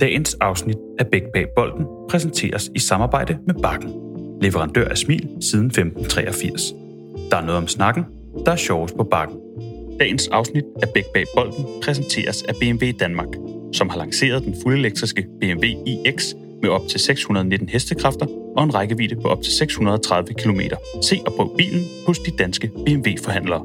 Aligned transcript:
Dagens 0.00 0.34
afsnit 0.34 0.76
af 0.98 1.06
Bæk 1.06 1.22
Bag 1.32 1.46
Bolden 1.56 1.86
præsenteres 2.10 2.70
i 2.74 2.78
samarbejde 2.78 3.38
med 3.46 3.54
Bakken. 3.62 3.90
Leverandør 4.42 4.88
af 4.88 4.98
smil 4.98 5.28
siden 5.40 5.66
1583. 5.66 6.74
Der 7.30 7.36
er 7.36 7.40
noget 7.40 7.56
om 7.56 7.68
snakken, 7.68 8.04
der 8.46 8.52
er 8.52 8.56
sjovest 8.56 8.96
på 8.96 9.04
Bakken. 9.04 9.38
Dagens 10.00 10.28
afsnit 10.28 10.64
af 10.82 10.88
Bæk 10.94 11.04
Bag 11.14 11.24
Bolden 11.36 11.64
præsenteres 11.82 12.42
af 12.42 12.54
BMW 12.60 12.90
Danmark, 13.00 13.28
som 13.72 13.88
har 13.88 13.98
lanceret 13.98 14.44
den 14.44 14.56
fuldelektriske 14.62 15.26
BMW 15.40 15.66
iX 15.86 16.34
med 16.62 16.70
op 16.70 16.88
til 16.88 17.00
619 17.00 17.68
hestekræfter 17.68 18.26
og 18.56 18.64
en 18.64 18.74
rækkevidde 18.74 19.16
på 19.16 19.28
op 19.28 19.42
til 19.42 19.52
630 19.52 20.34
km. 20.34 20.60
Se 21.02 21.20
og 21.26 21.32
prøv 21.32 21.56
bilen 21.56 21.84
hos 22.06 22.18
de 22.18 22.30
danske 22.30 22.70
BMW-forhandlere. 22.86 23.64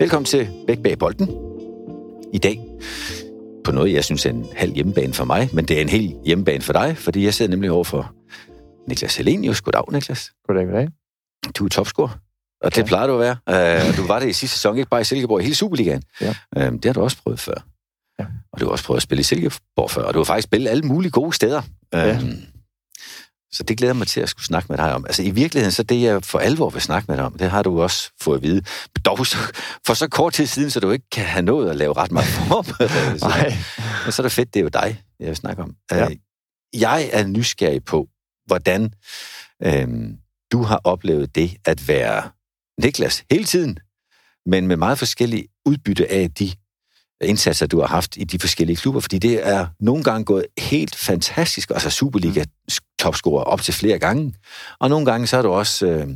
Velkommen 0.00 0.24
til 0.24 0.48
Bæk 0.66 0.82
bag 0.82 0.98
bolden. 0.98 1.28
I 2.32 2.38
dag 2.38 2.60
på 3.68 3.72
noget, 3.72 3.92
jeg 3.92 4.04
synes 4.04 4.26
er 4.26 4.30
en 4.30 4.46
halv 4.56 4.72
hjemmebane 4.74 5.14
for 5.14 5.24
mig, 5.24 5.50
men 5.52 5.64
det 5.64 5.76
er 5.76 5.80
en 5.80 5.88
hel 5.88 6.16
hjemmebane 6.26 6.62
for 6.62 6.72
dig, 6.72 6.96
fordi 6.98 7.24
jeg 7.24 7.34
sidder 7.34 7.50
nemlig 7.50 7.70
over 7.70 7.84
for 7.84 8.14
Niklas 8.88 9.16
Helenius. 9.16 9.60
Goddag, 9.60 9.92
Niklas. 9.92 10.32
Goddag, 10.46 10.66
goddag. 10.66 10.88
Du 11.58 11.64
er 11.64 11.68
topscorer, 11.68 12.18
og 12.60 12.76
det 12.76 12.86
plejer 12.86 13.06
du 13.06 13.12
at 13.12 13.20
være. 13.20 13.36
Uh, 13.88 13.96
du 13.96 14.06
var 14.06 14.18
det 14.18 14.28
i 14.28 14.32
sidste 14.32 14.56
sæson, 14.56 14.76
ikke 14.76 14.90
bare 14.90 15.00
i 15.00 15.04
Silkeborg, 15.04 15.40
i 15.40 15.42
hele 15.42 15.54
Superligaen. 15.54 16.02
Ja. 16.20 16.34
Uh, 16.56 16.62
det 16.72 16.84
har 16.84 16.92
du 16.92 17.00
også 17.00 17.16
prøvet 17.22 17.40
før. 17.40 17.64
Ja. 18.18 18.24
Og 18.52 18.60
du 18.60 18.64
har 18.64 18.72
også 18.72 18.84
prøvet 18.84 18.96
at 18.96 19.02
spille 19.02 19.20
i 19.20 19.24
Silkeborg 19.24 19.90
før, 19.90 20.02
og 20.02 20.14
du 20.14 20.18
har 20.18 20.24
faktisk 20.24 20.44
spillet 20.44 20.70
alle 20.70 20.82
mulige 20.82 21.10
gode 21.10 21.32
steder. 21.32 21.62
Ja. 21.92 22.16
Uh, 22.16 22.22
så 23.52 23.62
det 23.62 23.78
glæder 23.78 23.92
mig 23.94 24.06
til 24.06 24.20
at 24.20 24.28
skulle 24.28 24.46
snakke 24.46 24.66
med 24.68 24.78
dig 24.78 24.94
om. 24.94 25.04
Altså 25.06 25.22
i 25.22 25.30
virkeligheden, 25.30 25.72
så 25.72 25.82
det 25.82 26.02
jeg 26.02 26.24
for 26.24 26.38
alvor 26.38 26.70
vil 26.70 26.82
snakke 26.82 27.06
med 27.08 27.16
dig 27.16 27.24
om, 27.24 27.38
det 27.38 27.50
har 27.50 27.62
du 27.62 27.82
også 27.82 28.10
fået 28.20 28.36
at 28.36 28.42
vide. 28.42 28.62
Dog 29.04 29.26
så, 29.26 29.36
for 29.86 29.94
så 29.94 30.08
kort 30.08 30.32
tid 30.32 30.46
siden, 30.46 30.70
så 30.70 30.80
du 30.80 30.90
ikke 30.90 31.10
kan 31.10 31.24
have 31.24 31.42
nået 31.42 31.70
at 31.70 31.76
lave 31.76 31.92
ret 31.92 32.12
meget 32.12 32.28
forberedelse. 32.28 33.26
Men 34.04 34.12
så 34.12 34.22
er 34.22 34.24
det 34.24 34.32
fedt, 34.32 34.54
det 34.54 34.60
er 34.60 34.64
jo 34.64 34.68
dig, 34.68 35.02
jeg 35.20 35.28
vil 35.28 35.36
snakke 35.36 35.62
om. 35.62 35.74
Ja. 35.90 36.04
Øh, 36.10 36.16
Jeg 36.72 37.10
er 37.12 37.26
nysgerrig 37.26 37.84
på, 37.84 38.08
hvordan 38.46 38.92
øhm, 39.62 40.16
du 40.52 40.62
har 40.62 40.80
oplevet 40.84 41.34
det 41.34 41.56
at 41.64 41.88
være 41.88 42.30
Niklas 42.82 43.24
hele 43.30 43.44
tiden, 43.44 43.78
men 44.46 44.66
med 44.66 44.76
meget 44.76 44.98
forskellige 44.98 45.48
udbytte 45.66 46.10
af 46.10 46.30
de 46.30 46.52
indsatser, 47.20 47.66
du 47.66 47.80
har 47.80 47.86
haft 47.86 48.16
i 48.16 48.24
de 48.24 48.38
forskellige 48.38 48.76
klubber, 48.76 49.00
fordi 49.00 49.18
det 49.18 49.46
er 49.48 49.66
nogle 49.80 50.04
gange 50.04 50.24
gået 50.24 50.46
helt 50.58 50.96
fantastisk, 50.96 51.70
altså 51.70 51.90
Superliga 51.90 52.44
topscorer 52.98 53.44
op 53.44 53.62
til 53.62 53.74
flere 53.74 53.98
gange, 53.98 54.34
og 54.80 54.88
nogle 54.88 55.06
gange 55.06 55.26
så 55.26 55.36
har 55.36 55.42
du 55.42 55.50
også 55.52 55.86
øh, 55.86 56.08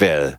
været 0.00 0.36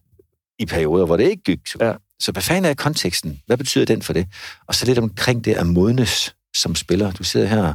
i 0.60 0.66
perioder, 0.66 1.06
hvor 1.06 1.18
det 1.18 1.30
ikke 1.30 1.44
gik. 1.44 1.68
så- 1.68 1.78
Ja. 1.82 1.94
Så 2.22 2.32
hvad 2.32 2.42
fanden 2.42 2.66
er 2.72 2.74
konteksten? 2.74 3.42
Hvad 3.48 3.58
betyder 3.58 3.86
den 3.86 4.02
for 4.02 4.14
det? 4.14 4.28
Og 4.68 4.76
så 4.76 4.86
lidt 4.86 4.98
omkring 5.00 5.46
det 5.46 5.54
at 5.54 5.68
modnes 5.68 6.36
som 6.56 6.76
spiller. 6.76 7.12
Du 7.12 7.24
sidder 7.24 7.48
her 7.48 7.74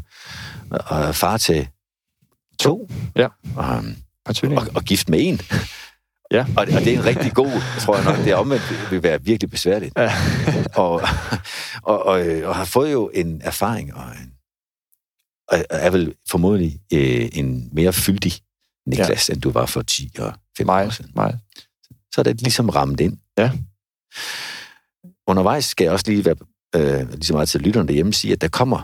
og 0.71 1.01
er 1.01 1.13
far 1.13 1.37
til 1.37 1.69
to, 2.59 2.91
Ja. 3.17 3.29
og, 3.57 3.85
Og 4.27 4.35
tvilling. 4.37 4.61
og, 4.61 4.67
og 4.75 4.83
gift 4.83 5.09
med 5.09 5.19
en. 5.23 5.41
Ja. 6.31 6.41
Og, 6.57 6.61
og 6.61 6.67
det 6.67 6.89
er 6.89 6.99
en 6.99 7.05
rigtig 7.05 7.33
god, 7.33 7.63
tror 7.81 7.97
jeg 7.97 8.05
nok, 8.05 8.17
det 8.17 8.29
er 8.29 8.37
omvendt 8.37 8.91
vil 8.91 9.03
være 9.03 9.23
virkelig 9.23 9.51
besværligt. 9.51 9.93
Ja. 9.99 10.13
og, 10.75 11.03
og, 11.83 12.07
og, 12.07 12.27
øh, 12.27 12.49
og 12.49 12.57
har 12.57 12.65
fået 12.65 12.93
jo 12.93 13.11
en 13.15 13.41
erfaring, 13.45 13.95
og, 13.95 14.03
en, 14.03 14.33
og 14.33 14.34
er 15.71 15.91
vel 15.91 16.15
formodentlig 16.31 16.81
øh, 16.93 17.29
en 17.33 17.69
mere 17.73 17.93
fyldig 17.93 18.33
Niklas, 18.87 19.29
ja. 19.29 19.35
end 19.35 19.43
du 19.43 19.51
var 19.51 19.67
for 19.67 19.83
10 19.83 20.11
og 20.19 20.33
15 20.57 20.63
år 20.63 20.65
Meget, 20.75 20.95
siden. 20.95 21.11
meget. 21.15 21.39
Så 22.15 22.21
er 22.21 22.23
det 22.23 22.41
ligesom 22.43 22.69
rammet 22.69 23.01
ind. 23.01 23.19
Ja. 23.39 23.51
Undervejs 25.27 25.65
skal 25.65 25.85
jeg 25.85 25.93
også 25.93 26.05
lige 26.11 26.25
være 26.25 26.37
øh, 26.77 27.11
lige 27.13 27.25
så 27.25 27.33
meget 27.33 27.49
til 27.49 27.61
lytterne 27.61 27.89
derhjemme 27.89 28.13
sige, 28.13 28.33
at 28.33 28.41
der 28.41 28.49
kommer 28.49 28.83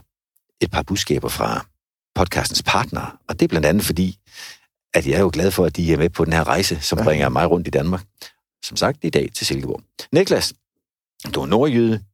et 0.61 0.71
par 0.71 0.83
budskaber 0.83 1.29
fra 1.29 1.67
podcastens 2.15 2.63
partnere, 2.63 3.11
og 3.29 3.41
det 3.41 3.45
er 3.47 3.49
blandt 3.49 3.67
andet 3.67 3.85
fordi, 3.85 4.19
at 4.95 5.07
jeg 5.07 5.15
er 5.15 5.21
jo 5.21 5.31
glad 5.33 5.51
for, 5.51 5.65
at 5.65 5.77
de 5.77 5.93
er 5.93 5.97
med 5.97 6.11
på 6.11 6.25
den 6.25 6.33
her 6.33 6.45
rejse, 6.49 6.81
som 6.81 6.99
Ja. 6.99 7.05
bringer 7.05 7.29
mig 7.29 7.51
rundt 7.51 7.67
i 7.67 7.71
Danmark. 7.71 8.05
Som 8.65 8.77
sagt, 8.77 8.99
i 9.03 9.11
dag 9.11 9.31
til 9.35 9.47
Silkeborg. 9.47 9.83
Niklas, 10.13 10.53
du 11.35 11.41
er 11.41 11.47
nordjyde. 11.47 12.05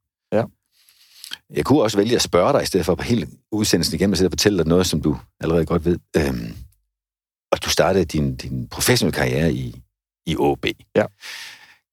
Jeg 1.55 1.65
kunne 1.65 1.83
også 1.83 1.97
vælge 1.97 2.17
at 2.17 2.23
spørge 2.23 2.53
dig, 2.53 2.63
i 2.63 2.67
stedet 2.67 2.87
for 2.87 2.95
på 2.95 3.03
hele 3.03 3.29
udsendelsen 3.53 3.95
igennem 3.95 4.13
at 4.13 4.19
sidde 4.19 4.29
og 4.29 4.33
fortælle 4.33 4.59
dig 4.59 4.67
noget, 4.67 4.87
som 4.87 5.01
du 5.03 5.19
allerede 5.41 5.67
godt 5.67 5.85
ved. 5.85 5.99
Øhm, 6.17 6.57
og 7.53 7.65
du 7.65 7.71
startede 7.71 8.05
din, 8.05 8.37
din 8.37 8.69
professionelle 8.69 9.17
karriere 9.17 9.53
i, 9.53 9.83
i 10.27 10.37
OB. 10.39 10.67
Ja. 10.97 11.05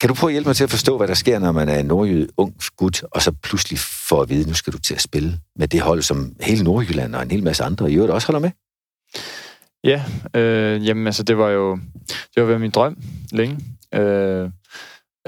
Kan 0.02 0.08
du 0.08 0.14
prøve 0.14 0.30
at 0.30 0.34
hjælpe 0.34 0.50
mig 0.50 0.56
til 0.56 0.64
at 0.64 0.69
forstå, 0.69 0.97
hvad 0.97 1.08
der 1.08 1.14
sker, 1.14 1.40
når 1.40 1.52
man 1.52 1.69
er 1.69 1.80
en 1.80 1.86
nordjyde 1.86 2.28
ung 2.38 2.56
gut, 2.78 3.03
og 3.03 3.22
så 3.22 3.31
pludselig 3.31 3.80
får 3.80 4.22
at 4.22 4.30
vide, 4.30 4.47
nu 4.47 4.53
skal 4.53 4.74
du 4.74 4.78
til 4.80 4.94
at 4.94 5.02
spille 5.02 5.40
med 5.56 5.68
det 5.68 5.81
hold, 5.81 6.02
som 6.02 6.35
hele 6.41 6.64
Nordjylland 6.64 7.16
og 7.16 7.24
en 7.24 7.31
hel 7.31 7.44
masse 7.44 7.64
andre 7.64 7.91
i 7.91 7.96
øvrigt 7.96 8.14
også 8.14 8.28
holder 8.28 8.40
med? 8.40 8.52
Ja, 9.84 10.03
øh, 10.35 10.88
jamen 10.88 11.08
altså, 11.08 11.24
det 11.24 11.38
var 11.38 11.50
jo 11.50 11.80
det 12.35 12.47
var 12.47 12.58
min 12.58 12.72
drøm 12.72 12.97
længe. 13.31 13.59
Øh, 13.94 14.50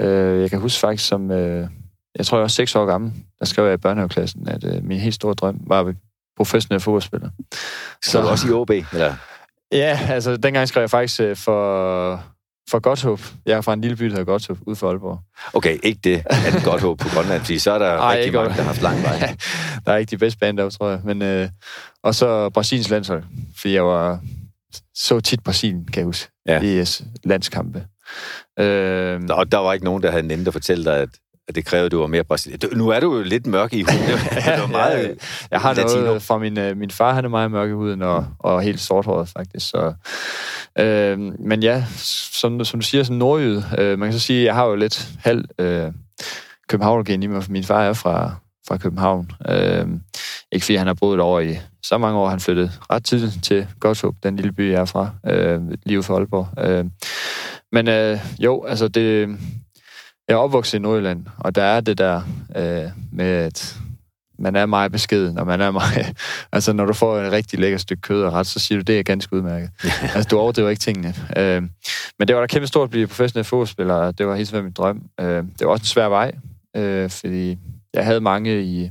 øh, 0.00 0.40
jeg 0.40 0.50
kan 0.50 0.60
huske 0.60 0.80
faktisk, 0.80 1.08
som 1.08 1.30
øh, 1.30 1.68
jeg 2.18 2.26
tror, 2.26 2.38
jeg 2.38 2.42
var 2.42 2.48
seks 2.48 2.74
år 2.76 2.86
gammel, 2.86 3.12
der 3.38 3.44
skrev 3.44 3.64
jeg 3.64 3.74
i 3.74 3.76
børnehaveklassen, 3.76 4.48
at 4.48 4.64
øh, 4.64 4.84
min 4.84 4.98
helt 4.98 5.14
store 5.14 5.34
drøm 5.34 5.60
var 5.66 5.80
at 5.80 5.86
blive 5.86 5.96
professionel 6.36 6.80
fodboldspiller. 6.80 7.30
Så 8.04 8.22
du 8.22 8.28
også 8.28 8.48
i 8.48 8.50
OB? 8.50 8.70
Eller? 8.70 9.14
Ja, 9.72 10.00
altså, 10.08 10.36
dengang 10.36 10.68
skrev 10.68 10.80
jeg 10.82 10.90
faktisk 10.90 11.20
øh, 11.20 11.36
for, 11.36 12.22
for 12.70 12.78
Godthåb. 12.78 13.20
Jeg 13.46 13.56
er 13.56 13.60
fra 13.60 13.72
en 13.72 13.80
lille 13.80 13.96
by, 13.96 14.04
der 14.04 14.10
hedder 14.10 14.24
Godthåb, 14.24 14.58
ude 14.66 14.76
for 14.76 14.88
Aalborg. 14.90 15.20
Okay, 15.54 15.78
ikke 15.82 16.00
det 16.04 16.22
er 16.30 16.50
det 16.50 16.64
godt 16.64 16.80
håb 16.82 16.98
på 16.98 17.08
Grønland, 17.08 17.40
fordi 17.40 17.58
så 17.58 17.70
er 17.72 17.78
der 17.78 17.86
Ej, 17.98 18.16
rigtig 18.16 18.32
mange, 18.32 18.48
der 18.48 18.54
har 18.54 18.62
haft 18.62 18.82
lang 18.82 19.02
vej. 19.02 19.18
der 19.86 19.92
er 19.92 19.96
ikke 19.96 20.10
de 20.10 20.18
bedste 20.18 20.52
deroppe, 20.52 20.76
tror 20.76 20.90
jeg. 20.90 21.00
Men, 21.04 21.22
øh, 21.22 21.48
og 22.02 22.14
så 22.14 22.50
Brasiliens 22.50 22.90
landshold, 22.90 23.22
fordi 23.56 23.74
jeg 23.74 23.84
var 23.84 24.20
så 24.94 25.20
tit 25.20 25.42
Brasilien, 25.44 25.84
kan 25.86 25.96
jeg 26.00 26.04
huske, 26.04 26.28
Ja. 26.46 26.60
i 26.62 26.84
landskampe. 27.24 27.84
Øh, 28.58 29.20
Nå, 29.20 29.44
der 29.44 29.58
var 29.58 29.72
ikke 29.72 29.84
nogen, 29.84 30.02
der 30.02 30.10
havde 30.10 30.26
nemt 30.26 30.46
at 30.48 30.52
fortælle 30.52 30.84
dig, 30.84 30.96
at, 31.00 31.08
at 31.48 31.54
det 31.54 31.64
krævede, 31.64 31.86
at 31.86 31.92
du 31.92 32.00
var 32.00 32.06
mere 32.06 32.24
brasilien. 32.24 32.58
Du- 32.60 32.76
Nu 32.76 32.88
er 32.88 33.00
du 33.00 33.16
jo 33.16 33.22
lidt 33.22 33.46
mørk 33.46 33.72
i 33.72 33.82
huden. 33.82 33.98
Det 34.46 34.60
var 34.60 34.66
meget 34.66 35.02
ja, 35.08 35.14
jeg 35.50 35.60
har 35.60 35.74
latino. 35.74 36.04
noget 36.04 36.22
fra 36.22 36.38
min, 36.38 36.58
øh, 36.58 36.76
min 36.76 36.90
far, 36.90 37.12
han 37.14 37.24
er 37.24 37.28
meget 37.28 37.50
mørk 37.50 37.68
i 37.70 37.72
huden 37.72 38.02
og, 38.02 38.26
og 38.38 38.62
helt 38.62 38.80
sorthåret 38.80 39.28
faktisk. 39.28 39.68
Så, 39.70 39.92
øh, 40.78 41.18
men 41.38 41.62
ja, 41.62 41.84
som, 42.32 42.64
som 42.64 42.80
du 42.80 42.86
siger, 42.86 43.04
som 43.04 43.16
nordjyd, 43.16 43.62
øh, 43.78 43.98
man 43.98 44.08
kan 44.08 44.12
så 44.12 44.26
sige, 44.26 44.44
jeg 44.44 44.54
har 44.54 44.64
jo 44.66 44.74
lidt 44.74 45.08
halv 45.18 45.44
øh, 45.58 45.92
København-gen 46.68 47.22
i 47.22 47.26
mig, 47.26 47.42
for 47.42 47.50
min 47.52 47.64
far 47.64 47.82
er 47.82 47.92
fra, 47.92 48.34
fra 48.68 48.76
København. 48.76 49.30
Øh, 49.48 49.86
ikke 50.52 50.64
fordi 50.64 50.76
han 50.76 50.86
har 50.86 50.94
boet 50.94 51.20
over 51.20 51.40
i 51.40 51.58
så 51.82 51.98
mange 51.98 52.18
år, 52.18 52.28
han 52.28 52.40
flyttede 52.40 52.70
ret 52.92 53.04
tidligt 53.04 53.44
til 53.44 53.66
Godthåb, 53.80 54.14
den 54.22 54.36
lille 54.36 54.52
by, 54.52 54.72
jeg 54.72 54.80
er 54.80 54.84
fra, 54.84 55.10
øh, 55.26 55.60
lige 55.86 56.02
for 56.02 56.14
Aalborg. 56.16 56.68
Øh, 56.68 56.84
men 57.72 57.88
øh, 57.88 58.18
jo, 58.38 58.64
altså 58.64 58.88
det, 58.88 59.36
jeg 60.28 60.34
er 60.34 60.38
opvokset 60.38 60.78
i 60.78 60.80
Nordjylland, 60.80 61.26
og 61.38 61.54
der 61.54 61.62
er 61.62 61.80
det 61.80 61.98
der 61.98 62.22
øh, 62.56 62.90
med, 63.12 63.26
at 63.26 63.76
man 64.38 64.56
er 64.56 64.66
meget 64.66 64.92
beskeden, 64.92 65.38
og 65.38 65.46
man 65.46 65.60
er 65.60 65.70
meget... 65.70 66.16
altså, 66.52 66.72
når 66.72 66.84
du 66.84 66.92
får 66.92 67.18
et 67.18 67.32
rigtig 67.32 67.58
lækkert 67.58 67.80
stykke 67.80 68.00
kød 68.00 68.22
og 68.22 68.32
ret, 68.32 68.46
så 68.46 68.58
siger 68.58 68.78
du, 68.78 68.82
det 68.82 68.98
er 68.98 69.02
ganske 69.02 69.36
udmærket. 69.36 69.70
altså, 70.14 70.28
du 70.30 70.38
overdriver 70.38 70.68
ikke 70.68 70.80
tingene. 70.80 71.14
Øh, 71.36 71.62
men 72.18 72.28
det 72.28 72.34
var 72.34 72.40
da 72.40 72.46
kæmpe 72.46 72.66
stort 72.66 72.84
at 72.84 72.90
blive 72.90 73.06
professionel 73.06 73.44
fodboldspiller, 73.44 73.94
og 73.94 74.18
det 74.18 74.26
var 74.26 74.36
helt 74.36 74.52
min 74.52 74.72
drøm. 74.72 75.02
Øh, 75.20 75.26
det 75.26 75.60
var 75.60 75.68
også 75.68 75.82
en 75.82 75.86
svær 75.86 76.08
vej, 76.08 76.32
øh, 76.76 77.10
fordi 77.10 77.58
jeg 77.94 78.04
havde 78.04 78.20
mange 78.20 78.62
i... 78.62 78.90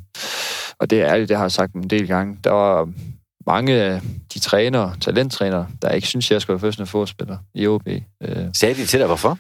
Og 0.80 0.90
det 0.90 1.02
er 1.02 1.08
ærligt, 1.08 1.30
det 1.30 1.38
har 1.38 1.44
jeg 1.44 1.52
sagt 1.52 1.74
en 1.74 1.90
del 1.90 2.08
gange. 2.08 2.38
Der 2.44 2.52
var 2.52 2.90
mange 3.48 3.74
af 3.74 4.02
de 4.34 4.40
trænere, 4.40 4.96
talenttrænere, 5.02 5.68
der 5.82 5.90
ikke 5.90 6.08
synes, 6.08 6.32
jeg 6.32 6.42
skulle 6.42 6.54
være 6.54 6.60
professionel 6.60 6.88
fodboldspiller 6.88 7.38
i 7.54 7.68
OB. 7.68 7.88
Øh, 7.88 8.46
Sagde 8.54 8.76
de 8.76 8.86
til 8.86 9.00
dig, 9.00 9.08
hvorfor? 9.08 9.38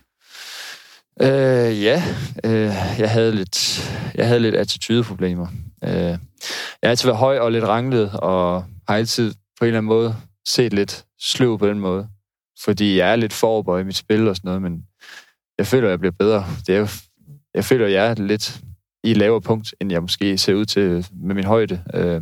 Øh, 1.21 1.83
ja, 1.83 2.03
øh, 2.43 2.73
jeg 2.99 3.11
havde 3.11 3.35
lidt, 3.35 3.89
jeg 4.15 4.27
havde 4.27 4.39
lidt 4.39 4.55
attitudeproblemer. 4.55 5.47
Øh, 5.83 5.91
jeg 5.91 6.19
har 6.83 6.89
altid 6.89 7.07
været 7.07 7.19
høj 7.19 7.39
og 7.39 7.51
lidt 7.51 7.63
ranglet, 7.63 8.11
og 8.13 8.65
har 8.87 8.95
altid 8.95 9.33
på 9.59 9.65
en 9.65 9.67
eller 9.67 9.77
anden 9.77 9.89
måde 9.89 10.15
set 10.47 10.73
lidt 10.73 11.05
sløv 11.21 11.59
på 11.59 11.67
den 11.67 11.79
måde. 11.79 12.07
Fordi 12.63 12.97
jeg 12.97 13.11
er 13.11 13.15
lidt 13.15 13.33
forberedt 13.33 13.83
i 13.83 13.85
mit 13.85 13.95
spil 13.95 14.27
og 14.27 14.35
sådan 14.35 14.47
noget, 14.47 14.61
men 14.61 14.83
jeg 15.57 15.67
føler, 15.67 15.87
at 15.87 15.91
jeg 15.91 15.99
bliver 15.99 16.13
bedre. 16.19 16.45
Det 16.67 16.75
er 16.75 16.79
jo, 16.79 16.87
jeg 17.53 17.65
føler, 17.65 17.85
at 17.85 17.91
jeg 17.91 18.07
er 18.07 18.15
lidt 18.15 18.59
i 19.03 19.11
et 19.11 19.17
lavere 19.17 19.41
punkt, 19.41 19.75
end 19.81 19.91
jeg 19.91 20.01
måske 20.01 20.37
ser 20.37 20.53
ud 20.53 20.65
til 20.65 21.07
med 21.13 21.35
min 21.35 21.43
højde. 21.43 21.83
Øh, 21.93 22.21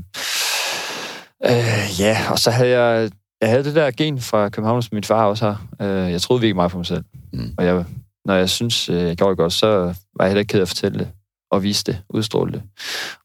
øh, 1.45 1.99
ja, 1.99 2.17
og 2.31 2.39
så 2.39 2.51
havde 2.51 2.69
jeg, 2.69 3.11
jeg 3.41 3.49
havde 3.49 3.63
det 3.63 3.75
der 3.75 3.91
gen 3.91 4.21
fra 4.21 4.49
København, 4.49 4.81
som 4.81 4.95
min 4.95 5.03
far 5.03 5.25
også 5.25 5.45
har. 5.45 5.85
Øh, 5.87 6.11
jeg 6.11 6.21
troede 6.21 6.41
virkelig 6.41 6.55
meget 6.55 6.71
på 6.71 6.77
mig 6.77 6.85
selv. 6.85 7.03
Mm. 7.33 7.53
Og 7.57 7.65
jeg, 7.65 7.85
når 8.25 8.33
jeg 8.33 8.49
synes, 8.49 8.89
øh, 8.89 9.03
jeg 9.03 9.17
gjorde 9.17 9.31
det 9.31 9.37
godt, 9.37 9.53
så 9.53 9.67
var 10.15 10.25
jeg 10.25 10.27
heller 10.27 10.39
ikke 10.39 10.51
ked 10.51 10.59
af 10.59 10.61
at 10.61 10.67
fortælle 10.67 10.99
det 10.99 11.11
og 11.51 11.63
vise 11.63 11.83
det, 11.83 12.01
udstråle 12.09 12.53
det. 12.53 12.63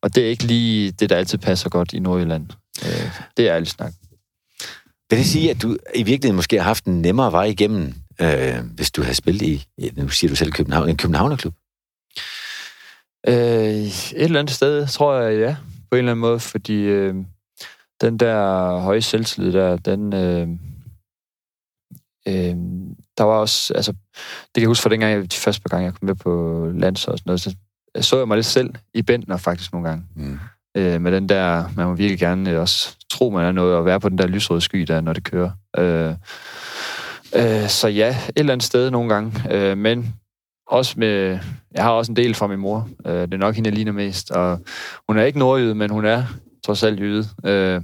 Og 0.02 0.14
det 0.14 0.24
er 0.24 0.28
ikke 0.28 0.44
lige 0.44 0.90
det, 0.90 1.10
der 1.10 1.16
altid 1.16 1.38
passer 1.38 1.70
godt 1.70 1.92
i 1.92 1.98
Nordjylland. 1.98 2.46
Øh, 2.84 3.10
det 3.36 3.48
er 3.48 3.54
ærligt 3.54 3.70
snak. 3.70 3.92
Vil 5.10 5.18
det 5.18 5.26
sige, 5.26 5.50
at 5.50 5.62
du 5.62 5.76
i 5.94 6.02
virkeligheden 6.02 6.36
måske 6.36 6.56
har 6.56 6.64
haft 6.64 6.84
en 6.84 7.02
nemmere 7.02 7.32
vej 7.32 7.44
igennem, 7.44 7.94
øh, 8.20 8.64
hvis 8.74 8.90
du 8.90 9.02
har 9.02 9.12
spillet 9.12 9.42
i, 9.42 9.66
nu 9.96 10.08
siger 10.08 10.28
du 10.28 10.36
selv 10.36 10.52
København, 10.52 10.88
en 10.88 10.96
Københavnerklub? 10.96 11.54
Øh, 13.28 13.34
et 13.34 14.12
eller 14.12 14.38
andet 14.38 14.54
sted, 14.54 14.86
tror 14.86 15.20
jeg, 15.20 15.38
ja. 15.38 15.56
på 15.90 15.96
en 15.96 15.98
eller 15.98 16.12
anden 16.12 16.20
måde, 16.20 16.40
fordi 16.40 16.74
øh, 16.74 17.14
den 18.00 18.18
der 18.18 18.78
høje 18.78 19.02
selvtillid 19.02 19.52
der, 19.52 19.76
den... 19.76 20.12
Øh, 20.12 20.48
øh, 22.28 22.56
der 23.18 23.24
var 23.24 23.38
også, 23.38 23.74
altså, 23.74 23.94
det 24.44 24.54
kan 24.54 24.62
jeg 24.62 24.68
huske 24.68 24.82
fra 24.82 24.90
dengang, 24.90 25.12
jeg, 25.12 25.32
de 25.32 25.36
første 25.36 25.62
par 25.62 25.68
gange, 25.68 25.84
jeg 25.84 25.94
kom 25.94 26.06
med 26.06 26.14
på 26.14 26.64
landshold 26.74 27.14
og 27.14 27.18
sådan 27.18 27.30
noget, 27.30 27.40
så 27.40 27.54
så 28.00 28.18
jeg 28.18 28.28
mig 28.28 28.36
lidt 28.36 28.46
selv 28.46 28.74
i 28.94 29.02
Bentner 29.02 29.36
faktisk 29.36 29.72
nogle 29.72 29.88
gange. 29.88 30.04
Mm. 30.16 30.38
Øh, 30.76 31.00
med 31.00 31.12
den 31.12 31.28
der, 31.28 31.64
man 31.76 31.86
må 31.86 31.94
virkelig 31.94 32.18
gerne 32.18 32.50
øh, 32.50 32.60
også 32.60 32.96
tro, 33.10 33.30
man 33.30 33.44
er 33.44 33.52
noget, 33.52 33.76
og 33.76 33.84
være 33.84 34.00
på 34.00 34.08
den 34.08 34.18
der 34.18 34.26
lysrøde 34.26 34.60
sky 34.60 34.78
der, 34.78 35.00
når 35.00 35.12
det 35.12 35.24
kører. 35.24 35.50
Øh, 35.78 36.14
øh, 37.34 37.68
så 37.68 37.88
ja, 37.88 38.08
et 38.08 38.32
eller 38.36 38.52
andet 38.52 38.66
sted 38.66 38.90
nogle 38.90 39.14
gange. 39.14 39.32
Øh, 39.50 39.78
men 39.78 40.14
også 40.66 40.94
med, 40.96 41.38
jeg 41.74 41.82
har 41.82 41.90
også 41.90 42.12
en 42.12 42.16
del 42.16 42.34
fra 42.34 42.46
min 42.46 42.58
mor. 42.58 42.88
Øh, 43.06 43.12
det 43.20 43.34
er 43.34 43.38
nok 43.38 43.54
hende, 43.54 43.68
jeg 43.68 43.74
ligner 43.74 43.92
mest. 43.92 44.30
Og 44.30 44.60
hun 45.08 45.18
er 45.18 45.24
ikke 45.24 45.38
nordjyde, 45.38 45.74
men 45.74 45.90
hun 45.90 46.04
er 46.04 46.24
trods 46.66 46.82
alt 46.82 47.00
jyde. 47.00 47.24
Øh, 47.44 47.80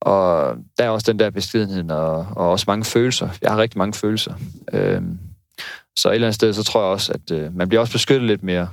og 0.00 0.56
der 0.78 0.84
er 0.84 0.88
også 0.88 1.12
den 1.12 1.18
der 1.18 1.30
beskedenhed, 1.30 1.90
og, 1.90 2.16
og 2.16 2.50
også 2.50 2.64
mange 2.68 2.84
følelser. 2.84 3.28
Jeg 3.42 3.50
har 3.50 3.58
rigtig 3.58 3.78
mange 3.78 3.94
følelser. 3.94 4.34
Øh, 4.72 5.02
så 5.98 6.08
et 6.08 6.14
eller 6.14 6.26
andet 6.26 6.34
sted, 6.34 6.52
så 6.52 6.62
tror 6.62 6.80
jeg 6.80 6.90
også, 6.90 7.12
at 7.12 7.30
øh, 7.30 7.56
man 7.56 7.68
bliver 7.68 7.80
også 7.80 7.92
beskyttet 7.92 8.26
lidt 8.26 8.42
mere 8.42 8.68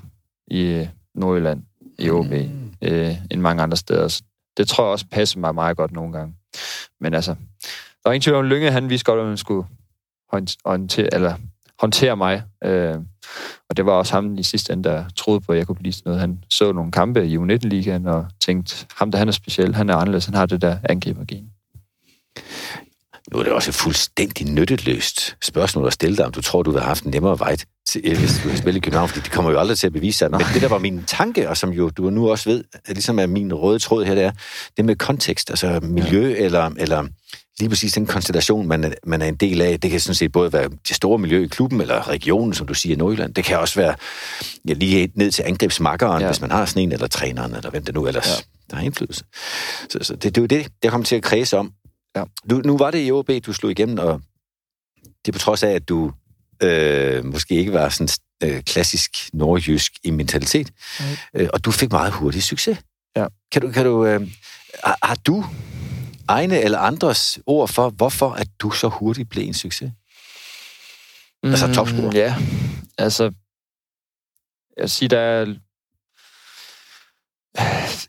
i 0.47 0.61
øh, 0.61 0.87
Nordjylland, 1.15 1.63
i 1.99 2.09
OB, 2.09 2.31
mm. 2.31 2.73
øh, 2.81 3.15
end 3.31 3.41
mange 3.41 3.63
andre 3.63 3.77
steder. 3.77 4.07
Så 4.07 4.23
det 4.57 4.67
tror 4.67 4.83
jeg 4.83 4.91
også 4.91 5.05
passer 5.11 5.39
mig 5.39 5.55
meget 5.55 5.77
godt 5.77 5.91
nogle 5.91 6.13
gange. 6.13 6.35
Men 7.01 7.13
altså, 7.13 7.31
der 8.03 8.05
var 8.05 8.11
ingen 8.11 8.21
tvivl 8.21 8.37
om, 8.37 8.45
Lynge, 8.45 8.71
han 8.71 8.89
vidste 8.89 9.05
godt, 9.05 9.19
at 9.19 9.25
man 9.25 9.37
skulle 9.37 9.67
håndtere, 10.65 11.13
eller 11.13 11.33
håndtere 11.79 12.17
mig. 12.17 12.43
Øh, 12.63 12.95
og 13.69 13.77
det 13.77 13.85
var 13.85 13.91
også 13.91 14.13
ham 14.13 14.37
i 14.37 14.43
sidste 14.43 14.73
ende, 14.73 14.89
der 14.89 15.05
troede 15.15 15.41
på, 15.41 15.51
at 15.51 15.57
jeg 15.57 15.67
kunne 15.67 15.75
blive 15.75 15.93
sådan 15.93 16.09
noget. 16.09 16.19
Han 16.19 16.43
så 16.49 16.71
nogle 16.71 16.91
kampe 16.91 17.27
i 17.27 17.37
U19-ligaen 17.37 18.07
og 18.07 18.27
tænkte, 18.41 18.85
ham 18.95 19.11
der 19.11 19.17
han 19.17 19.27
er 19.27 19.31
speciel, 19.31 19.75
han 19.75 19.89
er 19.89 19.95
anderledes, 19.95 20.25
han 20.25 20.35
har 20.35 20.45
det 20.45 20.61
der 20.61 20.77
angribergen. 20.83 21.51
Nu 23.33 23.39
er 23.39 23.43
det 23.43 23.53
også 23.53 23.69
et 23.69 23.75
fuldstændig 23.75 24.51
nytteløst 24.51 25.35
spørgsmål 25.41 25.87
at 25.87 25.93
stille 25.93 26.17
dig, 26.17 26.25
om 26.25 26.31
du 26.31 26.41
tror, 26.41 26.63
du 26.63 26.71
vil 26.71 26.79
have 26.79 26.87
haft 26.87 27.03
en 27.03 27.11
nemmere 27.11 27.39
vej, 27.39 27.55
til, 27.89 28.17
hvis 28.17 28.41
du 28.43 28.49
vil 28.49 28.57
spille 28.57 28.77
i 28.77 28.81
København, 28.81 29.09
fordi 29.09 29.21
det 29.23 29.31
kommer 29.31 29.51
jo 29.51 29.59
aldrig 29.59 29.77
til 29.77 29.87
at 29.87 29.93
bevise 29.93 30.17
sig. 30.17 30.31
Men 30.31 30.39
det, 30.53 30.61
der 30.61 30.67
var 30.67 30.77
min 30.77 31.03
tanke, 31.03 31.49
og 31.49 31.57
som 31.57 31.69
jo 31.69 31.89
du 31.89 32.09
nu 32.09 32.29
også 32.29 32.49
ved, 32.49 32.63
ligesom 32.87 33.19
er 33.19 33.27
min 33.27 33.53
røde 33.53 33.79
tråd 33.79 34.05
her, 34.05 34.15
det 34.15 34.23
er 34.23 34.31
det 34.77 34.85
med 34.85 34.95
kontekst, 34.95 35.49
altså 35.49 35.79
miljø, 35.83 36.29
ja. 36.29 36.35
eller, 36.35 36.71
eller 36.77 37.07
lige 37.59 37.69
præcis 37.69 37.93
den 37.93 38.05
konstellation, 38.05 38.67
man 38.67 38.83
er, 38.83 38.91
man 39.03 39.21
er 39.21 39.25
en 39.25 39.35
del 39.35 39.61
af. 39.61 39.79
Det 39.79 39.91
kan 39.91 39.99
sådan 39.99 40.15
set 40.15 40.31
både 40.31 40.53
være 40.53 40.69
det 40.87 40.95
store 40.95 41.19
miljø 41.19 41.43
i 41.43 41.47
klubben, 41.47 41.81
eller 41.81 42.09
regionen, 42.09 42.53
som 42.53 42.67
du 42.67 42.73
siger, 42.73 42.95
i 42.95 42.97
Nordjylland. 42.97 43.33
Det 43.33 43.43
kan 43.43 43.59
også 43.59 43.79
være 43.79 43.95
ja, 44.67 44.73
lige 44.73 45.11
ned 45.15 45.31
til 45.31 45.43
angrebsmakkeren, 45.43 46.21
ja. 46.21 46.27
hvis 46.27 46.41
man 46.41 46.51
har 46.51 46.65
sådan 46.65 46.83
en, 46.83 46.91
eller 46.91 47.07
træneren, 47.07 47.55
eller 47.55 47.69
hvem 47.69 47.85
det 47.85 47.95
nu 47.95 48.07
ellers 48.07 48.27
ja. 48.27 48.33
der 48.69 48.75
har 48.75 48.83
indflydelse. 48.83 49.23
Så, 49.89 49.99
så 50.01 50.13
det, 50.13 50.23
det 50.23 50.37
er 50.37 50.41
jo 50.41 50.45
det, 50.45 50.67
der 50.83 50.89
kommer 50.89 51.05
til 51.05 51.15
at 51.15 51.23
kredse 51.23 51.57
om. 51.57 51.71
Ja. 52.19 52.23
Du, 52.49 52.61
nu 52.65 52.77
var 52.77 52.91
det 52.91 53.07
i 53.07 53.11
OB, 53.11 53.29
du 53.45 53.53
slog 53.53 53.71
igennem, 53.71 53.97
og 53.99 54.21
det 55.03 55.27
er 55.27 55.31
på 55.31 55.39
trods 55.39 55.63
af, 55.63 55.69
at 55.69 55.89
du 55.89 56.13
øh, 56.63 57.25
måske 57.25 57.55
ikke 57.55 57.73
var 57.73 57.89
sådan 57.89 58.09
øh, 58.43 58.63
klassisk 58.63 59.11
nordjysk 59.33 59.93
i 60.03 60.11
mentalitet, 60.11 60.71
okay. 60.99 61.17
øh, 61.33 61.49
og 61.53 61.65
du 61.65 61.71
fik 61.71 61.91
meget 61.91 62.13
hurtig 62.13 62.43
succes. 62.43 62.77
Ja. 63.15 63.27
Kan 63.51 63.61
du, 63.61 63.71
kan 63.71 63.85
du, 63.85 64.05
øh, 64.05 64.21
har, 64.83 64.97
har 65.03 65.15
du 65.15 65.45
egne 66.27 66.59
eller 66.61 66.79
andres 66.79 67.39
ord 67.45 67.67
for, 67.67 67.89
hvorfor 67.89 68.31
at 68.31 68.47
du 68.59 68.71
så 68.71 68.87
hurtigt 68.87 69.29
blev 69.29 69.47
en 69.47 69.53
succes? 69.53 69.91
Mm, 71.43 71.49
altså 71.49 71.73
topscorer. 71.73 72.11
Ja, 72.13 72.35
altså, 72.97 73.31
jeg 74.77 74.89
siger, 74.89 75.09
der 75.09 75.19
er, 75.19 75.55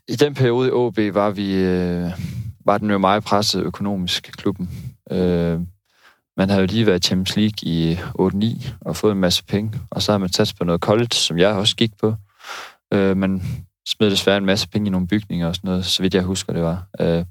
i 0.07 0.15
den 0.15 0.33
periode 0.33 0.67
i 0.67 0.71
OB 0.71 0.97
var 0.97 1.29
vi, 1.29 1.53
øh, 1.53 2.11
var 2.65 2.77
den 2.77 2.89
jo 2.89 2.97
meget 2.97 3.23
presset 3.23 3.63
økonomisk, 3.63 4.31
klubben. 4.37 4.69
Øh, 5.11 5.59
man 6.37 6.49
havde 6.49 6.61
jo 6.61 6.67
lige 6.67 6.85
været 6.85 7.05
i 7.05 7.07
Champions 7.07 7.35
League 7.35 7.71
i 7.71 7.95
8-9 7.95 8.69
og 8.81 8.95
fået 8.95 9.11
en 9.11 9.19
masse 9.19 9.43
penge, 9.43 9.79
og 9.89 10.01
så 10.01 10.11
har 10.11 10.19
man 10.19 10.33
sat 10.33 10.53
på 10.57 10.63
noget 10.63 10.81
college, 10.81 11.13
som 11.13 11.37
jeg 11.37 11.49
også 11.49 11.75
gik 11.75 11.91
på. 11.99 12.15
Øh, 12.93 13.17
man 13.17 13.41
smed 13.87 14.11
desværre 14.11 14.37
en 14.37 14.45
masse 14.45 14.69
penge 14.69 14.87
i 14.87 14.89
nogle 14.89 15.07
bygninger 15.07 15.47
og 15.47 15.55
sådan 15.55 15.67
noget, 15.67 15.85
så 15.85 16.03
vidt 16.03 16.13
jeg 16.13 16.23
husker, 16.23 16.53
det 16.53 16.61
var. 16.63 16.87
Øh, 16.99 17.25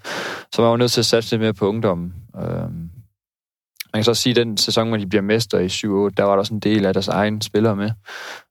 så 0.53 0.63
man 0.63 0.71
var 0.71 0.77
nødt 0.77 0.93
til 0.93 1.01
at 1.01 1.07
satse 1.07 1.31
lidt 1.31 1.41
mere 1.41 1.55
på 1.55 1.69
ungdommen. 1.69 2.15
Øh, 2.37 2.71
man 3.93 3.99
kan 3.99 4.05
så 4.05 4.15
sige, 4.15 4.31
at 4.31 4.37
den 4.37 4.57
sæson, 4.57 4.89
hvor 4.89 4.97
de 4.97 5.07
bliver 5.07 5.23
mester 5.23 5.59
i 5.59 5.67
7-8, 5.67 6.15
der 6.17 6.23
var 6.23 6.31
der 6.31 6.39
også 6.39 6.55
en 6.55 6.61
del 6.61 6.87
af 6.87 6.93
deres 6.93 7.09
egne 7.09 7.43
spillere 7.43 7.77
med. 7.77 7.91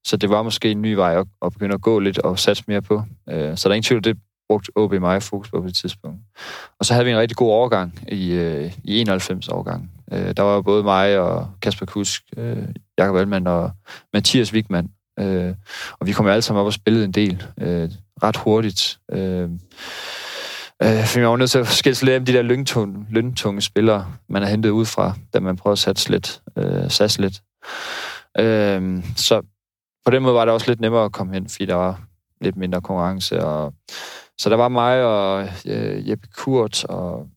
Så 0.07 0.17
det 0.17 0.29
var 0.29 0.43
måske 0.43 0.71
en 0.71 0.81
ny 0.81 0.93
vej 0.93 1.19
at, 1.19 1.27
at 1.45 1.53
begynde 1.53 1.73
at 1.73 1.81
gå 1.81 1.99
lidt 1.99 2.17
og 2.17 2.39
satse 2.39 2.63
mere 2.67 2.81
på. 2.81 3.03
Øh, 3.29 3.57
så 3.57 3.69
der 3.69 3.73
er 3.73 3.75
ingen 3.75 3.87
tvivl, 3.87 4.03
det 4.03 4.17
brugt 4.49 4.69
OB 4.75 4.93
meget 4.93 5.23
fokus 5.23 5.49
på 5.49 5.61
på 5.61 5.67
det 5.67 5.75
tidspunkt. 5.75 6.19
Og 6.79 6.85
så 6.85 6.93
havde 6.93 7.05
vi 7.05 7.11
en 7.11 7.17
rigtig 7.17 7.37
god 7.37 7.51
overgang 7.51 7.99
i, 8.07 8.31
øh, 8.31 8.73
i 8.83 8.99
91 9.01 9.47
overgang. 9.47 9.91
Øh, 10.11 10.33
der 10.37 10.43
var 10.43 10.61
både 10.61 10.83
mig 10.83 11.19
og 11.19 11.47
Kasper 11.61 11.85
Kusk, 11.85 12.23
øh, 12.37 12.67
Jakob 12.97 13.15
Almand 13.15 13.47
og 13.47 13.71
Mathias 14.13 14.53
Wigman. 14.53 14.89
Øh, 15.19 15.53
og 15.99 16.07
vi 16.07 16.11
kom 16.11 16.27
alle 16.27 16.41
sammen 16.41 16.59
op 16.61 16.65
og 16.65 16.73
spillede 16.73 17.05
en 17.05 17.11
del 17.11 17.43
øh, 17.61 17.89
ret 18.23 18.37
hurtigt. 18.37 18.99
Øh, 19.11 19.49
Øh, 20.83 21.05
for 21.05 21.19
jeg 21.19 21.29
var 21.29 21.37
nødt 21.37 21.51
til 21.51 21.59
at 21.59 21.67
skille 21.67 21.99
lidt 22.01 22.15
af 22.15 22.25
de 22.25 22.33
der 22.33 22.41
løntunge, 22.41 23.05
løntunge 23.09 23.61
spillere, 23.61 24.07
man 24.29 24.41
har 24.41 24.49
hentet 24.49 24.69
ud 24.69 24.85
fra, 24.85 25.13
da 25.33 25.39
man 25.39 25.55
prøvede 25.55 25.73
at 25.73 25.79
satse 25.79 26.09
lidt. 26.09 26.41
Øh, 26.57 26.89
satse 26.91 27.21
lidt. 27.21 27.41
Øh, 28.39 29.03
så 29.15 29.41
på 30.05 30.11
den 30.11 30.23
måde 30.23 30.35
var 30.35 30.45
det 30.45 30.53
også 30.53 30.67
lidt 30.67 30.79
nemmere 30.79 31.05
at 31.05 31.11
komme 31.11 31.33
hen, 31.33 31.49
fordi 31.49 31.65
der 31.65 31.75
var 31.75 32.01
lidt 32.41 32.55
mindre 32.55 32.81
konkurrence. 32.81 33.43
Og, 33.43 33.73
så 34.39 34.49
der 34.49 34.55
var 34.55 34.67
mig 34.67 35.03
og 35.03 35.47
øh, 35.65 36.09
Jeppe 36.09 36.27
Kurt, 36.37 36.83
og 36.83 37.27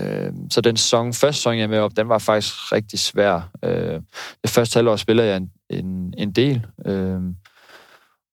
øh, 0.00 0.32
så 0.50 0.60
den 0.60 0.76
song, 0.76 1.14
første 1.14 1.42
song, 1.42 1.60
jeg 1.60 1.70
med 1.70 1.78
op, 1.78 1.96
den 1.96 2.08
var 2.08 2.18
faktisk 2.18 2.72
rigtig 2.72 2.98
svær. 2.98 3.50
Øh, 3.64 4.00
det 4.42 4.50
første 4.50 4.76
halvår 4.76 4.96
spillede 4.96 5.28
jeg 5.28 5.36
en, 5.36 5.50
en, 5.70 6.14
en 6.18 6.32
del, 6.32 6.66
øh, 6.86 7.20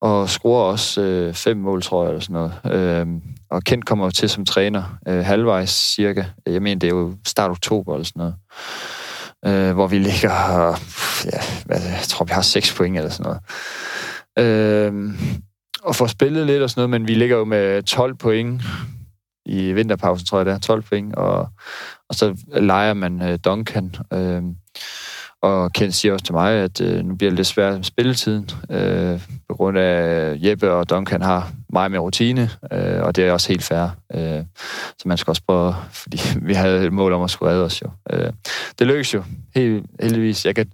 og 0.02 0.30
scorer 0.30 0.64
også 0.64 1.02
øh, 1.02 1.34
fem 1.34 1.58
mål, 1.58 1.82
tror 1.82 2.04
jeg, 2.04 2.10
eller 2.10 2.22
sådan 2.22 2.34
noget. 2.34 2.54
Øh, 2.80 3.08
og 3.50 3.64
Kent 3.64 3.86
kommer 3.86 4.10
til 4.10 4.30
som 4.30 4.46
træner 4.46 4.98
øh, 5.08 5.26
halvvejs 5.26 5.70
cirka. 5.70 6.24
Jeg 6.46 6.62
mener, 6.62 6.80
det 6.80 6.88
er 6.88 6.96
jo 6.96 7.16
start 7.26 7.52
oktober 7.52 7.94
eller 7.94 8.06
sådan 8.06 8.20
noget. 8.20 8.36
Øh, 9.46 9.74
hvor 9.74 9.88
vi 9.88 10.00
ligger, 10.00 10.32
ja, 11.26 11.42
hvad, 11.66 11.82
jeg 11.82 12.06
tror, 12.08 12.26
vi 12.26 12.32
har 12.32 12.42
seks 12.42 12.76
point 12.76 12.98
eller 12.98 13.10
sådan 13.10 13.24
noget. 13.32 13.42
Øh, 14.40 15.14
og 15.84 15.96
får 15.96 16.08
spillet 16.08 16.48
lidt 16.48 16.64
og 16.64 16.70
sådan 16.70 16.80
noget, 16.80 17.02
men 17.02 17.08
vi 17.08 17.14
ligger 17.14 17.38
jo 17.38 17.46
med 17.46 17.84
12 17.84 18.16
point 18.16 18.62
i 19.46 19.72
vinterpausen, 19.72 20.28
tror 20.28 20.38
jeg 20.38 20.46
det 20.46 20.54
er, 20.54 20.60
12 20.60 20.82
point, 20.82 21.16
og, 21.16 21.48
og 22.10 22.16
så 22.16 22.36
leger 22.48 22.94
man 22.94 23.22
øh, 23.22 23.40
Duncan. 23.46 23.96
Øh, 24.14 24.42
og 25.42 25.74
Ken 25.74 25.92
siger 25.92 26.14
også 26.14 26.26
til 26.26 26.34
mig, 26.34 26.54
at 26.54 26.82
øh, 26.82 27.06
nu 27.06 27.16
bliver 27.16 27.32
det 27.32 27.38
lidt 27.38 27.48
svært 27.48 27.76
med 27.76 27.84
spilletiden, 27.84 28.50
øh, 28.70 29.22
på 29.50 29.56
grund 29.56 29.78
af 29.78 30.32
øh, 30.32 30.46
Jeppe 30.46 30.72
og 30.72 30.90
Duncan 30.90 31.22
har 31.22 31.52
meget 31.70 31.92
mere 31.92 32.02
rutine, 32.02 32.50
øh, 32.72 33.02
og 33.02 33.16
det 33.16 33.26
er 33.26 33.32
også 33.32 33.50
helt 33.50 33.64
fair. 33.64 33.88
Øh, 34.16 34.44
så 34.98 35.08
man 35.08 35.18
skal 35.18 35.32
også 35.32 35.42
prøve, 35.48 35.76
fordi 35.92 36.20
vi 36.48 36.54
havde 36.54 36.86
et 36.86 36.94
mål 36.94 37.14
om 37.14 37.22
at 37.22 37.30
skulle 37.30 37.52
redde 37.52 37.66
os 37.66 37.82
jo. 37.82 37.90
Øh, 38.10 38.32
det 38.80 38.88
lykkes 38.88 39.14
jo, 39.14 39.24
helt, 39.56 39.86
heldigvis. 40.02 40.46
Jeg 40.46 40.56
kan 40.56 40.72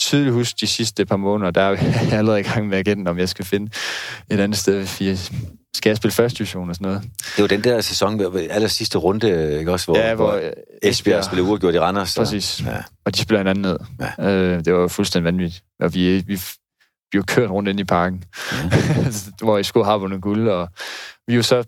tydeligt 0.00 0.34
huske 0.34 0.56
de 0.60 0.66
sidste 0.66 1.06
par 1.06 1.16
måneder, 1.16 1.50
der 1.50 1.62
er 1.62 1.70
jeg 1.70 2.12
allerede 2.18 2.40
i 2.40 2.42
gang 2.42 2.68
med 2.68 2.78
agenten, 2.78 3.06
om 3.06 3.18
jeg 3.18 3.28
skal 3.28 3.44
finde 3.44 3.72
et 4.30 4.40
andet 4.40 4.58
sted, 4.58 4.86
skal 5.76 5.90
jeg 5.90 5.96
spille 5.96 6.12
første 6.12 6.38
division 6.38 6.68
og 6.68 6.74
sådan 6.74 6.86
noget. 6.86 7.02
Det 7.36 7.42
var 7.42 7.48
den 7.48 7.64
der 7.64 7.80
sæson, 7.80 8.20
aller 8.50 8.68
sidste 8.68 8.98
runde, 8.98 9.58
ikke 9.58 9.72
også, 9.72 9.86
hvor, 9.86 9.98
ja, 9.98 10.14
hvor, 10.14 10.30
hvor 10.30 10.50
Esbjerg, 10.82 11.24
spillede 11.24 11.48
uafgjort 11.48 11.74
i 11.74 11.80
Randers. 11.80 12.14
Præcis. 12.16 12.62
Ja. 12.64 12.76
Og 13.04 13.14
de 13.14 13.20
spiller 13.20 13.38
hinanden 13.38 13.62
ned. 13.62 13.78
Ja. 14.18 14.32
Øh, 14.32 14.64
det 14.64 14.74
var 14.74 14.88
fuldstændig 14.88 15.24
vanvittigt. 15.24 15.64
Og 15.80 15.94
vi, 15.94 16.18
vi, 16.18 16.40
vi 17.12 17.16
jo 17.16 17.24
kørt 17.26 17.50
rundt 17.50 17.68
ind 17.68 17.80
i 17.80 17.84
parken, 17.84 18.24
ja. 18.52 19.04
hvor 19.44 19.58
I 19.58 19.62
skulle 19.62 19.86
have 19.86 20.00
vundet 20.00 20.22
guld, 20.22 20.48
og 20.48 20.68
vi 21.26 21.32
er 21.32 21.36
jo 21.36 21.42
så 21.42 21.64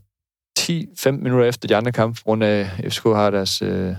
10-15 0.58 1.10
minutter 1.10 1.44
efter 1.44 1.68
de 1.68 1.76
andre 1.76 1.92
kampe, 1.92 2.20
rundt 2.26 2.44
af 2.44 2.70
FCK 2.90 3.04
har 3.04 3.30
deres 3.30 3.62
øh, 3.62 3.94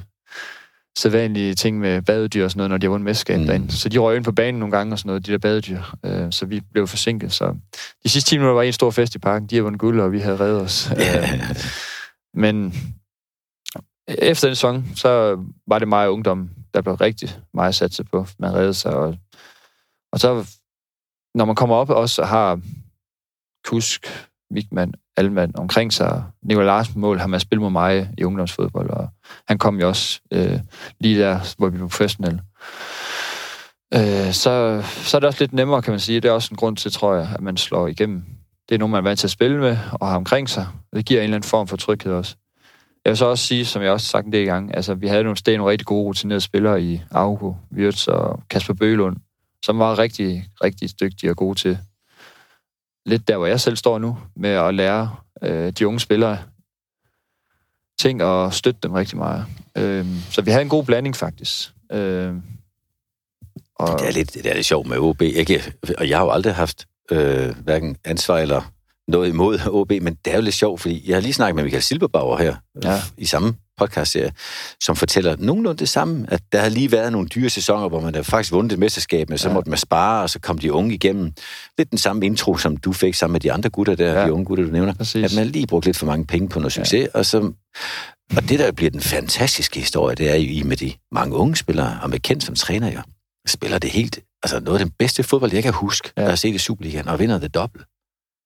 sædvanlige 1.00 1.56
ting 1.56 1.80
med 1.80 2.02
badedyr 2.02 2.44
og 2.44 2.52
sådan 2.52 2.60
noget, 2.60 2.70
når 2.70 2.78
de 2.78 2.86
har 2.86 2.90
vundet 2.90 3.06
mesterskab 3.06 3.40
mm. 3.40 3.46
derinde. 3.46 3.72
Så 3.72 3.90
de 3.90 3.98
røg 3.98 4.16
ind 4.16 4.26
på 4.26 4.32
banen 4.32 4.60
nogle 4.60 4.78
gange 4.78 4.94
og 4.94 5.00
sådan 5.00 5.08
noget, 5.08 5.26
de 5.26 5.32
der 5.32 5.38
badedyr. 5.38 5.82
Øh, 6.06 6.32
så 6.32 6.46
vi 6.46 6.62
blev 6.72 6.88
forsinket. 6.88 7.32
Så 7.32 7.56
de 8.04 8.10
sidste 8.10 8.30
10 8.30 8.38
minutter 8.38 8.54
var 8.54 8.62
en 8.62 8.74
stor 8.74 8.92
fest 8.92 9.16
i 9.16 9.20
parken. 9.20 9.48
De 9.48 9.56
havde 9.56 9.64
vundet 9.64 9.80
guld, 9.80 10.00
og 10.00 10.12
vi 10.12 10.20
havde 10.20 10.40
reddet 10.40 10.62
os. 10.62 10.92
øh, 10.92 11.40
men 12.44 12.74
efter 14.08 14.48
den 14.48 14.56
sæson, 14.56 14.86
så 14.96 15.40
var 15.68 15.80
det 15.80 15.88
meget 15.88 16.08
ungdom, 16.08 16.50
der 16.74 16.82
blev 16.82 16.94
rigtig 16.94 17.30
meget 17.54 17.76
sat 17.76 18.00
på. 18.12 18.28
Man 18.40 18.54
reddede 18.54 18.74
sig. 18.74 18.94
Og, 18.94 19.16
og 20.12 20.20
så, 20.20 20.48
når 21.36 21.46
man 21.46 21.56
kommer 21.56 21.76
op 21.76 21.90
også 21.90 22.22
og 22.22 22.28
har 22.28 22.60
Kusk, 23.66 24.29
Vigman, 24.52 24.94
Alman 25.18 25.52
omkring 25.56 25.94
sig. 25.94 26.24
Nikolaj 26.44 26.66
Larsen 26.66 27.02
mål 27.02 27.20
har 27.20 27.28
man 27.28 27.40
spillet 27.40 27.62
mod 27.62 27.72
mig 27.72 28.10
i 28.18 28.24
ungdomsfodbold, 28.24 28.90
og 28.90 29.08
han 29.48 29.58
kom 29.58 29.80
jo 29.80 29.88
også 29.88 30.20
øh, 30.32 30.60
lige 31.00 31.20
der, 31.20 31.56
hvor 31.58 31.70
vi 31.70 31.80
var 31.80 31.88
professionelle. 31.88 32.42
Øh, 33.94 34.34
så, 34.34 34.84
så 34.84 35.18
er 35.18 35.20
det 35.20 35.28
også 35.28 35.44
lidt 35.44 35.54
nemmere, 35.54 35.82
kan 35.82 35.92
man 35.92 36.00
sige. 36.00 36.20
Det 36.20 36.30
er 36.30 36.34
også 36.34 36.50
en 36.52 36.58
grund 36.58 36.78
til, 36.78 36.92
tror 36.92 37.16
jeg, 37.16 37.30
at 37.36 37.42
man 37.42 37.58
slår 37.58 37.88
igennem 37.88 38.24
Det 38.70 38.76
er 38.76 38.80
nogen, 38.80 38.92
man 38.92 38.98
er 38.98 39.10
vant 39.10 39.20
til 39.20 39.28
at 39.28 39.32
spille 39.32 39.58
med 39.58 39.78
og 39.92 40.08
har 40.08 40.16
omkring 40.16 40.50
sig. 40.50 40.68
Det 40.96 41.06
giver 41.06 41.20
en 41.20 41.24
eller 41.24 41.36
anden 41.36 41.50
form 41.50 41.68
for 41.68 41.78
tryghed 41.78 42.14
også. 42.14 42.36
Jeg 43.06 43.12
vil 43.12 43.18
så 43.18 43.26
også 43.26 43.46
sige, 43.46 43.66
som 43.66 43.82
jeg 43.82 43.92
også 43.92 44.06
har 44.06 44.20
sagt 44.20 44.26
en 44.26 44.34
del 44.34 44.46
gange, 44.46 44.76
altså 44.76 44.94
vi 44.94 45.08
havde 45.08 45.24
nogle 45.24 45.38
steder 45.38 45.58
nogle 45.58 45.72
rigtig 45.72 45.86
gode 45.86 46.04
rutinerede 46.04 46.42
spillere 46.42 46.82
i 46.84 47.02
Augo, 47.12 47.54
Wirtz 47.76 48.08
og 48.08 48.44
Kasper 48.50 48.74
Bølund, 48.74 49.18
som 49.66 49.80
var 49.80 50.00
rigtig, 50.00 50.46
rigtig 50.64 51.00
dygtige 51.02 51.30
og 51.30 51.38
gode 51.38 51.60
til 51.60 51.78
lidt 53.06 53.28
der, 53.28 53.38
hvor 53.38 53.46
jeg 53.46 53.60
selv 53.60 53.76
står 53.76 54.00
nu, 54.00 54.18
med 54.36 54.50
at 54.50 54.74
lære 54.74 55.16
øh, 55.44 55.72
de 55.72 55.88
unge 55.88 56.00
spillere 56.00 56.38
ting 58.00 58.24
og 58.24 58.54
støtte 58.54 58.80
dem 58.84 58.92
rigtig 58.92 59.18
meget. 59.18 59.46
Øh, 59.78 60.06
så 60.32 60.42
vi 60.42 60.52
havde 60.52 60.64
en 60.64 60.70
god 60.70 60.84
blanding 60.84 61.16
faktisk. 61.16 61.74
Øh, 61.92 62.34
og... 63.76 64.00
Det, 64.00 64.08
er 64.08 64.12
lidt, 64.12 64.34
det 64.34 64.46
er 64.46 64.54
lidt 64.54 64.66
sjovt 64.66 64.88
med 64.88 64.98
OB. 64.98 65.22
Jeg 65.22 65.48
kan, 65.48 65.62
og 65.98 66.10
jeg 66.10 66.18
har 66.18 66.26
jo 66.26 66.32
aldrig 66.32 66.56
haft 66.56 66.88
øh, 67.12 67.56
hverken 67.64 67.98
ansvar 68.06 68.38
eller 68.38 68.62
noget 69.08 69.30
imod 69.30 69.60
OB, 69.68 69.92
men 69.92 70.18
det 70.26 70.34
er 70.34 70.38
jo 70.38 70.42
lidt 70.42 70.56
sjovt, 70.56 70.82
fordi 70.82 71.10
jeg 71.10 71.16
har 71.16 71.22
lige 71.22 71.34
snakket 71.34 71.56
med 71.56 71.64
Michael 71.64 71.84
Silberbauer 71.84 72.38
her 72.38 72.56
ja. 72.84 73.02
i 73.18 73.26
samme 73.26 73.56
podcastserie, 73.80 74.32
som 74.84 74.96
fortæller 74.96 75.36
nogenlunde 75.40 75.80
det 75.80 75.90
samme, 75.90 76.26
at 76.30 76.42
der 76.52 76.60
har 76.60 76.70
lige 76.70 76.92
været 76.92 77.12
nogle 77.12 77.28
dyre 77.28 77.50
sæsoner, 77.50 77.90
hvor 77.90 78.02
man 78.02 78.16
har 78.16 78.22
faktisk 78.22 78.52
vundet 78.52 78.72
et 78.72 78.80
mesterskab, 78.80 79.30
men 79.30 79.38
så 79.38 79.48
ja. 79.48 79.54
måtte 79.54 79.70
man 79.70 79.80
spare, 79.80 80.24
og 80.24 80.30
så 80.30 80.40
kom 80.40 80.58
de 80.58 80.74
unge 80.74 80.94
igennem. 80.96 81.32
Lidt 81.78 81.90
den 81.90 81.98
samme 81.98 82.26
intro, 82.26 82.58
som 82.58 82.78
du 82.78 82.94
fik 82.94 83.14
sammen 83.14 83.34
med 83.34 83.40
de 83.40 83.52
andre 83.52 83.70
gutter 83.70 83.96
der, 83.96 84.20
ja. 84.20 84.26
de 84.26 84.34
unge 84.34 84.46
gutter, 84.46 84.66
du 84.66 84.72
nævner. 84.72 84.94
Præcis. 84.94 85.26
At 85.26 85.36
man 85.36 85.48
lige 85.48 85.68
brugt 85.68 85.86
lidt 85.86 85.98
for 85.98 86.06
mange 86.06 86.26
penge 86.26 86.50
på 86.50 86.60
noget 86.60 86.74
succes, 86.74 87.02
ja. 87.02 87.08
og 87.20 87.26
så 87.26 87.52
og 88.38 88.50
det, 88.50 88.60
der 88.60 88.72
bliver 88.72 88.92
den 88.92 89.02
fantastiske 89.02 89.80
historie, 89.80 90.16
det 90.16 90.30
er 90.30 90.36
jo 90.36 90.50
i 90.50 90.64
med 90.64 90.78
de 90.78 90.94
mange 91.12 91.36
unge 91.36 91.56
spillere, 91.56 92.00
og 92.02 92.10
med 92.10 92.20
kendt 92.20 92.44
som 92.44 92.56
træner 92.56 92.92
jo, 92.92 93.00
spiller 93.48 93.80
det 93.80 93.90
helt, 93.90 94.20
altså 94.44 94.60
noget 94.60 94.80
af 94.80 94.86
den 94.86 94.94
bedste 95.00 95.24
fodbold, 95.24 95.54
jeg 95.54 95.64
kan 95.64 95.74
huske, 95.74 96.12
ja. 96.18 96.32
at 96.32 96.40
se 96.40 96.48
det 96.48 96.56
i 96.56 96.58
Superligaen, 96.58 97.08
og 97.08 97.20
vinder 97.20 97.40
det 97.40 97.54
dobbelt. 97.54 97.86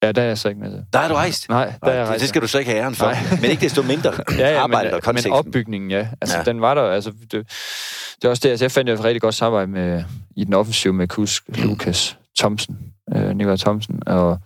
Ja, 0.04 0.12
der 0.12 0.22
er 0.22 0.26
jeg 0.26 0.38
så 0.38 0.50
ikke 0.50 0.62
med 0.62 0.72
det. 0.72 0.86
Der 0.94 1.00
er 1.00 1.08
du 1.08 1.14
rejst? 1.14 1.50
Nej, 1.50 1.74
der 1.84 1.92
er 1.92 1.96
jeg 1.96 2.08
rejst. 2.08 2.22
Det 2.22 2.30
skal 2.30 2.42
du 2.42 2.48
så 2.48 2.60
ikke 2.60 2.72
have 2.72 2.84
æren 2.84 2.96
for. 2.96 3.06
Nej. 3.06 3.18
Men 3.42 3.50
ikke 3.50 3.62
desto 3.62 3.82
mindre 3.82 4.14
ja, 4.38 4.50
ja, 4.50 4.68
men, 4.68 4.76
og 4.76 5.14
men 5.14 5.32
opbygningen, 5.32 5.92
ja. 5.92 6.08
Altså, 6.22 6.38
ja. 6.38 6.44
den 6.44 6.62
var 6.62 6.74
der. 6.74 6.82
Altså, 6.82 7.12
det, 7.12 7.32
det 7.32 8.26
er 8.26 8.30
også 8.30 8.42
det, 8.44 8.50
altså, 8.50 8.66
jeg 8.66 8.72
fandt 8.72 8.90
jo 8.90 8.96
et 8.96 9.04
rigtig 9.04 9.22
godt 9.22 9.36
samarbejde 9.36 9.72
med, 9.72 10.04
i 10.36 10.44
den 10.44 10.54
offensive 10.54 10.94
med 10.94 11.08
Kusk. 11.08 11.44
Lukas 11.48 12.18
Thomsen, 12.40 12.78
øh, 13.16 13.30
Nikolaj 13.30 13.58
Thomsen, 13.58 14.00
og 14.08 14.40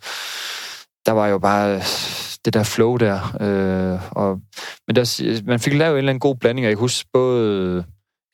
der 1.05 1.11
var 1.11 1.27
jo 1.27 1.37
bare 1.37 1.81
det 2.45 2.53
der 2.53 2.63
flow 2.63 2.97
der. 2.97 3.35
Øh, 3.41 4.01
og, 4.11 4.39
men 4.87 4.95
der, 4.95 5.41
man 5.45 5.59
fik 5.59 5.73
lavet 5.73 5.91
en 5.91 5.97
eller 5.97 6.09
anden 6.09 6.19
god 6.19 6.35
blanding, 6.35 6.65
og 6.67 6.69
jeg 6.69 6.77
husker 6.77 7.09
både 7.13 7.83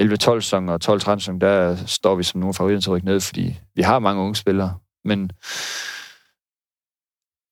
11-12 0.02 0.16
sæson 0.16 0.70
og 0.70 0.80
12-13 0.86 1.20
sæson, 1.20 1.42
der 1.42 1.76
står 1.86 2.16
vi 2.16 2.24
som 2.24 2.40
nogle 2.40 2.54
favoritter 2.54 2.82
til 2.82 2.90
at 2.90 2.94
rykke 2.94 3.08
ned, 3.08 3.20
fordi 3.20 3.56
vi 3.76 3.82
har 3.82 4.00
mange 4.00 4.22
unge 4.22 4.36
spillere, 4.36 4.76
men 5.06 5.32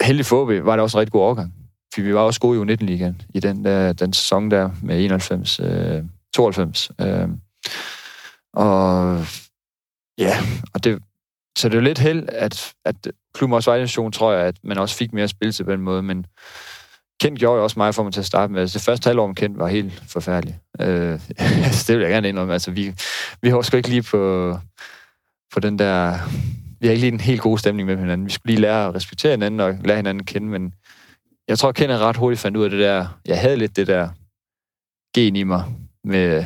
heldig 0.03 0.25
for 0.25 0.46
vi 0.46 0.65
var 0.65 0.75
det 0.75 0.84
også 0.84 0.98
en 0.98 1.00
rigtig 1.00 1.12
god 1.12 1.22
overgang. 1.22 1.53
For 1.93 2.01
vi 2.01 2.13
var 2.13 2.22
også 2.22 2.39
gode 2.39 2.58
i 2.58 2.62
U19-ligaen 2.62 3.22
i 3.34 3.39
den, 3.39 3.65
der, 3.65 3.93
den 3.93 4.13
sæson 4.13 4.51
der 4.51 4.70
med 4.84 5.03
91, 5.03 5.60
øh, 5.60 6.03
92. 6.34 6.91
Øh, 7.01 7.29
og 8.53 9.17
ja, 10.17 10.38
og 10.74 10.84
det, 10.84 11.00
så 11.58 11.70
det 11.70 11.77
er 11.77 11.81
lidt 11.81 12.00
held, 12.00 12.29
at, 12.31 12.74
at 12.86 12.96
klubben 13.34 13.55
også 13.55 13.72
var 13.72 13.77
i 13.77 14.03
en 14.05 14.12
tror 14.12 14.34
jeg, 14.34 14.46
at 14.46 14.55
man 14.63 14.77
også 14.77 14.96
fik 14.96 15.13
mere 15.13 15.27
spil 15.27 15.51
til 15.51 15.63
på 15.63 15.72
den 15.72 15.81
måde, 15.81 16.01
men 16.01 16.25
Kent 17.22 17.39
gjorde 17.39 17.58
jo 17.58 17.63
også 17.63 17.79
meget 17.79 17.96
for 17.96 18.03
mig 18.03 18.13
til 18.13 18.20
at 18.20 18.25
starte 18.25 18.53
med. 18.53 18.62
Altså, 18.62 18.79
det 18.79 18.86
første 18.86 19.08
halvår 19.08 19.27
med 19.27 19.36
Kent 19.36 19.60
var 19.60 19.67
helt 19.67 20.03
forfærdeligt. 20.08 20.58
Øh, 20.79 21.20
det 21.88 21.98
vil 21.98 22.01
jeg 22.01 22.10
gerne 22.10 22.29
indrømme. 22.29 22.53
Altså, 22.53 22.72
vi, 22.72 22.93
vi 23.41 23.50
har 23.50 23.62
sgu 23.62 23.77
ikke 23.77 23.89
lige 23.89 24.01
på, 24.01 24.58
på 25.53 25.60
den 25.60 25.79
der 25.79 26.20
vi 26.81 26.88
har 26.88 26.91
ikke 26.91 27.01
lige 27.01 27.13
en 27.13 27.19
helt 27.19 27.41
god 27.41 27.57
stemning 27.57 27.88
med 27.88 27.97
hinanden. 27.97 28.25
Vi 28.25 28.31
skulle 28.31 28.51
lige 28.53 28.61
lære 28.61 28.88
at 28.88 28.95
respektere 28.95 29.31
hinanden 29.31 29.59
og 29.59 29.75
lære 29.83 29.97
hinanden 29.97 30.21
at 30.21 30.27
kende, 30.27 30.47
men 30.47 30.73
jeg 31.47 31.59
tror, 31.59 31.71
Kenneth 31.71 32.01
ret 32.01 32.17
hurtigt 32.17 32.41
fandt 32.41 32.57
ud 32.57 32.63
af 32.63 32.69
det 32.69 32.79
der. 32.79 33.19
Jeg 33.25 33.41
havde 33.41 33.57
lidt 33.57 33.75
det 33.75 33.88
der 33.88 34.09
gen 35.15 35.35
i 35.35 35.43
mig 35.43 35.63
med 36.03 36.45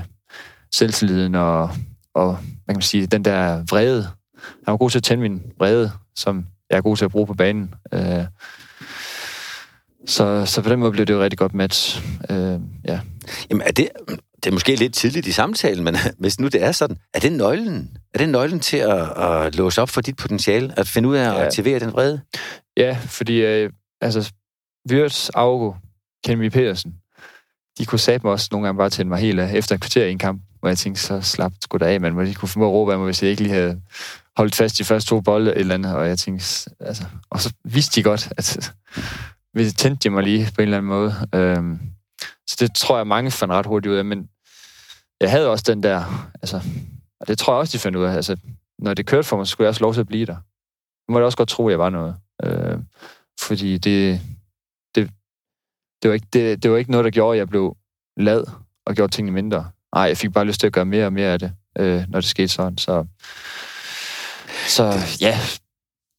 selvtilliden 0.73 1.35
og, 1.35 1.69
og 2.13 2.35
hvad 2.35 2.73
kan 2.73 2.75
man 2.75 2.81
sige, 2.81 3.07
den 3.07 3.25
der 3.25 3.63
vrede. 3.69 4.03
Han 4.43 4.71
var 4.71 4.77
god 4.77 4.89
til 4.89 4.99
at 4.99 5.03
tænde 5.03 5.21
min 5.21 5.43
vrede, 5.59 5.91
som 6.15 6.45
jeg 6.69 6.77
er 6.77 6.81
god 6.81 6.97
til 6.97 7.05
at 7.05 7.11
bruge 7.11 7.27
på 7.27 7.33
banen. 7.33 7.73
Øh, 7.93 8.25
så, 10.05 10.45
så 10.45 10.61
på 10.61 10.69
den 10.69 10.79
måde 10.79 10.91
blev 10.91 11.05
det 11.05 11.13
jo 11.13 11.21
rigtig 11.21 11.39
godt 11.39 11.53
match. 11.53 12.03
Øh, 12.29 12.59
ja. 12.87 12.99
Jamen, 13.49 13.67
er 13.67 13.71
det, 13.71 13.89
det 14.45 14.51
er 14.51 14.53
måske 14.53 14.75
lidt 14.75 14.93
tidligt 14.93 15.27
i 15.27 15.31
samtalen, 15.31 15.83
men 15.83 15.95
hvis 16.19 16.39
nu 16.39 16.47
det 16.47 16.63
er 16.63 16.71
sådan, 16.71 16.97
er 17.13 17.19
det 17.19 17.31
nøglen? 17.31 17.97
Er 18.13 18.17
det 18.17 18.29
nøglen 18.29 18.59
til 18.59 18.77
at, 18.77 19.17
at 19.17 19.55
låse 19.55 19.81
op 19.81 19.89
for 19.89 20.01
dit 20.01 20.17
potentiale? 20.17 20.73
At 20.79 20.87
finde 20.87 21.09
ud 21.09 21.15
af 21.15 21.29
at 21.29 21.35
ja. 21.35 21.45
aktivere 21.45 21.79
den 21.79 21.93
vrede? 21.93 22.21
Ja, 22.77 22.97
fordi 23.05 23.41
øh, 23.41 23.69
altså, 24.01 24.33
Wirtz, 24.89 25.29
Augo, 25.29 25.73
Kenny 26.25 26.49
Petersen, 26.49 26.95
de 27.77 27.85
kunne 27.85 27.99
mig 28.23 28.31
også 28.31 28.49
nogle 28.51 28.67
gange 28.67 28.77
bare 28.77 28.89
tænde 28.89 29.09
mig 29.09 29.19
helt 29.19 29.39
af 29.39 29.53
efter 29.53 29.75
en 29.75 29.81
kvarter 29.81 30.05
i 30.05 30.11
en 30.11 30.17
kamp, 30.17 30.41
hvor 30.59 30.69
jeg 30.69 30.77
tænkte, 30.77 31.01
så 31.01 31.21
slap 31.21 31.53
sgu 31.61 31.77
da 31.77 31.85
af, 31.85 32.01
man. 32.01 32.13
Hvor 32.13 32.23
de 32.23 32.33
kunne 32.33 32.49
formå 32.49 32.65
at 32.65 32.71
råbe 32.71 32.91
af 32.91 32.97
mig, 32.97 33.05
hvis 33.05 33.23
jeg 33.23 33.31
ikke 33.31 33.43
lige 33.43 33.53
havde 33.53 33.81
holdt 34.37 34.55
fast 34.55 34.79
i 34.79 34.83
de 34.83 34.87
første 34.87 35.09
to 35.09 35.21
bolde 35.21 35.55
eller 35.55 35.73
andet. 35.73 35.95
Og 35.95 36.07
jeg 36.07 36.19
tænkte, 36.19 36.69
altså, 36.79 37.03
og 37.29 37.41
så 37.41 37.53
vidste 37.63 37.95
de 37.95 38.03
godt, 38.03 38.33
at 38.37 38.73
vi 39.53 39.71
tændte 39.71 40.03
de 40.03 40.09
mig 40.09 40.23
lige 40.23 40.51
på 40.55 40.61
en 40.61 40.63
eller 40.63 40.77
anden 40.77 40.89
måde. 40.89 41.15
Øhm, 41.35 41.79
så 42.47 42.55
det 42.59 42.75
tror 42.75 42.97
jeg, 42.97 43.07
mange 43.07 43.31
fandt 43.31 43.53
ret 43.53 43.65
hurtigt 43.65 43.91
ud 43.91 43.97
af, 43.97 44.05
men 44.05 44.29
jeg 45.21 45.31
havde 45.31 45.49
også 45.49 45.63
den 45.67 45.83
der, 45.83 46.29
altså, 46.41 46.61
og 47.19 47.27
det 47.27 47.37
tror 47.37 47.53
jeg 47.53 47.59
også, 47.59 47.77
de 47.77 47.81
fandt 47.81 47.97
ud 47.97 48.03
af, 48.03 48.13
altså, 48.13 48.37
når 48.79 48.93
det 48.93 49.05
kørte 49.05 49.27
for 49.27 49.37
mig, 49.37 49.47
så 49.47 49.51
skulle 49.51 49.65
jeg 49.65 49.69
også 49.69 49.81
lov 49.81 49.93
til 49.93 50.01
at 50.01 50.07
blive 50.07 50.25
der. 50.25 50.37
Nu 51.07 51.13
må 51.13 51.19
jeg 51.19 51.25
også 51.25 51.37
godt 51.37 51.49
tro, 51.49 51.67
at 51.67 51.71
jeg 51.71 51.79
var 51.79 51.89
noget. 51.89 52.15
Øh, 52.43 52.79
fordi 53.39 53.77
det, 53.77 54.21
det, 54.95 55.11
det, 56.01 56.09
var 56.09 56.13
ikke, 56.13 56.27
det, 56.33 56.63
det 56.63 56.71
var 56.71 56.77
ikke 56.77 56.91
noget, 56.91 57.05
der 57.05 57.11
gjorde, 57.11 57.35
at 57.35 57.37
jeg 57.37 57.49
blev 57.49 57.77
lad 58.17 58.43
og 58.85 58.95
gjorde 58.95 59.11
tingene 59.11 59.33
mindre. 59.33 59.71
Nej, 59.95 60.03
jeg 60.03 60.17
fik 60.17 60.33
bare 60.33 60.45
lyst 60.45 60.59
til 60.59 60.67
at 60.67 60.73
gøre 60.73 60.85
mere 60.85 61.05
og 61.05 61.13
mere 61.13 61.33
af 61.33 61.39
det, 61.39 61.53
øh, 61.79 62.03
når 62.09 62.19
det 62.19 62.29
skete 62.29 62.47
sådan. 62.47 62.77
Så, 62.77 63.05
så 64.67 64.93
ja, 65.21 65.39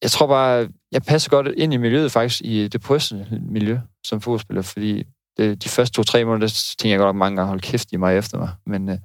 jeg 0.01 0.11
tror 0.11 0.27
bare, 0.27 0.69
jeg 0.91 1.03
passer 1.03 1.29
godt 1.29 1.47
ind 1.47 1.73
i 1.73 1.77
miljøet 1.77 2.11
faktisk, 2.11 2.41
i 2.41 2.67
det 2.67 2.81
professionelle 2.81 3.39
miljø 3.39 3.79
som 4.03 4.21
fodboldspiller, 4.21 4.61
fordi 4.61 5.03
det, 5.37 5.63
de 5.63 5.69
første 5.69 5.93
to-tre 5.93 6.25
måneder, 6.25 6.47
der 6.47 6.53
tænkte 6.53 6.89
jeg 6.89 6.97
godt 6.97 7.07
nok 7.07 7.15
mange 7.15 7.35
gange, 7.35 7.47
hold 7.47 7.61
kæft, 7.61 7.91
de 7.91 7.97
mig 7.97 8.17
efter 8.17 8.37
mig. 8.37 8.49
Men 8.65 8.89
øh, 8.89 8.97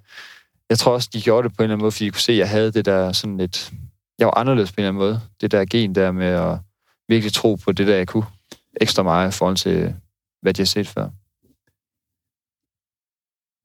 jeg 0.70 0.78
tror 0.78 0.92
også, 0.92 1.08
de 1.12 1.22
gjorde 1.22 1.48
det 1.48 1.56
på 1.56 1.62
en 1.62 1.64
eller 1.64 1.74
anden 1.74 1.84
måde, 1.84 1.92
fordi 1.92 2.04
de 2.04 2.10
kunne 2.10 2.20
se, 2.20 2.32
at 2.32 2.38
jeg 2.38 2.48
havde 2.48 2.72
det 2.72 2.84
der 2.84 3.12
sådan 3.12 3.36
lidt... 3.36 3.72
Jeg 4.18 4.26
var 4.26 4.38
anderledes 4.38 4.72
på 4.72 4.74
en 4.78 4.80
eller 4.80 4.88
anden 4.88 5.02
måde. 5.02 5.20
Det 5.40 5.50
der 5.50 5.64
gen 5.64 5.94
der 5.94 6.12
med 6.12 6.26
at 6.26 6.58
virkelig 7.08 7.32
tro 7.32 7.54
på 7.54 7.72
det 7.72 7.86
der, 7.86 7.96
jeg 7.96 8.08
kunne 8.08 8.26
ekstra 8.80 9.02
meget 9.02 9.28
i 9.28 9.38
forhold 9.38 9.56
til, 9.56 9.94
hvad 10.42 10.54
de 10.54 10.60
har 10.62 10.66
set 10.66 10.88
før. 10.88 11.08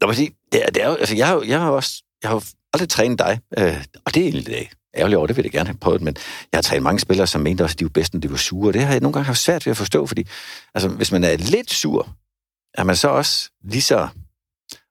Nå, 0.01 0.07
men 0.07 0.15
det 0.51 0.65
er, 0.65 0.69
det 0.69 0.83
er 0.83 0.87
jo, 0.87 0.95
altså, 0.95 1.15
jeg 1.15 1.27
har, 1.27 1.43
jeg 1.47 1.59
har 1.59 1.71
også, 1.71 2.03
jeg 2.23 2.29
har 2.31 2.43
aldrig 2.73 2.89
trænet 2.89 3.19
dig, 3.19 3.39
øh, 3.57 3.83
og 4.05 4.13
det 4.13 4.21
er 4.21 4.25
egentlig 4.25 4.45
det 4.45 4.67
ærgerligt 4.97 5.17
over, 5.17 5.27
det 5.27 5.37
vil 5.37 5.43
jeg 5.43 5.51
gerne 5.51 5.67
have 5.67 5.77
prøvet, 5.77 6.01
men 6.01 6.15
jeg 6.51 6.57
har 6.57 6.61
trænet 6.61 6.83
mange 6.83 6.99
spillere, 6.99 7.27
som 7.27 7.41
mente 7.41 7.63
også, 7.63 7.73
at 7.73 7.79
de 7.79 7.85
var 7.85 7.89
bedst, 7.89 8.13
når 8.13 8.19
de 8.19 8.31
var 8.31 8.37
sure, 8.37 8.69
og 8.69 8.73
det 8.73 8.81
har 8.81 8.91
jeg 8.91 9.01
nogle 9.01 9.13
gange 9.13 9.25
haft 9.25 9.39
svært 9.39 9.65
ved 9.65 9.71
at 9.71 9.77
forstå, 9.77 10.05
fordi 10.05 10.27
altså, 10.73 10.89
hvis 10.89 11.11
man 11.11 11.23
er 11.23 11.37
lidt 11.37 11.71
sur, 11.71 12.15
er 12.77 12.83
man 12.83 12.95
så 12.95 13.07
også 13.07 13.49
lige 13.63 13.81
så 13.81 14.07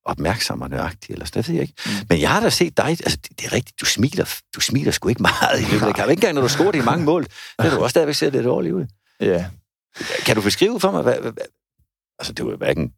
opmærksom 0.05 0.63
og 0.63 0.71
nøjagtig, 0.71 1.13
eller 1.13 1.27
sådan, 1.27 1.43
det 1.43 1.49
ved 1.49 1.55
jeg 1.55 1.63
ikke. 1.63 1.75
Mm. 1.87 1.93
Men 2.09 2.21
jeg 2.21 2.31
har 2.31 2.41
da 2.41 2.51
set 2.51 2.77
dig, 2.77 2.89
altså 2.89 3.17
det, 3.17 3.41
det 3.41 3.47
er 3.47 3.53
rigtigt, 3.53 3.81
du 3.81 3.85
smiler, 3.85 4.35
du 4.55 4.61
smiler 4.61 4.93
sgu 4.93 5.09
ikke 5.09 5.23
meget 5.23 5.61
i 5.61 5.65
løbet 5.65 5.87
af 5.87 5.95
kampen. 5.95 6.11
Ikke 6.11 6.21
engang, 6.21 6.35
når 6.35 6.43
du 6.43 6.49
scorer 6.49 6.75
i 6.75 6.81
mange 6.81 7.05
mål, 7.05 7.25
det 7.25 7.33
er 7.59 7.71
du 7.71 7.83
også 7.83 7.91
stadigvæk 7.91 8.15
ser 8.15 8.31
lidt 8.31 8.45
dårligt 8.45 8.75
ud. 8.75 8.87
Ja. 9.21 9.51
Kan 10.27 10.37
du 10.37 10.43
beskrive 10.43 10.81
for 10.81 10.91
mig, 10.91 11.03
hvad, 11.03 11.21
hvad, 11.21 11.33
altså 12.19 12.33
det 12.33 12.47
var 12.47 12.57
hverken 12.57 12.93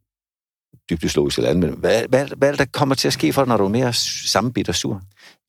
dybdeslogisk 0.89 1.37
eller 1.37 1.49
andet, 1.49 1.69
men 1.69 1.79
hvad, 1.79 2.03
hvad, 2.09 2.27
hvad 2.37 2.49
er 2.49 2.55
der 2.55 2.65
kommer 2.65 2.95
til 2.95 3.07
at 3.07 3.13
ske 3.13 3.33
for 3.33 3.41
dig, 3.41 3.47
når 3.47 3.57
du 3.57 3.63
er 3.65 3.69
mere 3.69 3.93
sammenbit 3.93 4.69
og 4.69 4.75
sur? 4.75 5.01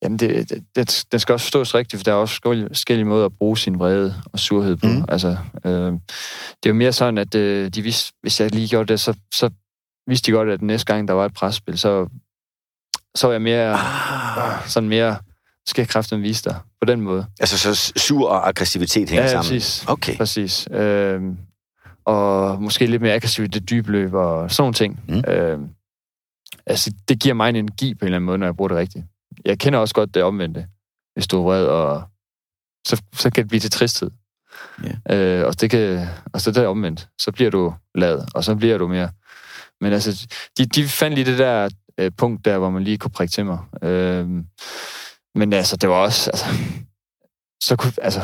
Jamen, 0.03 0.19
det, 0.19 0.49
det, 0.49 0.63
det, 0.75 1.05
det 1.11 1.21
skal 1.21 1.33
også 1.33 1.45
forstås 1.45 1.75
rigtigt, 1.75 1.99
for 1.99 2.03
der 2.03 2.11
er 2.11 2.15
også 2.15 2.39
forskellige 2.67 3.05
måder 3.05 3.25
at 3.25 3.37
bruge 3.37 3.57
sin 3.57 3.79
vrede 3.79 4.15
og 4.33 4.39
surhed 4.39 4.75
på. 4.75 4.87
Mm. 4.87 5.05
Altså, 5.09 5.37
øh, 5.65 5.71
det 5.71 6.65
er 6.65 6.69
jo 6.69 6.73
mere 6.73 6.93
sådan, 6.93 7.17
at 7.17 7.35
øh, 7.35 7.69
de 7.69 7.81
vidste, 7.81 8.13
hvis 8.21 8.39
jeg 8.39 8.55
lige 8.55 8.67
gjorde 8.67 8.87
det, 8.87 8.99
så, 8.99 9.13
så 9.33 9.49
vidste 10.07 10.31
de 10.31 10.35
godt, 10.35 10.49
at 10.49 10.61
næste 10.61 10.93
gang, 10.93 11.07
der 11.07 11.13
var 11.13 11.25
et 11.25 11.33
presspil, 11.33 11.77
så, 11.77 12.07
så 13.15 13.27
var 13.27 13.31
jeg 13.31 13.41
mere, 13.41 13.73
ah. 13.73 14.67
sådan 14.67 14.89
mere, 14.89 15.17
skal 15.67 15.81
jeg 15.81 15.89
kræften 15.89 16.21
vise 16.21 16.43
dig 16.43 16.55
på 16.81 16.85
den 16.85 17.01
måde. 17.01 17.25
Altså, 17.39 17.57
så 17.57 17.93
sur 17.95 18.29
og 18.29 18.47
aggressivitet 18.47 19.09
hænger 19.09 19.23
ja, 19.23 19.29
sammen? 19.31 19.43
præcis. 19.43 19.85
Okay. 19.87 20.17
Præcis. 20.17 20.67
Øh, 20.71 21.21
og 22.05 22.61
måske 22.61 22.85
lidt 22.85 23.01
mere 23.01 23.13
aggressiv 23.13 23.45
i 23.45 23.47
det 23.47 23.69
dybe 23.69 23.91
løb 23.91 24.13
og 24.13 24.51
sådan 24.51 24.61
nogle 24.61 24.73
ting. 24.73 24.99
Mm. 25.07 25.23
Øh, 25.27 25.59
altså, 26.65 26.93
det 27.07 27.19
giver 27.19 27.33
mig 27.33 27.49
en 27.49 27.55
energi 27.55 27.93
på 27.93 28.05
en 28.05 28.07
eller 28.07 28.15
anden 28.15 28.25
måde, 28.25 28.37
når 28.37 28.47
jeg 28.47 28.55
bruger 28.55 28.67
det 28.67 28.77
rigtigt 28.77 29.05
jeg 29.45 29.59
kender 29.59 29.79
også 29.79 29.95
godt 29.95 30.13
det 30.13 30.23
omvendte. 30.23 30.67
Hvis 31.13 31.27
du 31.27 31.37
er 31.37 31.43
vred, 31.43 31.65
og 31.65 32.03
så, 32.87 33.01
så 33.13 33.29
kan 33.29 33.43
det 33.43 33.49
blive 33.49 33.59
til 33.59 33.71
tristhed. 33.71 34.11
Yeah. 35.09 35.39
Øh, 35.39 35.47
og, 35.47 35.61
det 35.61 35.69
kan, 35.69 36.07
og 36.33 36.41
så 36.41 36.51
det 36.51 36.63
er 36.63 36.67
omvendt. 36.67 37.09
Så 37.19 37.31
bliver 37.31 37.51
du 37.51 37.73
lad, 37.95 38.25
og 38.35 38.43
så 38.43 38.55
bliver 38.55 38.77
du 38.77 38.87
mere. 38.87 39.09
Men 39.81 39.93
altså, 39.93 40.27
de, 40.57 40.65
de 40.65 40.87
fandt 40.87 41.15
lige 41.15 41.31
det 41.31 41.39
der 41.39 41.69
øh, 41.97 42.11
punkt 42.17 42.45
der, 42.45 42.57
hvor 42.57 42.69
man 42.69 42.83
lige 42.83 42.97
kunne 42.97 43.11
prikke 43.11 43.31
til 43.31 43.45
mig. 43.45 43.59
Øh, 43.81 44.27
men 45.35 45.53
altså, 45.53 45.77
det 45.77 45.89
var 45.89 45.95
også... 45.95 46.31
Altså, 46.31 46.45
så 47.63 47.75
kunne, 47.75 47.93
altså, 48.01 48.21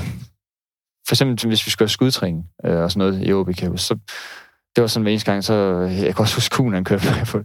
for 1.08 1.16
eksempel, 1.16 1.48
hvis 1.48 1.66
vi 1.66 1.72
skulle 1.72 1.86
have 1.86 1.90
skudtræning 1.90 2.46
øh, 2.66 2.78
og 2.78 2.92
sådan 2.92 3.00
noget 3.00 3.28
i 3.28 3.34
OB 3.34 3.50
så 3.76 3.98
det 4.76 4.82
var 4.82 4.88
sådan 4.88 5.04
hver 5.04 5.12
eneste 5.12 5.32
gang, 5.32 5.44
så 5.44 5.54
jeg 5.80 6.16
kan 6.16 6.24
også 6.24 6.36
huske 6.36 6.56
kugen, 6.56 6.74
han 6.74 6.84
kørte 6.84 7.26
på. 7.32 7.42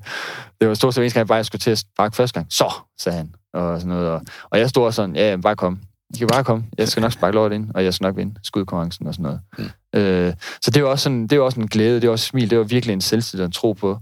Det 0.61 0.69
var 0.69 0.75
stort 0.75 0.95
set 0.95 0.99
hver 0.99 1.05
eneste 1.05 1.19
gang, 1.19 1.29
bare 1.29 1.37
jeg 1.37 1.47
skulle 1.47 1.61
til 1.61 1.71
at 1.71 1.79
sparke 1.79 2.17
første 2.17 2.35
gang. 2.35 2.47
Så, 2.51 2.75
sagde 2.99 3.19
han. 3.19 3.35
Og, 3.55 3.81
sådan 3.81 3.97
noget. 3.97 4.11
Og, 4.11 4.23
og 4.51 4.59
jeg 4.59 4.69
stod 4.69 4.93
sådan, 4.93 5.17
ja, 5.17 5.37
bare 5.37 5.57
kom. 5.57 5.81
I 6.15 6.19
kan 6.19 6.27
bare 6.27 6.45
komme. 6.45 6.65
Jeg 6.79 6.89
skal 6.89 7.01
nok 7.01 7.13
sparke 7.13 7.35
lort 7.35 7.53
ind, 7.53 7.71
og 7.75 7.85
jeg 7.85 7.95
skal 7.95 8.05
nok 8.05 8.17
vinde 8.17 8.35
skudkonkurrencen 8.43 9.07
og 9.07 9.15
sådan 9.15 9.23
noget. 9.23 9.41
Mm. 9.59 10.01
Øh, 10.01 10.35
så 10.63 10.71
det 10.71 10.85
var 10.85 10.89
også 10.89 11.03
sådan, 11.03 11.27
det 11.27 11.39
var 11.39 11.45
også 11.45 11.61
en 11.61 11.69
glæde, 11.69 12.01
det 12.01 12.09
var 12.09 12.13
også 12.13 12.27
smil, 12.27 12.51
det 12.51 12.59
var 12.59 12.65
virkelig 12.65 12.93
en 12.93 13.01
selvtid 13.01 13.41
at 13.41 13.53
tro 13.53 13.73
på. 13.73 13.99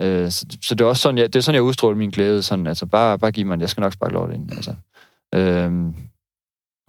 Øh, 0.00 0.30
så, 0.30 0.46
så, 0.62 0.74
det 0.74 0.80
er 0.80 0.88
også 0.88 1.02
sådan, 1.02 1.18
jeg, 1.18 1.32
det 1.32 1.38
er 1.38 1.42
sådan, 1.42 1.54
jeg 1.54 1.62
udstråler 1.62 1.98
min 1.98 2.10
glæde. 2.10 2.42
Sådan, 2.42 2.66
altså, 2.66 2.86
bare, 2.86 3.18
bare 3.18 3.32
giv 3.32 3.46
mig 3.46 3.60
jeg 3.60 3.70
skal 3.70 3.80
nok 3.80 3.92
sparke 3.92 4.12
lort 4.12 4.34
ind. 4.34 4.52
Altså. 4.52 4.74
Øh, 5.34 5.72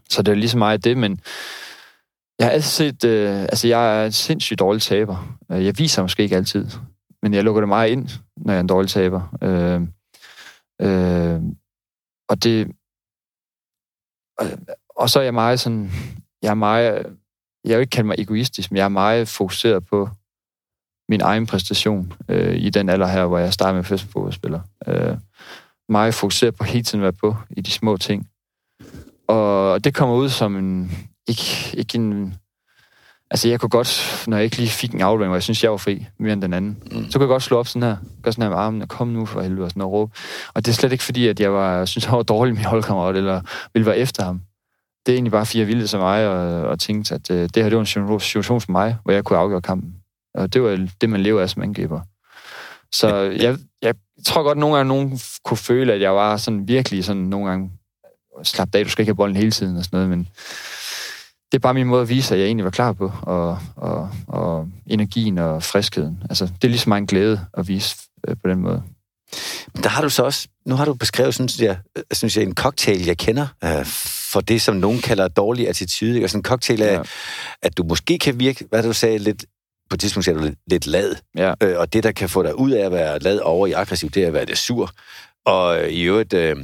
så 0.10 0.22
det 0.22 0.32
er 0.32 0.36
lige 0.36 0.50
så 0.50 0.58
meget 0.58 0.84
det, 0.84 0.98
men 0.98 1.20
jeg 2.40 2.48
har 2.48 2.52
altid 2.52 2.70
set, 2.70 3.04
øh, 3.04 3.42
altså 3.42 3.68
jeg 3.68 4.02
er 4.02 4.06
en 4.06 4.12
sindssygt 4.12 4.60
dårlig 4.60 4.82
taber. 4.82 5.38
Øh, 5.52 5.66
jeg 5.66 5.74
viser 5.78 6.02
måske 6.02 6.24
ikke 6.24 6.36
altid, 6.36 6.68
men 7.22 7.34
jeg 7.34 7.44
lukker 7.44 7.62
det 7.62 7.70
meget 7.70 7.92
ind, 7.92 8.10
når 8.38 8.54
jeg 8.54 8.58
er 8.58 8.62
en 8.62 8.68
dårlig 8.68 8.90
taber. 8.90 9.38
Øh, 9.42 9.82
øh, 10.82 11.42
og 12.30 12.44
det... 12.44 12.68
Og, 14.38 14.46
og 14.96 15.10
så 15.10 15.20
er 15.20 15.24
jeg 15.24 15.34
meget 15.34 15.60
sådan... 15.60 15.92
Jeg 16.42 16.50
er 16.50 16.54
meget... 16.54 17.06
Jeg 17.66 17.78
vil 17.78 17.82
ikke 17.82 17.92
kalde 17.92 18.08
mig 18.08 18.16
egoistisk, 18.20 18.72
men 18.72 18.78
jeg 18.78 18.86
er 18.86 18.90
meget 18.90 19.28
fokuseret 19.28 19.86
på 19.86 20.10
min 21.10 21.22
egen 21.22 21.46
præstation 21.46 22.14
øh, 22.30 22.56
i 22.56 22.70
den 22.70 22.90
alder 22.90 23.08
her, 23.08 23.26
hvor 23.26 23.38
jeg 23.38 23.54
starter 23.54 23.76
med 23.76 23.84
første 23.84 24.08
fodboldspiller. 24.08 24.62
Øh, 24.88 25.18
meget 25.90 26.14
fokuseret 26.14 26.56
på 26.56 26.64
hele 26.64 26.84
tiden 26.84 27.00
at 27.00 27.04
være 27.04 27.14
på 27.14 27.36
i 27.50 27.62
de 27.62 27.72
små 27.72 27.98
ting. 27.98 28.30
Og 29.28 29.84
det 29.84 29.96
kommer 29.96 30.16
ud 30.16 30.30
som 30.30 30.56
en, 30.56 30.92
ikke, 31.28 31.78
ikke 31.78 31.96
en... 31.96 32.36
Altså, 33.32 33.50
jeg 33.50 33.60
kunne 33.60 33.70
godt, 33.70 34.24
når 34.28 34.38
jeg 34.38 34.44
ikke 34.44 34.58
lige 34.58 34.70
fik 34.70 34.94
en 34.94 35.02
aflevering, 35.02 35.30
hvor 35.30 35.36
jeg 35.36 35.44
synes, 35.44 35.64
jeg 35.64 35.72
var 35.72 35.78
fri 35.78 36.06
mere 36.20 36.34
end 36.34 36.42
den 36.42 36.54
anden, 36.54 36.84
mm. 36.92 37.12
så 37.12 37.20
kunne 37.20 37.24
jeg 37.24 37.34
godt 37.34 37.44
slå 37.44 37.58
op 37.58 37.68
sådan 37.68 37.84
her, 37.84 37.98
gøre 38.24 38.34
sådan 38.34 38.42
her 38.42 38.50
med 38.50 38.58
armen, 38.58 38.88
kom 38.88 39.08
nu 39.08 39.26
for 39.26 39.42
helvede, 39.42 39.66
og 39.66 39.70
sådan 39.70 39.82
og 39.82 39.92
råbe. 39.92 40.12
Og 40.54 40.66
det 40.66 40.72
er 40.72 40.76
slet 40.76 40.92
ikke 40.92 41.04
fordi, 41.04 41.28
at 41.28 41.40
jeg 41.40 41.54
var, 41.54 41.86
synes, 41.86 42.06
jeg 42.06 42.14
var 42.14 42.24
dårlig 42.24 42.54
med 42.54 42.64
holdkammerat, 42.64 43.16
eller 43.16 43.42
ville 43.74 43.86
være 43.86 43.98
efter 43.98 44.24
ham. 44.24 44.42
Det 45.06 45.12
er 45.12 45.16
egentlig 45.16 45.32
bare, 45.32 45.46
fordi 45.46 45.60
jeg 45.60 45.68
ville 45.68 45.88
så 45.88 45.98
mig, 45.98 46.28
og, 46.28 46.62
og 46.62 46.80
tænkte, 46.80 47.16
at 47.16 47.30
uh, 47.30 47.38
det 47.38 47.56
her, 47.56 47.64
det 47.64 47.76
var 47.76 47.80
en 47.80 48.20
situation 48.20 48.62
for 48.62 48.72
mig, 48.72 48.98
hvor 49.04 49.14
jeg 49.14 49.24
kunne 49.24 49.40
afgøre 49.40 49.62
kampen. 49.62 49.96
Og 50.34 50.54
det 50.54 50.64
var 50.64 50.88
det, 51.02 51.10
man 51.10 51.22
lever 51.22 51.42
af 51.42 51.50
som 51.50 51.62
angriber. 51.62 52.02
Så 52.92 53.16
jeg, 53.16 53.58
jeg 53.82 53.96
tror 54.26 54.44
godt, 54.44 54.56
at 54.56 54.60
nogle 54.60 54.76
gange 54.76 54.88
nogen 54.88 55.20
kunne 55.46 55.58
føle, 55.58 55.94
at 55.94 56.02
jeg 56.02 56.16
var 56.16 56.38
sådan 56.38 56.68
virkelig 56.68 57.06
sådan 57.06 57.22
nogle 57.22 57.50
gange 57.50 57.72
slap 58.44 58.76
af, 58.76 58.84
du 58.84 58.90
skal 58.90 59.02
ikke 59.02 59.10
have 59.10 59.16
bolden 59.16 59.38
hele 59.38 59.52
tiden 59.52 59.78
og 59.78 59.84
sådan 59.84 59.98
noget, 59.98 60.10
men 60.10 60.28
det 61.54 61.60
er 61.60 61.62
bare 61.62 61.74
min 61.74 61.88
måde 61.88 62.02
at 62.02 62.10
vise, 62.10 62.34
at 62.34 62.40
jeg 62.40 62.46
egentlig 62.46 62.66
var 62.66 62.72
klar 62.72 62.94
på, 62.94 63.12
og, 63.22 63.60
og, 63.76 64.10
og 64.28 64.68
energien 64.88 65.38
og 65.38 65.64
friskheden. 65.64 66.24
Altså, 66.30 66.46
det 66.46 66.64
er 66.64 66.68
lige 66.68 66.80
så 66.80 66.90
meget 66.90 67.02
en 67.02 67.08
glæde 67.08 67.46
at 67.54 67.68
vise 67.68 67.96
øh, 68.28 68.36
på 68.44 68.50
den 68.50 68.60
måde. 68.60 68.84
Men 69.74 69.84
der 69.84 69.90
har 69.90 70.02
du 70.02 70.10
så 70.10 70.24
også, 70.24 70.48
nu 70.66 70.76
har 70.76 70.86
du 70.86 70.94
beskrevet, 70.94 71.34
synes 71.34 71.60
jeg, 71.60 71.78
øh, 71.98 72.04
synes 72.12 72.38
jeg 72.38 72.44
en 72.44 72.56
cocktail, 72.56 73.06
jeg 73.06 73.18
kender, 73.18 73.48
øh, 73.64 73.86
for 74.34 74.42
det, 74.42 74.62
som 74.62 74.76
nogen 74.76 75.00
kalder 75.00 75.28
dårlig 75.28 75.70
attitude. 75.70 76.14
Ikke? 76.14 76.26
Og 76.26 76.30
sådan 76.30 76.40
en 76.40 76.44
cocktail 76.44 76.82
af, 76.82 76.94
ja. 76.94 77.02
at 77.62 77.78
du 77.78 77.84
måske 77.84 78.20
kan 78.20 78.40
virke, 78.40 78.66
hvad 78.70 78.84
du 78.84 78.94
sagde, 78.94 79.18
lidt 79.18 79.46
på 79.90 79.96
et 79.96 80.00
tidspunkt 80.00 80.28
er 80.28 80.34
du 80.34 80.40
lidt, 80.40 80.60
lidt 80.68 80.88
lad. 80.88 81.16
Ja. 81.38 81.54
Øh, 81.64 81.80
og 81.80 81.94
det, 81.94 82.04
der 82.04 82.12
kan 82.12 82.30
få 82.30 82.44
dig 82.44 82.60
ud 82.60 82.72
af 82.72 82.86
at 82.86 82.92
være 82.92 83.20
lad 83.20 83.40
over 83.40 83.68
i 83.68 83.72
aggressiv, 83.72 84.10
det 84.10 84.24
er 84.24 84.28
at 84.28 84.34
være 84.34 84.46
det 84.46 84.58
sur. 84.58 84.92
Og 85.46 85.84
øh, 85.84 85.90
i 85.90 86.02
øvrigt 86.02 86.34
øh, 86.34 86.56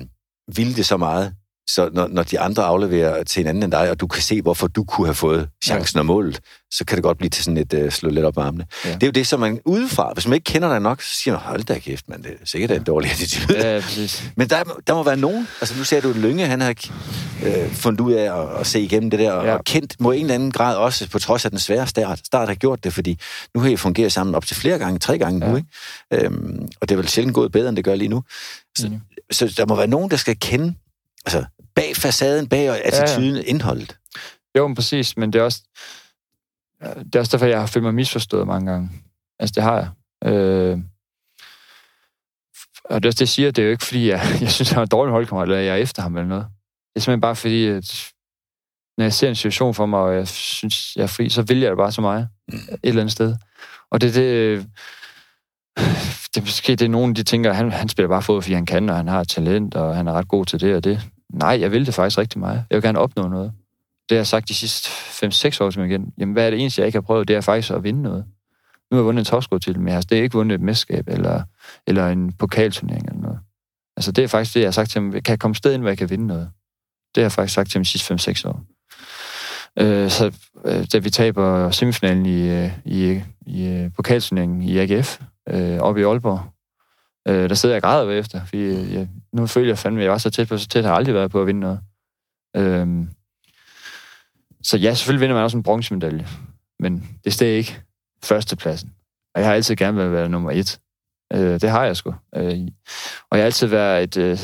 vil 0.56 0.76
det 0.76 0.86
så 0.86 0.98
meget, 0.98 1.34
så 1.76 1.90
når, 1.94 2.08
når 2.08 2.24
de 2.24 2.40
andre 2.40 2.64
afleverer 2.64 3.24
til 3.24 3.42
en 3.42 3.48
anden 3.48 3.64
end 3.64 3.72
dig, 3.72 3.90
og 3.90 4.00
du 4.00 4.08
kan 4.08 4.22
se, 4.22 4.42
hvorfor 4.42 4.68
du 4.68 4.84
kunne 4.84 5.08
have 5.08 5.16
fået 5.16 5.50
chancen 5.64 5.98
ja. 5.98 6.00
og 6.00 6.06
målet, 6.06 6.40
så 6.72 6.86
kan 6.86 6.96
det 6.96 7.04
godt 7.04 7.18
blive 7.18 7.30
til 7.30 7.44
sådan 7.44 7.58
et 7.58 7.74
uh, 7.74 7.90
slå 7.90 8.10
lidt 8.10 8.26
op 8.26 8.38
armene. 8.38 8.66
Ja. 8.86 8.94
Det 8.94 9.04
er 9.04 9.08
jo 9.08 9.12
det, 9.12 9.28
som 9.28 9.40
man 9.40 9.60
udefra, 9.66 10.14
hvis 10.14 10.28
man 10.28 10.34
ikke 10.34 10.44
kender 10.44 10.70
dig 10.70 10.80
nok, 10.80 11.02
så 11.02 11.16
siger 11.16 11.34
man, 11.34 11.42
hold 11.42 11.64
da 11.64 11.80
kæft, 11.80 12.10
man, 12.10 12.22
det 12.24 12.32
er 12.32 12.46
sikkert 12.46 12.72
ja. 12.72 12.76
en 12.76 12.84
dårlig 12.84 13.12
attitude. 13.12 13.74
Ja, 13.74 13.80
præcis. 13.82 14.24
Men 14.38 14.50
der, 14.50 14.64
der 14.88 14.94
må 14.94 15.04
være 15.04 15.18
nogen, 15.18 15.48
altså 15.62 15.78
nu 15.78 15.84
ser 15.84 16.02
du 16.02 16.14
Lønge, 16.16 16.46
han 16.46 16.62
har 16.62 16.76
øh, 17.44 17.72
fundet 17.72 18.02
ud 18.02 18.14
af 18.14 18.42
at, 18.42 18.60
at 18.60 18.68
se 18.68 18.82
igennem 18.82 19.10
det 19.10 19.20
der, 19.20 19.32
og, 19.32 19.46
ja. 19.46 19.54
og 19.54 19.64
kendt 19.64 19.96
må 20.00 20.12
en 20.12 20.22
eller 20.22 20.36
anden 20.36 20.52
grad 20.52 20.76
også, 20.76 21.10
på 21.10 21.20
trods 21.20 21.46
af 21.46 21.52
den 21.52 21.60
svære 21.60 21.88
start, 21.88 22.20
start 22.26 22.48
har 22.48 22.56
gjort 22.56 22.84
det, 22.84 22.94
fordi 22.94 23.20
nu 23.56 23.62
har 23.62 23.70
I 23.70 23.76
fungeret 23.76 24.12
sammen 24.12 24.36
op 24.36 24.46
til 24.46 24.56
flere 24.56 24.78
gange, 24.80 25.00
tre 25.00 25.18
gange 25.18 25.46
ja. 25.46 25.52
nu, 25.52 25.58
ikke? 25.58 26.26
Øhm, 26.26 26.68
og 26.82 26.90
det 26.90 26.96
er 26.96 26.98
vel 26.98 27.08
sjældent 27.08 27.36
gået 27.36 27.52
bedre, 27.52 27.70
end 27.70 27.76
det 27.76 27.86
gør 27.86 27.96
lige 27.96 28.10
nu. 28.10 28.24
Så, 28.78 28.88
mm. 28.88 29.00
så 29.32 29.54
der 29.58 29.66
må 29.66 29.76
være 29.76 29.88
nogen, 29.88 30.12
der 30.12 30.18
skal 30.18 30.40
kende, 30.40 30.76
altså 31.36 31.46
bag 31.76 31.96
facaden, 31.96 32.50
bag 32.50 32.86
attituden, 32.86 33.36
ja, 33.36 33.42
ja. 33.42 33.44
indholdet. 33.46 33.98
Jo, 34.58 34.68
men 34.68 34.76
præcis, 34.76 35.18
men 35.18 35.34
det 35.34 35.40
er 35.40 35.44
også, 35.44 35.62
det 36.82 37.16
er 37.16 37.20
også 37.20 37.38
derfor, 37.38 37.46
jeg 37.46 37.60
har 37.60 37.68
følt 37.68 37.84
mig 37.84 37.94
misforstået 37.94 38.48
mange 38.48 38.72
gange. 38.72 38.90
Altså, 39.40 39.54
det 39.56 39.64
har 39.64 39.76
jeg. 39.76 39.90
Øh, 40.34 40.78
og 42.86 43.04
det 43.04 43.06
er 43.06 43.10
også 43.10 43.16
det, 43.16 43.22
jeg 43.22 43.28
siger, 43.28 43.52
det 43.52 43.62
er 43.62 43.66
jo 43.66 43.72
ikke, 43.72 43.86
fordi 43.86 44.10
jeg, 44.10 44.22
jeg 44.42 44.52
synes, 44.52 44.70
han 44.70 44.78
er 44.80 44.84
en 44.84 44.88
dårlig 44.88 45.12
holdkammerat, 45.12 45.48
eller 45.50 45.60
jeg 45.60 45.74
er 45.74 45.82
efter 45.82 46.02
ham 46.02 46.18
eller 46.18 46.28
noget. 46.28 46.46
Det 46.94 46.96
er 46.96 47.00
simpelthen 47.00 47.22
bare 47.22 47.36
fordi, 47.36 47.68
at 47.68 48.12
når 48.98 49.06
jeg 49.06 49.14
ser 49.14 49.30
en 49.30 49.36
situation 49.36 49.74
for 49.74 49.86
mig, 49.86 50.00
og 50.00 50.16
jeg 50.16 50.28
synes, 50.28 50.96
jeg 50.96 51.04
er 51.04 51.08
fri, 51.08 51.30
så 51.30 51.42
vil 51.42 51.60
jeg 51.60 51.70
det 51.70 51.78
bare 51.78 51.92
så 51.92 52.02
meget. 52.02 52.30
Mm. 52.48 52.58
Et 52.58 52.80
eller 52.84 53.02
andet 53.02 53.12
sted. 53.12 53.36
Og 53.92 54.02
det 54.02 54.10
er 54.10 54.14
det... 54.14 54.66
Det 56.34 56.38
er 56.38 56.42
måske 56.42 56.76
det 56.76 56.86
er 56.86 56.90
nogen, 56.90 57.16
de 57.16 57.24
tænker, 57.24 57.50
at 57.50 57.56
han, 57.56 57.72
han 57.72 57.90
spiller 57.90 58.10
bare 58.10 58.22
fodbold, 58.22 58.44
fordi 58.44 58.54
han 58.54 58.66
kan, 58.66 58.90
og 58.90 58.96
han 58.96 59.08
har 59.08 59.24
talent, 59.24 59.76
og 59.76 59.96
han 59.96 60.08
er 60.08 60.14
ret 60.14 60.28
god 60.28 60.46
til 60.46 60.62
det 60.62 60.76
og 60.76 60.84
det. 60.84 61.02
Nej, 61.34 61.58
jeg 61.60 61.72
vil 61.72 61.86
det 61.86 61.94
faktisk 61.94 62.18
rigtig 62.18 62.40
meget. 62.40 62.66
Jeg 62.70 62.76
vil 62.76 62.84
gerne 62.84 63.00
opnå 63.00 63.28
noget. 63.28 63.52
Det 64.10 64.16
har 64.16 64.20
jeg 64.20 64.28
sagt 64.28 64.50
de 64.50 64.56
sidste 64.56 64.90
5-6 64.90 65.64
år 65.64 65.70
til 65.70 65.80
mig 65.80 65.90
igen. 65.90 66.14
Jamen, 66.18 66.34
hvad 66.34 66.46
er 66.46 66.50
det 66.50 66.60
eneste, 66.60 66.82
jeg 66.82 66.88
ikke 66.88 66.96
har 66.96 67.02
prøvet? 67.02 67.28
Det 67.28 67.36
er 67.36 67.42
faktisk 67.42 67.74
at 67.74 67.84
vinde 67.84 68.02
noget. 68.02 68.26
Nu 68.92 68.96
har 68.96 69.02
jeg 69.02 69.06
vundet 69.06 69.22
en 69.22 69.26
topscore 69.26 69.60
til, 69.60 69.80
men 69.80 69.88
jeg 69.88 69.96
har 69.96 70.02
det 70.02 70.16
ikke 70.16 70.34
vundet 70.34 70.56
et 70.56 70.62
mesterskab 70.62 71.08
eller, 71.08 71.44
eller 71.88 72.08
en 72.08 72.32
pokalturnering 72.32 73.06
eller 73.06 73.22
noget. 73.22 73.40
Altså, 73.98 74.12
det 74.12 74.24
er 74.24 74.28
faktisk 74.28 74.54
det, 74.54 74.60
jeg 74.60 74.68
har 74.68 74.72
sagt 74.72 74.90
til 74.90 75.02
ham. 75.02 75.12
Kan 75.12 75.24
jeg 75.28 75.40
komme 75.40 75.56
sted 75.56 75.74
ind, 75.74 75.82
hvor 75.82 75.90
jeg 75.90 75.98
kan 75.98 76.10
vinde 76.10 76.28
noget? 76.28 76.50
Det 77.16 77.22
har 77.22 77.26
jeg 77.26 77.32
faktisk 77.32 77.54
sagt 77.54 77.70
til 77.70 77.78
ham 77.78 77.84
de 77.84 77.90
sidste 77.90 78.14
5-6 78.14 78.50
år. 78.50 78.64
Øh, 79.80 80.10
så 80.10 80.32
øh, 80.66 80.86
da 80.94 80.98
vi 80.98 81.10
taber 81.10 81.72
semifinalen 81.72 82.26
i, 82.26 82.50
øh, 82.50 82.72
i, 82.86 83.22
i 83.46 83.68
øh, 83.68 83.92
pokalturneringen 83.96 84.62
i 84.62 84.78
AGF 84.78 85.22
øh, 85.50 85.80
oppe 85.80 86.02
i 86.02 86.04
Aalborg, 86.04 86.42
Øh, 87.30 87.50
der 87.50 87.56
sidder 87.56 87.76
jeg 87.76 87.84
og 87.84 87.90
græder 87.90 88.06
bagefter, 88.06 88.46
fordi 88.46 88.94
jeg, 88.94 89.08
nu 89.34 89.48
føler 89.48 89.68
jeg 89.68 89.78
fandme, 89.78 90.00
at 90.00 90.04
jeg 90.04 90.12
var 90.12 90.18
så 90.18 90.30
tæt 90.30 90.48
på, 90.48 90.58
så 90.58 90.68
tæt 90.68 90.84
har 90.84 90.92
jeg 90.92 90.98
aldrig 90.98 91.16
været 91.16 91.32
på 91.32 91.42
at 91.42 91.48
vinde 91.48 91.60
noget. 91.60 91.80
Øh, 92.56 93.08
så 94.64 94.78
ja, 94.78 94.94
selvfølgelig 94.94 95.22
vinder 95.22 95.36
man 95.36 95.44
også 95.44 95.58
en 95.58 95.64
bronzemedalje, 95.64 96.28
men 96.80 97.20
det 97.24 97.34
står 97.34 97.46
ikke 97.46 97.82
førstepladsen. 98.24 98.94
Og 99.36 99.42
jeg 99.42 99.50
har 99.50 99.56
altid 99.56 99.76
gerne 99.76 99.98
været, 99.98 100.12
været 100.12 100.32
nummer 100.32 100.52
et. 100.52 100.80
Øh, 101.34 101.62
det 101.62 101.70
har 101.70 101.86
jeg 101.86 101.98
sgu. 101.98 102.16
Øh, 102.36 102.58
og 103.30 103.38
jeg 103.38 103.44
har 103.44 103.46
altid 103.46 103.68
været 103.68 104.04
et 104.04 104.18
øh, 104.18 104.40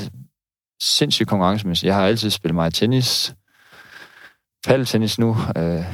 sindssygt 0.82 1.30
konkurrencemæssigt. 1.30 1.88
Jeg 1.88 1.95
har 1.95 2.06
altid 2.06 2.30
spillet 2.30 2.56
meget 2.56 2.74
tennis, 2.74 3.36
paddeltennis 4.67 5.19
nu, 5.19 5.38
øh, 5.58 5.86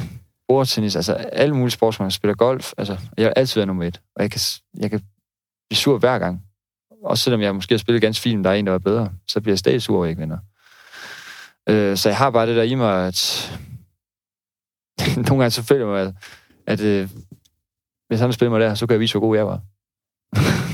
bordtennis, 0.47 0.95
altså 0.95 1.13
alle 1.13 1.55
mulige 1.55 1.71
sportsmænd, 1.71 2.05
Jeg 2.07 2.11
spiller 2.11 2.35
golf, 2.35 2.73
altså 2.77 2.97
jeg 3.17 3.25
har 3.25 3.33
altid 3.33 3.59
været 3.59 3.67
nummer 3.67 3.83
et. 3.83 4.01
Og 4.15 4.21
jeg 4.21 4.31
kan, 4.31 4.41
jeg 4.79 4.89
kan 4.89 4.99
blive 5.69 5.77
sur 5.77 5.97
hver 5.97 6.19
gang. 6.19 6.43
Også 7.03 7.23
selvom 7.23 7.41
jeg 7.41 7.55
måske 7.55 7.73
har 7.73 7.79
spillet 7.79 8.01
ganske 8.01 8.21
fint, 8.21 8.45
der 8.45 8.49
er 8.49 8.55
en, 8.55 8.67
der 8.67 8.73
er 8.73 8.77
bedre, 8.77 9.11
så 9.27 9.41
bliver 9.41 9.53
jeg 9.53 9.59
stadig 9.59 9.81
sur, 9.81 10.05
ikke 10.05 10.19
vinder. 10.19 10.37
Øh, 11.69 11.97
så 11.97 12.09
jeg 12.09 12.17
har 12.17 12.29
bare 12.29 12.47
det 12.47 12.55
der 12.55 12.63
i 12.63 12.75
mig, 12.75 13.07
at 13.07 13.51
nogle 15.15 15.27
gange 15.27 15.51
så 15.51 15.63
føler 15.63 15.85
jeg 15.85 15.93
mig, 15.93 16.01
at, 16.01 16.13
at 16.79 16.85
øh, 16.85 17.09
hvis 18.07 18.19
han 18.19 18.33
spiller 18.33 18.51
mig 18.51 18.59
der, 18.59 18.75
så 18.75 18.87
kan 18.87 18.93
jeg 18.93 18.99
vise, 18.99 19.13
hvor 19.13 19.27
god 19.27 19.37
jeg 19.37 19.47
var. 19.47 19.61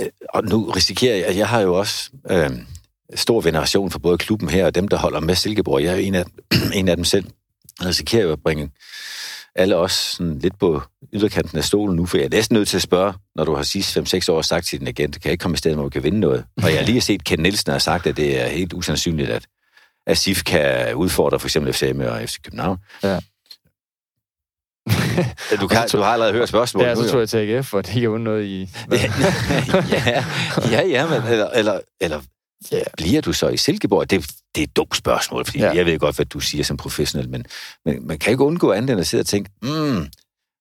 Øh, 0.00 0.06
og 0.28 0.44
nu 0.44 0.70
risikerer 0.70 1.16
jeg, 1.16 1.26
at 1.26 1.36
jeg 1.36 1.48
har 1.48 1.60
jo 1.60 1.74
også 1.74 2.10
øh, 2.30 2.50
stor 3.14 3.40
veneration 3.40 3.90
for 3.90 3.98
både 3.98 4.18
klubben 4.18 4.48
her 4.48 4.66
og 4.66 4.74
dem, 4.74 4.88
der 4.88 4.96
holder 4.96 5.20
med 5.20 5.34
Silkeborg. 5.34 5.82
Jeg 5.82 5.92
er 5.92 5.98
en 5.98 6.14
af, 6.14 6.24
en 6.74 6.88
af 6.88 6.96
dem 6.96 7.04
selv. 7.04 7.24
Jeg 7.80 7.88
risikerer 7.88 8.22
jo 8.22 8.32
at 8.32 8.42
bringe 8.42 8.70
alle 9.56 9.76
os 9.76 9.92
sådan 9.92 10.38
lidt 10.38 10.58
på 10.58 10.82
yderkanten 11.12 11.58
af 11.58 11.64
stolen 11.64 11.96
nu, 11.96 12.06
for 12.06 12.16
jeg 12.16 12.24
er 12.24 12.30
næsten 12.30 12.54
nødt 12.54 12.68
til 12.68 12.76
at 12.76 12.82
spørge, 12.82 13.14
når 13.36 13.44
du 13.44 13.54
har 13.54 13.62
sidst 13.62 13.98
5-6 13.98 14.32
år 14.32 14.42
sagt 14.42 14.66
til 14.66 14.78
din 14.78 14.88
agent, 14.88 15.14
kan 15.14 15.22
jeg 15.24 15.32
ikke 15.32 15.42
komme 15.42 15.54
i 15.54 15.58
stedet, 15.58 15.76
hvor 15.76 15.84
du 15.84 15.90
kan 15.90 16.02
vinde 16.02 16.20
noget? 16.20 16.44
Og 16.62 16.70
jeg 16.70 16.78
har 16.78 16.86
lige 16.86 17.00
set, 17.00 17.24
Ken 17.24 17.40
Nielsen 17.40 17.72
har 17.72 17.78
sagt, 17.78 18.06
at 18.06 18.16
det 18.16 18.40
er 18.40 18.48
helt 18.48 18.72
usandsynligt, 18.72 19.30
at, 19.30 19.46
at 20.06 20.18
SIF 20.18 20.42
kan 20.42 20.94
udfordre 20.94 21.38
for 21.38 21.46
eksempel 21.46 21.72
FCM 21.72 22.00
og 22.00 22.20
FC 22.20 22.36
København. 22.42 22.78
Ja. 23.02 23.18
du, 25.60 25.68
kan, 25.68 25.88
du 25.92 25.98
har 25.98 26.12
allerede 26.12 26.32
hørt 26.32 26.48
spørgsmålet. 26.48 26.88
Ja, 26.88 26.94
så 26.94 27.10
tror 27.10 27.18
jeg 27.18 27.28
til 27.28 27.38
AGF, 27.38 27.66
for 27.66 27.82
det 27.82 28.04
er 28.04 28.18
noget 28.18 28.44
i... 28.44 28.60
ja, 29.90 30.24
ja, 30.70 30.86
ja, 30.86 31.06
men 31.08 31.32
eller, 31.32 31.50
eller, 31.50 31.80
eller 32.00 32.20
ja. 32.72 32.82
bliver 32.96 33.20
du 33.20 33.32
så 33.32 33.48
i 33.48 33.56
Silkeborg? 33.56 34.10
Det, 34.10 34.20
det 34.54 34.60
er 34.60 34.64
et 34.64 34.76
dumt 34.76 34.96
spørgsmål, 34.96 35.44
fordi 35.44 35.58
ja. 35.58 35.74
jeg 35.74 35.86
ved 35.86 35.98
godt, 35.98 36.16
hvad 36.16 36.26
du 36.26 36.40
siger 36.40 36.64
som 36.64 36.76
professionel, 36.76 37.30
men, 37.30 37.44
men 37.84 38.06
man 38.06 38.18
kan 38.18 38.30
ikke 38.30 38.44
undgå 38.44 38.72
andet 38.72 38.90
end 38.90 39.00
at 39.00 39.06
sidde 39.06 39.22
og 39.22 39.26
tænke, 39.26 39.50
mm, 39.62 40.06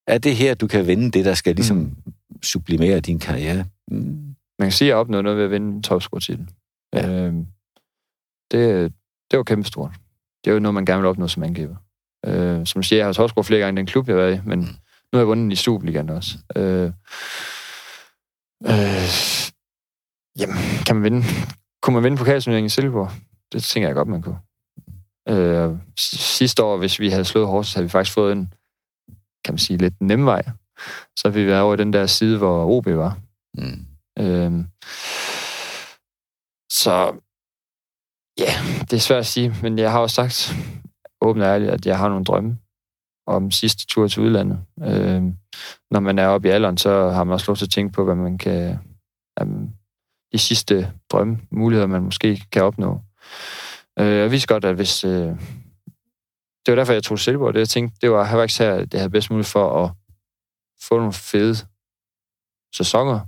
er 0.08 0.18
det 0.18 0.36
her, 0.36 0.54
du 0.54 0.68
kan 0.68 0.88
vinde 0.88 1.12
det, 1.12 1.26
der 1.26 1.34
skal 1.34 1.56
ligesom 1.56 1.78
mm. 1.78 2.14
sublimere 2.44 3.00
din 3.00 3.20
karriere? 3.20 3.66
Mm. 3.92 4.36
Man 4.60 4.66
kan 4.66 4.72
sige, 4.72 4.88
at 4.88 4.90
jeg 4.90 4.98
opnåede 4.98 5.24
noget 5.24 5.38
ved 5.38 5.46
at 5.46 5.52
vinde 5.52 5.82
topscore-titlen. 5.82 6.50
Ja. 6.94 7.10
Øhm, 7.10 7.46
det, 8.52 8.94
det 9.32 9.38
var 9.38 9.44
kæmpe 9.44 9.68
stort. 9.68 9.92
Det 10.44 10.50
er 10.50 10.54
jo 10.54 10.60
noget, 10.60 10.74
man 10.74 10.86
gerne 10.86 11.02
vil 11.02 11.10
opnå 11.10 11.28
som 11.28 11.44
angriber. 11.44 11.76
Øh, 12.26 12.66
som 12.66 12.84
siger, 12.84 12.98
jeg 12.98 13.06
har 13.06 13.34
gået 13.34 13.46
flere 13.46 13.60
gange 13.60 13.78
i 13.78 13.80
den 13.80 13.86
klub, 13.86 14.08
jeg 14.08 14.16
har 14.16 14.22
været 14.22 14.38
i, 14.38 14.42
men 14.46 14.60
nu 14.60 14.68
har 15.14 15.20
jeg 15.20 15.28
vundet 15.28 15.54
i 15.54 15.56
Superligaen 15.56 16.10
også. 16.10 16.38
Øh, 16.56 16.92
øh, 18.66 19.10
jamen, 20.40 20.58
kan 20.86 20.96
man 20.96 21.04
vinde? 21.04 21.26
Kunne 21.84 21.94
man 21.94 22.04
vinde 22.04 22.18
pokalturneringen 22.18 22.66
i 22.66 22.70
Silkeborg? 22.70 23.12
Det 23.52 23.64
tænker 23.64 23.90
jeg 23.90 23.96
godt, 23.96 24.08
man 24.08 24.22
kunne. 24.22 24.40
Øh, 25.30 25.78
sidste 25.98 26.64
år, 26.64 26.78
hvis 26.78 27.00
vi 27.00 27.10
havde 27.10 27.26
slået 27.26 27.48
Horsens, 27.48 27.74
havde 27.74 27.86
vi 27.86 27.90
faktisk 27.90 28.14
fået 28.14 28.32
en, 28.32 28.54
kan 29.46 29.54
man 29.54 29.58
sige, 29.58 29.78
lidt 29.78 30.02
nem 30.02 30.26
vej. 30.26 30.42
Så 31.20 31.30
vi 31.30 31.48
være 31.48 31.62
over 31.62 31.76
den 31.76 31.94
der 31.94 32.06
side, 32.06 32.38
hvor 32.38 32.66
OB 32.66 32.86
var. 32.88 33.18
Mm. 33.58 33.86
Øh, 34.20 34.66
så 36.72 37.22
ja, 38.40 38.52
det 38.82 38.94
er 38.94 39.00
svært 39.00 39.20
at 39.20 39.26
sige, 39.26 39.56
men 39.62 39.80
jeg 39.80 39.92
har 39.92 40.00
også 40.00 40.16
sagt 40.16 40.56
åbent 41.22 41.44
og 41.44 41.50
ærligt, 41.50 41.72
at 41.72 41.86
jeg 41.86 41.98
har 41.98 42.10
nogle 42.10 42.26
drømme 42.26 42.58
om 43.28 43.52
sidste 43.52 43.86
tur 43.86 44.08
til 44.08 44.24
udlandet. 44.24 44.60
Øh, 44.80 45.24
når 45.92 46.00
man 46.00 46.20
er 46.20 46.28
oppe 46.28 46.48
i 46.48 46.52
alderen, 46.52 46.78
så 46.78 47.10
har 47.10 47.24
man 47.24 47.34
også 47.34 47.50
lov 47.52 47.56
til 47.56 47.66
at 47.66 47.72
tænke 47.72 47.94
på, 47.94 48.04
hvad 48.04 48.16
man 48.16 48.38
kan... 48.38 48.80
De 50.34 50.40
sidste 50.40 50.92
drømme, 51.12 51.40
muligheder, 51.52 51.88
man 51.88 52.04
måske 52.04 52.44
kan 52.52 52.64
opnå. 52.64 53.02
Øh, 54.00 54.18
jeg 54.18 54.32
vidste 54.32 54.48
godt, 54.48 54.66
at 54.66 54.76
hvis... 54.76 55.04
Øh, 55.04 55.36
det 56.66 56.72
var 56.72 56.76
derfor, 56.76 56.94
jeg 56.94 57.04
tog 57.04 57.20
Silkeborg. 57.20 57.54
Det 57.54 57.60
jeg 57.60 57.70
tænkte, 57.70 57.98
det 58.02 58.12
var 58.12 58.24
Havax 58.24 58.58
her, 58.58 58.86
det 58.86 59.00
havde 59.00 59.10
bedst 59.10 59.32
muligt 59.32 59.48
for 59.48 59.84
at 59.84 59.92
få 60.82 60.98
nogle 60.98 61.14
fede 61.14 61.56
sæsoner 62.76 63.20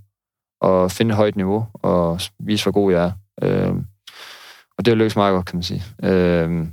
og 0.61 0.91
finde 0.91 1.11
et 1.11 1.15
højt 1.15 1.35
niveau 1.35 1.67
og 1.73 2.19
vise, 2.39 2.63
hvor 2.63 2.71
god 2.71 2.91
jeg 2.91 3.03
er. 3.03 3.11
Øh, 3.41 3.75
og 4.77 4.85
det 4.85 4.87
har 4.87 4.95
lykkes 4.95 5.15
meget 5.15 5.33
godt, 5.33 5.45
kan 5.45 5.55
man 5.55 5.63
sige. 5.63 5.83
Øh, 6.03 6.67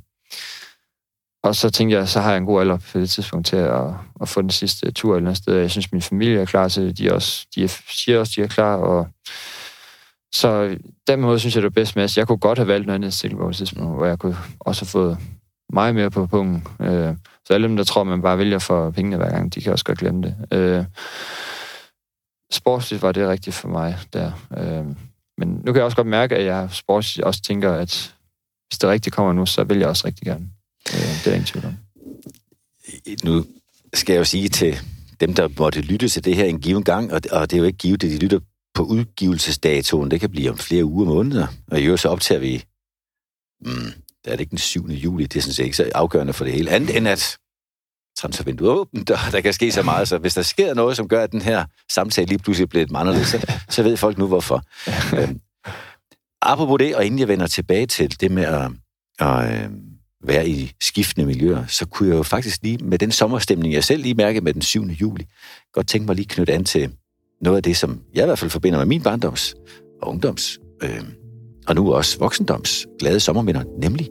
og 1.42 1.56
så 1.56 1.70
tænkte 1.70 1.96
jeg, 1.96 2.08
så 2.08 2.20
har 2.20 2.30
jeg 2.30 2.38
en 2.38 2.46
god 2.46 2.60
alder 2.60 2.76
på 2.76 3.00
det 3.00 3.10
tidspunkt 3.10 3.46
til 3.46 3.56
at, 3.56 3.94
at 4.20 4.28
få 4.28 4.42
den 4.42 4.50
sidste 4.50 4.90
tur 4.90 5.12
et 5.12 5.16
eller 5.16 5.30
andet 5.30 5.42
sted. 5.42 5.56
Jeg 5.56 5.70
synes, 5.70 5.92
min 5.92 6.02
familie 6.02 6.40
er 6.40 6.44
klar 6.44 6.68
til 6.68 6.82
det. 6.82 6.98
De, 6.98 7.12
også, 7.12 7.46
de 7.54 7.68
siger 7.68 8.18
også, 8.18 8.32
de 8.36 8.42
er 8.42 8.48
klar. 8.48 8.76
Og 8.76 9.08
så 10.34 10.78
den 11.06 11.20
måde 11.20 11.38
synes 11.38 11.54
jeg, 11.54 11.62
det 11.62 11.68
er 11.68 11.72
bedst 11.72 11.96
med. 11.96 12.02
Altså, 12.02 12.20
jeg 12.20 12.28
kunne 12.28 12.38
godt 12.38 12.58
have 12.58 12.68
valgt 12.68 12.86
noget 12.86 12.94
andet 12.94 13.14
Silkeborg 13.14 13.54
tidspunkt, 13.54 13.96
hvor 13.96 14.06
jeg 14.06 14.18
kunne 14.18 14.36
også 14.60 14.82
have 14.82 14.88
fået 14.88 15.18
meget 15.72 15.94
mere 15.94 16.10
på 16.10 16.26
punkten. 16.26 16.86
Øh, 16.86 17.16
så 17.46 17.54
alle 17.54 17.68
dem, 17.68 17.76
der 17.76 17.84
tror, 17.84 18.04
man 18.04 18.22
bare 18.22 18.38
vælger 18.38 18.58
for 18.58 18.90
pengene 18.90 19.16
hver 19.16 19.30
gang, 19.30 19.54
de 19.54 19.60
kan 19.60 19.72
også 19.72 19.84
godt 19.84 19.98
glemme 19.98 20.22
det. 20.22 20.58
Øh, 20.58 20.84
sportsligt 22.52 23.02
var 23.02 23.12
det 23.12 23.28
rigtigt 23.28 23.56
for 23.56 23.68
mig 23.68 23.98
der. 24.12 24.32
Øh, 24.58 24.86
men 25.38 25.48
nu 25.48 25.72
kan 25.72 25.76
jeg 25.76 25.84
også 25.84 25.96
godt 25.96 26.06
mærke, 26.06 26.36
at 26.36 26.44
jeg 26.44 26.68
sportsligt 26.72 27.24
også 27.24 27.42
tænker, 27.42 27.72
at 27.72 28.14
hvis 28.68 28.78
det 28.78 28.90
rigtigt 28.90 29.14
kommer 29.14 29.32
nu, 29.32 29.46
så 29.46 29.64
vil 29.64 29.78
jeg 29.78 29.88
også 29.88 30.06
rigtig 30.06 30.26
gerne. 30.26 30.48
Øh, 30.92 31.24
det 31.24 31.26
er 31.26 31.32
ingen 31.32 31.46
tvivl 31.46 31.66
om. 31.66 31.76
Nu 33.24 33.44
skal 33.94 34.12
jeg 34.12 34.18
jo 34.18 34.24
sige 34.24 34.48
til 34.48 34.80
dem, 35.20 35.34
der 35.34 35.48
måtte 35.58 35.80
lytte 35.80 36.08
til 36.08 36.24
det 36.24 36.36
her 36.36 36.44
en 36.44 36.60
given 36.60 36.84
gang, 36.84 37.12
og, 37.12 37.20
og 37.32 37.50
det 37.50 37.56
er 37.56 37.60
jo 37.60 37.64
ikke 37.64 37.78
givet, 37.78 38.04
at 38.04 38.10
de 38.10 38.18
lytter 38.18 38.40
på 38.74 38.82
udgivelsesdatoen. 38.82 40.10
Det 40.10 40.20
kan 40.20 40.30
blive 40.30 40.50
om 40.50 40.58
flere 40.58 40.84
uger 40.84 41.06
og 41.06 41.14
måneder. 41.14 41.46
Og 41.70 41.80
i 41.80 41.84
øvrigt 41.84 42.02
så 42.02 42.08
optager 42.08 42.38
vi... 42.38 42.64
Mm, 43.64 43.92
der 44.24 44.30
er 44.30 44.36
det 44.36 44.40
ikke 44.40 44.50
den 44.50 44.58
7. 44.58 44.86
juli. 44.86 45.26
Det 45.26 45.36
er 45.36 45.42
sådan 45.42 45.54
set 45.54 45.64
ikke 45.64 45.76
så 45.76 45.90
afgørende 45.94 46.32
for 46.32 46.44
det 46.44 46.54
hele. 46.54 46.70
Andet 46.70 46.96
end 46.96 47.08
at 47.08 47.38
transfervinduet 48.18 48.70
er 48.70 48.74
åbent, 48.74 49.10
og 49.10 49.18
der 49.32 49.40
kan 49.40 49.52
ske 49.52 49.72
så 49.72 49.82
meget. 49.82 50.08
Så 50.08 50.18
hvis 50.18 50.34
der 50.34 50.42
sker 50.42 50.74
noget, 50.74 50.96
som 50.96 51.08
gør, 51.08 51.22
at 51.22 51.32
den 51.32 51.42
her 51.42 51.64
samtale 51.92 52.26
lige 52.26 52.38
pludselig 52.38 52.68
bliver 52.68 52.84
lidt 52.84 52.96
anderledes, 52.96 53.28
så, 53.28 53.52
så 53.68 53.82
ved 53.82 53.96
folk 53.96 54.18
nu, 54.18 54.26
hvorfor. 54.26 54.62
øhm, 55.18 55.40
apropos 56.42 56.78
det, 56.78 56.96
og 56.96 57.04
inden 57.04 57.20
jeg 57.20 57.28
vender 57.28 57.46
tilbage 57.46 57.86
til 57.86 58.20
det 58.20 58.30
med 58.30 58.44
at, 58.44 58.70
at, 59.18 59.64
øhm, 59.64 59.92
være 60.24 60.48
i 60.48 60.72
skiftende 60.80 61.26
miljøer, 61.26 61.66
så 61.66 61.86
kunne 61.86 62.08
jeg 62.08 62.16
jo 62.16 62.22
faktisk 62.22 62.62
lige, 62.62 62.78
med 62.78 62.98
den 62.98 63.12
sommerstemning, 63.12 63.74
jeg 63.74 63.84
selv 63.84 64.02
lige 64.02 64.14
mærkede 64.14 64.44
med 64.44 64.54
den 64.54 64.62
7. 64.62 64.82
juli, 64.84 65.26
godt 65.72 65.88
tænke 65.88 66.06
mig 66.06 66.16
lige 66.16 66.28
knytte 66.28 66.52
an 66.52 66.64
til 66.64 66.92
noget 67.42 67.56
af 67.56 67.62
det, 67.62 67.76
som 67.76 68.00
jeg 68.14 68.22
i 68.22 68.26
hvert 68.26 68.38
fald 68.38 68.50
forbinder 68.50 68.78
med 68.78 68.86
min 68.86 69.02
barndoms 69.02 69.54
og 70.02 70.08
ungdoms, 70.08 70.60
øh, 70.82 71.02
og 71.68 71.74
nu 71.74 71.92
også 71.92 72.18
voksendoms 72.18 72.86
glade 72.98 73.20
sommerminder, 73.20 73.62
nemlig 73.78 74.08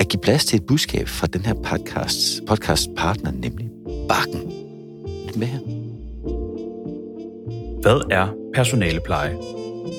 at 0.00 0.08
give 0.08 0.20
plads 0.20 0.44
til 0.44 0.56
et 0.56 0.66
budskab 0.66 1.08
fra 1.08 1.26
den 1.26 1.40
her 1.40 1.54
podcast, 1.54 2.44
podcast 2.46 2.88
partner, 2.96 3.30
nemlig 3.30 3.70
Bakken. 4.08 4.52
Lidt 5.24 5.36
med 5.36 5.46
her. 5.46 5.58
Hvad 7.82 8.00
er 8.10 8.28
personalepleje? 8.54 9.36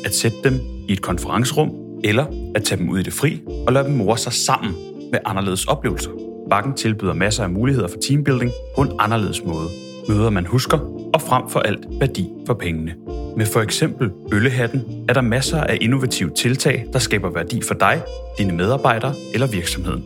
At 0.05 0.15
sætte 0.15 0.37
dem 0.43 0.59
i 0.87 0.93
et 0.93 1.01
konferencerum, 1.01 1.71
eller 2.03 2.25
at 2.55 2.63
tage 2.63 2.79
dem 2.79 2.89
ud 2.89 2.99
i 2.99 3.03
det 3.03 3.13
fri 3.13 3.41
og 3.67 3.73
lade 3.73 3.85
dem 3.85 3.93
more 3.93 4.17
sig 4.17 4.33
sammen 4.33 4.75
med 5.11 5.19
anderledes 5.25 5.65
oplevelser. 5.65 6.11
Bakken 6.49 6.73
tilbyder 6.73 7.13
masser 7.13 7.43
af 7.43 7.49
muligheder 7.49 7.87
for 7.87 7.97
teambuilding 8.07 8.51
på 8.75 8.81
en 8.81 8.91
anderledes 8.99 9.43
måde. 9.45 9.69
Møder 10.09 10.29
man 10.29 10.45
husker, 10.45 10.79
og 11.13 11.21
frem 11.21 11.49
for 11.49 11.59
alt 11.59 11.87
værdi 11.99 12.29
for 12.45 12.53
pengene. 12.53 12.95
Med 13.37 13.45
for 13.45 13.61
eksempel 13.61 14.11
Øllehatten 14.33 15.05
er 15.09 15.13
der 15.13 15.21
masser 15.21 15.61
af 15.61 15.77
innovative 15.81 16.29
tiltag, 16.29 16.85
der 16.93 16.99
skaber 16.99 17.29
værdi 17.29 17.61
for 17.67 17.73
dig, 17.73 18.01
dine 18.37 18.53
medarbejdere 18.53 19.13
eller 19.33 19.47
virksomheden. 19.47 20.03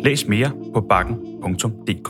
Læs 0.00 0.26
mere 0.26 0.50
på 0.74 0.80
bakken.dk. 0.80 2.08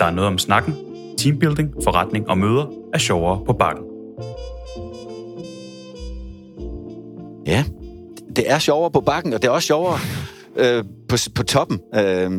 Der 0.00 0.06
er 0.06 0.10
noget 0.10 0.26
om 0.26 0.38
snakken, 0.38 0.76
teambuilding, 1.18 1.74
forretning 1.84 2.28
og 2.28 2.38
møder 2.38 2.66
er 2.94 2.98
sjovere 2.98 3.44
på 3.46 3.52
bakken. 3.52 3.84
Ja, 7.46 7.64
det 8.36 8.50
er 8.50 8.58
sjovere 8.58 8.90
på 8.90 9.00
bakken, 9.00 9.32
og 9.32 9.42
det 9.42 9.48
er 9.48 9.52
også 9.52 9.66
sjovere 9.66 9.98
øh, 10.58 10.84
på, 11.08 11.16
på 11.34 11.42
toppen. 11.42 11.80
Øh, 11.94 12.30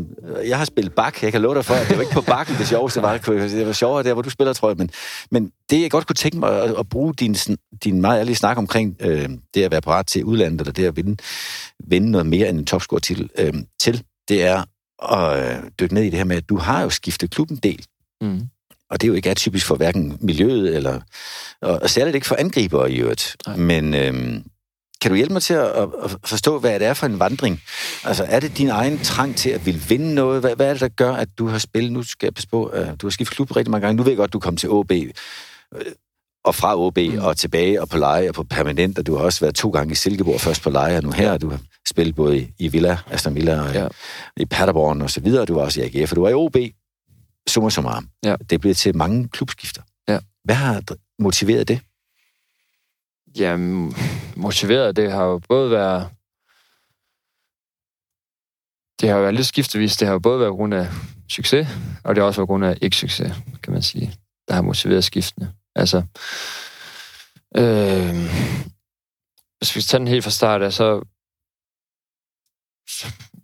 jeg 0.48 0.58
har 0.58 0.66
spillet 0.66 0.94
bak. 0.96 1.24
Jeg 1.24 1.32
kan 1.32 1.42
love 1.42 1.56
dig 1.56 1.66
for, 1.66 1.74
at 1.74 1.88
det 1.88 1.98
var 1.98 2.02
ikke 2.02 2.14
på 2.14 2.22
bakken, 2.22 2.56
det 2.56 2.68
sjoveste 2.68 3.02
var. 3.02 3.18
Det 3.18 3.68
var 3.68 3.74
sjovere 3.74 4.04
der, 4.04 4.14
hvor 4.14 4.22
du 4.22 4.30
spiller, 4.30 4.54
tror 4.54 4.70
jeg. 4.70 4.78
Men, 4.78 4.90
men 5.32 5.52
det, 5.70 5.82
jeg 5.82 5.92
godt 5.92 6.08
kunne 6.08 6.16
tænke 6.16 6.38
mig 6.38 6.64
at, 6.64 6.76
at 6.80 6.90
bruge 6.90 7.14
din, 7.14 7.36
din 7.84 8.02
meget 8.02 8.20
ærlige 8.20 8.36
snak 8.36 8.58
omkring 8.58 8.96
øh, 9.00 9.30
det 9.54 9.64
at 9.64 9.72
være 9.72 9.82
parat 9.82 10.08
til 10.08 10.26
udlandet, 10.26 10.62
eller 10.62 10.74
det 10.74 10.86
at 10.86 10.96
vinde, 10.96 11.18
vinde 11.88 12.12
noget 12.12 12.28
mere 12.28 12.50
end 12.50 12.60
en 12.60 12.66
topscore 12.66 13.00
til, 13.00 13.30
øh, 13.38 13.54
til, 13.82 14.04
det 14.30 14.44
er 14.44 14.64
at 15.12 15.58
øh, 15.58 15.64
dykke 15.80 15.94
ned 15.94 16.04
i 16.04 16.10
det 16.10 16.18
her 16.18 16.24
med, 16.24 16.38
at 16.38 16.50
du 16.50 16.58
har 16.58 16.82
jo 16.82 16.90
skiftet 16.90 17.32
klubben 17.32 17.58
del. 17.58 17.86
Mm. 18.22 18.42
Og 18.90 19.02
det 19.02 19.08
er 19.08 19.10
jo 19.10 19.14
ikke 19.14 19.30
atypisk 19.30 19.66
for 19.66 19.76
hverken 19.76 20.18
miljøet, 20.22 20.76
eller, 20.76 21.00
og, 21.62 21.80
og 21.82 21.90
særligt 21.90 22.16
ikke 22.16 22.28
for 22.28 22.36
angriber 22.40 22.86
i 22.86 22.98
øvrigt. 22.98 23.36
Nej. 23.48 23.58
Men 23.58 23.94
øh, 23.94 24.42
kan 25.02 25.12
du 25.12 25.16
hjælpe 25.16 25.34
mig 25.34 25.42
til 25.42 25.54
at, 25.54 25.70
at 26.04 26.16
forstå, 26.26 26.60
hvad 26.60 26.80
det 26.80 26.88
er 26.88 26.94
for 26.94 27.06
en 27.06 27.20
vandring? 27.20 27.62
Altså, 28.04 28.24
er 28.24 28.40
det 28.40 28.58
din 28.58 28.70
egen 28.70 29.00
trang 29.00 29.36
til 29.36 29.50
at 29.50 29.66
ville 29.66 29.82
vinde 29.90 30.16
noget? 30.16 30.42
Hvad, 30.42 30.56
hvad 30.56 30.68
er 30.68 30.74
det, 30.74 30.82
der 30.82 30.88
gør, 30.88 31.14
at 31.14 31.30
du 31.38 31.48
har 31.48 31.58
spillet? 31.58 31.92
Nu 31.92 32.04
skal 32.04 32.26
jeg 32.26 32.34
passe 32.34 32.50
på, 32.50 32.72
uh, 32.74 32.88
du 33.02 33.08
har 33.08 33.10
skiftet 33.10 33.36
klub 33.36 33.56
rigtig 33.56 33.72
mange 33.72 33.86
gange. 33.86 33.98
Nu 33.98 34.04
ved 34.04 34.12
jeg 34.12 34.18
godt, 34.18 34.30
at 34.30 34.34
du 34.34 34.40
kom 34.40 34.58
til 34.58 34.70
OB, 34.70 34.92
øh, 34.92 35.12
og 36.46 36.56
fra 36.56 36.80
OB 36.80 36.98
mm. 36.98 37.20
og 37.20 37.38
tilbage 37.38 37.82
og 37.82 37.90
på 37.90 37.98
leje 37.98 38.30
og 38.30 38.36
på 38.36 38.44
permanent, 38.44 39.00
og 39.00 39.08
du 39.08 39.16
har 39.16 39.24
også 39.24 39.40
været 39.40 39.56
to 39.56 39.70
gange 39.70 39.92
i 39.92 39.96
Silkeborg, 39.96 40.42
først 40.42 40.62
på 40.62 40.70
leje 40.70 40.98
og 40.98 41.04
nu 41.04 41.12
her, 41.12 41.38
du 41.38 41.50
har 41.50 41.60
spillet 41.88 42.16
både 42.16 42.38
i, 42.38 42.48
i 42.60 42.68
Villa, 42.68 42.98
Aston 43.12 43.36
Villa 43.36 43.62
og 43.62 43.74
ja. 43.74 43.88
i 44.38 44.46
Paderborn 44.46 45.02
og 45.02 45.10
så 45.10 45.22
videre, 45.22 45.46
du 45.46 45.54
var 45.54 45.62
også 45.62 45.82
i 45.82 45.84
AGF, 45.84 46.12
og 46.12 46.16
du 46.16 46.22
var 46.22 46.30
i 46.30 46.34
OB, 46.34 46.56
summa 47.48 47.70
summarum. 47.70 48.08
Ja. 48.26 48.36
Det 48.50 48.62
bliver 48.62 48.74
til 48.74 48.98
mange 48.98 49.28
klubskifter. 49.28 49.82
Ja. 50.08 50.20
Hvad 50.44 50.56
har 50.56 50.84
motiveret 51.20 51.68
det? 51.68 51.80
Ja, 53.40 53.58
motiveret, 54.36 54.96
det 54.96 55.12
har 55.12 55.24
jo 55.24 55.40
både 55.50 55.72
været... 55.72 56.10
Det 59.02 59.10
har 59.10 59.16
jo 59.16 59.22
været 59.22 59.36
lidt 59.36 59.48
skiftevis. 59.48 59.98
Det 59.98 60.08
har 60.08 60.14
jo 60.14 60.20
både 60.20 60.40
været 60.40 60.52
på 60.52 60.56
grund 60.56 60.74
af 60.74 60.88
succes, 61.30 61.68
og 62.04 62.16
det 62.16 62.22
har 62.22 62.28
også 62.28 62.40
været 62.40 62.48
på 62.48 62.52
grund 62.52 62.66
af 62.66 62.78
ikke-succes, 62.82 63.34
kan 63.64 63.74
man 63.74 63.82
sige, 63.82 64.14
der 64.48 64.54
har 64.54 64.62
motiveret 64.62 65.04
skiftene. 65.04 65.54
Altså, 65.76 65.98
øh, 67.58 68.16
hvis 69.58 69.76
vi 69.76 69.82
tager 69.82 70.00
den 70.00 70.08
helt 70.08 70.24
fra 70.24 70.32
start 70.32 70.74
så 70.74 71.02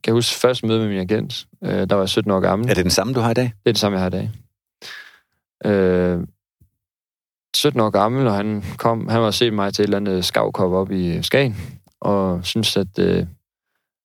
kan 0.03 0.11
jeg 0.11 0.13
huske 0.13 0.39
første 0.39 0.67
møde 0.67 0.79
med 0.79 0.87
min 0.87 0.99
agent, 0.99 1.47
øh, 1.63 1.89
der 1.89 1.95
var 1.95 2.01
jeg 2.01 2.09
17 2.09 2.31
år 2.31 2.39
gammel. 2.39 2.69
Er 2.69 2.73
det 2.73 2.83
den 2.83 2.91
samme, 2.91 3.13
du 3.13 3.19
har 3.19 3.31
i 3.31 3.33
dag? 3.33 3.43
Det 3.45 3.69
er 3.69 3.73
den 3.73 3.75
samme, 3.75 3.97
jeg 3.97 4.03
har 4.03 4.09
i 4.09 4.11
dag. 4.11 4.31
Øh, 5.65 6.27
17 7.55 7.81
år 7.81 7.89
gammel, 7.89 8.27
og 8.27 8.35
han 8.35 8.63
kom, 8.77 9.07
han 9.07 9.21
var 9.21 9.31
set 9.31 9.53
mig 9.53 9.73
til 9.73 9.81
et 9.81 9.83
eller 9.83 9.97
andet 9.97 10.25
skavkop 10.25 10.71
op 10.71 10.91
i 10.91 11.23
Skagen, 11.23 11.57
og 12.01 12.45
synes 12.45 12.77
at, 12.77 12.99
øh, 12.99 13.25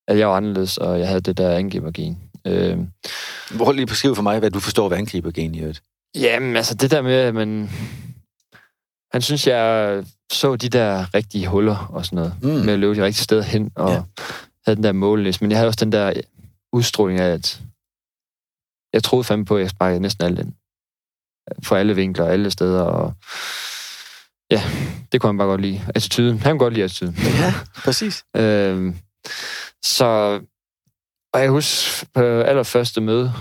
at 0.09 0.19
jeg 0.19 0.29
var 0.29 0.37
anderledes, 0.37 0.79
og 0.79 0.99
jeg 0.99 1.09
havde 1.09 1.21
det 1.21 1.39
der 1.39 1.57
angribergen. 1.57 2.19
Øh, 2.47 2.79
Hvor 3.57 3.73
lige 3.73 3.87
beskrive 3.87 4.17
for 4.17 4.23
mig, 4.23 4.39
hvad 4.39 4.51
du 4.51 4.61
forstår 4.61 4.89
ved 4.89 4.97
angribergen 4.97 5.55
i 5.55 5.61
øvrigt. 5.61 5.83
Jamen, 6.15 6.57
altså 6.57 6.75
det 6.75 6.91
der 6.91 7.03
med, 7.03 7.15
at 7.15 7.35
man... 7.35 7.71
Han 9.13 9.23
synes, 9.23 9.47
jeg 9.47 10.05
så 10.33 10.57
de 10.57 10.69
der 10.69 11.15
rigtige 11.15 11.47
huller 11.47 11.91
og 11.93 12.05
sådan 12.05 12.17
noget, 12.17 12.35
mm. 12.43 12.49
med 12.49 12.73
at 12.73 12.79
løbe 12.79 12.95
de 12.95 13.05
rigtige 13.05 13.25
steder 13.25 13.43
hen, 13.43 13.71
og 13.75 13.91
ja. 13.91 14.03
havde 14.67 14.77
den 14.77 14.85
der 14.85 14.93
målliste. 14.93 15.45
Men 15.45 15.51
jeg 15.51 15.59
havde 15.59 15.69
også 15.69 15.85
den 15.85 15.93
der 15.93 16.13
udstråling 16.73 17.21
af, 17.21 17.29
at 17.29 17.61
jeg 18.93 19.03
troede 19.03 19.25
fandme 19.25 19.45
på, 19.45 19.57
at 19.57 19.63
jeg 19.63 19.71
sparkede 19.71 20.01
næsten 20.01 20.25
alt 20.25 20.39
ind 20.39 20.53
fra 21.65 21.79
alle 21.79 21.95
vinkler, 21.95 22.27
alle 22.27 22.51
steder, 22.51 22.83
og 22.83 23.13
ja, 24.51 24.63
det 25.13 25.21
kunne 25.21 25.29
han 25.29 25.39
bare 25.39 25.49
godt 25.49 25.61
lide. 25.61 25.81
Attituden. 25.95 26.39
Han 26.39 26.53
kunne 26.53 26.59
godt 26.59 26.75
lide 26.75 26.85
attituden. 26.85 27.17
Ja, 27.17 27.55
præcis. 27.85 28.25
øhm, 28.37 28.97
så, 29.85 30.41
og 31.33 31.41
jeg 31.41 31.51
husker 31.51 32.07
på 32.15 32.23
allerførste 32.23 33.01
møde, 33.01 33.33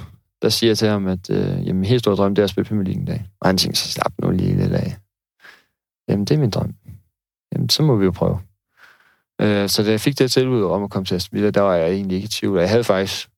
der 0.42 0.50
siger 0.50 0.70
jeg 0.70 0.78
til 0.78 0.88
ham, 0.88 1.08
at 1.08 1.30
øh, 1.30 1.68
jamen, 1.68 1.84
helt 1.84 2.00
stor 2.00 2.16
drøm, 2.16 2.36
det 2.36 2.42
er 2.42 2.44
at 2.44 2.50
spille 2.50 2.68
Premier 2.68 2.86
League 2.86 3.00
en 3.00 3.06
dag. 3.06 3.26
Og 3.42 3.48
han 3.50 3.58
tænker, 3.58 3.78
så 3.78 3.92
slap 3.92 4.12
nu 4.20 4.32
lige 4.32 4.58
lidt 4.58 4.74
af. 4.74 4.98
Jamen, 6.08 6.26
det 6.26 6.36
er 6.36 6.40
min 6.40 6.50
drøm. 6.50 6.74
Jamen, 7.54 7.70
så 7.70 7.84
må 7.84 7.96
vi 7.96 8.06
jo 8.06 8.12
prøve. 8.12 8.40
Øh, 9.42 9.70
så 9.70 9.84
da 9.84 9.92
jeg 9.92 10.02
fik 10.02 10.20
det 10.20 10.32
tilbud 10.32 10.64
om 10.64 10.84
at 10.84 10.90
komme 10.90 11.06
til 11.06 11.16
Aston 11.16 11.36
Villa, 11.36 11.50
der 11.50 11.62
var 11.62 11.76
jeg 11.76 11.92
egentlig 11.92 12.16
ikke 12.16 12.26
i 12.26 12.30
tvivl. 12.30 12.60
Jeg 12.60 12.70
havde 12.70 12.84
faktisk 12.84 13.30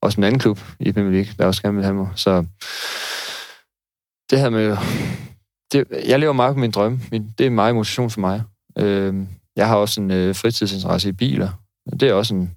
også 0.00 0.20
en 0.20 0.24
anden 0.24 0.38
klub 0.38 0.60
i 0.80 0.92
Premier 0.92 1.12
League, 1.12 1.34
der 1.38 1.46
også 1.46 1.62
gerne 1.62 1.74
ville 1.74 1.86
have 1.86 1.94
mig. 1.94 2.08
Så 2.14 2.44
det 4.32 4.40
her 4.40 4.50
med... 4.50 4.76
Det, 5.72 6.06
jeg 6.06 6.20
lever 6.20 6.32
meget 6.32 6.54
på 6.54 6.60
min 6.60 6.70
drøm. 6.70 7.00
Min, 7.10 7.34
det 7.38 7.46
er 7.46 7.50
meget 7.50 7.74
motivation 7.74 8.10
for 8.10 8.20
mig. 8.20 8.42
Øh, 8.78 9.14
jeg 9.56 9.68
har 9.68 9.76
også 9.76 10.00
en 10.00 10.10
øh, 10.10 10.34
fritidsinteresse 10.34 11.08
i 11.08 11.12
biler. 11.12 11.50
Det 12.00 12.02
er 12.02 12.12
også 12.12 12.34
en, 12.34 12.56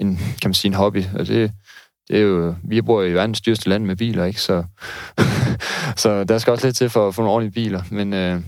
en, 0.00 0.16
kan 0.16 0.48
man 0.48 0.54
sige, 0.54 0.68
en 0.68 0.74
hobby. 0.74 1.04
Og 1.14 1.26
det, 1.26 1.52
det 2.08 2.16
er 2.16 2.22
jo, 2.22 2.54
vi 2.64 2.82
bor 2.82 3.02
i 3.02 3.12
verdens 3.12 3.40
dyreste 3.40 3.68
land 3.68 3.84
med 3.84 3.96
biler, 3.96 4.24
ikke? 4.24 4.40
Så, 4.40 4.64
så 6.02 6.24
der 6.24 6.38
skal 6.38 6.50
også 6.50 6.66
lidt 6.66 6.76
til 6.76 6.90
for 6.90 7.08
at 7.08 7.14
få 7.14 7.22
nogle 7.22 7.34
ordentlige 7.34 7.64
biler. 7.64 7.82
Men 7.90 8.12
øh, 8.12 8.40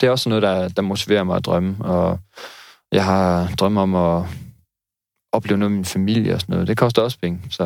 det 0.00 0.06
er 0.06 0.10
også 0.10 0.28
noget, 0.28 0.42
der, 0.42 0.68
der 0.68 0.82
motiverer 0.82 1.24
mig 1.24 1.36
at 1.36 1.44
drømme. 1.44 1.84
Og 1.84 2.18
jeg 2.92 3.04
har 3.04 3.50
drømme 3.58 3.80
om 3.80 3.94
at 3.94 4.24
opleve 5.32 5.58
noget 5.58 5.70
med 5.70 5.78
min 5.78 5.84
familie 5.84 6.34
og 6.34 6.40
sådan 6.40 6.52
noget. 6.52 6.68
Det 6.68 6.76
koster 6.76 7.02
også 7.02 7.18
penge. 7.18 7.40
Så 7.50 7.64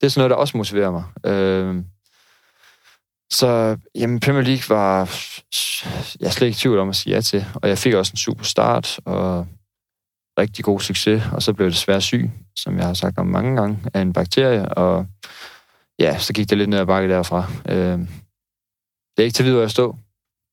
det 0.00 0.06
er 0.06 0.08
sådan 0.08 0.20
noget, 0.20 0.30
der 0.30 0.36
også 0.36 0.56
motiverer 0.56 0.90
mig. 0.90 1.04
Øh, 1.26 1.84
så 3.32 3.76
jamen, 3.94 4.20
Premier 4.20 4.42
League 4.42 4.76
var 4.76 4.98
jeg 6.20 6.32
slet 6.32 6.46
ikke 6.46 6.56
i 6.56 6.60
tvivl 6.60 6.78
om 6.78 6.88
at 6.88 6.96
sige 6.96 7.14
ja 7.14 7.20
til. 7.20 7.46
Og 7.54 7.68
jeg 7.68 7.78
fik 7.78 7.94
også 7.94 8.12
en 8.12 8.16
super 8.16 8.44
start, 8.44 9.00
og 9.04 9.46
rigtig 10.38 10.64
god 10.64 10.80
succes, 10.80 11.22
og 11.32 11.42
så 11.42 11.52
blev 11.52 11.66
jeg 11.66 11.72
desværre 11.72 12.00
syg, 12.00 12.30
som 12.56 12.76
jeg 12.76 12.86
har 12.86 12.94
sagt 12.94 13.18
om 13.18 13.26
mange 13.26 13.56
gange, 13.56 13.78
af 13.94 14.00
en 14.00 14.12
bakterie, 14.12 14.68
og 14.68 15.06
ja, 15.98 16.18
så 16.18 16.32
gik 16.32 16.50
det 16.50 16.58
lidt 16.58 16.70
ned 16.70 16.78
ad 16.78 16.86
bakke 16.86 17.08
derfra. 17.08 17.50
Øh, 17.68 17.98
det 19.16 19.18
er 19.18 19.22
ikke 19.22 19.34
til 19.34 19.44
videre 19.44 19.64
at 19.64 19.70
stå 19.70 19.96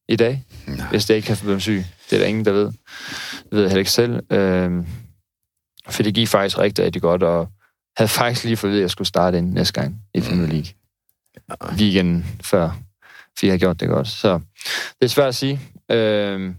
i 0.09 0.15
dag, 0.15 0.43
Nej. 0.67 0.87
hvis 0.89 1.05
det 1.05 1.13
ikke 1.13 1.25
kan 1.25 1.37
blive 1.37 1.61
syg. 1.61 1.85
Det 2.09 2.15
er 2.15 2.19
der 2.19 2.27
ingen, 2.27 2.45
der 2.45 2.51
ved. 2.51 2.65
Det 2.65 3.51
ved 3.51 3.61
jeg 3.61 3.69
heller 3.69 3.79
ikke 3.79 3.91
selv. 3.91 4.31
Øh, 4.31 4.85
for 5.89 6.03
det 6.03 6.13
gik 6.13 6.27
faktisk 6.27 6.57
rigtig, 6.57 6.85
rigtig 6.85 7.01
godt, 7.01 7.23
og 7.23 7.49
havde 7.97 8.09
faktisk 8.09 8.43
lige 8.43 8.57
fået 8.57 8.75
at 8.75 8.81
jeg 8.81 8.89
skulle 8.89 9.07
starte 9.07 9.37
ind 9.37 9.53
næste 9.53 9.81
gang 9.81 10.01
i 10.13 10.21
Premier 10.21 10.47
League. 10.47 10.73
Weekenden 11.77 12.25
før, 12.43 12.69
fordi 13.37 13.47
jeg 13.47 13.53
har 13.53 13.57
gjort 13.57 13.79
det 13.79 13.89
godt. 13.89 14.07
Så 14.07 14.39
det 14.99 15.05
er 15.05 15.07
svært 15.07 15.27
at 15.27 15.35
sige. 15.35 15.59
Øh, 15.91 16.53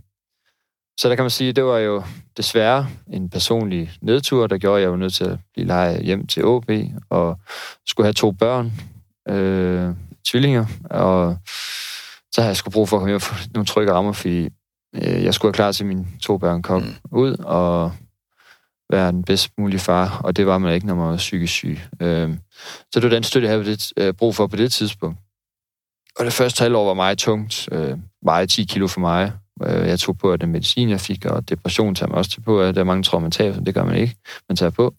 så 1.01 1.09
der 1.09 1.15
kan 1.15 1.23
man 1.23 1.31
sige, 1.31 1.51
at 1.51 1.57
det 1.57 1.65
var 1.65 1.79
jo 1.79 2.03
desværre 2.37 2.89
en 3.13 3.31
personlig 3.31 3.91
nedtur, 4.01 4.47
der 4.47 4.59
gjorde, 4.59 4.77
at 4.77 4.83
jeg 4.83 4.91
var 4.91 4.97
nødt 4.97 5.15
til 5.15 5.25
at 5.25 5.39
blive 5.55 5.67
lejet 5.67 6.03
hjem 6.03 6.27
til 6.27 6.45
OB, 6.45 6.71
og 7.11 7.39
skulle 7.87 8.07
have 8.07 8.13
to 8.13 8.31
børn, 8.33 8.73
øh, 9.29 9.95
tvillinger, 10.27 10.67
og 10.91 11.37
så 12.33 12.41
havde 12.41 12.49
jeg 12.49 12.57
skulle 12.57 12.73
brug 12.73 12.89
for 12.89 12.97
at 12.97 13.01
komme 13.01 13.11
hjem 13.11 13.21
for 13.21 13.35
nogle 13.55 13.67
trygge 13.67 13.93
rammer, 13.93 14.13
fordi 14.13 14.49
øh, 14.95 15.25
jeg 15.25 15.35
skulle 15.35 15.49
være 15.49 15.57
klar 15.57 15.73
til, 15.73 15.87
mine 15.87 16.07
to 16.23 16.39
børn 16.39 16.63
kom 16.63 16.83
mm. 16.83 17.19
ud, 17.19 17.37
og 17.39 17.93
være 18.91 19.13
den 19.13 19.25
bedst 19.25 19.51
mulige 19.59 19.81
far, 19.81 20.21
og 20.25 20.37
det 20.37 20.47
var 20.47 20.59
man 20.59 20.75
ikke, 20.75 20.87
når 20.87 20.95
man 20.95 21.09
var 21.09 21.17
psykisk 21.17 21.53
syg. 21.53 21.79
Øh, 22.01 22.31
så 22.63 23.01
det 23.01 23.03
var 23.03 23.09
den 23.09 23.23
støtte, 23.23 23.49
jeg 23.49 23.57
havde 23.57 23.71
det, 23.71 23.93
øh, 23.97 24.15
brug 24.15 24.35
for 24.35 24.47
på 24.47 24.57
det 24.57 24.73
tidspunkt. 24.73 25.19
Og 26.19 26.25
det 26.25 26.33
første 26.33 26.63
halvår 26.63 26.87
var 26.87 26.95
meget 26.95 27.19
tungt, 27.19 27.69
øh, 27.73 27.99
meget 28.23 28.51
10 28.51 28.65
kilo 28.65 28.87
for 28.87 29.01
mig, 29.01 29.33
Øh, 29.67 29.89
jeg 29.89 29.99
tog 29.99 30.19
på 30.19 30.33
at 30.33 30.41
den 30.41 30.53
medicin, 30.53 30.91
jeg 30.91 31.01
fik, 31.01 31.25
og 31.25 31.49
depression 31.49 31.95
tager 31.95 32.09
man 32.09 32.19
også 32.19 32.31
til 32.31 32.41
på. 32.41 32.63
Der 32.63 32.81
er 32.81 32.85
mange 32.85 33.03
tror, 33.03 33.19
man 33.19 33.31
tager, 33.31 33.61
det 33.61 33.75
gør 33.75 33.85
man 33.85 33.97
ikke. 33.97 34.17
Man 34.49 34.57
tager 34.57 34.71
på. 34.71 34.95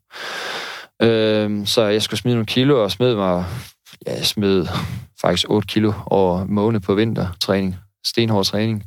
Øh, 1.01 1.67
så 1.67 1.83
jeg 1.83 2.01
skulle 2.01 2.19
smide 2.19 2.35
nogle 2.35 2.45
kilo, 2.45 2.83
og 2.83 2.91
smed 2.91 3.15
mig, 3.15 3.45
ja, 4.07 4.15
jeg 4.15 4.25
smed 4.25 4.67
faktisk 5.21 5.49
8 5.49 5.67
kilo 5.67 5.93
over 6.05 6.45
måned 6.45 6.79
på 6.79 6.95
vintertræning. 6.95 7.75
Stenhård 8.05 8.45
træning. 8.45 8.83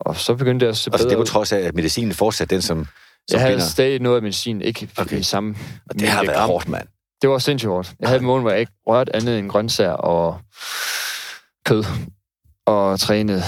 Og 0.00 0.16
så 0.16 0.34
begyndte 0.34 0.64
jeg 0.64 0.70
at 0.70 0.76
se 0.76 0.90
bedre 0.90 0.98
Altså 0.98 1.08
det 1.08 1.18
var 1.18 1.24
trods 1.24 1.52
af, 1.52 1.58
at 1.58 1.74
medicinen 1.74 2.12
fortsat 2.12 2.50
den, 2.50 2.62
som 2.62 2.86
Jeg 3.30 3.40
havde 3.40 3.52
binder. 3.52 3.66
stadig 3.66 4.00
noget 4.00 4.16
af 4.16 4.22
medicin, 4.22 4.62
ikke 4.62 4.90
okay. 4.98 5.18
i 5.18 5.22
samme 5.22 5.56
Og 5.90 5.94
det 5.98 6.08
har 6.08 6.22
været 6.24 6.36
gram. 6.36 6.48
hårdt, 6.48 6.68
mand. 6.68 6.88
Det 7.22 7.30
var 7.30 7.38
sindssygt 7.38 7.68
hårdt. 7.70 7.94
Jeg 8.00 8.08
havde 8.08 8.20
en 8.20 8.26
måned, 8.26 8.42
hvor 8.42 8.50
jeg 8.50 8.60
ikke 8.60 8.72
rørte 8.86 9.16
andet 9.16 9.38
end 9.38 9.50
grøntsager 9.50 9.92
og 9.92 10.40
kød. 11.66 11.84
Og 12.66 13.00
trænede 13.00 13.42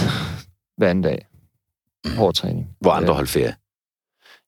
hver 0.77 0.91
anden 0.91 1.03
dag 1.05 1.27
hård 2.17 2.35
træning. 2.35 2.69
Hvor 2.81 2.93
andre 2.93 3.15
holder 3.15 3.31
ferie. 3.31 3.55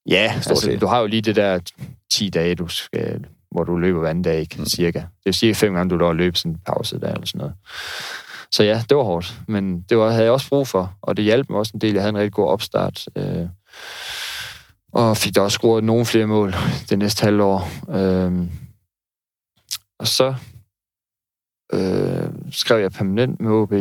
Ja, 0.09 0.33
altså, 0.37 0.79
du 0.81 0.87
har 0.87 1.01
jo 1.01 1.07
lige 1.07 1.23
det 1.23 1.37
der 1.37 1.61
10 2.13 2.31
dage, 2.31 2.55
du 2.55 2.69
skal, 2.69 3.27
hvor 3.51 3.65
du 3.65 3.77
løber 3.77 4.01
hver 4.01 4.11
anden 4.11 4.25
dag, 4.25 4.41
ikke? 4.41 4.57
Mm. 4.59 4.67
cirka. 4.67 4.99
Det 4.99 5.29
er 5.29 5.33
cirka 5.33 5.53
fem 5.53 5.75
gange, 5.75 5.99
du 5.99 6.09
at 6.09 6.17
løbe 6.17 6.39
sådan 6.39 6.53
en 6.53 6.59
pause 6.67 7.01
der, 7.01 7.13
eller 7.13 7.27
sådan 7.27 7.39
noget. 7.39 7.55
Så 8.53 8.65
ja, 8.65 8.83
det 8.89 8.97
var 8.97 9.03
hårdt, 9.03 9.35
men 9.49 9.83
det 9.83 9.99
var, 9.99 10.11
havde 10.11 10.25
jeg 10.25 10.33
også 10.33 10.49
brug 10.49 10.69
for, 10.69 10.95
og 11.03 11.17
det 11.17 11.25
hjalp 11.25 11.51
mig 11.51 11.59
også 11.59 11.71
en 11.75 11.81
del. 11.81 11.93
Jeg 11.93 12.03
havde 12.03 12.11
en 12.11 12.19
rigtig 12.19 12.33
god 12.33 12.49
opstart, 12.49 13.09
øh, 13.17 13.47
og 14.97 15.17
fik 15.17 15.35
da 15.35 15.41
også 15.41 15.57
scoret 15.57 15.85
nogle 15.85 16.07
flere 16.07 16.27
mål 16.27 16.55
det 16.91 16.99
næste 16.99 17.25
halvår. 17.25 17.71
Øh, 17.91 18.33
og 19.99 20.07
så 20.07 20.35
øh, 21.73 22.31
skrev 22.51 22.81
jeg 22.81 22.93
permanent 22.93 23.41
med 23.41 23.51
OB, 23.51 23.73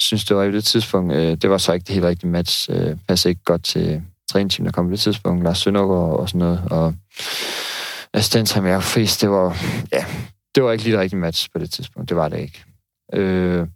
synes, 0.00 0.24
det 0.24 0.36
var 0.36 0.42
i 0.42 0.52
det 0.52 0.64
tidspunkt, 0.64 1.12
øh, 1.12 1.36
det 1.36 1.50
var 1.50 1.58
så 1.58 1.72
ikke 1.72 1.84
det 1.84 1.94
helt 1.94 2.04
rigtige 2.04 2.30
match. 2.30 2.70
Øh, 2.70 2.96
passede 3.08 3.30
ikke 3.30 3.44
godt 3.44 3.64
til 3.64 4.02
træningsteamet, 4.30 4.72
der 4.72 4.76
kom 4.76 4.86
på 4.86 4.90
det 4.90 5.00
tidspunkt. 5.00 5.44
Lars 5.44 5.58
Søndergaard 5.58 6.18
og 6.20 6.28
sådan 6.28 6.38
noget. 6.38 6.62
Og 6.70 6.94
assistenttræner 8.14 8.68
Jacob 8.68 8.82
Friis, 8.82 9.16
det 9.16 9.30
var, 9.30 9.56
ja, 9.92 10.04
det 10.54 10.62
var 10.62 10.72
ikke 10.72 10.84
lige 10.84 10.92
det 10.92 11.00
rigtige 11.00 11.20
match 11.20 11.48
på 11.52 11.58
det 11.58 11.70
tidspunkt. 11.70 12.08
Det 12.08 12.16
var 12.16 12.28
det 12.28 12.40
ikke. 12.40 12.64
Øh, 13.12 13.66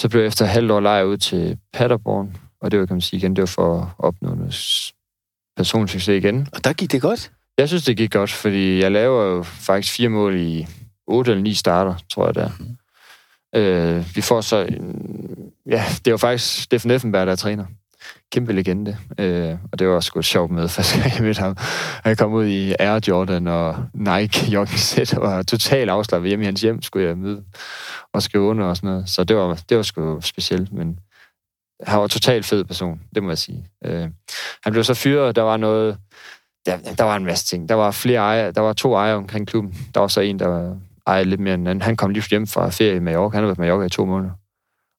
så 0.00 0.08
blev 0.08 0.20
jeg 0.20 0.28
efter 0.28 0.44
halvt 0.44 0.70
år 0.70 0.80
lejet 0.80 1.04
ud 1.04 1.16
til 1.16 1.58
Paderborn, 1.72 2.36
og 2.60 2.70
det 2.70 2.80
var, 2.80 2.86
kan 2.86 2.94
man 2.94 3.00
sige 3.00 3.18
igen, 3.18 3.36
det 3.36 3.42
var 3.42 3.46
for 3.46 3.80
at 3.80 3.88
opnå 3.98 4.34
noget 4.34 4.54
personlig 5.58 5.90
succes 5.90 6.24
igen. 6.24 6.48
Og 6.52 6.64
der 6.64 6.72
gik 6.72 6.92
det 6.92 7.02
godt? 7.02 7.30
Jeg 7.58 7.68
synes, 7.68 7.84
det 7.84 7.96
gik 7.96 8.12
godt, 8.12 8.32
fordi 8.32 8.80
jeg 8.80 8.92
laver 8.92 9.24
jo 9.24 9.42
faktisk 9.42 9.94
fire 9.94 10.08
mål 10.08 10.40
i 10.40 10.66
otte 11.06 11.30
eller 11.30 11.42
ni 11.42 11.54
starter, 11.54 11.94
tror 12.12 12.26
jeg 12.26 12.34
der. 12.34 12.50
Mm. 12.58 13.60
Øh, 13.60 14.16
vi 14.16 14.20
får 14.20 14.40
så... 14.40 14.56
Ja, 15.66 15.84
det 15.98 16.06
er 16.06 16.10
jo 16.10 16.16
faktisk 16.16 16.62
Steffen 16.62 16.90
Effenberg, 16.90 17.26
der 17.26 17.32
er 17.32 17.36
træner. 17.36 17.64
Kæmpe 18.32 18.52
legende. 18.52 18.96
Øh, 19.18 19.54
og 19.72 19.78
det 19.78 19.88
var 19.88 19.94
også 19.94 20.12
et 20.18 20.24
sjovt 20.24 20.50
med, 20.50 20.68
første 20.68 21.00
gang 21.00 21.14
jeg 21.14 21.22
mødte 21.22 21.40
ham. 21.40 21.56
Han 22.04 22.16
kom 22.16 22.32
ud 22.32 22.46
i 22.46 22.74
Air 22.78 23.00
Jordan 23.08 23.46
og 23.46 23.76
Nike 23.94 24.50
jogging 24.50 25.18
og 25.18 25.30
var 25.30 25.42
totalt 25.42 25.90
afslappet 25.90 26.28
hjemme 26.28 26.44
i 26.44 26.46
hans 26.46 26.60
hjem, 26.60 26.82
skulle 26.82 27.06
jeg 27.06 27.18
møde 27.18 27.42
og 28.14 28.22
skrive 28.22 28.44
under 28.44 28.64
og 28.64 28.76
sådan 28.76 28.90
noget. 28.90 29.08
Så 29.08 29.24
det 29.24 29.36
var, 29.36 29.60
det 29.68 29.76
var 29.76 29.82
sgu 29.82 30.20
specielt, 30.20 30.72
men 30.72 30.98
han 31.86 31.98
var 31.98 32.04
en 32.04 32.10
totalt 32.10 32.46
fed 32.46 32.64
person, 32.64 33.00
det 33.14 33.22
må 33.22 33.28
jeg 33.28 33.38
sige. 33.38 33.66
Øh, 33.84 34.08
han 34.62 34.72
blev 34.72 34.84
så 34.84 34.94
fyret, 34.94 35.36
der 35.36 35.42
var 35.42 35.56
noget... 35.56 35.98
Der, 36.66 36.78
der 36.98 37.04
var 37.04 37.16
en 37.16 37.24
masse 37.24 37.46
ting. 37.46 37.68
Der 37.68 37.74
var 37.74 37.90
flere 37.90 38.18
ejere, 38.18 38.52
der 38.52 38.60
var 38.60 38.72
to 38.72 38.94
ejere 38.94 39.16
omkring 39.16 39.46
klubben. 39.46 39.88
Der 39.94 40.00
var 40.00 40.08
så 40.08 40.20
en, 40.20 40.38
der 40.38 40.46
var 40.46 40.76
ej, 41.06 41.22
lidt 41.22 41.40
mere 41.40 41.54
end 41.54 41.68
anden. 41.68 41.82
Han 41.82 41.96
kom 41.96 42.10
lige 42.10 42.24
hjem 42.30 42.46
fra 42.46 42.70
ferie 42.70 42.96
i 42.96 42.98
Mallorca. 42.98 43.36
Han 43.36 43.42
har 43.42 43.46
været 43.46 43.58
i 43.58 43.60
Mallorca 43.60 43.86
i 43.86 43.88
to 43.88 44.04
måneder. 44.04 44.32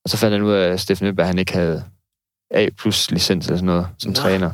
Og 0.04 0.10
så 0.10 0.18
fandt 0.18 0.34
han 0.34 0.44
ud 0.44 0.52
af, 0.52 0.70
at 0.70 0.80
Steffen 0.80 1.08
Øberg, 1.08 1.28
han 1.28 1.39
ikke 1.39 1.54
havde 1.54 1.84
A 2.52 2.70
plus 2.78 3.12
licens 3.12 3.46
eller 3.46 3.58
sådan 3.58 3.65
noget 3.65 3.88
som 3.98 4.10
Nå. 4.10 4.15
træner. 4.15 4.52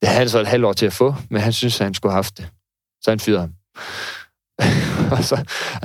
Det 0.00 0.08
havde 0.08 0.18
han 0.18 0.28
så 0.28 0.40
et 0.40 0.46
halvt 0.46 0.64
år 0.64 0.72
til 0.72 0.86
at 0.86 0.92
få, 0.92 1.14
men 1.30 1.40
han 1.40 1.52
synes, 1.52 1.80
at 1.80 1.84
han 1.84 1.94
skulle 1.94 2.12
have 2.12 2.16
haft 2.16 2.38
det. 2.38 2.48
Så 3.02 3.10
han 3.10 3.20
fyrede 3.20 3.40
ham. 3.40 3.54
og 5.18 5.24
så, 5.24 5.36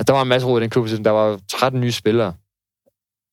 der 0.06 0.12
var 0.12 0.22
en 0.22 0.28
masse 0.28 0.46
råd 0.46 0.60
i 0.60 0.62
den 0.62 0.70
klub. 0.70 0.88
Der 0.88 1.10
var 1.10 1.40
13 1.48 1.80
nye 1.80 1.92
spillere, 1.92 2.34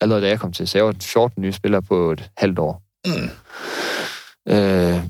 allerede 0.03 0.23
da 0.23 0.29
jeg 0.29 0.39
kom 0.39 0.51
til. 0.51 0.67
Så 0.67 0.77
jeg 0.77 0.85
var 0.85 0.95
14 1.01 1.41
nye 1.41 1.51
spillere 1.51 1.81
på 1.81 2.11
et 2.11 2.29
halvt 2.37 2.59
år. 2.59 2.83
Mm. 3.05 3.29
Øh, 4.53 5.03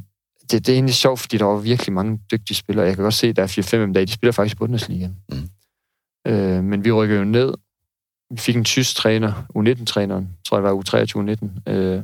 det, 0.52 0.68
det 0.68 0.70
er 0.70 0.74
egentlig 0.74 0.96
sjovt, 0.96 1.20
fordi 1.20 1.38
der 1.38 1.46
var 1.46 1.58
virkelig 1.58 1.94
mange 1.94 2.20
dygtige 2.32 2.58
spillere. 2.58 2.86
Jeg 2.86 2.96
kan 2.96 3.04
godt 3.04 3.14
se, 3.14 3.28
at 3.28 3.36
der 3.36 3.44
er 3.44 3.48
4-5 3.48 3.76
af 3.76 3.80
dem, 3.80 3.94
der 3.94 4.06
de 4.06 4.12
spiller 4.12 4.32
faktisk 4.32 4.56
i 4.56 4.58
Bundesliga. 4.58 5.10
Mm. 5.30 5.50
Øh, 6.28 6.64
men 6.64 6.86
vi 6.86 6.92
rykkede 6.92 7.20
jo 7.20 7.26
ned. 7.26 7.54
Vi 8.32 8.38
fik 8.38 8.56
en 8.56 8.64
tysk 8.64 8.96
træner, 8.96 9.34
U19-træneren, 9.58 10.28
tror 10.46 10.58
jeg 10.58 10.64
var 10.64 10.74
U23 10.74 11.20
U19. 11.20 11.72
Øh, 11.72 12.02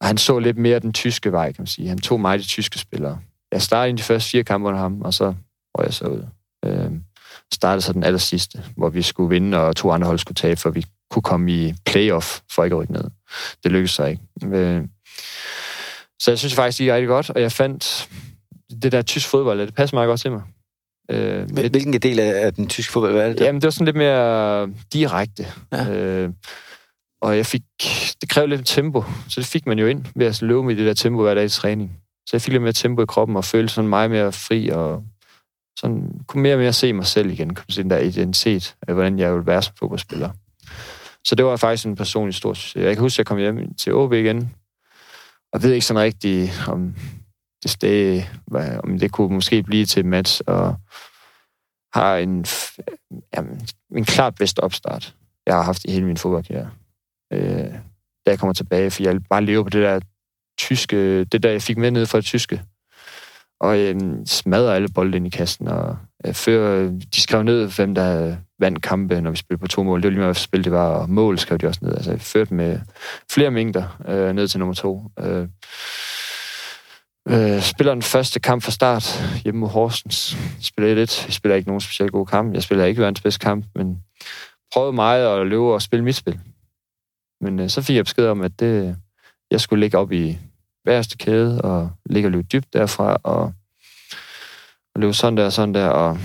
og 0.00 0.06
han 0.06 0.18
så 0.18 0.38
lidt 0.38 0.58
mere 0.58 0.78
den 0.78 0.92
tyske 0.92 1.32
vej, 1.32 1.52
kan 1.52 1.62
man 1.62 1.66
sige. 1.66 1.88
Han 1.88 1.98
tog 1.98 2.20
mig 2.20 2.38
de 2.38 2.44
tyske 2.44 2.78
spillere. 2.78 3.18
Jeg 3.52 3.62
startede 3.62 3.94
i 3.94 3.96
de 3.96 4.02
første 4.02 4.30
fire 4.30 4.44
kampe 4.44 4.68
under 4.68 4.80
ham, 4.80 5.02
og 5.02 5.14
så 5.14 5.34
røg 5.78 5.84
jeg 5.84 5.94
så 5.94 6.04
ud. 6.04 6.26
Øh, 6.64 6.90
startede 7.52 7.82
så 7.82 7.92
den 7.92 8.04
aller 8.04 8.18
sidste, 8.18 8.64
hvor 8.76 8.88
vi 8.88 9.02
skulle 9.02 9.28
vinde, 9.28 9.58
og 9.58 9.76
to 9.76 9.90
andre 9.90 10.06
hold 10.06 10.18
skulle 10.18 10.36
tabe, 10.36 10.60
for 10.60 10.70
vi 10.70 10.86
kunne 11.12 11.22
komme 11.22 11.52
i 11.52 11.74
playoff 11.86 12.40
for 12.50 12.64
ikke 12.64 12.74
at 12.74 12.80
rykke 12.80 12.92
ned. 12.92 13.04
Det 13.64 13.72
lykkedes 13.72 13.90
så 13.90 14.04
ikke. 14.04 14.22
Øh, 14.44 14.82
så 16.20 16.30
jeg 16.30 16.38
synes 16.38 16.54
faktisk, 16.54 16.78
det 16.78 16.84
gik 16.84 16.92
rigtig 16.92 17.08
godt, 17.08 17.30
og 17.30 17.40
jeg 17.40 17.52
fandt 17.52 18.08
det 18.82 18.92
der 18.92 19.02
tysk 19.02 19.28
fodbold, 19.28 19.60
det 19.60 19.74
passer 19.74 19.96
meget 19.96 20.08
godt 20.08 20.20
til 20.20 20.32
mig. 20.32 20.42
Øh, 21.10 21.50
Hvilken 21.50 21.92
del 21.92 22.18
af 22.20 22.54
den 22.54 22.68
tyske 22.68 22.92
fodbold 22.92 23.12
var 23.12 23.22
det? 23.22 23.40
Jamen, 23.40 23.60
det 23.60 23.66
var 23.66 23.70
sådan 23.70 23.84
lidt 23.84 23.96
mere 23.96 24.68
direkte. 24.92 25.46
Ja. 25.72 25.90
Øh, 25.90 26.30
og 27.22 27.36
jeg 27.36 27.46
fik, 27.46 27.62
det 28.20 28.28
krævede 28.28 28.56
lidt 28.56 28.66
tempo, 28.66 29.04
så 29.28 29.40
det 29.40 29.46
fik 29.46 29.66
man 29.66 29.78
jo 29.78 29.86
ind 29.86 30.04
ved 30.14 30.26
at 30.26 30.42
løbe 30.42 30.62
med 30.62 30.76
det 30.76 30.86
der 30.86 30.94
tempo 30.94 31.22
hver 31.22 31.34
dag 31.34 31.44
i 31.44 31.48
træning. 31.48 31.98
Så 32.26 32.30
jeg 32.32 32.42
fik 32.42 32.52
lidt 32.52 32.62
mere 32.62 32.72
tempo 32.72 33.02
i 33.02 33.06
kroppen 33.06 33.36
og 33.36 33.44
følte 33.44 33.74
sådan 33.74 33.88
meget 33.88 34.10
mere 34.10 34.32
fri 34.32 34.68
og 34.68 35.04
sådan, 35.78 36.20
kunne 36.26 36.42
mere 36.42 36.54
og 36.54 36.60
mere 36.60 36.72
se 36.72 36.92
mig 36.92 37.06
selv 37.06 37.30
igen, 37.30 37.54
kunne 37.54 37.64
se 37.70 37.82
den 37.82 37.90
der 37.90 37.98
identitet 37.98 38.74
af, 38.88 38.94
hvordan 38.94 39.18
jeg 39.18 39.32
ville 39.32 39.46
være 39.46 39.62
som 39.62 39.74
fodboldspiller. 39.78 40.30
Så 41.26 41.34
det 41.34 41.44
var 41.44 41.56
faktisk 41.56 41.86
en 41.86 41.96
personlig 41.96 42.34
stor 42.34 42.54
succes. 42.54 42.82
Jeg 42.82 42.94
kan 42.94 43.02
huske, 43.02 43.14
at 43.14 43.18
jeg 43.18 43.26
kom 43.26 43.38
hjem 43.38 43.74
til 43.74 43.94
OB 43.94 44.12
igen, 44.12 44.54
og 45.52 45.62
ved 45.62 45.72
ikke 45.72 45.86
sådan 45.86 46.02
rigtigt, 46.02 46.64
om 46.68 46.94
det, 47.62 47.70
steg, 47.70 48.28
om 48.84 48.98
det 48.98 49.12
kunne 49.12 49.34
måske 49.34 49.62
blive 49.62 49.86
til 49.86 50.00
et 50.00 50.06
match, 50.06 50.40
og 50.46 50.76
har 51.94 52.16
en, 52.16 52.46
jamen, 53.36 53.66
en 53.96 54.04
klart 54.04 54.34
bedst 54.34 54.58
opstart, 54.58 55.14
jeg 55.46 55.54
har 55.54 55.62
haft 55.62 55.84
i 55.84 55.90
hele 55.90 56.06
min 56.06 56.16
fodboldkarriere. 56.16 56.70
Øh, 57.32 57.72
da 58.26 58.30
jeg 58.30 58.38
kommer 58.38 58.54
tilbage, 58.54 58.90
for 58.90 59.02
jeg 59.02 59.20
bare 59.30 59.44
lever 59.44 59.62
på 59.62 59.70
det 59.70 59.82
der 59.82 60.00
tyske, 60.58 61.24
det 61.24 61.42
der, 61.42 61.50
jeg 61.50 61.62
fik 61.62 61.76
med 61.76 61.90
ned 61.90 62.06
fra 62.06 62.18
det 62.18 62.24
tyske. 62.24 62.62
Og 63.60 63.78
øh, 63.78 64.00
smadrer 64.26 64.74
alle 64.74 64.88
bolde 64.88 65.16
ind 65.16 65.26
i 65.26 65.30
kassen, 65.30 65.68
og 65.68 65.90
øh, 65.90 65.96
jeg 66.24 66.36
fører, 66.36 66.90
de 67.14 67.20
skrev 67.20 67.42
ned, 67.42 67.76
hvem 67.76 67.94
der 67.94 68.36
vandt 68.62 68.82
kampe, 68.82 69.20
når 69.20 69.30
vi 69.30 69.36
spillede 69.36 69.60
på 69.60 69.68
to 69.68 69.82
mål. 69.82 69.98
Det 69.98 70.04
var 70.04 70.10
lige 70.10 70.18
meget, 70.18 70.28
hvad 70.28 70.34
spil 70.34 70.64
det 70.64 70.72
var, 70.72 70.88
og 70.88 71.10
mål 71.10 71.38
skrev 71.38 71.58
de 71.58 71.66
også 71.66 71.80
ned. 71.82 71.94
Altså, 71.94 72.12
vi 72.12 72.18
førte 72.18 72.54
med 72.54 72.80
flere 73.30 73.50
mængder 73.50 74.02
øh, 74.08 74.32
ned 74.32 74.48
til 74.48 74.58
nummer 74.58 74.74
to. 74.74 75.10
Øh, 75.18 75.48
øh, 77.28 77.62
spiller 77.62 77.92
den 77.92 78.02
første 78.02 78.40
kamp 78.40 78.62
fra 78.62 78.70
start 78.70 79.24
hjemme 79.44 79.60
mod 79.60 79.68
Horsens. 79.68 80.36
Spiller 80.60 80.94
lidt. 80.94 81.24
Jeg 81.26 81.32
spiller 81.32 81.56
ikke 81.56 81.68
nogen 81.68 81.80
specielt 81.80 82.12
god 82.12 82.26
kamp. 82.26 82.54
Jeg 82.54 82.62
spiller 82.62 82.84
ikke 82.84 83.00
verdens 83.00 83.20
bedste 83.20 83.44
kamp, 83.44 83.66
men 83.74 83.98
prøvede 84.72 84.92
meget 84.92 85.40
at 85.40 85.46
løbe 85.46 85.62
og 85.62 85.82
spille 85.82 86.04
mit 86.04 86.16
spil. 86.16 86.40
Men 87.40 87.60
øh, 87.60 87.68
så 87.68 87.82
fik 87.82 87.96
jeg 87.96 88.04
besked 88.04 88.26
om, 88.26 88.40
at 88.40 88.60
det, 88.60 88.96
jeg 89.50 89.60
skulle 89.60 89.80
ligge 89.80 89.98
op 89.98 90.12
i 90.12 90.38
værste 90.84 91.16
kæde, 91.16 91.62
og 91.62 91.90
ligge 92.06 92.26
og 92.26 92.32
løbe 92.32 92.46
dybt 92.52 92.72
derfra, 92.72 93.16
og, 93.22 93.52
og 94.94 95.00
løbe 95.00 95.12
sådan 95.12 95.36
der 95.36 95.44
og 95.44 95.52
sådan 95.52 95.74
der, 95.74 95.88
og 95.88 96.18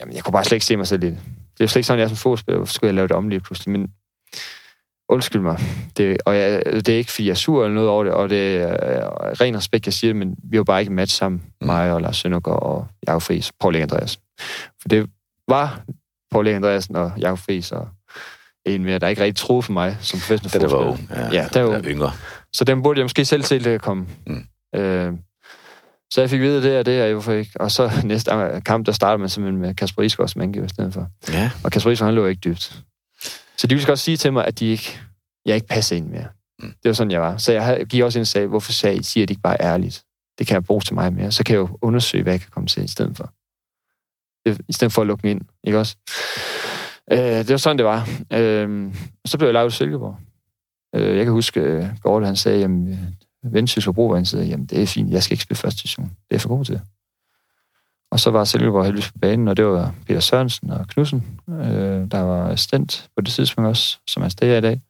jamen, 0.00 0.14
jeg 0.14 0.24
kunne 0.24 0.32
bare 0.32 0.44
slet 0.44 0.56
ikke 0.56 0.66
se 0.66 0.76
mig 0.76 0.86
selv 0.86 1.02
i 1.02 1.06
det. 1.06 1.18
Det 1.62 1.68
er 1.68 1.70
slet 1.70 1.80
ikke 1.80 1.86
sådan, 1.86 2.00
jeg 2.00 2.08
som 2.08 2.16
fodspiller, 2.16 2.64
skulle 2.64 2.88
jeg 2.88 2.94
lave 2.94 3.08
det 3.08 3.16
om 3.16 3.28
lige 3.28 3.40
pludselig, 3.40 3.72
men 3.72 3.90
undskyld 5.08 5.42
mig. 5.42 5.58
Det, 5.96 6.16
og 6.26 6.36
jeg, 6.36 6.62
det 6.66 6.88
er 6.88 6.96
ikke, 6.96 7.10
fordi 7.12 7.26
jeg 7.26 7.30
er 7.30 7.34
sur 7.34 7.64
eller 7.64 7.74
noget 7.74 7.90
over 7.90 8.04
det, 8.04 8.12
og 8.12 8.30
det 8.30 8.56
er 8.56 9.40
ren 9.40 9.56
respekt, 9.56 9.86
jeg 9.86 9.92
siger 9.92 10.14
men 10.14 10.36
vi 10.44 10.58
var 10.58 10.64
bare 10.64 10.80
ikke 10.80 10.92
match 10.92 11.16
sammen, 11.16 11.42
mm. 11.60 11.66
mig 11.66 11.92
og 11.92 12.00
Lars 12.00 12.16
Søndergaard 12.16 12.62
og 12.62 12.86
Jakob 13.06 13.22
Friis, 13.22 13.52
Paul 13.60 13.76
Andreas. 13.76 14.18
For 14.80 14.88
det 14.88 15.10
var 15.48 15.82
Paul 16.30 16.48
Andreasen 16.48 16.96
og 16.96 17.12
Jakob 17.18 17.38
Friis 17.38 17.72
og 17.72 17.88
en 18.66 18.84
mere, 18.84 18.98
der 18.98 19.08
ikke 19.08 19.22
rigtig 19.22 19.36
troede 19.36 19.62
for 19.62 19.72
mig 19.72 19.96
som 20.00 20.18
professionel 20.18 20.50
fodspiller. 20.50 20.68
Det 20.68 20.76
var 20.76 20.92
ung. 20.92 21.10
Ja, 21.10 21.42
ja 21.42 21.48
der 21.54 21.62
var 21.62 21.82
yngre. 21.84 22.12
Så 22.52 22.64
den 22.64 22.82
burde 22.82 22.98
jeg 22.98 23.04
måske 23.04 23.24
selv 23.24 23.42
se 23.42 23.58
det 23.58 23.82
komme. 23.82 24.06
Mm. 24.26 24.44
Øh, 24.80 25.12
så 26.12 26.20
jeg 26.20 26.30
fik 26.30 26.40
vide 26.40 26.62
det 26.62 26.78
og 26.78 26.86
det, 26.86 27.00
og 27.00 27.06
jeg 27.06 27.12
hvorfor 27.12 27.32
ikke. 27.32 27.60
Og 27.60 27.70
så 27.70 27.90
næste 28.04 28.30
kamp, 28.64 28.86
der 28.86 28.92
startede 28.92 29.18
man 29.18 29.28
simpelthen 29.28 29.60
med 29.60 29.74
Kasper 29.74 30.02
Isgaard 30.02 30.28
som 30.28 30.42
angiver 30.42 30.64
i 30.64 30.68
stedet 30.68 30.94
for. 30.94 31.06
Ja. 31.32 31.50
Og 31.64 31.72
Kasper 31.72 31.90
Isgaard, 31.90 32.08
han 32.08 32.14
lå 32.14 32.26
ikke 32.26 32.40
dybt. 32.40 32.82
Så 33.56 33.66
de 33.66 33.74
ville 33.74 33.86
godt 33.86 33.98
sige 33.98 34.16
til 34.16 34.32
mig, 34.32 34.46
at 34.46 34.58
de 34.58 34.66
ikke, 34.66 35.00
jeg 35.46 35.54
ikke 35.54 35.66
passer 35.66 35.96
ind 35.96 36.08
mere. 36.08 36.28
Mm. 36.58 36.68
Det 36.68 36.88
var 36.88 36.92
sådan, 36.92 37.10
jeg 37.10 37.20
var. 37.20 37.36
Så 37.36 37.52
jeg 37.52 37.86
gik 37.86 38.02
også 38.02 38.18
ind 38.18 38.22
og 38.22 38.26
sagde, 38.26 38.46
hvorfor 38.46 38.72
sagde, 38.72 39.02
siger 39.02 39.26
de 39.26 39.32
ikke 39.32 39.42
bare 39.42 39.56
ærligt? 39.60 40.04
Det 40.38 40.46
kan 40.46 40.54
jeg 40.54 40.64
bruge 40.64 40.80
til 40.80 40.94
mig 40.94 41.12
mere. 41.12 41.32
Så 41.32 41.44
kan 41.44 41.52
jeg 41.54 41.60
jo 41.60 41.78
undersøge, 41.82 42.22
hvad 42.22 42.32
jeg 42.32 42.40
kan 42.40 42.50
komme 42.50 42.66
til 42.66 42.84
i 42.84 42.88
stedet 42.88 43.16
for. 43.16 43.32
I 44.68 44.72
stedet 44.72 44.92
for 44.92 45.02
at 45.02 45.06
lukke 45.06 45.26
mig 45.26 45.30
ind, 45.30 45.40
ikke 45.64 45.78
også? 45.78 45.96
Øh, 47.12 47.18
det 47.18 47.50
var 47.50 47.56
sådan, 47.56 47.78
det 47.78 47.86
var. 47.86 48.08
Øh, 48.32 48.94
så 49.24 49.38
blev 49.38 49.48
jeg 49.48 49.54
lavet 49.54 49.72
i 49.72 49.76
Silkeborg. 49.76 50.16
Øh, 50.94 51.16
jeg 51.16 51.24
kan 51.24 51.32
huske, 51.32 51.60
at 51.60 51.90
Gorte, 52.02 52.26
han 52.26 52.36
sagde, 52.36 52.60
jamen, 52.60 53.16
Vendsyssel 53.42 53.88
og 53.88 53.94
Brovejen 53.94 54.26
siger, 54.26 54.44
jamen, 54.44 54.66
det 54.66 54.82
er 54.82 54.86
fint, 54.86 55.10
jeg 55.10 55.22
skal 55.22 55.34
ikke 55.34 55.42
spille 55.42 55.58
første 55.58 55.82
division. 55.82 56.10
Det 56.30 56.34
er 56.34 56.38
for 56.38 56.48
god 56.48 56.64
til. 56.64 56.80
Og 58.10 58.20
så 58.20 58.30
var 58.30 58.44
Silkeborg 58.44 58.84
heldigvis 58.84 59.12
på 59.12 59.18
banen, 59.18 59.48
og 59.48 59.56
det 59.56 59.66
var 59.66 59.94
Peter 60.06 60.20
Sørensen 60.20 60.70
og 60.70 60.88
Knudsen, 60.88 61.40
øh, 61.48 62.10
der 62.10 62.20
var 62.20 62.48
assistent 62.48 63.10
på 63.16 63.20
det 63.22 63.32
tidspunkt 63.32 63.68
også, 63.68 63.98
som 64.06 64.22
er 64.22 64.28
stadig 64.28 64.58
i 64.58 64.60
dag. 64.60 64.80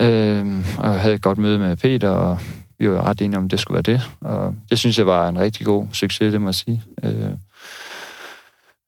Øh, 0.00 0.64
og 0.78 0.92
jeg 0.92 1.00
havde 1.00 1.14
et 1.14 1.22
godt 1.22 1.38
møde 1.38 1.58
med 1.58 1.76
Peter, 1.76 2.08
og 2.08 2.38
vi 2.78 2.90
var 2.90 3.02
ret 3.06 3.20
enige 3.20 3.38
om, 3.38 3.48
det 3.48 3.60
skulle 3.60 3.74
være 3.74 3.94
det. 3.94 4.10
Og 4.20 4.54
det 4.70 4.78
synes 4.78 4.98
jeg 4.98 5.06
var 5.06 5.28
en 5.28 5.38
rigtig 5.38 5.66
god 5.66 5.86
succes, 5.92 6.32
det 6.32 6.40
må 6.40 6.48
jeg 6.48 6.54
sige. 6.54 6.82
Øh, 7.02 7.32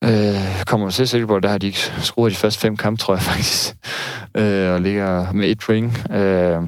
Øh, 0.05 0.65
kommer 0.67 0.91
til 0.91 1.09
Silkeborg, 1.09 1.43
der 1.43 1.49
har 1.49 1.59
de 1.59 1.67
ikke 1.67 1.93
skruet 2.01 2.33
de 2.33 2.37
første 2.37 2.61
fem 2.61 2.77
kampe, 2.77 3.01
tror 3.01 3.15
jeg 3.15 3.23
faktisk, 3.23 3.77
øh, 4.41 4.73
og 4.73 4.81
ligger 4.81 5.33
med 5.33 5.49
et 5.49 5.59
point. 5.59 6.13
Øh, 6.13 6.63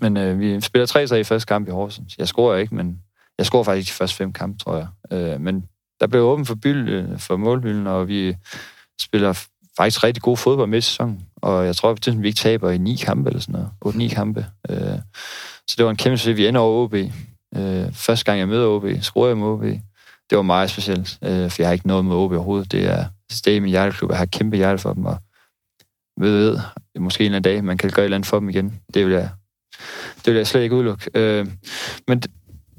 men 0.00 0.16
øh, 0.16 0.40
vi 0.40 0.60
spiller 0.60 0.86
tre 0.86 1.08
sig 1.08 1.20
i 1.20 1.24
første 1.24 1.46
kamp 1.46 1.68
i 1.68 1.70
Horsens. 1.70 2.18
Jeg 2.18 2.28
scorer 2.28 2.56
ikke, 2.56 2.74
men 2.74 2.98
jeg 3.38 3.46
scorer 3.46 3.64
faktisk 3.64 3.92
de 3.92 3.96
første 3.96 4.16
fem 4.16 4.32
kampe, 4.32 4.58
tror 4.58 4.76
jeg. 4.76 4.88
Øh, 5.18 5.40
men 5.40 5.64
der 6.00 6.06
blev 6.06 6.22
åbent 6.22 6.48
for, 6.48 6.54
byld, 6.54 6.88
øh, 6.88 7.18
for 7.18 7.36
målbyllen, 7.36 7.86
og 7.86 8.08
vi 8.08 8.36
spiller 9.00 9.46
faktisk 9.76 10.04
rigtig 10.04 10.22
god 10.22 10.36
fodbold 10.36 10.68
med 10.68 10.78
i 10.78 10.80
sæsonen. 10.80 11.22
Og 11.36 11.66
jeg 11.66 11.76
tror, 11.76 11.90
at 11.90 12.22
vi 12.22 12.28
ikke 12.28 12.38
taber 12.38 12.70
i 12.70 12.78
ni 12.78 12.96
kampe 12.96 13.30
eller 13.30 13.40
sådan 13.40 13.66
noget. 13.84 14.10
8-9 14.10 14.14
kampe. 14.14 14.46
Øh, 14.70 14.98
så 15.68 15.74
det 15.78 15.84
var 15.84 15.90
en 15.90 15.96
kæmpe 15.96 16.18
succes. 16.18 16.36
Vi 16.36 16.46
ender 16.46 16.60
over 16.60 16.84
OB. 16.84 16.94
Øh, 17.56 17.92
første 17.92 18.24
gang 18.24 18.38
jeg 18.38 18.48
møder 18.48 18.66
OB, 18.66 18.84
scorer 19.02 19.28
jeg 19.28 19.36
med 19.36 19.46
OB 19.46 19.64
det 20.30 20.36
var 20.36 20.42
meget 20.42 20.70
specielt, 20.70 21.18
øh, 21.22 21.50
for 21.50 21.62
jeg 21.62 21.68
har 21.68 21.72
ikke 21.72 21.86
noget 21.86 22.04
med 22.04 22.16
OB 22.16 22.32
overhovedet. 22.32 22.72
Det 22.72 22.84
er, 22.84 23.04
det 23.44 23.56
er 23.56 23.60
min 23.60 23.70
hjerteklub. 23.70 24.10
Jeg 24.10 24.18
har 24.18 24.26
kæmpe 24.26 24.56
hjerte 24.56 24.78
for 24.78 24.92
dem, 24.92 25.04
og 25.04 25.16
ved, 26.20 26.50
ved 26.94 27.00
måske 27.00 27.26
en 27.26 27.34
af 27.34 27.42
dag, 27.42 27.64
man 27.64 27.78
kan 27.78 27.90
gøre 27.90 28.02
et 28.02 28.04
eller 28.04 28.16
andet 28.16 28.28
for 28.28 28.38
dem 28.38 28.48
igen. 28.48 28.80
Det 28.94 29.06
vil 29.06 29.12
jeg, 29.12 29.30
det 30.16 30.26
vil 30.26 30.34
jeg 30.34 30.46
slet 30.46 30.62
ikke 30.62 30.76
udelukke. 30.76 31.10
Øh, 31.14 31.46
men 32.08 32.22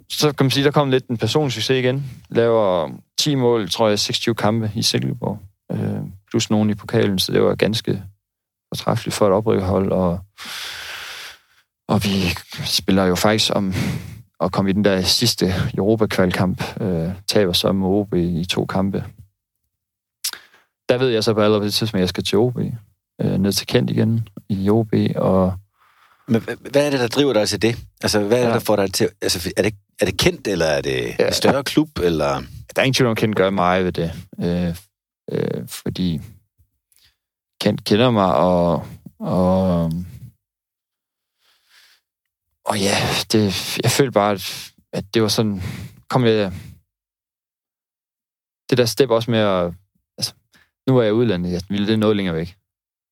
så 0.09 0.31
kan 0.31 0.45
man 0.45 0.51
sige, 0.51 0.63
der 0.63 0.71
kom 0.71 0.89
lidt 0.89 1.07
en 1.07 1.17
personlig 1.17 1.53
succes 1.53 1.77
igen. 1.77 2.11
Laver 2.29 2.89
10 3.17 3.35
mål, 3.35 3.69
tror 3.69 3.89
jeg, 3.89 3.99
26 3.99 4.35
kampe 4.35 4.71
i 4.75 4.81
Silkeborg. 4.81 5.39
Øh, 5.71 6.01
plus 6.29 6.49
nogen 6.49 6.69
i 6.69 6.73
pokalen, 6.73 7.19
så 7.19 7.31
det 7.31 7.41
var 7.41 7.55
ganske 7.55 8.03
fortræffeligt 8.69 9.15
for 9.15 9.27
et 9.27 9.33
oprykkerhold, 9.33 9.91
og, 9.91 10.19
og 11.87 12.03
vi 12.03 12.09
spiller 12.65 13.05
jo 13.05 13.15
faktisk 13.15 13.51
om 13.55 13.73
at 14.41 14.51
komme 14.51 14.69
i 14.69 14.73
den 14.73 14.83
der 14.83 15.01
sidste 15.01 15.53
Europa-kvalkamp, 15.77 16.81
øh, 16.81 17.09
taber 17.27 17.53
så 17.53 17.71
med 17.71 17.87
OB 17.87 18.13
i 18.13 18.45
to 18.49 18.65
kampe. 18.65 19.03
Der 20.89 20.97
ved 20.97 21.09
jeg 21.09 21.23
så 21.23 21.33
på 21.33 21.41
allerede 21.41 21.71
tidspunkt, 21.71 21.95
at 21.95 22.01
jeg 22.01 22.09
skal 22.09 22.23
til 22.23 22.37
OB, 22.37 22.59
øh, 23.21 23.37
ned 23.37 23.51
til 23.51 23.67
Kent 23.67 23.89
igen 23.89 24.27
i 24.49 24.69
OB, 24.69 24.93
og... 25.15 25.53
Men 26.27 26.41
hvad 26.41 26.85
er 26.85 26.89
det, 26.89 26.99
der 26.99 27.07
driver 27.07 27.33
dig 27.33 27.49
til 27.49 27.61
det? 27.61 27.77
Altså, 28.01 28.19
hvad 28.19 28.39
er 28.39 28.45
det, 28.45 28.53
der 28.53 28.59
får 28.59 28.75
dig 28.75 28.93
til... 28.93 29.09
Altså, 29.21 29.53
er 29.57 29.61
det, 29.61 29.75
er 29.99 30.05
det 30.05 30.19
Kent, 30.19 30.47
eller 30.47 30.65
er 30.65 30.81
det 30.81 31.15
ja. 31.19 31.27
en 31.27 31.33
større 31.33 31.63
klub, 31.63 31.99
eller... 31.99 32.43
Der 32.75 32.81
er 32.81 32.85
ingen 32.85 32.93
tvivl 32.93 33.09
om, 33.09 33.15
Kent 33.15 33.35
gør 33.35 33.49
meget 33.49 33.85
ved 33.85 33.91
det. 33.91 34.11
Øh, 34.39 34.75
øh, 35.31 35.67
fordi 35.67 36.21
Kent 37.61 37.83
kender 37.83 38.11
mig, 38.11 38.35
og, 38.35 38.87
og 39.19 39.91
og 42.65 42.79
ja, 42.79 42.97
det, 43.31 43.77
jeg 43.83 43.91
følte 43.91 44.11
bare, 44.11 44.31
at, 44.31 44.73
at 44.93 45.13
det 45.13 45.21
var 45.21 45.27
sådan, 45.27 45.61
kom 46.09 46.25
jeg, 46.25 46.53
det 48.69 48.77
der 48.77 48.85
step 48.85 49.09
også 49.09 49.31
med 49.31 49.39
at, 49.39 49.73
altså, 50.17 50.33
nu 50.87 50.97
er 50.97 51.03
jeg 51.03 51.13
udlandet, 51.13 51.51
jeg 51.51 51.61
ville 51.69 51.87
det 51.87 51.99
noget 51.99 52.15
længere 52.15 52.35
væk. 52.35 52.57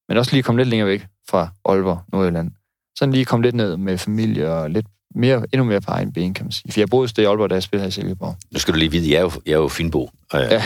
Men 0.08 0.17
også 0.17 0.32
lige 0.32 0.43
komme 0.43 0.60
lidt 0.62 0.69
længere 0.69 0.88
væk 0.88 1.08
fra 1.30 1.49
Aalborg, 1.65 2.04
Nordjylland. 2.08 2.52
Sådan 2.98 3.14
lige 3.14 3.26
komme 3.26 3.44
lidt 3.46 3.56
ned 3.56 3.78
med 3.78 3.98
familie 3.98 4.54
og 4.54 4.70
lidt 4.70 4.86
mere, 5.16 5.46
endnu 5.54 5.64
mere 5.64 5.82
på 5.82 5.92
egen 5.92 6.14
ben, 6.14 6.34
kan 6.34 6.46
man 6.46 6.52
sige. 6.52 6.72
For 6.72 6.80
jeg 6.80 6.90
boede 6.90 7.22
i 7.22 7.26
Aalborg, 7.26 7.50
da 7.50 7.56
jeg 7.56 7.64
spillede 7.64 7.84
her 7.84 7.88
i 7.88 7.92
Silkeborg. 7.92 8.36
Nu 8.52 8.60
skal 8.60 8.74
du 8.74 8.80
lige 8.80 8.92
vide, 8.92 9.12
jeg 9.12 9.18
er 9.18 9.22
jo, 9.22 9.32
jeg 9.46 9.54
er 9.54 9.58
jo 9.58 9.68
Finbo. 9.68 10.10
Og 10.32 10.40
jeg, 10.42 10.52
ja. 10.52 10.64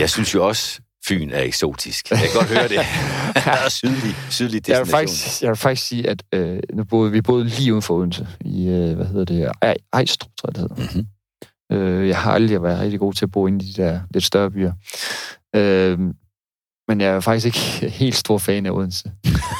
jeg 0.00 0.10
synes 0.10 0.34
jo 0.34 0.46
også, 0.46 0.80
Fyn 1.08 1.30
er 1.30 1.42
eksotisk. 1.42 2.10
Jeg 2.10 2.18
kan 2.18 2.28
godt 2.34 2.48
høre 2.48 2.68
det. 2.68 2.76
der 3.44 3.50
er 3.50 3.68
sydlig, 3.68 4.14
sydlig 4.30 4.66
destination. 4.66 4.68
Jeg 4.68 4.80
vil 4.80 4.90
faktisk, 4.90 5.42
jeg 5.42 5.48
vil 5.48 5.56
faktisk 5.56 5.88
sige, 5.88 6.08
at 6.08 6.22
øh, 6.32 6.58
nu 6.74 6.84
boede, 6.84 7.12
vi 7.12 7.20
boede 7.20 7.44
lige 7.44 7.72
uden 7.72 7.82
for 7.82 7.94
Odense, 7.94 8.28
i, 8.40 8.68
øh, 8.68 8.96
hvad 8.96 9.06
hedder 9.06 9.24
det, 9.24 9.52
Ej, 9.62 9.74
Ejstrup, 9.92 10.30
tror 10.40 10.48
jeg, 10.48 10.54
det 10.54 10.60
hedder. 10.60 10.74
Mm-hmm. 10.74 11.06
Øh, 11.72 12.08
jeg 12.08 12.18
har 12.18 12.32
aldrig 12.32 12.62
været 12.62 12.80
rigtig 12.80 13.00
god 13.00 13.12
til 13.12 13.24
at 13.24 13.30
bo 13.30 13.46
inde 13.46 13.64
i 13.64 13.68
de 13.68 13.82
der 13.82 14.00
lidt 14.10 14.24
større 14.24 14.50
byer. 14.50 14.72
Øh, 15.56 15.98
men 16.88 17.00
jeg 17.00 17.10
er 17.10 17.20
faktisk 17.20 17.46
ikke 17.46 17.88
helt 18.00 18.14
stor 18.14 18.38
fan 18.38 18.66
af 18.66 18.70
Odense. 18.70 19.12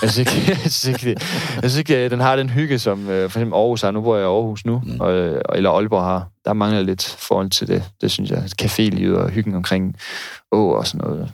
jeg 0.03 0.11
synes 0.11 0.19
ikke, 0.19 0.51
jeg 0.65 0.73
synes 0.73 0.85
ikke, 0.85 1.21
jeg 1.63 1.71
synes 1.71 1.77
ikke 1.77 2.09
den 2.09 2.21
har 2.21 2.37
den 2.37 2.51
hygge, 2.51 2.79
som 2.79 3.09
øh, 3.09 3.31
for 3.31 3.39
eksempel 3.39 3.57
Aarhus 3.57 3.83
har. 3.83 3.91
Nu 3.91 4.01
bor 4.01 4.17
jeg 4.17 4.25
i 4.25 4.27
Aarhus 4.27 4.65
nu, 4.65 4.83
mm. 4.85 5.01
og, 5.01 5.13
eller 5.55 5.71
Aalborg 5.71 6.05
har. 6.05 6.29
Der 6.45 6.53
mangler 6.53 6.83
lidt 6.83 7.17
forhold 7.19 7.51
til 7.51 7.69
det. 7.69 7.85
Det 8.01 8.11
synes 8.11 8.31
jeg. 8.31 8.45
Cafélivet 8.63 9.17
og 9.17 9.31
hyggen 9.31 9.55
omkring 9.55 9.97
å 10.53 10.57
og 10.57 10.87
sådan 10.87 11.09
noget. 11.09 11.33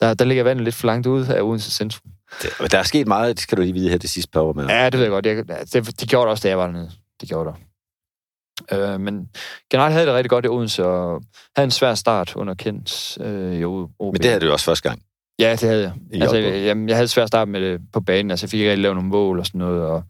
Der, 0.00 0.14
der 0.14 0.24
ligger 0.24 0.44
vandet 0.44 0.64
lidt 0.64 0.74
for 0.74 0.86
langt 0.86 1.06
ud 1.06 1.26
af 1.26 1.42
Odense 1.42 1.70
centrum. 1.70 2.10
Det, 2.42 2.72
der 2.72 2.78
er 2.78 2.82
sket 2.82 3.06
meget, 3.06 3.36
det 3.36 3.42
skal 3.42 3.58
du 3.58 3.62
lige 3.62 3.74
vide 3.74 3.88
her 3.88 3.98
det 3.98 4.10
sidste 4.10 4.30
par 4.30 4.40
år 4.40 4.52
med. 4.52 4.66
Ja, 4.66 4.84
det 4.84 4.94
ved 4.94 5.02
jeg 5.02 5.10
godt. 5.10 5.26
Jeg, 5.26 5.44
det, 5.72 6.00
de 6.00 6.06
gjorde 6.06 6.24
det 6.24 6.30
også, 6.30 6.42
da 6.42 6.48
jeg 6.48 6.58
var 6.58 6.66
dernede. 6.66 6.90
Det 7.20 7.28
gjorde 7.28 7.50
det. 7.50 7.71
Øh, 8.72 9.00
men 9.00 9.28
generelt 9.70 9.92
havde 9.92 10.06
det 10.06 10.14
rigtig 10.14 10.30
godt 10.30 10.44
i 10.44 10.48
Odense, 10.48 10.84
og 10.86 11.22
havde 11.56 11.64
en 11.64 11.70
svær 11.70 11.94
start 11.94 12.36
under 12.36 12.54
Kent 12.54 13.18
øh, 13.20 13.54
i 13.54 13.64
OB. 13.64 13.90
Men 14.00 14.14
det 14.14 14.24
havde 14.24 14.40
du 14.40 14.52
også 14.52 14.64
første 14.64 14.88
gang? 14.88 15.02
Ja, 15.38 15.52
det 15.52 15.68
havde 15.68 15.82
jeg. 15.82 16.22
Altså, 16.22 16.36
jeg, 16.36 16.76
jeg 16.88 16.96
havde 16.96 17.08
svært 17.08 17.28
start 17.28 17.48
med 17.48 17.60
det 17.60 17.80
på 17.92 18.00
banen. 18.00 18.30
Altså, 18.30 18.44
jeg 18.44 18.50
fik 18.50 18.60
ikke 18.60 18.70
rigtig 18.70 18.82
lavet 18.82 18.96
nogle 18.96 19.10
mål 19.10 19.38
og 19.38 19.46
sådan 19.46 19.58
noget, 19.58 19.82
og 19.82 20.02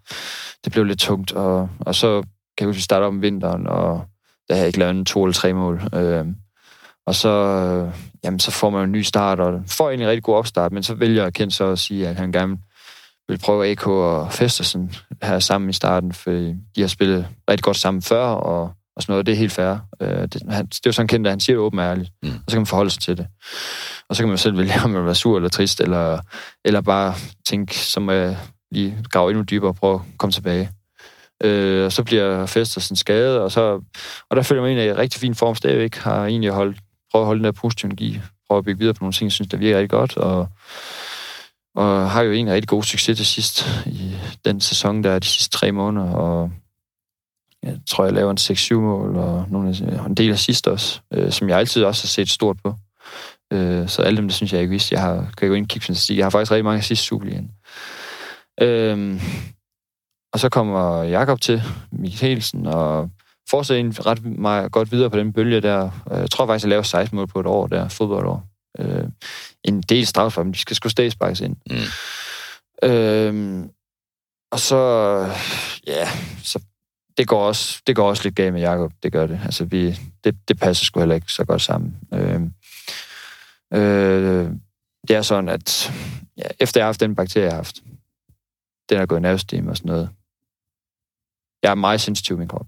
det 0.65 0.73
blev 0.73 0.85
lidt 0.85 0.99
tungt. 0.99 1.33
Og, 1.33 1.69
og 1.81 1.95
så 1.95 2.23
kan 2.23 2.29
jeg 2.61 2.67
huske, 2.67 2.77
vi 2.77 2.83
startede 2.83 3.09
om 3.09 3.23
vinteren, 3.23 3.67
og 3.67 4.05
der 4.49 4.55
havde 4.55 4.61
jeg 4.61 4.67
ikke 4.67 4.79
lavet 4.79 4.97
en 4.97 5.05
to 5.05 5.25
eller 5.25 5.35
tre 5.35 5.53
mål. 5.53 5.83
Øh, 5.95 6.27
og 7.07 7.15
så, 7.15 7.29
øh, 7.29 7.95
jamen, 8.25 8.41
så 8.41 8.51
får 8.51 8.71
man 8.71 8.85
en 8.85 8.93
ny 8.93 9.03
start, 9.03 9.41
og 9.41 9.63
får 9.67 9.89
egentlig 9.89 10.05
en 10.05 10.11
rigtig 10.11 10.23
god 10.23 10.37
opstart, 10.37 10.73
men 10.73 10.83
så 10.83 10.95
vælger 10.95 11.31
Kent 11.31 11.53
så 11.53 11.65
at 11.65 11.79
sige, 11.79 12.09
at 12.09 12.17
han 12.17 12.33
gerne 12.33 12.59
vil 13.33 13.39
prøve 13.39 13.71
AK 13.71 13.87
og 13.87 14.33
Festersen 14.33 14.95
her 15.23 15.39
sammen 15.39 15.71
i 15.71 15.73
starten, 15.73 16.13
for 16.13 16.31
de 16.31 16.57
har 16.79 16.87
spillet 16.87 17.27
rigtig 17.51 17.65
godt 17.65 17.77
sammen 17.77 18.03
før, 18.03 18.25
og, 18.25 18.63
og 18.97 19.03
sådan 19.03 19.13
noget, 19.13 19.27
det 19.27 19.33
er 19.33 19.37
helt 19.37 19.53
fair. 19.53 19.77
Øh, 20.01 20.23
det, 20.23 20.43
han, 20.49 20.67
det 20.67 20.77
er 20.77 20.81
jo 20.87 20.93
sådan 20.93 21.09
kendt, 21.09 21.27
at 21.27 21.33
han 21.33 21.41
siger 21.41 21.57
det 21.57 21.61
åbent 21.61 21.83
ærligt, 21.83 22.11
mm. 22.23 22.29
og 22.29 22.35
så 22.49 22.55
kan 22.55 22.61
man 22.61 22.67
forholde 22.67 22.91
sig 22.91 23.03
til 23.03 23.17
det. 23.17 23.27
Og 24.09 24.17
så 24.17 24.23
kan 24.23 24.29
man 24.29 24.39
selv 24.39 24.59
vælge, 24.59 24.73
om 24.85 24.91
man 24.91 24.99
vil 24.99 25.07
være 25.07 25.15
sur 25.15 25.37
eller 25.37 25.49
trist, 25.49 25.81
eller, 25.81 26.19
eller 26.65 26.81
bare 26.81 27.15
tænke, 27.47 27.79
som 27.79 28.09
at 28.09 28.37
lige 28.73 28.99
grave 29.11 29.31
endnu 29.31 29.43
dybere 29.43 29.71
og 29.71 29.77
prøve 29.77 29.95
at 29.95 30.01
komme 30.19 30.33
tilbage. 30.33 30.71
Øh, 31.45 31.85
og 31.85 31.93
så 31.93 32.05
bliver 32.05 32.47
Festersen 32.47 32.97
skadet, 32.97 33.39
og, 33.39 33.53
så, 33.53 33.81
og 34.31 34.37
der 34.37 34.43
føler 34.43 34.63
man 34.63 34.71
egentlig 34.71 34.89
i 34.89 34.93
rigtig 34.93 35.21
fin 35.21 35.35
form 35.35 35.55
stadigvæk, 35.55 35.97
har 35.97 36.27
egentlig 36.27 36.51
holdt, 36.51 36.79
prøvet 37.11 37.23
at 37.23 37.27
holde 37.27 37.39
den 37.39 37.45
der 37.45 37.53
positive 37.53 37.89
energi, 37.89 38.21
prøve 38.49 38.59
at 38.59 38.65
bygge 38.65 38.79
videre 38.79 38.95
på 38.95 39.05
nogle 39.05 39.13
ting, 39.13 39.27
jeg 39.27 39.33
synes, 39.33 39.49
der 39.49 39.57
virker 39.57 39.79
rigtig 39.79 39.91
godt, 39.91 40.17
og, 40.17 40.49
og 41.75 42.11
har 42.11 42.23
jo 42.23 42.33
egentlig 42.33 42.55
rigtig 42.55 42.69
god 42.69 42.83
succes 42.83 43.17
til 43.17 43.27
sidst 43.27 43.67
i 43.87 44.17
den 44.45 44.61
sæson, 44.61 45.05
der 45.05 45.11
er 45.11 45.19
de 45.19 45.27
sidste 45.27 45.59
tre 45.59 45.73
måneder, 45.73 46.11
og 46.11 46.51
jeg 47.63 47.79
tror, 47.91 48.05
jeg 48.05 48.13
laver 48.13 48.31
en 48.31 48.39
6-7 48.39 48.75
mål, 48.75 49.17
og 49.17 49.47
nogle, 49.49 49.75
en 50.07 50.15
del 50.15 50.31
af 50.31 50.39
sidst 50.39 50.69
også, 50.69 51.01
øh, 51.15 51.33
som 51.33 51.49
jeg 51.49 51.59
altid 51.59 51.85
også 51.85 52.05
har 52.05 52.09
set 52.09 52.29
stort 52.29 52.57
på. 52.65 52.75
Øh, 53.53 53.89
så 53.89 54.03
alle 54.03 54.17
dem, 54.17 54.29
det 54.29 54.35
synes 54.35 54.53
jeg 54.53 54.61
ikke 54.61 54.71
vidste. 54.71 54.95
Jeg 54.95 55.03
har, 55.03 55.33
kan 55.39 55.49
gå 55.49 55.55
ind 55.55 55.65
og 55.65 55.69
kigge 55.69 55.87
på 55.87 56.15
Jeg 56.15 56.25
har 56.25 56.31
faktisk 56.31 56.51
rigtig 56.51 56.65
mange 56.65 56.83
sidste 56.83 57.07
Superligaen. 57.07 57.51
Øh, 58.61 59.21
og 60.33 60.41
så 60.41 60.49
kommer 60.49 61.03
Jakob 61.03 61.41
til, 61.41 61.63
Mikkelsen, 61.93 62.67
og 62.67 63.11
fortsætter 63.51 63.79
egentlig 63.79 64.07
ret 64.07 64.25
meget 64.25 64.73
godt 64.73 64.93
videre 64.93 65.11
på 65.11 65.19
den 65.19 65.33
bølge 65.33 65.61
der. 65.61 65.91
Jeg 66.11 66.31
tror 66.31 66.47
faktisk, 66.47 66.65
jeg 66.65 66.71
laver 66.71 66.83
16 66.83 67.17
mål 67.17 67.27
på 67.27 67.41
et 67.41 67.47
år 67.47 67.67
der, 67.67 67.89
fodboldår. 67.89 68.52
Øh, 68.79 69.05
en 69.65 69.81
del 69.81 70.07
straffer, 70.07 70.43
men 70.43 70.53
de 70.53 70.59
skal 70.59 70.77
sgu 70.77 70.89
statsbakkes 70.89 71.41
ind. 71.41 71.57
Mm. 71.71 72.91
Øh, 72.91 73.65
og 74.51 74.61
så, 74.61 74.77
ja, 75.87 76.09
så 76.43 76.61
det 77.17 77.29
går 77.29 77.47
også, 77.47 77.83
det 77.87 77.97
går 77.97 78.09
også 78.09 78.23
lidt 78.25 78.35
galt 78.35 78.53
med 78.53 78.61
Jakob, 78.61 78.93
det 79.03 79.13
gør 79.13 79.27
det. 79.27 79.41
Altså, 79.45 79.65
vi, 79.65 79.99
det, 80.25 80.37
det 80.49 80.59
passer 80.59 80.85
sgu 80.85 81.01
heller 81.01 81.15
ikke 81.15 81.33
så 81.33 81.45
godt 81.45 81.63
sammen. 81.63 81.97
Øh, 82.15 82.41
øh, 83.75 84.51
det 85.09 85.17
er 85.17 85.23
sådan, 85.23 85.49
at 85.49 85.93
ja, 86.37 86.47
efter 86.61 86.81
jeg 86.81 86.85
har 86.85 86.89
haft 86.89 87.01
den 87.01 87.15
bakterie, 87.15 87.45
jeg 87.45 87.53
har 87.53 87.57
haft, 87.57 87.83
den 88.89 88.99
er 88.99 89.07
gået 89.07 89.23
nervestim 89.23 89.69
og 89.69 89.77
sådan 89.77 89.89
noget, 89.89 90.11
jeg 91.63 91.71
er 91.71 91.75
meget 91.75 92.01
sensitiv 92.01 92.37
i 92.37 92.39
min 92.39 92.49
krop. 92.49 92.67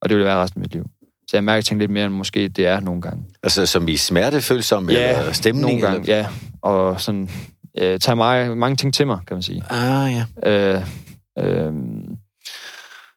Og 0.00 0.08
det 0.08 0.16
vil 0.16 0.24
være 0.24 0.42
resten 0.42 0.60
af 0.60 0.64
mit 0.64 0.72
liv. 0.72 0.90
Så 1.30 1.36
jeg 1.36 1.44
mærker 1.44 1.62
ting 1.62 1.80
lidt 1.80 1.90
mere, 1.90 2.06
end 2.06 2.14
måske 2.14 2.48
det 2.48 2.66
er 2.66 2.80
nogle 2.80 3.02
gange. 3.02 3.24
Altså 3.42 3.66
som 3.66 3.88
i 3.88 3.96
smertefølsom 3.96 4.90
ja, 4.90 5.18
eller 5.18 5.32
stemning? 5.32 5.66
nogle 5.66 5.80
gange, 5.80 6.00
eller? 6.00 6.16
ja. 6.16 6.26
Og 6.62 7.00
sådan, 7.00 7.30
øh, 7.78 8.00
tager 8.00 8.14
meget, 8.14 8.58
mange 8.58 8.76
ting 8.76 8.94
til 8.94 9.06
mig, 9.06 9.18
kan 9.26 9.34
man 9.34 9.42
sige. 9.42 9.64
Ah, 9.70 10.12
ja. 10.12 10.26
Øh, 10.50 10.82
øh, 11.38 11.72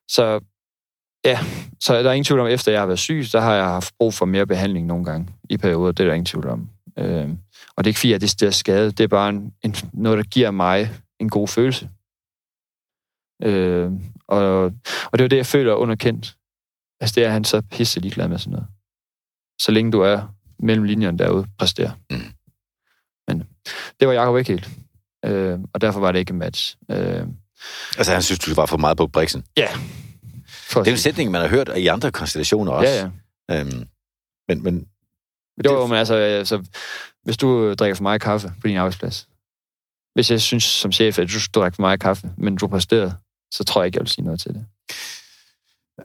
så 0.07 0.39
ja, 1.25 1.39
så 1.79 2.03
der 2.03 2.09
er 2.09 2.13
ingen 2.13 2.23
tvivl 2.23 2.39
om, 2.39 2.47
efter 2.47 2.71
jeg 2.71 2.81
har 2.81 2.85
været 2.85 2.99
syg, 2.99 3.25
så 3.25 3.39
har 3.39 3.53
jeg 3.55 3.65
haft 3.65 3.93
brug 3.99 4.13
for 4.13 4.25
mere 4.25 4.47
behandling 4.47 4.85
nogle 4.85 5.05
gange 5.05 5.27
i 5.49 5.57
perioder. 5.57 5.91
Det 5.91 5.99
er 5.99 6.07
der 6.07 6.13
ingen 6.13 6.25
tvivl 6.25 6.47
om. 6.47 6.69
Øh, 6.97 7.29
og 7.75 7.83
det 7.83 7.87
er 7.87 7.87
ikke 7.87 7.99
fordi, 7.99 8.13
at 8.13 8.21
det 8.21 8.43
er 8.43 8.51
skadet. 8.51 8.97
Det 8.97 9.03
er 9.03 9.07
bare 9.07 9.29
en, 9.29 9.53
en, 9.63 9.75
noget, 9.93 10.17
der 10.17 10.23
giver 10.23 10.51
mig 10.51 10.89
en 11.19 11.29
god 11.29 11.47
følelse. 11.47 11.89
Øh, 13.43 13.91
og, 14.27 14.63
og 15.11 15.17
det 15.17 15.23
er 15.23 15.27
det, 15.27 15.37
jeg 15.37 15.45
føler 15.45 15.73
underkendt. 15.73 16.35
Altså 16.99 17.15
det 17.15 17.25
er, 17.25 17.29
han 17.29 17.43
så 17.43 17.61
pisse 17.61 17.99
ligeglad 17.99 18.27
med 18.27 18.37
sådan 18.37 18.51
noget. 18.51 18.67
Så 19.61 19.71
længe 19.71 19.91
du 19.91 20.01
er 20.01 20.33
mellem 20.59 20.83
linjerne 20.83 21.17
derude, 21.17 21.47
præsterer. 21.57 21.91
Mm. 22.09 22.31
Men 23.27 23.47
det 23.99 24.07
var 24.07 24.13
Jacob 24.13 24.37
ikke 24.37 24.51
helt. 24.51 24.69
Øh, 25.25 25.59
og 25.73 25.81
derfor 25.81 25.99
var 25.99 26.11
det 26.11 26.19
ikke 26.19 26.31
en 26.31 26.39
match. 26.39 26.77
Øh, 26.91 27.27
altså 27.97 28.13
han 28.13 28.21
synes, 28.21 28.39
du 28.39 28.53
var 28.53 28.65
for 28.65 28.77
meget 28.77 28.97
på 28.97 29.07
Brixen? 29.07 29.43
Ja. 29.57 29.67
For 30.47 30.79
det 30.79 30.87
er 30.87 30.91
en 30.91 30.97
sætning, 30.97 31.31
man 31.31 31.41
har 31.41 31.47
hørt 31.47 31.69
i 31.77 31.87
andre 31.87 32.11
konstellationer 32.11 32.71
også. 32.71 32.89
Ja, 32.89 33.11
ja. 33.49 33.59
Øhm, 33.59 33.87
men, 34.47 34.63
men 34.63 34.87
jo, 35.65 35.73
jo, 35.73 35.87
men 35.87 35.97
altså, 35.97 36.15
altså, 36.15 36.65
hvis 37.23 37.37
du 37.37 37.73
drikker 37.73 37.95
for 37.95 38.03
meget 38.03 38.21
kaffe 38.21 38.53
på 38.61 38.67
din 38.67 38.77
arbejdsplads, 38.77 39.27
hvis 40.13 40.31
jeg 40.31 40.41
synes 40.41 40.63
som 40.63 40.91
chef, 40.91 41.19
at 41.19 41.27
du 41.27 41.59
drikker 41.59 41.75
for 41.75 41.81
meget 41.81 41.99
kaffe, 41.99 42.31
men 42.37 42.55
du 42.55 42.67
præsterede, 42.67 43.13
så 43.53 43.63
tror 43.63 43.81
jeg 43.81 43.85
ikke, 43.85 43.97
jeg 43.97 44.01
vil 44.01 44.09
sige 44.09 44.25
noget 44.25 44.39
til 44.39 44.53
det. 44.53 44.65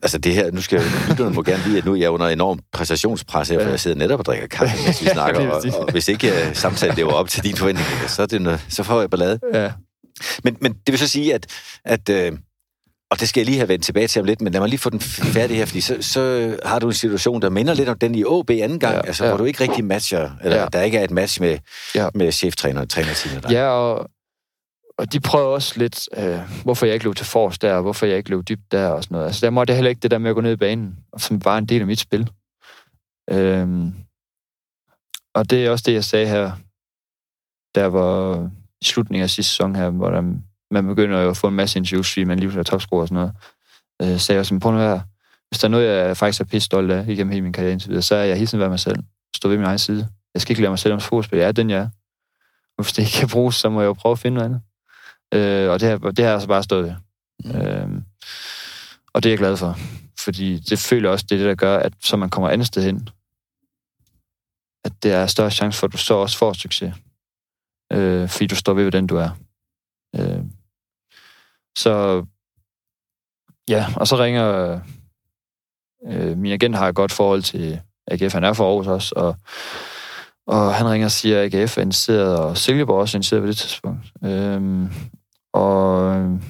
Altså 0.03 0.19
det 0.19 0.35
her, 0.35 0.51
nu 0.51 0.61
skal 0.61 0.77
jeg, 0.77 1.09
lytterne 1.09 1.35
må 1.35 1.43
gerne 1.43 1.63
vide, 1.65 1.79
at 1.79 1.85
nu 1.85 1.93
er 1.93 1.97
jeg 1.97 2.11
under 2.11 2.29
enorm 2.29 2.61
præstationspres 2.73 3.49
her, 3.49 3.63
for 3.63 3.71
jeg 3.71 3.81
sidder 3.81 3.97
netop 3.97 4.19
og 4.19 4.25
drikker 4.25 4.47
kaffe, 4.47 4.77
mens 4.87 5.03
vi 5.03 5.07
snakker, 5.19 5.51
og, 5.51 5.63
og, 5.79 5.93
hvis 5.93 6.09
ikke 6.09 6.33
uh, 6.33 6.55
samtalen 6.55 6.97
lever 6.97 7.13
op 7.13 7.29
til 7.29 7.45
dine 7.45 7.57
forventninger, 7.57 8.07
så, 8.07 8.23
er 8.23 8.27
det 8.27 8.43
noget, 8.43 8.67
så 8.69 8.83
får 8.83 9.01
jeg 9.01 9.11
ballade. 9.11 9.39
Ja. 9.55 9.73
Men, 10.45 10.57
men 10.61 10.73
det 10.73 10.93
vil 10.93 10.99
så 10.99 11.09
sige, 11.09 11.35
at, 11.35 11.47
at 11.85 12.09
uh, 12.33 12.39
og 13.13 13.21
det 13.21 13.29
skal 13.29 13.41
jeg 13.41 13.47
lige 13.47 13.59
have 13.59 13.69
vendt 13.69 13.85
tilbage 13.85 14.09
til 14.09 14.21
om 14.21 14.27
lidt, 14.27 14.41
men 14.41 14.53
lad 14.53 14.61
mig 14.61 14.69
lige 14.69 14.81
få 14.81 14.91
den 14.91 15.01
færdig 15.01 15.57
her, 15.57 15.67
fordi 15.67 15.81
så, 15.81 15.97
så 16.01 16.57
har 16.65 16.79
du 16.79 16.87
en 16.87 16.93
situation, 16.93 17.43
der 17.43 17.51
minder 17.51 17.75
lidt 17.75 17.89
om 17.89 17.99
den 17.99 18.15
i 18.15 18.25
OB 18.25 18.51
anden 18.51 18.79
gang, 18.79 18.95
ja, 18.95 19.07
altså 19.07 19.25
ja. 19.25 19.31
hvor 19.31 19.39
du 19.39 19.45
ikke 19.45 19.61
rigtig 19.61 19.85
matcher, 19.85 20.31
eller 20.45 20.61
ja. 20.61 20.67
der 20.73 20.83
ikke 20.83 20.99
er 20.99 21.05
et 21.05 21.11
match 21.11 21.41
med, 21.41 21.59
ja. 21.95 22.09
med 22.15 22.33
cheftræner 22.33 22.81
og 22.81 22.89
trænerteamet 22.89 23.51
Ja, 23.51 23.69
og, 23.69 24.11
og 24.99 25.13
de 25.13 25.21
prøvede 25.21 25.55
også 25.55 25.79
lidt, 25.79 26.09
øh, 26.17 26.63
hvorfor 26.65 26.87
jeg 26.87 26.95
ikke 26.95 27.07
løb 27.07 27.17
til 27.17 27.27
forrest 27.27 27.63
der, 27.63 27.75
og 27.75 27.83
hvorfor 27.83 28.07
jeg 28.07 28.17
ikke 28.17 28.31
løb 28.31 28.49
dybt 28.49 28.73
der, 28.73 28.89
og 28.89 29.03
sådan 29.03 29.15
noget. 29.15 29.27
Altså, 29.27 29.47
der 29.47 29.51
måtte 29.51 29.71
det 29.71 29.77
heller 29.77 29.91
ikke 29.91 30.01
det 30.01 30.11
der 30.11 30.19
med 30.19 30.31
at 30.31 30.35
gå 30.35 30.41
ned 30.41 30.53
i 30.53 30.57
banen, 30.57 30.99
som 31.19 31.39
bare 31.39 31.59
en 31.59 31.67
del 31.67 31.81
af 31.81 31.87
mit 31.87 31.99
spil. 31.99 32.31
Øhm, 33.31 33.95
og 35.35 35.51
det 35.51 35.67
er 35.67 35.71
også 35.71 35.85
det, 35.87 35.95
jeg 35.95 36.05
sagde 36.05 36.27
her, 36.27 36.53
der 37.75 37.87
var 37.87 38.51
i 38.81 38.85
slutningen 38.85 39.23
af 39.23 39.31
sidste 39.31 39.51
sæson 39.51 39.77
her, 39.77 39.91
hvor 39.91 40.11
der, 40.11 40.21
man 40.71 40.87
begynder 40.87 41.21
jo 41.21 41.31
at 41.31 41.37
få 41.37 41.49
en 41.49 41.55
masse 41.55 41.79
interviews, 41.79 42.13
fordi 42.13 42.25
man 42.25 42.39
lige 42.39 42.59
er 42.59 42.63
topscorer 42.63 43.01
og 43.01 43.09
sådan 43.09 43.15
noget. 43.15 43.35
Øh, 44.03 44.21
sagde 44.21 44.37
jeg 44.37 44.47
sådan, 44.47 44.61
prøv 44.61 44.79
her, 44.79 45.01
hvis 45.49 45.59
der 45.59 45.69
er 45.69 45.71
noget, 45.71 45.89
jeg 45.89 46.17
faktisk 46.17 46.41
er 46.41 46.45
pisse 46.45 46.67
stolt 46.67 46.91
af 46.91 47.09
igennem 47.09 47.31
hele 47.31 47.43
min 47.43 47.53
karriere 47.53 47.73
indtil 47.73 47.89
videre, 47.89 48.03
så 48.03 48.15
er 48.15 48.25
jeg 48.25 48.37
hele 48.37 48.47
tiden 48.47 48.59
været 48.59 48.71
mig 48.71 48.81
selv. 48.81 48.99
Stå 49.37 49.49
ved 49.49 49.57
min 49.57 49.67
egen 49.67 49.79
side. 49.79 50.09
Jeg 50.35 50.43
skal 50.43 50.53
ikke 50.53 50.63
lade 50.63 50.71
mig 50.71 50.79
selv 50.79 50.95
om 50.95 51.01
fodbold. 51.01 51.41
Jeg 51.41 51.49
er 51.49 51.53
den, 51.53 51.71
jeg 51.71 51.79
er. 51.79 51.89
Og 52.79 52.85
hvis 52.85 52.93
det 52.93 53.03
ikke 53.03 53.19
kan 53.19 53.29
bruges, 53.29 53.57
så 53.57 53.71
må 53.71 53.81
jeg 53.81 53.87
jo 53.87 53.93
prøve 53.93 54.13
at 54.13 54.19
finde 54.19 54.35
noget 54.35 54.49
andet. 54.49 54.61
Øh, 55.33 55.71
og 55.71 55.81
det 55.81 55.89
har, 55.89 55.99
det 55.99 56.19
har 56.19 56.25
jeg 56.25 56.33
altså 56.33 56.49
bare 56.49 56.63
stået 56.63 56.85
ved. 56.85 56.95
Mm. 57.45 57.61
Øh, 57.61 58.03
og 59.13 59.23
det 59.23 59.29
er 59.29 59.33
jeg 59.33 59.39
glad 59.39 59.57
for. 59.57 59.79
Fordi 60.21 60.59
det 60.59 60.79
føler 60.79 61.11
også, 61.11 61.27
det 61.29 61.35
er 61.35 61.39
det, 61.39 61.49
der 61.49 61.55
gør, 61.55 61.79
at 61.79 61.93
så 62.01 62.17
man 62.17 62.31
kommer 62.31 62.51
andet 62.51 62.67
sted 62.67 62.83
hen, 62.83 63.09
at 64.85 64.93
det 65.03 65.13
er 65.13 65.27
større 65.27 65.51
chance 65.51 65.79
for, 65.79 65.87
at 65.87 65.93
du 65.93 65.99
så 65.99 66.15
også 66.15 66.39
får 66.39 66.53
succes. 66.53 66.95
Øh, 67.93 68.29
fordi 68.29 68.47
du 68.47 68.57
står 68.57 68.75
ved, 68.75 68.83
hvordan 68.83 69.07
du 69.07 69.17
er. 69.17 69.31
Øh, 70.17 70.45
så 71.79 72.25
ja, 73.69 73.87
og 73.97 74.09
så 74.09 74.17
ringer 74.17 74.81
øh, 76.07 76.39
min 76.39 76.53
agent 76.53 76.77
har 76.77 76.89
et 76.89 76.95
godt 76.95 77.13
forhold 77.13 77.43
til 77.43 77.81
AGF, 78.07 78.33
han 78.33 78.45
er 78.45 78.53
for 78.53 78.69
Aarhus 78.69 78.87
også, 78.87 79.13
og, 79.17 79.37
og 80.47 80.75
han 80.75 80.89
ringer 80.91 81.07
og 81.07 81.11
siger, 81.11 81.43
at 81.43 81.55
AGF 81.55 81.79
er 81.79 81.83
interesseret, 81.83 82.39
og 82.39 82.57
Silkeborg 82.59 83.01
også 83.01 83.17
er 83.17 83.19
interesseret 83.19 83.43
på 83.43 83.47
det 83.47 83.57
tidspunkt. 83.57 84.13
Øh, 84.25 84.91
og 85.53 86.15
øh, 86.17 86.41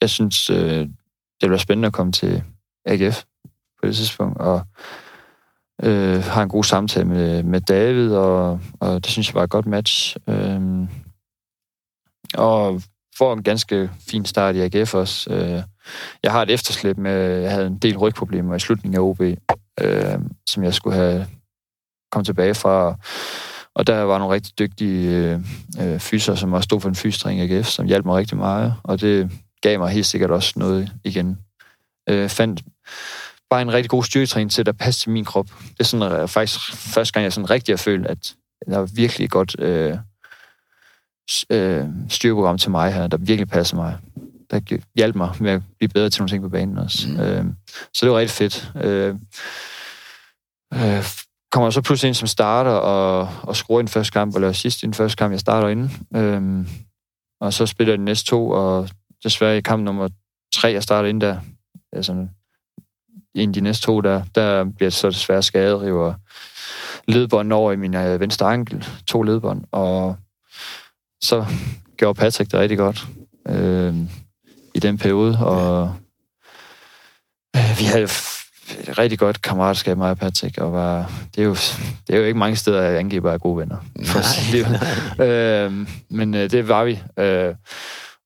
jeg 0.00 0.10
synes, 0.10 0.50
øh, 0.50 0.88
det 1.40 1.48
bliver 1.48 1.56
spændende 1.56 1.86
at 1.86 1.92
komme 1.92 2.12
til 2.12 2.44
AGF 2.86 3.24
på 3.80 3.86
det 3.86 3.96
tidspunkt, 3.96 4.38
og 4.38 4.62
øh, 5.82 6.22
har 6.22 6.42
en 6.42 6.48
god 6.48 6.64
samtale 6.64 7.04
med, 7.04 7.42
med 7.42 7.60
David, 7.60 8.14
og, 8.14 8.60
og 8.80 9.04
det 9.04 9.06
synes 9.06 9.28
jeg 9.28 9.34
var 9.34 9.42
et 9.42 9.50
godt 9.50 9.66
match. 9.66 10.16
Øh, 10.28 10.88
og 12.34 12.82
får 13.18 13.32
en 13.32 13.42
ganske 13.42 13.90
fin 14.10 14.24
start 14.24 14.56
i 14.56 14.60
AGF 14.60 14.94
også. 14.94 15.30
Øh, 15.30 15.62
jeg 16.22 16.32
har 16.32 16.42
et 16.42 16.50
efterslæb 16.50 16.98
med, 16.98 17.40
jeg 17.40 17.50
havde 17.50 17.66
en 17.66 17.78
del 17.78 17.96
rygproblemer 17.96 18.54
i 18.54 18.60
slutningen 18.60 19.00
af 19.00 19.02
OB, 19.02 19.20
øh, 19.80 20.18
som 20.48 20.64
jeg 20.64 20.74
skulle 20.74 20.96
have 20.96 21.26
kommet 22.12 22.26
tilbage 22.26 22.54
fra. 22.54 22.96
Og 23.78 23.86
der 23.86 24.02
var 24.02 24.18
nogle 24.18 24.34
rigtig 24.34 24.58
dygtige 24.58 25.16
øh, 25.16 25.40
øh 25.80 26.00
fyser, 26.00 26.34
som 26.34 26.52
også 26.52 26.64
stod 26.64 26.80
for 26.80 26.88
en 26.88 26.94
fystræning 26.94 27.50
i 27.50 27.54
AGF, 27.54 27.66
som 27.66 27.86
hjalp 27.86 28.04
mig 28.04 28.16
rigtig 28.16 28.36
meget, 28.36 28.74
og 28.84 29.00
det 29.00 29.30
gav 29.62 29.78
mig 29.78 29.90
helt 29.90 30.06
sikkert 30.06 30.30
også 30.30 30.52
noget 30.56 30.92
igen. 31.04 31.38
Øh, 32.08 32.28
fandt 32.28 32.62
bare 33.50 33.62
en 33.62 33.72
rigtig 33.72 33.90
god 33.90 34.04
styrketræning 34.04 34.50
til, 34.50 34.68
at 34.68 34.76
passe 34.76 35.00
til 35.00 35.10
min 35.10 35.24
krop. 35.24 35.46
Det 35.46 35.80
er 35.80 35.84
sådan, 35.84 36.12
at 36.12 36.30
faktisk 36.30 36.74
første 36.74 37.12
gang, 37.12 37.24
jeg 37.24 37.32
sådan 37.32 37.50
rigtig 37.50 37.72
har 37.72 37.76
følt, 37.76 38.06
at 38.06 38.34
der 38.66 38.78
var 38.78 38.88
virkelig 38.94 39.30
godt 39.30 39.56
øh, 39.58 39.96
øh, 41.50 41.84
styrkeprogram 42.08 42.58
til 42.58 42.70
mig 42.70 42.92
her, 42.92 43.06
der 43.06 43.16
virkelig 43.16 43.48
passer 43.48 43.76
mig. 43.76 43.98
Der 44.50 44.78
hjalp 44.96 45.16
mig 45.16 45.34
med 45.40 45.50
at 45.50 45.62
blive 45.78 45.88
bedre 45.88 46.10
til 46.10 46.22
nogle 46.22 46.30
ting 46.30 46.42
på 46.42 46.48
banen 46.48 46.78
også. 46.78 47.08
Mm. 47.08 47.20
Øh, 47.20 47.44
så 47.94 48.06
det 48.06 48.12
var 48.12 48.18
rigtig 48.18 48.36
fedt. 48.36 48.72
Øh, 48.84 49.14
øh, 50.74 51.04
kommer 51.50 51.70
så 51.70 51.82
pludselig 51.82 52.08
ind 52.08 52.14
som 52.14 52.28
starter 52.28 52.70
og, 52.70 53.28
og 53.42 53.56
skruer 53.56 53.80
i 53.80 53.82
den 53.82 53.88
første 53.88 54.12
kamp, 54.12 54.34
og 54.34 54.40
laver 54.40 54.52
sidst 54.52 54.82
i 54.82 54.86
den 54.86 54.94
første 54.94 55.16
kamp, 55.16 55.32
jeg 55.32 55.40
starter 55.40 55.68
inden. 55.68 56.06
Øhm, 56.16 56.68
og 57.40 57.52
så 57.52 57.66
spiller 57.66 57.92
jeg 57.92 57.98
de 57.98 58.04
næste 58.04 58.26
to, 58.26 58.50
og 58.50 58.88
desværre 59.24 59.58
i 59.58 59.60
kamp 59.60 59.84
nummer 59.84 60.08
tre, 60.54 60.72
jeg 60.72 60.82
starter 60.82 61.08
ind 61.08 61.20
der, 61.20 61.40
altså, 61.92 62.26
en 63.34 63.48
af 63.50 63.52
de 63.52 63.60
næste 63.60 63.86
to 63.86 64.00
der, 64.00 64.22
der 64.34 64.64
bliver 64.64 64.90
så 64.90 65.10
desværre 65.10 65.42
skadet, 65.42 65.82
river 65.82 66.14
ledbånd 67.08 67.52
over 67.52 67.72
i 67.72 67.76
min 67.76 67.94
øh, 67.94 68.20
venstre 68.20 68.52
ankel, 68.52 68.86
to 69.06 69.22
ledbånd, 69.22 69.64
og 69.72 70.16
så 71.22 71.46
gjorde 71.96 72.18
Patrick 72.18 72.50
det 72.50 72.60
rigtig 72.60 72.78
godt 72.78 73.06
øh, 73.48 73.94
i 74.74 74.78
den 74.78 74.98
periode, 74.98 75.38
og 75.38 75.94
øh, 77.56 77.78
vi 77.78 77.84
havde 77.84 78.08
et 78.88 78.98
rigtig 78.98 79.18
godt 79.18 79.42
kammeratskab, 79.42 79.98
og 79.98 80.18
Patrick, 80.18 80.58
og 80.58 80.72
var, 80.72 81.12
det, 81.34 81.40
er 81.40 81.46
jo, 81.46 81.54
det 82.06 82.14
er 82.14 82.16
jo 82.16 82.24
ikke 82.24 82.38
mange 82.38 82.56
steder, 82.56 82.82
jeg 82.82 82.98
angiver 82.98 83.32
er 83.32 83.38
gode 83.38 83.58
venner. 83.58 83.76
For 84.04 84.18
nej, 85.18 85.26
Øh, 85.28 85.72
men 86.10 86.34
øh, 86.34 86.50
det 86.50 86.68
var 86.68 86.84
vi. 86.84 87.02
Øh, 87.18 87.54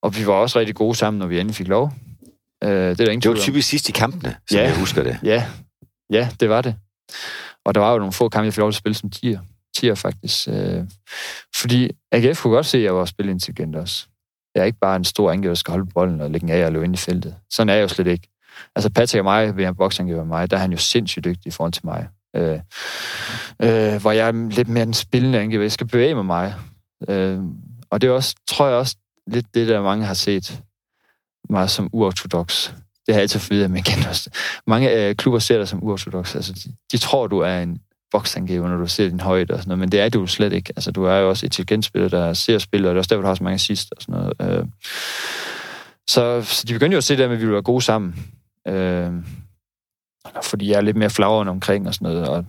og 0.03 0.17
vi 0.17 0.27
var 0.27 0.33
også 0.33 0.59
rigtig 0.59 0.75
gode 0.75 0.95
sammen, 0.95 1.19
når 1.19 1.27
vi 1.27 1.41
endelig 1.41 1.57
fik 1.57 1.69
lov. 1.69 1.93
Øh, 2.65 2.71
det, 2.71 2.91
er 2.91 2.95
der 2.95 3.05
ingen 3.05 3.21
det 3.23 3.31
var 3.31 3.37
typisk 3.37 3.69
sidst 3.69 3.89
i 3.89 3.93
kampene, 3.93 4.37
som 4.49 4.59
ja, 4.59 4.63
jeg 4.63 4.79
husker 4.79 5.03
det. 5.03 5.19
Ja, 5.23 5.45
ja, 6.11 6.29
det 6.41 6.49
var 6.49 6.61
det. 6.61 6.75
Og 7.65 7.75
der 7.75 7.81
var 7.81 7.93
jo 7.93 7.99
nogle 7.99 8.13
få 8.13 8.29
kampe, 8.29 8.45
jeg 8.45 8.53
fik 8.53 8.59
lov 8.59 8.71
til 8.71 8.77
at 8.77 8.79
spille 8.79 8.95
som 8.95 9.11
tier. 9.11 9.41
Tier, 9.77 9.95
faktisk. 9.95 10.49
Øh, 10.49 10.85
fordi 11.57 11.91
AGF 12.13 12.43
kunne 12.43 12.55
godt 12.55 12.67
se, 12.67 12.79
at 12.79 12.85
jeg 12.85 12.95
var 12.95 13.05
spilintelligent 13.05 13.77
også. 13.77 14.07
Jeg 14.55 14.61
er 14.61 14.65
ikke 14.65 14.79
bare 14.79 14.97
en 14.97 15.05
stor 15.05 15.31
angriber, 15.31 15.51
der 15.51 15.55
skal 15.55 15.73
holde 15.73 15.91
bolden 15.95 16.21
og 16.21 16.31
lægge 16.31 16.53
af 16.53 16.67
og 16.67 16.73
løbe 16.73 16.85
ind 16.85 16.95
i 16.95 16.99
feltet. 16.99 17.35
Sådan 17.51 17.69
er 17.69 17.75
jeg 17.75 17.83
jo 17.83 17.89
slet 17.89 18.07
ikke. 18.07 18.29
Altså 18.77 18.91
Patrick 18.91 19.19
og 19.19 19.25
mig, 19.25 19.57
ved 19.57 19.67
en 19.67 19.75
boksangriber 19.75 20.25
med 20.25 20.29
mig, 20.29 20.51
der 20.51 20.57
er 20.57 20.61
han 20.61 20.73
jo 20.73 20.79
sindssygt 20.79 21.25
dygtig 21.25 21.47
i 21.47 21.51
forhold 21.51 21.73
til 21.73 21.87
mig. 21.87 22.09
Øh, 22.37 22.59
øh, 23.63 24.01
hvor 24.01 24.11
jeg 24.11 24.29
er 24.29 24.51
lidt 24.51 24.69
mere 24.69 24.85
den 24.85 24.95
spillende 24.95 25.41
angiver. 25.41 25.63
Jeg 25.63 25.73
skal 25.73 25.87
bevæge 25.87 26.15
mig 26.15 26.25
mig. 26.27 26.55
Øh, 27.09 27.39
og 27.91 28.01
det 28.01 28.09
er 28.09 28.13
også, 28.13 28.35
tror 28.49 28.67
jeg 28.67 28.77
også, 28.77 28.97
lidt 29.27 29.55
det, 29.55 29.69
der 29.69 29.83
mange 29.83 30.05
har 30.07 30.15
set 30.15 30.63
mig 31.51 31.71
som 31.71 31.91
uortodox. 31.93 32.69
Det 33.07 33.15
har 33.15 33.15
jeg 33.15 33.23
altid 33.23 33.41
fået 33.41 33.65
at 33.65 33.71
man 33.71 33.83
kender 33.83 34.09
også. 34.09 34.31
Mange 34.67 34.93
øh, 34.93 35.15
klubber 35.15 35.39
ser 35.39 35.59
dig 35.59 35.69
som 35.69 35.85
uortodox. 35.85 36.35
Altså, 36.35 36.53
de, 36.53 36.75
de 36.93 36.99
tror, 36.99 37.27
du 37.27 37.39
er 37.39 37.59
en 37.59 37.81
boksangiver, 38.11 38.69
når 38.69 38.77
du 38.77 38.87
ser 38.87 39.09
din 39.09 39.21
højde 39.21 39.55
og 39.55 39.59
sådan 39.59 39.69
noget, 39.69 39.79
men 39.79 39.93
det 39.93 40.01
er 40.01 40.09
du 40.09 40.27
slet 40.27 40.53
ikke. 40.53 40.73
Altså, 40.77 40.91
du 40.91 41.05
er 41.05 41.17
jo 41.17 41.29
også 41.29 41.47
intelligent 41.47 41.85
spiller, 41.85 42.09
der 42.09 42.33
ser 42.33 42.59
spillet, 42.59 42.89
og 42.89 42.95
det 42.95 42.99
er 42.99 43.01
også 43.01 43.09
derfor, 43.09 43.23
du 43.23 43.29
har 43.29 43.35
så 43.35 43.45
mange 43.45 43.55
assist 43.55 43.93
og 43.97 44.03
sådan 44.03 44.35
noget. 44.39 44.59
Øh, 44.59 44.67
så, 46.09 46.43
så 46.43 46.65
de 46.69 46.73
begyndte 46.73 46.95
jo 46.95 46.99
at 46.99 47.05
se 47.05 47.17
det 47.17 47.29
med, 47.29 47.37
at 47.37 47.41
vi 47.41 47.45
ville 47.45 47.53
være 47.53 47.63
gode 47.63 47.83
sammen. 47.83 48.33
Øh, 48.69 49.13
fordi 50.43 50.71
jeg 50.71 50.77
er 50.77 50.81
lidt 50.81 50.97
mere 50.97 51.11
flagrende 51.11 51.51
omkring 51.51 51.89
og 51.89 51.95
sådan 51.95 52.15
noget. 52.15 52.29
Og, 52.29 52.47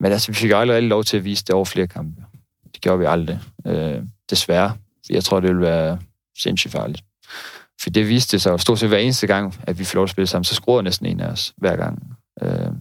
men 0.00 0.12
altså, 0.12 0.32
vi 0.32 0.34
fik 0.34 0.50
aldrig 0.50 0.76
rigtig 0.76 0.88
lov 0.88 1.04
til 1.04 1.16
at 1.16 1.24
vise 1.24 1.44
det 1.44 1.54
over 1.54 1.64
flere 1.64 1.86
kampe. 1.86 2.24
Det 2.72 2.80
gjorde 2.80 2.98
vi 2.98 3.04
aldrig. 3.04 3.40
Øh, 3.66 4.02
desværre. 4.30 4.76
Jeg 5.10 5.24
tror, 5.24 5.40
det 5.40 5.48
ville 5.48 5.62
være 5.62 5.98
sindssygt 6.38 6.72
farligt. 6.72 7.04
For 7.82 7.90
det 7.90 8.08
viste 8.08 8.38
sig 8.38 8.50
jo 8.50 8.58
stort 8.58 8.78
set 8.78 8.88
hver 8.88 8.98
eneste 8.98 9.26
gang, 9.26 9.54
at 9.62 9.78
vi 9.78 9.84
får 9.84 9.94
lov 9.94 10.04
at 10.04 10.10
spille 10.10 10.26
sammen, 10.26 10.44
så 10.44 10.54
skruer 10.54 10.82
næsten 10.82 11.06
en 11.06 11.20
af 11.20 11.28
os 11.28 11.54
hver 11.56 11.76
gang. 11.76 12.16
Øh, 12.42 12.72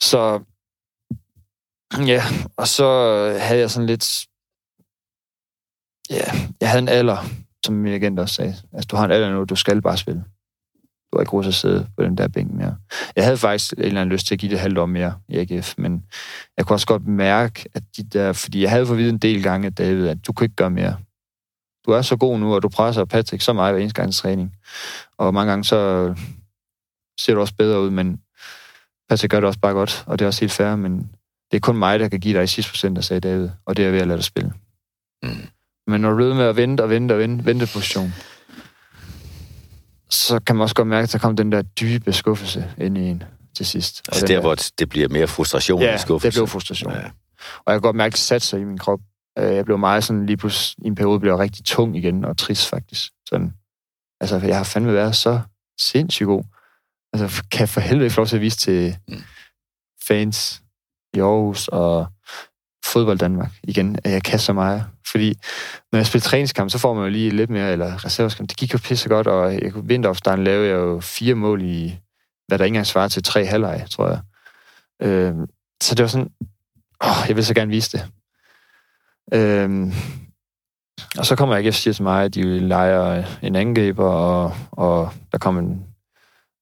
så 0.00 0.40
ja, 2.06 2.22
og 2.56 2.68
så 2.68 2.84
havde 3.40 3.60
jeg 3.60 3.70
sådan 3.70 3.86
lidt... 3.86 4.26
Ja, 6.10 6.24
jeg 6.60 6.70
havde 6.70 6.82
en 6.82 6.88
alder, 6.88 7.16
som 7.66 7.74
min 7.74 7.94
agent 7.94 8.18
også 8.18 8.34
sagde. 8.34 8.56
Altså, 8.72 8.86
du 8.90 8.96
har 8.96 9.04
en 9.04 9.10
alder 9.10 9.30
nu, 9.30 9.44
du 9.44 9.56
skal 9.56 9.82
bare 9.82 9.96
spille. 9.96 10.24
Du 11.12 11.18
har 11.18 11.20
ikke 11.20 11.32
råd 11.32 11.42
til 11.42 11.50
at 11.50 11.54
sidde 11.54 11.86
på 11.96 12.04
den 12.04 12.18
der 12.18 12.28
bænk 12.28 12.52
mere. 12.52 12.76
Jeg 13.16 13.24
havde 13.24 13.36
faktisk 13.36 13.72
en 13.72 13.82
eller 13.82 14.00
anden 14.00 14.12
lyst 14.12 14.26
til 14.26 14.34
at 14.34 14.38
give 14.38 14.50
det 14.50 14.60
halvt 14.60 14.78
år 14.78 14.86
mere 14.86 15.14
i 15.28 15.38
AGF, 15.38 15.74
men 15.78 16.02
jeg 16.56 16.66
kunne 16.66 16.74
også 16.74 16.86
godt 16.86 17.06
mærke, 17.06 17.64
at 17.74 17.82
de 17.96 18.02
der... 18.02 18.32
Fordi 18.32 18.62
jeg 18.62 18.70
havde 18.70 18.86
fået 18.86 18.98
vide 18.98 19.10
en 19.10 19.18
del 19.18 19.42
gange, 19.42 19.70
David, 19.70 20.08
at 20.08 20.26
du 20.26 20.32
kan 20.32 20.44
ikke 20.44 20.56
gøre 20.56 20.70
mere 20.70 20.96
du 21.86 21.90
er 21.92 22.02
så 22.02 22.16
god 22.16 22.38
nu, 22.38 22.54
og 22.54 22.62
du 22.62 22.68
presser 22.68 23.04
Patrick 23.04 23.42
så 23.42 23.52
meget 23.52 23.74
hver 23.74 23.80
eneste 23.80 24.02
gang 24.02 24.14
træning. 24.14 24.56
Og 25.18 25.34
mange 25.34 25.50
gange 25.50 25.64
så 25.64 26.14
ser 27.20 27.34
du 27.34 27.40
også 27.40 27.54
bedre 27.58 27.80
ud, 27.80 27.90
men 27.90 28.20
Patrick 29.08 29.30
gør 29.30 29.40
det 29.40 29.46
også 29.46 29.60
bare 29.60 29.72
godt, 29.72 30.04
og 30.06 30.18
det 30.18 30.24
er 30.24 30.26
også 30.26 30.40
helt 30.40 30.52
fair, 30.52 30.76
men 30.76 31.10
det 31.50 31.56
er 31.56 31.60
kun 31.60 31.76
mig, 31.76 32.00
der 32.00 32.08
kan 32.08 32.20
give 32.20 32.34
dig 32.34 32.44
i 32.44 32.46
sidste 32.46 32.72
procent, 32.72 32.96
der 32.96 33.02
sagde 33.02 33.20
David, 33.20 33.48
og 33.66 33.76
det 33.76 33.86
er 33.86 33.90
ved 33.90 34.00
at 34.00 34.06
lade 34.06 34.16
dig 34.16 34.24
spille. 34.24 34.52
Mm. 35.22 35.46
Men 35.86 36.00
når 36.00 36.10
du 36.10 36.30
er 36.30 36.34
med 36.34 36.44
at 36.44 36.56
vente 36.56 36.82
og 36.82 36.90
vente 36.90 37.12
og 37.12 37.18
vente, 37.18 37.44
vente 37.44 37.66
position, 37.74 38.12
så 40.10 40.40
kan 40.46 40.56
man 40.56 40.62
også 40.62 40.74
godt 40.74 40.88
mærke, 40.88 41.02
at 41.02 41.12
der 41.12 41.18
kommer 41.18 41.36
den 41.36 41.52
der 41.52 41.62
dybe 41.62 42.12
skuffelse 42.12 42.74
ind 42.78 42.98
i 42.98 43.00
en 43.00 43.22
til 43.56 43.66
sidst. 43.66 44.02
Altså 44.08 44.26
der, 44.26 44.34
der, 44.34 44.40
hvor 44.40 44.56
det 44.78 44.88
bliver 44.88 45.08
mere 45.08 45.26
frustration 45.26 45.82
ja, 45.82 45.92
end 45.92 45.98
skuffelse? 45.98 46.26
det 46.26 46.34
bliver 46.34 46.46
frustration. 46.46 46.92
Ja. 46.92 46.98
Og 47.38 47.72
jeg 47.72 47.74
kan 47.74 47.80
godt 47.80 47.96
mærke, 47.96 48.12
at 48.12 48.12
det 48.12 48.20
satte 48.20 48.46
sig 48.46 48.60
i 48.60 48.64
min 48.64 48.78
krop. 48.78 49.00
Øh, 49.38 49.54
jeg 49.54 49.64
blev 49.64 49.78
meget 49.78 50.04
sådan, 50.04 50.26
lige 50.26 50.36
pludselig 50.36 50.84
i 50.84 50.86
en 50.86 50.94
periode 50.94 51.20
blev 51.20 51.32
jeg 51.32 51.38
rigtig 51.38 51.64
tung 51.64 51.96
igen, 51.96 52.24
og 52.24 52.38
trist 52.38 52.68
faktisk. 52.68 53.12
Sådan, 53.28 53.54
altså, 54.20 54.38
jeg 54.38 54.56
har 54.56 54.64
fandme 54.64 54.92
været 54.92 55.16
så 55.16 55.40
sindssygt 55.80 56.26
god. 56.26 56.44
Altså, 57.12 57.42
kan 57.50 57.60
jeg 57.60 57.68
for 57.68 57.80
helvede 57.80 58.10
få 58.10 58.20
lov 58.20 58.26
til 58.26 58.36
at 58.36 58.42
vise 58.42 58.58
til 58.58 58.96
mm. 59.08 59.22
fans 60.08 60.62
i 61.14 61.20
Aarhus 61.20 61.68
og 61.68 62.06
fodbold 62.92 63.18
Danmark 63.18 63.52
igen, 63.62 63.98
at 64.04 64.12
jeg 64.12 64.22
kan 64.22 64.38
så 64.38 64.52
meget. 64.52 64.84
Fordi 65.06 65.38
når 65.92 65.98
jeg 65.98 66.06
spiller 66.06 66.22
træningskamp, 66.22 66.70
så 66.70 66.78
får 66.78 66.94
man 66.94 67.04
jo 67.04 67.10
lige 67.10 67.30
lidt 67.30 67.50
mere, 67.50 67.72
eller 67.72 68.04
reserveskamp. 68.04 68.48
Det 68.48 68.56
gik 68.56 68.72
jo 68.72 68.78
pisse 68.78 69.08
godt, 69.08 69.26
og 69.26 69.54
jeg, 69.54 69.72
vinteropstarten 69.74 70.44
lavede 70.44 70.68
jeg 70.68 70.74
jo 70.74 71.00
fire 71.00 71.34
mål 71.34 71.62
i, 71.62 71.98
hvad 72.46 72.58
der 72.58 72.64
ikke 72.64 72.72
engang 72.72 72.86
svarer 72.86 73.08
til 73.08 73.22
tre 73.22 73.46
halvleg, 73.46 73.86
tror 73.90 74.08
jeg. 74.08 74.20
Øh, 75.02 75.34
så 75.82 75.94
det 75.94 76.02
var 76.02 76.08
sådan, 76.08 76.30
åh, 77.04 77.28
jeg 77.28 77.36
vil 77.36 77.46
så 77.46 77.54
gerne 77.54 77.70
vise 77.70 77.98
det. 77.98 78.08
Øh, 79.34 79.92
og 81.18 81.26
så 81.26 81.36
kommer 81.36 81.54
jeg 81.54 81.64
ikke 81.64 81.72
siger 81.72 81.94
til 81.94 82.02
mig, 82.02 82.24
at 82.24 82.34
de 82.34 82.58
leger 82.58 83.24
en 83.42 83.56
angriber, 83.56 84.08
og, 84.08 84.54
og 84.70 85.10
der 85.32 85.38
kommer 85.38 85.60
en 85.60 85.86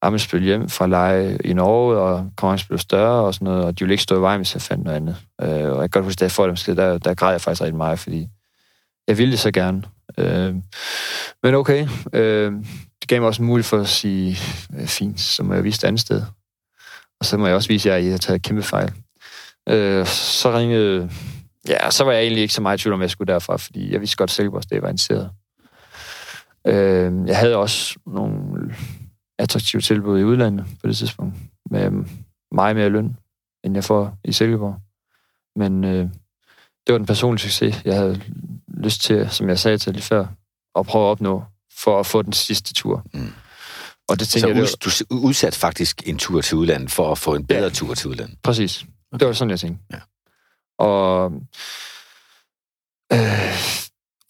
Ah, 0.05 0.09
Amelsbøl 0.09 0.43
hjem 0.43 0.69
fra 0.69 0.87
leje 0.87 1.39
i 1.45 1.53
Norge, 1.53 1.97
og 1.97 2.19
konkurrencen 2.19 2.69
blev 2.69 2.79
større 2.79 3.25
og 3.25 3.35
sådan 3.35 3.45
noget, 3.45 3.65
og 3.65 3.79
de 3.79 3.85
ville 3.85 3.95
ikke 3.95 4.03
stå 4.03 4.19
i 4.19 4.21
vejen, 4.21 4.39
hvis 4.39 4.55
jeg 4.55 4.63
fandt 4.63 4.85
noget 4.85 4.97
andet. 4.97 5.17
Øh, 5.43 5.49
og 5.49 5.83
jeg 5.83 5.91
kan 5.91 5.91
godt 5.91 6.05
huske, 6.05 6.21
da 6.21 6.25
jeg 6.25 6.33
får 6.33 6.47
dem 6.47 6.57
skid, 6.57 6.75
der, 6.77 6.99
der 6.99 7.15
græd 7.15 7.31
jeg 7.31 7.41
faktisk 7.41 7.63
rigtig 7.63 7.77
meget, 7.77 7.99
fordi 7.99 8.29
jeg 9.09 9.19
ville 9.19 9.33
det 9.33 9.39
så 9.39 9.51
gerne. 9.51 9.83
Øh, 10.19 10.55
men 11.43 11.55
okay, 11.55 11.89
øh, 12.13 12.53
det 13.01 13.09
gav 13.09 13.21
mig 13.21 13.29
også 13.29 13.43
en 13.43 13.49
mulighed 13.49 13.69
for 13.69 13.81
at 13.81 13.89
sige, 13.89 14.39
øh, 14.79 14.87
fint, 14.87 15.21
så 15.21 15.43
må 15.43 15.55
jeg 15.55 15.65
vise 15.65 15.79
et 15.79 15.85
andet 15.89 16.01
sted. 16.01 16.23
Og 17.21 17.27
så 17.27 17.37
må 17.37 17.47
jeg 17.47 17.57
også 17.57 17.69
vise, 17.69 17.93
at 17.93 18.05
I 18.05 18.09
har 18.09 18.19
taget 18.19 18.43
kæmpe 18.43 18.63
fejl. 18.63 18.93
Øh, 19.69 20.07
så 20.07 20.59
ringede 20.59 21.11
Ja, 21.69 21.91
så 21.91 22.05
var 22.05 22.13
jeg 22.13 22.23
egentlig 22.23 22.43
ikke 22.43 22.55
så 22.55 22.63
meget 22.63 22.79
i 22.79 22.83
tvivl 22.83 22.95
om, 22.95 23.01
jeg 23.01 23.11
skulle 23.11 23.33
derfra, 23.33 23.57
fordi 23.57 23.93
jeg 23.93 24.01
vidste 24.01 24.17
godt, 24.17 24.31
selv, 24.31 24.49
hvor 24.49 24.61
det 24.61 24.83
var 24.83 24.89
interesseret. 24.89 25.31
Øh, 26.67 27.29
jeg 27.29 27.39
havde 27.39 27.57
også 27.57 27.97
nogle 28.07 28.75
attraktive 29.39 29.83
tilbud 29.83 30.21
i 30.21 30.25
udlandet 30.25 30.67
på 30.81 30.89
det 30.89 30.97
tidspunkt, 30.97 31.35
med 31.71 31.91
meget 32.53 32.77
mere 32.77 32.89
løn, 32.89 33.17
end 33.65 33.75
jeg 33.75 33.85
får 33.85 34.19
i 34.25 34.33
Silkeborg. 34.33 34.81
Men 35.57 35.85
øh, 35.85 36.09
det 36.87 36.93
var 36.93 36.99
den 36.99 37.07
personlige 37.07 37.43
succes, 37.43 37.83
jeg 37.85 37.95
havde 37.95 38.21
lyst 38.69 39.03
til, 39.03 39.31
som 39.31 39.49
jeg 39.49 39.59
sagde 39.59 39.79
til 39.79 39.93
lige 39.93 40.03
før, 40.03 40.27
at 40.79 40.87
prøve 40.87 41.07
at 41.07 41.11
opnå 41.11 41.45
for 41.79 42.01
at 42.01 42.07
få 42.07 42.23
den 42.23 42.33
sidste 42.33 42.75
tur. 42.75 43.05
Mm. 43.15 43.33
Og 44.09 44.21
det 44.21 44.29
tænker 44.29 44.41
så 44.41 44.49
jeg, 44.49 44.57
det 44.57 45.03
var... 45.11 45.17
du 45.21 45.27
udsat 45.27 45.55
faktisk 45.55 46.09
en 46.09 46.19
tur 46.19 46.41
til 46.41 46.57
udlandet 46.57 46.91
for 46.91 47.13
at 47.13 47.19
få 47.19 47.35
en 47.35 47.47
bedre 47.47 47.63
ja, 47.63 47.69
tur 47.69 47.95
til 47.95 48.11
udlandet? 48.11 48.39
Præcis. 48.43 48.83
Okay. 48.83 49.19
Det 49.19 49.27
var 49.27 49.33
sådan, 49.33 49.51
jeg 49.51 49.61
tænkte. 49.61 49.85
Ja. 49.93 50.01
Og, 50.79 51.33
øh, 53.13 53.19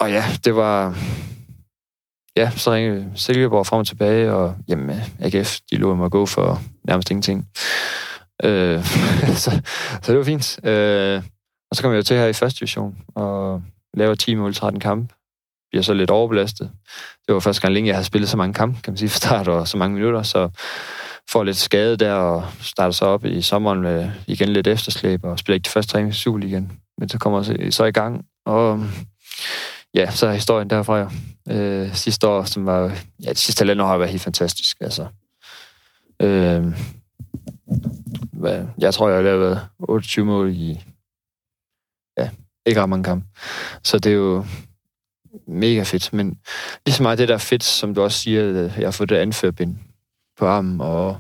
og 0.00 0.10
ja, 0.10 0.24
det 0.44 0.56
var... 0.56 0.96
Ja, 2.36 2.50
så 2.50 2.72
ringede 2.72 3.12
Silkeborg 3.14 3.66
frem 3.66 3.80
og 3.80 3.86
tilbage, 3.86 4.32
og 4.32 4.56
jamen, 4.68 5.00
AGF, 5.20 5.58
de 5.70 5.76
lå 5.76 5.94
mig 5.94 6.04
at 6.04 6.10
gå 6.12 6.26
for 6.26 6.60
nærmest 6.84 7.10
ingenting. 7.10 7.48
Øh, 8.44 8.84
så, 9.44 9.60
så 10.02 10.12
det 10.12 10.18
var 10.18 10.24
fint. 10.24 10.64
Øh, 10.64 11.22
og 11.70 11.76
så 11.76 11.82
kom 11.82 11.90
jeg 11.90 11.98
jo 11.98 12.02
til 12.02 12.16
her 12.16 12.26
i 12.26 12.32
første 12.32 12.60
division, 12.60 12.96
og 13.14 13.62
laver 13.94 14.14
10 14.14 14.34
mål 14.34 14.54
13 14.54 14.80
kamp. 14.80 15.12
Bliver 15.70 15.82
så 15.82 15.94
lidt 15.94 16.10
overbelastet. 16.10 16.70
Det 17.26 17.34
var 17.34 17.40
første 17.40 17.62
gang 17.62 17.74
længe, 17.74 17.88
jeg 17.88 17.96
havde 17.96 18.06
spillet 18.06 18.30
så 18.30 18.36
mange 18.36 18.54
kampe, 18.54 18.80
kan 18.82 18.92
man 18.92 18.98
sige, 18.98 19.08
for 19.08 19.16
start 19.16 19.48
og 19.48 19.68
så 19.68 19.76
mange 19.76 19.94
minutter, 19.94 20.22
så 20.22 20.48
får 21.30 21.44
lidt 21.44 21.56
skade 21.56 21.96
der, 21.96 22.12
og 22.12 22.44
starter 22.60 22.92
så 22.92 23.04
op 23.04 23.24
i 23.24 23.42
sommeren 23.42 23.80
med 23.80 24.10
igen 24.26 24.48
lidt 24.48 24.66
efterslæb, 24.66 25.24
og 25.24 25.38
spiller 25.38 25.54
ikke 25.54 25.64
de 25.64 25.70
første 25.70 25.92
træning 25.92 26.44
i 26.44 26.46
igen. 26.46 26.72
Men 26.98 27.08
så 27.08 27.18
kommer 27.18 27.54
jeg 27.58 27.72
så 27.72 27.84
i 27.84 27.92
gang, 27.92 28.24
og 28.46 28.86
ja, 29.94 30.10
så 30.10 30.26
er 30.26 30.32
historien 30.32 30.70
derfra 30.70 30.98
jo. 30.98 31.10
Øh, 31.50 31.94
sidste 31.94 32.28
år, 32.28 32.44
som 32.44 32.66
var, 32.66 32.98
ja, 33.24 33.28
det 33.28 33.38
sidste 33.38 33.60
halvandet 33.60 33.84
år 33.84 33.88
har 33.88 33.98
været 33.98 34.10
helt 34.10 34.22
fantastisk, 34.22 34.76
altså. 34.80 35.06
Øh, 36.22 36.78
hvad, 38.32 38.66
jeg 38.78 38.94
tror, 38.94 39.08
jeg 39.08 39.16
har 39.16 39.22
lavet 39.22 39.68
28 39.78 40.24
mål 40.24 40.52
i, 40.54 40.84
ja, 42.18 42.30
ikke 42.66 42.82
ret 42.82 42.88
mange 42.88 43.04
kampe. 43.04 43.26
Så 43.82 43.98
det 43.98 44.12
er 44.12 44.16
jo 44.16 44.44
mega 45.46 45.82
fedt, 45.82 46.12
men 46.12 46.38
lige 46.86 46.94
så 46.94 47.02
meget 47.02 47.18
det 47.18 47.28
der 47.28 47.38
fedt, 47.38 47.64
som 47.64 47.94
du 47.94 48.02
også 48.02 48.18
siger, 48.18 48.42
jeg 48.78 48.86
har 48.86 48.90
fået 48.90 49.08
det 49.08 49.16
anførbind 49.16 49.76
på 50.36 50.46
armen, 50.46 50.80
og, 50.80 51.16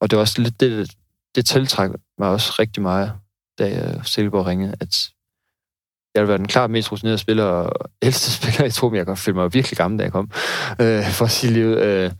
og 0.00 0.10
det 0.10 0.16
var 0.16 0.20
også 0.20 0.42
lidt 0.42 0.60
det, 0.60 0.94
det 1.34 1.46
tiltrækker 1.46 1.98
mig 2.18 2.28
også 2.28 2.52
rigtig 2.58 2.82
meget, 2.82 3.12
da 3.58 3.94
Silkeborg 4.04 4.46
ringede, 4.46 4.74
at 4.80 5.11
jeg 6.14 6.22
vil 6.22 6.28
være 6.28 6.38
den 6.38 6.48
klart 6.48 6.70
mest 6.70 6.92
rutinerede 6.92 7.18
spiller 7.18 7.44
og 7.44 7.88
ældste 8.06 8.32
spiller. 8.32 8.64
i 8.64 8.70
truppen. 8.70 8.98
jeg 8.98 9.06
kan 9.06 9.16
føle 9.16 9.36
mig 9.36 9.54
virkelig 9.54 9.76
gammel, 9.76 9.98
da 9.98 10.04
jeg 10.04 10.12
kom, 10.12 10.30
øh, 10.80 11.10
for 11.10 11.24
at 11.24 11.30
sige 11.30 11.52
livet. 11.52 11.78
Øh, 11.78 12.10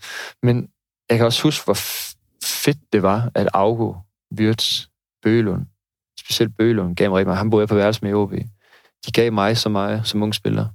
men 0.43 0.69
jeg 1.11 1.19
kan 1.19 1.27
også 1.27 1.43
huske, 1.43 1.65
hvor 1.65 1.79
fedt 2.45 2.79
det 2.93 3.03
var, 3.03 3.31
at 3.35 3.49
Augo, 3.55 3.95
Wirtz, 4.39 4.87
Bølund, 5.23 5.67
specielt 6.21 6.57
Bølund, 6.57 6.97
gav 6.97 7.11
mig 7.11 7.17
rigtig 7.17 7.27
meget. 7.27 7.39
Han 7.39 7.51
boede 7.51 7.67
på 7.67 7.75
værelse 7.75 8.01
med 8.03 8.11
i 8.11 8.15
OB. 8.15 8.33
De 9.07 9.13
gav 9.13 9.33
mig 9.33 9.57
så 9.57 9.69
meget 9.69 10.07
som 10.07 10.23
ung 10.23 10.35
spiller. 10.35 10.67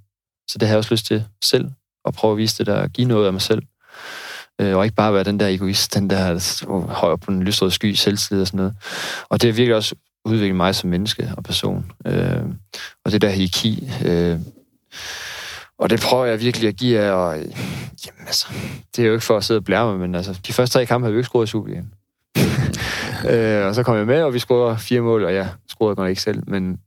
Så 0.49 0.57
det 0.57 0.67
har 0.67 0.73
jeg 0.73 0.77
også 0.77 0.93
lyst 0.93 1.05
til 1.05 1.25
selv, 1.43 1.71
at 2.05 2.13
prøve 2.13 2.31
at 2.31 2.37
vise 2.37 2.57
det 2.57 2.65
der, 2.65 2.87
give 2.87 3.07
noget 3.07 3.25
af 3.25 3.33
mig 3.33 3.41
selv. 3.41 3.61
Øh, 4.61 4.77
og 4.77 4.83
ikke 4.83 4.95
bare 4.95 5.13
være 5.13 5.23
den 5.23 5.39
der 5.39 5.47
egoist, 5.47 5.93
den 5.93 6.09
der 6.09 6.93
højere 6.93 7.17
på 7.17 7.31
den 7.31 7.43
lystrøde 7.43 7.71
sky, 7.71 7.93
selvtillid 7.93 8.41
og 8.41 8.47
sådan 8.47 8.57
noget. 8.57 8.75
Og 9.29 9.41
det 9.41 9.49
har 9.49 9.55
virkelig 9.55 9.75
også 9.75 9.95
udviklet 10.25 10.55
mig 10.55 10.75
som 10.75 10.89
menneske 10.89 11.31
og 11.37 11.43
person. 11.43 11.91
Øh, 12.05 12.43
og 13.05 13.11
det 13.11 13.21
der 13.21 13.29
hierarki, 13.29 13.91
øh, 14.05 14.39
og 15.79 15.89
det 15.89 15.99
prøver 15.99 16.25
jeg 16.25 16.41
virkelig 16.41 16.67
at 16.67 16.75
give 16.75 16.99
jer, 16.99 17.11
og 17.11 17.37
jamen 18.05 18.25
altså, 18.25 18.47
det 18.95 19.03
er 19.03 19.07
jo 19.07 19.13
ikke 19.13 19.25
for 19.25 19.37
at 19.37 19.43
sidde 19.43 19.57
og 19.57 19.63
blære 19.63 19.85
mig, 19.85 19.99
men 19.99 20.15
altså, 20.15 20.39
de 20.47 20.53
første 20.53 20.73
tre 20.73 20.85
kampe 20.85 21.05
har 21.05 21.11
vi 21.11 21.17
ikke 21.17 21.27
scoret 21.27 21.47
i 21.47 21.51
Superligaen. 21.51 21.93
øh, 23.31 23.65
og 23.65 23.75
så 23.75 23.83
kom 23.83 23.97
jeg 23.97 24.05
med, 24.05 24.21
og 24.21 24.33
vi 24.33 24.39
scorede 24.39 24.77
fire 24.77 25.01
mål, 25.01 25.23
og 25.23 25.33
jeg 25.33 25.49
scorede 25.69 25.95
godt 25.95 26.09
ikke 26.09 26.21
selv, 26.21 26.43
men 26.47 26.77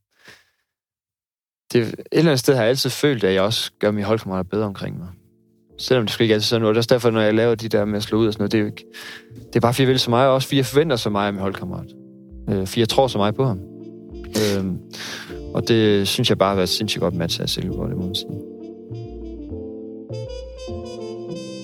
det, 1.73 1.83
et 1.83 1.95
eller 2.13 2.31
andet 2.31 2.41
sted 2.41 2.55
har 2.55 2.63
jeg 2.63 2.69
altid 2.69 2.91
følt, 2.91 3.25
at 3.25 3.35
jeg 3.35 3.43
også 3.43 3.71
gør 3.79 3.91
mine 3.91 4.07
holdkammerater 4.07 4.49
bedre 4.49 4.67
omkring 4.67 4.99
mig. 4.99 5.09
Selvom 5.79 6.07
det 6.07 6.13
skal 6.13 6.25
ikke 6.25 6.35
altid 6.35 6.47
sådan 6.47 6.61
noget. 6.61 6.75
Det 6.75 6.79
er 6.79 6.81
også 6.81 6.95
derfor, 6.95 7.11
når 7.11 7.21
jeg 7.21 7.35
laver 7.35 7.55
de 7.55 7.69
der 7.69 7.85
med 7.85 7.97
at 7.97 8.03
slå 8.03 8.19
ud 8.19 8.27
og 8.27 8.33
sådan 8.33 8.43
noget, 8.43 8.53
det 8.53 8.61
er, 8.61 8.67
ikke, 8.67 8.85
det 9.47 9.57
er 9.57 9.61
bare, 9.61 9.75
fordi 9.75 9.83
jeg 9.83 9.89
vil 9.89 9.99
så 9.99 10.11
meget, 10.11 10.29
og 10.29 10.35
også 10.35 10.49
fordi 10.49 10.57
jeg 10.57 10.67
forventer 10.67 10.97
så 10.97 11.11
meget 11.11 11.27
af 11.27 11.33
min 11.33 11.43
holdkammerat. 11.43 11.87
Øh, 12.51 12.67
fordi 12.67 12.81
jeg 12.81 12.89
tror 12.89 13.07
så 13.07 13.19
meget 13.19 13.35
på 13.35 13.45
ham. 13.45 13.61
Øh, 14.27 14.65
og 15.55 15.69
det 15.69 16.09
synes 16.09 16.29
jeg 16.31 16.39
bare 16.39 16.49
har 16.49 16.57
været 16.57 16.69
sindssygt 16.69 17.01
godt 17.01 17.15
match 17.15 17.41
af 17.41 17.49
Silkeborg, 17.49 17.89
det 17.89 17.97
må 17.97 18.05
man 18.05 18.15
sige. 18.15 18.31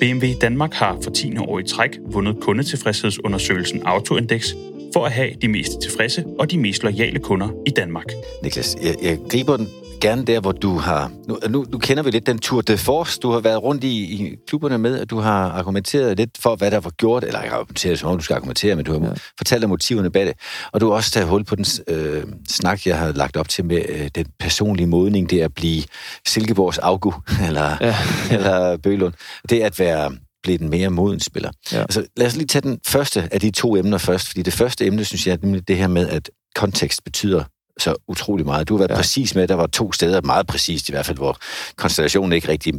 BMW 0.00 0.26
Danmark 0.40 0.74
har 0.74 0.98
for 1.02 1.10
10. 1.10 1.36
år 1.38 1.58
i 1.58 1.62
træk 1.62 1.98
vundet 2.12 2.36
kundetilfredshedsundersøgelsen 2.40 3.82
Autoindex 3.82 4.52
for 4.96 5.06
at 5.06 5.12
have 5.12 5.30
de 5.42 5.48
mest 5.48 5.80
tilfredse 5.82 6.24
og 6.38 6.50
de 6.50 6.58
mest 6.58 6.82
lojale 6.82 7.18
kunder 7.18 7.48
i 7.66 7.70
Danmark. 7.70 8.04
Niklas, 8.42 8.76
jeg, 8.82 8.94
jeg 9.02 9.18
griber 9.30 9.56
den 9.56 9.68
gerne 10.00 10.24
der, 10.24 10.40
hvor 10.40 10.52
du 10.52 10.78
har... 10.78 11.12
Nu, 11.28 11.38
nu, 11.48 11.66
nu 11.72 11.78
kender 11.78 12.02
vi 12.02 12.10
lidt 12.10 12.26
den 12.26 12.38
Tour 12.38 12.60
de 12.60 12.78
Force, 12.78 13.20
du 13.20 13.30
har 13.30 13.40
været 13.40 13.62
rundt 13.62 13.84
i, 13.84 13.88
i 13.88 14.36
klubberne 14.48 14.78
med, 14.78 14.98
at 14.98 15.10
du 15.10 15.18
har 15.18 15.50
argumenteret 15.50 16.16
lidt 16.16 16.30
for, 16.38 16.56
hvad 16.56 16.70
der 16.70 16.80
var 16.80 16.90
gjort, 16.90 17.24
eller 17.24 17.42
ikke 17.42 17.54
argumenteret, 17.54 17.98
som 17.98 18.10
om 18.10 18.18
du 18.18 18.24
skal 18.24 18.34
argumentere, 18.34 18.76
men 18.76 18.84
du 18.84 18.92
har 18.92 19.06
ja. 19.06 19.12
fortalt 19.38 19.64
om 19.64 19.70
motiverne 19.70 20.10
bag 20.10 20.26
det. 20.26 20.34
Og 20.72 20.80
du 20.80 20.88
har 20.88 20.94
også 20.94 21.10
taget 21.10 21.28
hul 21.28 21.44
på 21.44 21.56
den 21.56 21.64
øh, 21.88 22.24
snak, 22.48 22.86
jeg 22.86 22.98
har 22.98 23.12
lagt 23.12 23.36
op 23.36 23.48
til 23.48 23.64
med 23.64 23.82
øh, 23.88 24.08
den 24.14 24.26
personlige 24.40 24.86
modning, 24.86 25.30
det 25.30 25.40
at 25.40 25.54
blive 25.54 25.82
Silkeborgs 26.26 26.78
Augu, 26.78 27.14
eller, 27.48 27.76
ja. 27.80 27.96
eller 28.30 28.76
Bølund. 28.76 29.14
Det 29.48 29.60
at 29.60 29.78
være 29.78 30.12
blive 30.46 30.58
den 30.58 30.70
mere 30.70 30.90
moden 30.90 31.20
spiller. 31.20 31.50
Ja. 31.72 31.80
Altså, 31.80 32.06
lad 32.16 32.26
os 32.26 32.36
lige 32.36 32.46
tage 32.46 32.62
den 32.62 32.80
første 32.86 33.28
af 33.32 33.40
de 33.40 33.50
to 33.50 33.76
emner 33.76 33.98
først, 33.98 34.26
fordi 34.26 34.42
det 34.42 34.52
første 34.52 34.86
emne, 34.86 35.04
synes 35.04 35.26
jeg, 35.26 35.32
er 35.32 35.60
det 35.68 35.76
her 35.76 35.88
med, 35.88 36.08
at 36.08 36.30
kontekst 36.54 37.04
betyder 37.04 37.44
så 37.78 37.94
utrolig 38.08 38.46
meget. 38.46 38.68
Du 38.68 38.74
har 38.74 38.78
været 38.78 38.90
ja. 38.90 38.96
præcis 38.96 39.34
med, 39.34 39.48
der 39.48 39.54
var 39.54 39.66
to 39.66 39.92
steder, 39.92 40.20
meget 40.20 40.46
præcist 40.46 40.88
i 40.88 40.92
hvert 40.92 41.06
fald, 41.06 41.18
hvor 41.18 41.38
konstellationen 41.76 42.32
ikke 42.32 42.48
rigtig 42.48 42.74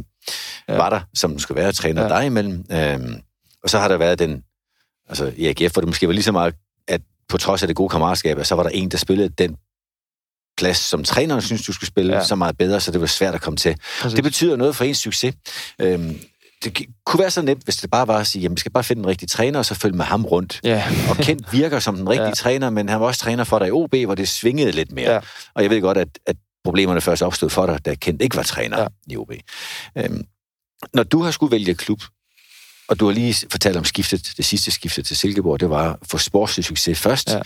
ja. 0.68 0.76
var 0.76 0.90
der, 0.90 1.00
som 1.14 1.30
den 1.30 1.40
skulle 1.40 1.62
være, 1.62 1.72
træner 1.72 2.02
ja. 2.02 2.08
dig 2.08 2.26
imellem. 2.26 2.64
Øhm, 2.72 3.20
og 3.62 3.70
så 3.70 3.78
har 3.78 3.88
der 3.88 3.96
været 3.96 4.18
den, 4.18 4.42
altså 5.08 5.32
i 5.36 5.46
AGF, 5.46 5.72
hvor 5.72 5.80
det 5.80 5.88
måske 5.88 6.06
var 6.06 6.12
lige 6.12 6.24
så 6.24 6.32
meget, 6.32 6.54
at 6.88 7.00
på 7.28 7.38
trods 7.38 7.62
af 7.62 7.68
det 7.68 7.76
gode 7.76 7.88
kammeratskab, 7.88 8.44
så 8.44 8.54
var 8.54 8.62
der 8.62 8.70
en, 8.70 8.88
der 8.88 8.98
spillede 8.98 9.28
den 9.28 9.56
plads, 10.58 10.76
som 10.76 11.04
træneren 11.04 11.42
synes, 11.42 11.62
du 11.62 11.72
skulle 11.72 11.88
spille 11.88 12.14
ja. 12.14 12.24
så 12.24 12.34
meget 12.34 12.58
bedre, 12.58 12.80
så 12.80 12.90
det 12.90 13.00
var 13.00 13.06
svært 13.06 13.34
at 13.34 13.40
komme 13.40 13.56
til. 13.56 13.76
Præcis. 14.00 14.14
Det 14.14 14.24
betyder 14.24 14.56
noget 14.56 14.76
for 14.76 14.84
ens 14.84 14.98
succes. 14.98 15.34
Øhm, 15.78 16.20
det 16.64 16.86
kunne 17.06 17.20
være 17.20 17.30
så 17.30 17.42
nemt, 17.42 17.64
hvis 17.64 17.76
det 17.76 17.90
bare 17.90 18.06
var 18.06 18.18
at 18.18 18.26
sige, 18.26 18.42
jamen, 18.42 18.56
vi 18.56 18.60
skal 18.60 18.72
bare 18.72 18.84
finde 18.84 19.02
den 19.02 19.10
rigtige 19.10 19.26
træner, 19.26 19.58
og 19.58 19.64
så 19.64 19.74
følge 19.74 19.96
med 19.96 20.04
ham 20.04 20.24
rundt. 20.24 20.60
Ja. 20.64 20.84
og 21.10 21.16
Kent 21.16 21.52
virker 21.52 21.78
som 21.78 21.96
den 21.96 22.08
rigtige 22.10 22.26
ja. 22.26 22.34
træner, 22.34 22.70
men 22.70 22.88
han 22.88 23.00
var 23.00 23.06
også 23.06 23.20
træner 23.20 23.44
for 23.44 23.58
dig 23.58 23.68
i 23.68 23.70
OB, 23.70 23.94
hvor 23.94 24.14
det 24.14 24.28
svingede 24.28 24.72
lidt 24.72 24.92
mere. 24.92 25.12
Ja. 25.12 25.20
Og 25.54 25.62
jeg 25.62 25.70
ved 25.70 25.80
godt, 25.80 25.98
at, 25.98 26.08
at 26.26 26.36
problemerne 26.64 27.00
først 27.00 27.22
opstod 27.22 27.50
for 27.50 27.66
dig, 27.66 27.84
da 27.84 27.94
Kent 27.94 28.22
ikke 28.22 28.36
var 28.36 28.42
træner 28.42 28.80
ja. 28.80 28.86
i 29.06 29.16
OB. 29.16 29.32
Øhm, 29.98 30.24
når 30.94 31.02
du 31.02 31.22
har 31.22 31.30
skulle 31.30 31.50
vælge 31.50 31.74
klub, 31.74 32.02
og 32.88 33.00
du 33.00 33.06
har 33.06 33.12
lige 33.12 33.46
fortalt 33.50 33.76
om 33.76 33.84
skiftet, 33.84 34.32
det 34.36 34.44
sidste 34.44 34.70
skifte 34.70 35.02
til 35.02 35.16
Silkeborg, 35.16 35.60
det 35.60 35.70
var 35.70 35.98
for 36.02 36.18
sportslig 36.18 36.64
succes 36.64 37.00
først. 37.00 37.30
Ja. 37.30 37.40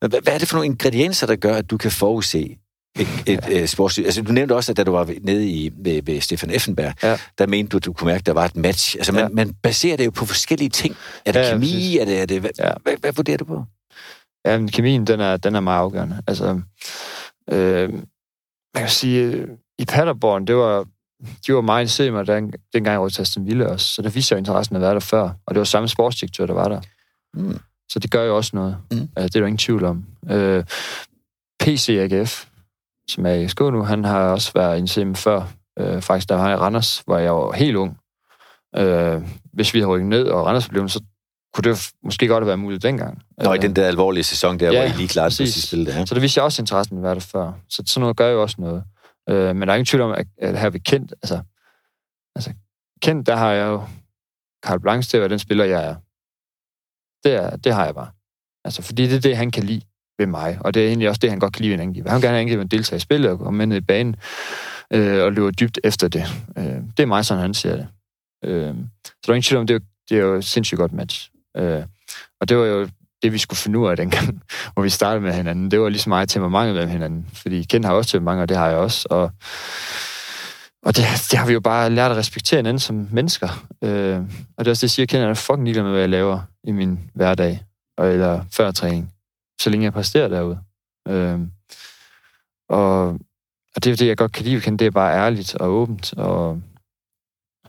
Hvad, 0.00 0.20
hvad 0.22 0.34
er 0.34 0.38
det 0.38 0.48
for 0.48 0.56
nogle 0.56 0.66
ingredienser, 0.66 1.26
der 1.26 1.36
gør, 1.36 1.56
at 1.56 1.70
du 1.70 1.76
kan 1.76 1.90
forudse, 1.90 2.56
et, 2.98 3.08
et 3.26 3.40
ja. 3.48 3.62
uh, 3.62 3.66
sports... 3.66 3.98
Altså, 3.98 4.22
du 4.22 4.32
nævnte 4.32 4.54
også, 4.54 4.72
at 4.72 4.76
da 4.76 4.84
du 4.84 4.92
var 4.92 5.14
nede 5.20 5.48
i, 5.48 5.72
ved, 5.76 6.02
ved 6.02 6.20
Stefan 6.20 6.50
Effenberg, 6.50 6.94
ja. 7.02 7.18
der 7.38 7.46
mente 7.46 7.68
du, 7.70 7.76
at 7.76 7.84
du 7.84 7.92
kunne 7.92 8.06
mærke, 8.06 8.18
at 8.18 8.26
der 8.26 8.32
var 8.32 8.44
et 8.44 8.56
match. 8.56 8.96
Altså, 8.96 9.12
man, 9.12 9.22
ja. 9.22 9.28
man 9.28 9.54
baserer 9.62 9.96
det 9.96 10.04
jo 10.04 10.10
på 10.10 10.26
forskellige 10.26 10.68
ting. 10.68 10.96
Er 11.26 11.32
det 11.32 11.40
ja, 11.40 11.52
kemi? 11.52 11.98
Er 11.98 12.04
det, 12.04 12.20
er 12.20 12.26
det, 12.26 12.40
hvad, 12.40 12.50
ja. 12.58 12.70
hvad, 12.82 12.92
hvad 13.00 13.12
vurderer 13.12 13.36
du 13.36 13.44
på? 13.44 13.64
Ja, 14.44 14.58
men 14.58 14.68
kemien, 14.68 15.06
den 15.06 15.20
er, 15.20 15.36
den 15.36 15.54
er 15.54 15.60
meget 15.60 15.78
afgørende. 15.78 16.22
Altså, 16.26 16.60
øh, 17.50 17.92
man 18.74 18.82
kan 18.82 18.88
sige, 18.88 19.46
i 19.78 19.84
Paderborn, 19.84 20.46
det 20.46 20.56
var, 20.56 20.86
de 21.46 21.54
var 21.54 21.60
meget 21.60 21.90
se 21.90 22.10
mig, 22.10 22.26
den, 22.26 22.52
dengang 22.72 22.92
jeg 22.92 23.00
var 23.00 23.08
til 23.08 23.22
Aston 23.22 23.46
Villa 23.46 23.64
også, 23.64 23.86
så 23.86 24.02
der 24.02 24.10
viste 24.10 24.32
jeg 24.32 24.38
interessen 24.38 24.76
at 24.76 24.82
være 24.82 24.94
der 24.94 25.00
før, 25.00 25.30
og 25.46 25.54
det 25.54 25.58
var 25.58 25.64
samme 25.64 25.88
sportsdirektør, 25.88 26.46
der 26.46 26.54
var 26.54 26.68
der. 26.68 26.80
Mm. 27.34 27.58
Så 27.88 27.98
det 27.98 28.10
gør 28.10 28.24
jo 28.24 28.36
også 28.36 28.50
noget. 28.54 28.76
Mm. 28.90 28.98
det 28.98 29.08
er 29.16 29.40
der 29.40 29.46
ingen 29.46 29.58
tvivl 29.58 29.84
om. 29.84 30.04
Øh, 30.30 30.64
PCAGF, 31.60 32.46
som 33.08 33.26
er 33.26 33.32
i 33.32 33.48
Skå 33.48 33.70
nu, 33.70 33.82
han 33.82 34.04
har 34.04 34.20
også 34.20 34.52
været 34.54 34.78
en 34.78 34.86
sim 34.86 35.14
før. 35.14 35.42
Øh, 35.78 36.02
faktisk, 36.02 36.28
der 36.28 36.34
var 36.34 36.50
i 36.50 36.56
Randers, 36.56 36.98
hvor 36.98 37.18
jeg 37.18 37.32
var 37.32 37.52
helt 37.52 37.76
ung. 37.76 37.98
Øh, 38.76 39.22
hvis 39.52 39.74
vi 39.74 39.78
havde 39.78 39.88
rykket 39.88 40.08
ned, 40.08 40.26
og 40.26 40.46
Randers 40.46 40.68
blev 40.68 40.88
så 40.88 41.00
kunne 41.54 41.70
det 41.72 41.92
måske 42.02 42.28
godt 42.28 42.42
have 42.42 42.46
været 42.46 42.58
muligt 42.58 42.82
dengang. 42.82 43.22
Nå, 43.38 43.52
i 43.52 43.58
den 43.58 43.76
der 43.76 43.86
alvorlige 43.86 44.24
sæson 44.24 44.60
der, 44.60 44.72
ja, 44.72 44.78
hvor 44.78 44.94
I 44.94 44.96
lige 44.96 45.08
klart 45.08 45.40
at 45.40 45.48
spille 45.48 45.86
det. 45.86 45.94
Ja. 45.94 46.06
Så 46.06 46.14
det 46.14 46.22
viste 46.22 46.38
jeg 46.38 46.44
også 46.44 46.62
interessen 46.62 47.02
være 47.02 47.14
der 47.14 47.20
før. 47.20 47.52
Så 47.68 47.82
sådan 47.86 48.00
noget 48.00 48.16
gør 48.16 48.28
jo 48.28 48.42
også 48.42 48.56
noget. 48.58 48.84
Øh, 49.28 49.56
men 49.56 49.62
der 49.62 49.68
er 49.68 49.74
ingen 49.74 49.86
tvivl 49.86 50.02
om, 50.02 50.12
at, 50.12 50.26
at 50.38 50.58
her 50.58 50.70
vi 50.70 50.78
kendt, 50.78 51.14
altså, 51.22 51.40
altså 52.34 52.52
kendt, 53.02 53.26
der 53.26 53.36
har 53.36 53.52
jeg 53.52 53.66
jo 53.66 53.82
Karl 54.62 54.80
Blanc 54.80 55.08
til 55.08 55.16
at 55.16 55.20
være 55.20 55.28
den 55.28 55.38
spiller, 55.38 55.64
jeg 55.64 55.84
er. 55.84 55.94
Det, 57.24 57.34
er, 57.34 57.56
det 57.56 57.74
har 57.74 57.84
jeg 57.84 57.94
bare. 57.94 58.10
Altså, 58.64 58.82
fordi 58.82 59.06
det 59.06 59.16
er 59.16 59.20
det, 59.20 59.36
han 59.36 59.50
kan 59.50 59.62
lide 59.62 59.82
ved 60.18 60.26
mig. 60.26 60.58
Og 60.60 60.74
det 60.74 60.82
er 60.82 60.86
egentlig 60.86 61.08
også 61.08 61.18
det, 61.18 61.30
han 61.30 61.38
godt 61.38 61.52
kan 61.52 61.62
lide 61.62 61.70
ved 61.70 61.78
en 61.78 61.88
angriber. 61.88 62.10
Han 62.10 62.22
vil 62.22 62.28
gerne 62.28 62.38
angribe 62.38 62.62
at 62.62 62.70
deltage 62.70 62.96
i 62.96 63.00
spillet 63.00 63.30
og 63.30 63.38
komme 63.38 63.58
med 63.58 63.66
ned 63.66 63.76
i 63.76 63.80
banen 63.80 64.16
øh, 64.92 65.24
og 65.24 65.32
løbe 65.32 65.50
dybt 65.50 65.78
efter 65.84 66.08
det. 66.08 66.24
Øh, 66.58 66.64
det 66.96 67.00
er 67.02 67.06
mig, 67.06 67.24
sådan 67.24 67.42
han 67.42 67.54
ser 67.54 67.76
det. 67.76 67.86
Øh, 68.44 68.74
så 69.04 69.12
der 69.26 69.32
er 69.32 69.34
ingen 69.34 69.42
tvivl 69.42 69.60
om, 69.60 69.66
det 69.66 69.74
er, 69.74 69.78
jo, 69.78 69.84
det 70.10 70.18
er 70.18 70.22
jo 70.22 70.34
et 70.34 70.44
sindssygt 70.44 70.78
godt 70.78 70.92
match. 70.92 71.30
Øh, 71.56 71.82
og 72.40 72.48
det 72.48 72.56
var 72.56 72.64
jo 72.64 72.88
det, 73.22 73.32
vi 73.32 73.38
skulle 73.38 73.58
finde 73.58 73.78
ud 73.78 73.88
af 73.88 73.96
dengang, 73.96 74.42
hvor 74.74 74.82
vi 74.82 74.90
startede 74.90 75.20
med 75.20 75.32
hinanden. 75.32 75.70
Det 75.70 75.80
var 75.80 75.88
ligesom 75.88 76.10
meget 76.10 76.50
mange 76.50 76.74
med 76.74 76.88
hinanden. 76.88 77.26
Fordi 77.32 77.62
Ken 77.62 77.84
har 77.84 77.92
også 77.92 78.10
temperament, 78.10 78.42
og 78.42 78.48
det 78.48 78.56
har 78.56 78.68
jeg 78.68 78.76
også. 78.76 79.06
Og, 79.10 79.30
og 80.82 80.96
det, 80.96 81.04
det 81.30 81.38
har 81.38 81.46
vi 81.46 81.52
jo 81.52 81.60
bare 81.60 81.90
lært 81.90 82.10
at 82.10 82.16
respektere 82.16 82.58
hinanden 82.58 82.80
som 82.80 83.08
mennesker. 83.10 83.66
Øh, 83.84 84.16
og 84.56 84.64
det 84.64 84.66
er 84.66 84.70
også 84.70 84.80
det, 84.80 84.82
jeg 84.82 84.90
siger, 84.90 85.06
Ken 85.06 85.20
er 85.20 85.34
fucking 85.34 85.64
ligeglad 85.64 85.82
med, 85.82 85.90
hvad 85.90 86.00
jeg 86.00 86.08
laver 86.08 86.40
i 86.64 86.72
min 86.72 87.00
hverdag, 87.14 87.62
eller 87.98 88.44
før 88.50 88.70
træning 88.70 89.12
så 89.62 89.70
længe 89.70 89.84
jeg 89.84 89.92
præsterer 89.92 90.28
derude. 90.28 90.58
Øh, 91.08 91.40
og, 92.68 93.08
og 93.74 93.84
det 93.84 93.92
er 93.92 93.96
det, 93.96 94.06
jeg 94.06 94.16
godt 94.16 94.32
kan 94.32 94.44
lide 94.44 94.60
det 94.60 94.82
er 94.82 94.90
bare 94.90 95.14
ærligt 95.14 95.54
og 95.54 95.70
åbent, 95.70 96.14
og 96.14 96.62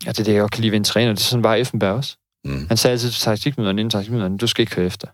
ja, 0.06 0.12
det 0.12 0.20
er 0.20 0.24
det, 0.24 0.34
jeg 0.34 0.42
godt 0.42 0.52
kan 0.52 0.62
lide 0.62 0.72
ved 0.72 0.78
en 0.78 0.84
træner. 0.84 1.14
Det 1.14 1.20
er 1.20 1.24
sådan 1.24 1.44
bare 1.44 1.60
Effenberg 1.60 1.94
også. 1.94 2.18
Mm. 2.46 2.68
Han 2.68 2.78
sagde 2.78 2.92
altid 2.92 3.12
til 3.12 3.22
taktikmøderne, 3.22 3.82
inden 3.82 3.90
taktikmøderne, 3.90 4.38
du 4.38 4.48
skal 4.48 4.62
ikke 4.62 4.76
køre 4.76 4.86
efter. 4.86 5.08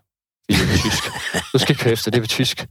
Det 0.48 0.56
er 0.56 0.78
tysk. 0.78 1.04
Du 1.52 1.58
skal 1.58 1.72
ikke 1.72 1.82
køre 1.82 1.92
efter, 1.92 2.10
det 2.10 2.18
er 2.18 2.22
på 2.22 2.26
tysk. 2.26 2.58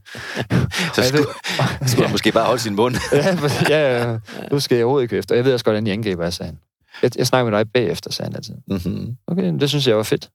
Så 0.94 1.02
skulle, 1.08 1.18
ved, 1.18 1.88
skulle 1.88 2.06
ja. 2.06 2.10
måske 2.10 2.32
bare 2.32 2.46
holde 2.46 2.62
sin 2.62 2.74
mund. 2.74 2.96
ja, 3.68 3.98
ja, 3.98 4.18
du 4.50 4.60
skal 4.60 4.76
jeg 4.76 4.84
overhovedet 4.84 5.04
ikke 5.04 5.10
køre 5.10 5.18
efter. 5.18 5.34
Jeg 5.34 5.44
ved 5.44 5.52
også 5.52 5.64
godt, 5.64 5.74
hvordan 5.74 5.86
de 5.86 5.92
angriber 5.92 6.26
er, 6.26 6.30
sagde 6.30 6.48
han. 6.48 6.58
Jeg, 7.02 7.18
jeg 7.18 7.26
snakker 7.26 7.50
med 7.50 7.58
dig 7.58 7.72
bagefter, 7.72 8.12
sagde 8.12 8.26
han 8.26 8.36
altid. 8.36 8.54
Mm-hmm. 8.66 9.16
Okay, 9.26 9.52
det 9.60 9.68
synes 9.68 9.86
jeg 9.86 9.96
var 9.96 10.02
fedt. 10.02 10.30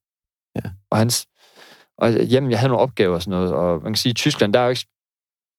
Ja. 0.56 0.70
Og 0.92 0.98
hans, 0.98 1.28
og 1.98 2.14
øh, 2.14 2.34
jamen, 2.34 2.52
jeg 2.52 2.60
havde 2.60 2.70
nogle 2.70 2.82
opgaver 2.82 3.16
og 3.16 3.22
sådan 3.22 3.40
noget, 3.40 3.54
og 3.54 3.84
man 3.84 3.94
kan 3.94 3.96
sige, 3.96 4.12
at 4.12 4.20
i 4.20 4.22
Tyskland, 4.22 4.54
der 4.54 4.60
er 4.60 4.64
jo 4.64 4.70
ikke, 4.70 4.86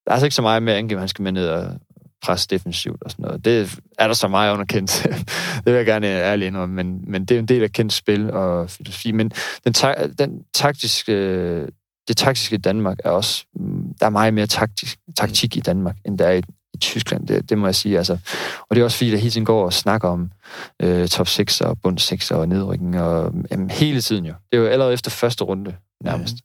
der 0.04 0.10
er 0.10 0.14
altså 0.14 0.26
ikke 0.26 0.34
så 0.34 0.42
meget 0.42 0.62
med 0.62 0.72
at 0.72 0.78
angribe, 0.78 1.00
han 1.00 1.08
skal 1.08 1.22
med 1.22 1.32
ned 1.32 1.48
og 1.48 1.80
presse 2.22 2.48
defensivt 2.50 3.02
og 3.02 3.10
sådan 3.10 3.22
noget. 3.22 3.44
Det 3.44 3.80
er 3.98 4.06
der 4.06 4.14
så 4.14 4.28
meget 4.28 4.52
underkendt. 4.52 5.02
det 5.64 5.66
vil 5.66 5.74
jeg 5.74 5.86
gerne 5.86 6.06
ærligt 6.06 6.46
indrømme, 6.46 6.74
men, 6.74 7.04
men 7.06 7.24
det 7.24 7.34
er 7.34 7.38
en 7.38 7.48
del 7.48 7.62
af 7.62 7.72
kendt 7.72 7.92
spil 7.92 8.30
og 8.30 8.70
filosofi. 8.70 9.12
Men 9.12 9.32
den, 9.64 9.72
ta- 9.72 10.06
den 10.18 10.42
taktiske, 10.54 11.12
øh, 11.12 11.68
det 12.08 12.16
taktiske 12.16 12.54
i 12.54 12.58
Danmark 12.58 12.98
er 13.04 13.10
også, 13.10 13.44
mm, 13.54 13.94
der 14.00 14.06
er 14.06 14.10
meget 14.10 14.34
mere 14.34 14.46
taktisk, 14.46 14.98
taktik 15.16 15.56
i 15.56 15.60
Danmark, 15.60 15.96
end 16.04 16.18
der 16.18 16.26
er 16.26 16.32
i, 16.32 16.38
i 16.38 16.42
Tyskland, 16.76 17.26
det, 17.26 17.50
det 17.50 17.58
må 17.58 17.66
jeg 17.66 17.74
sige. 17.74 17.98
Altså. 17.98 18.18
Og 18.68 18.76
det 18.76 18.80
er 18.80 18.84
også 18.84 18.96
fordi, 18.96 19.10
der 19.10 19.16
hele 19.16 19.30
tiden 19.30 19.44
går 19.44 19.64
og 19.64 19.72
snakker 19.72 20.08
om 20.08 20.30
øh, 20.82 21.08
top 21.08 21.28
6 21.28 21.60
og 21.60 21.78
bund 21.82 21.98
6 21.98 22.30
og 22.30 22.48
nedrykning 22.48 23.00
og 23.00 23.32
jamen, 23.50 23.70
hele 23.70 24.00
tiden 24.00 24.24
jo. 24.24 24.34
Det 24.52 24.58
er 24.58 24.62
jo 24.62 24.68
allerede 24.68 24.94
efter 24.94 25.10
første 25.10 25.44
runde 25.44 25.74
nærmest. 26.04 26.34
Ja. 26.34 26.40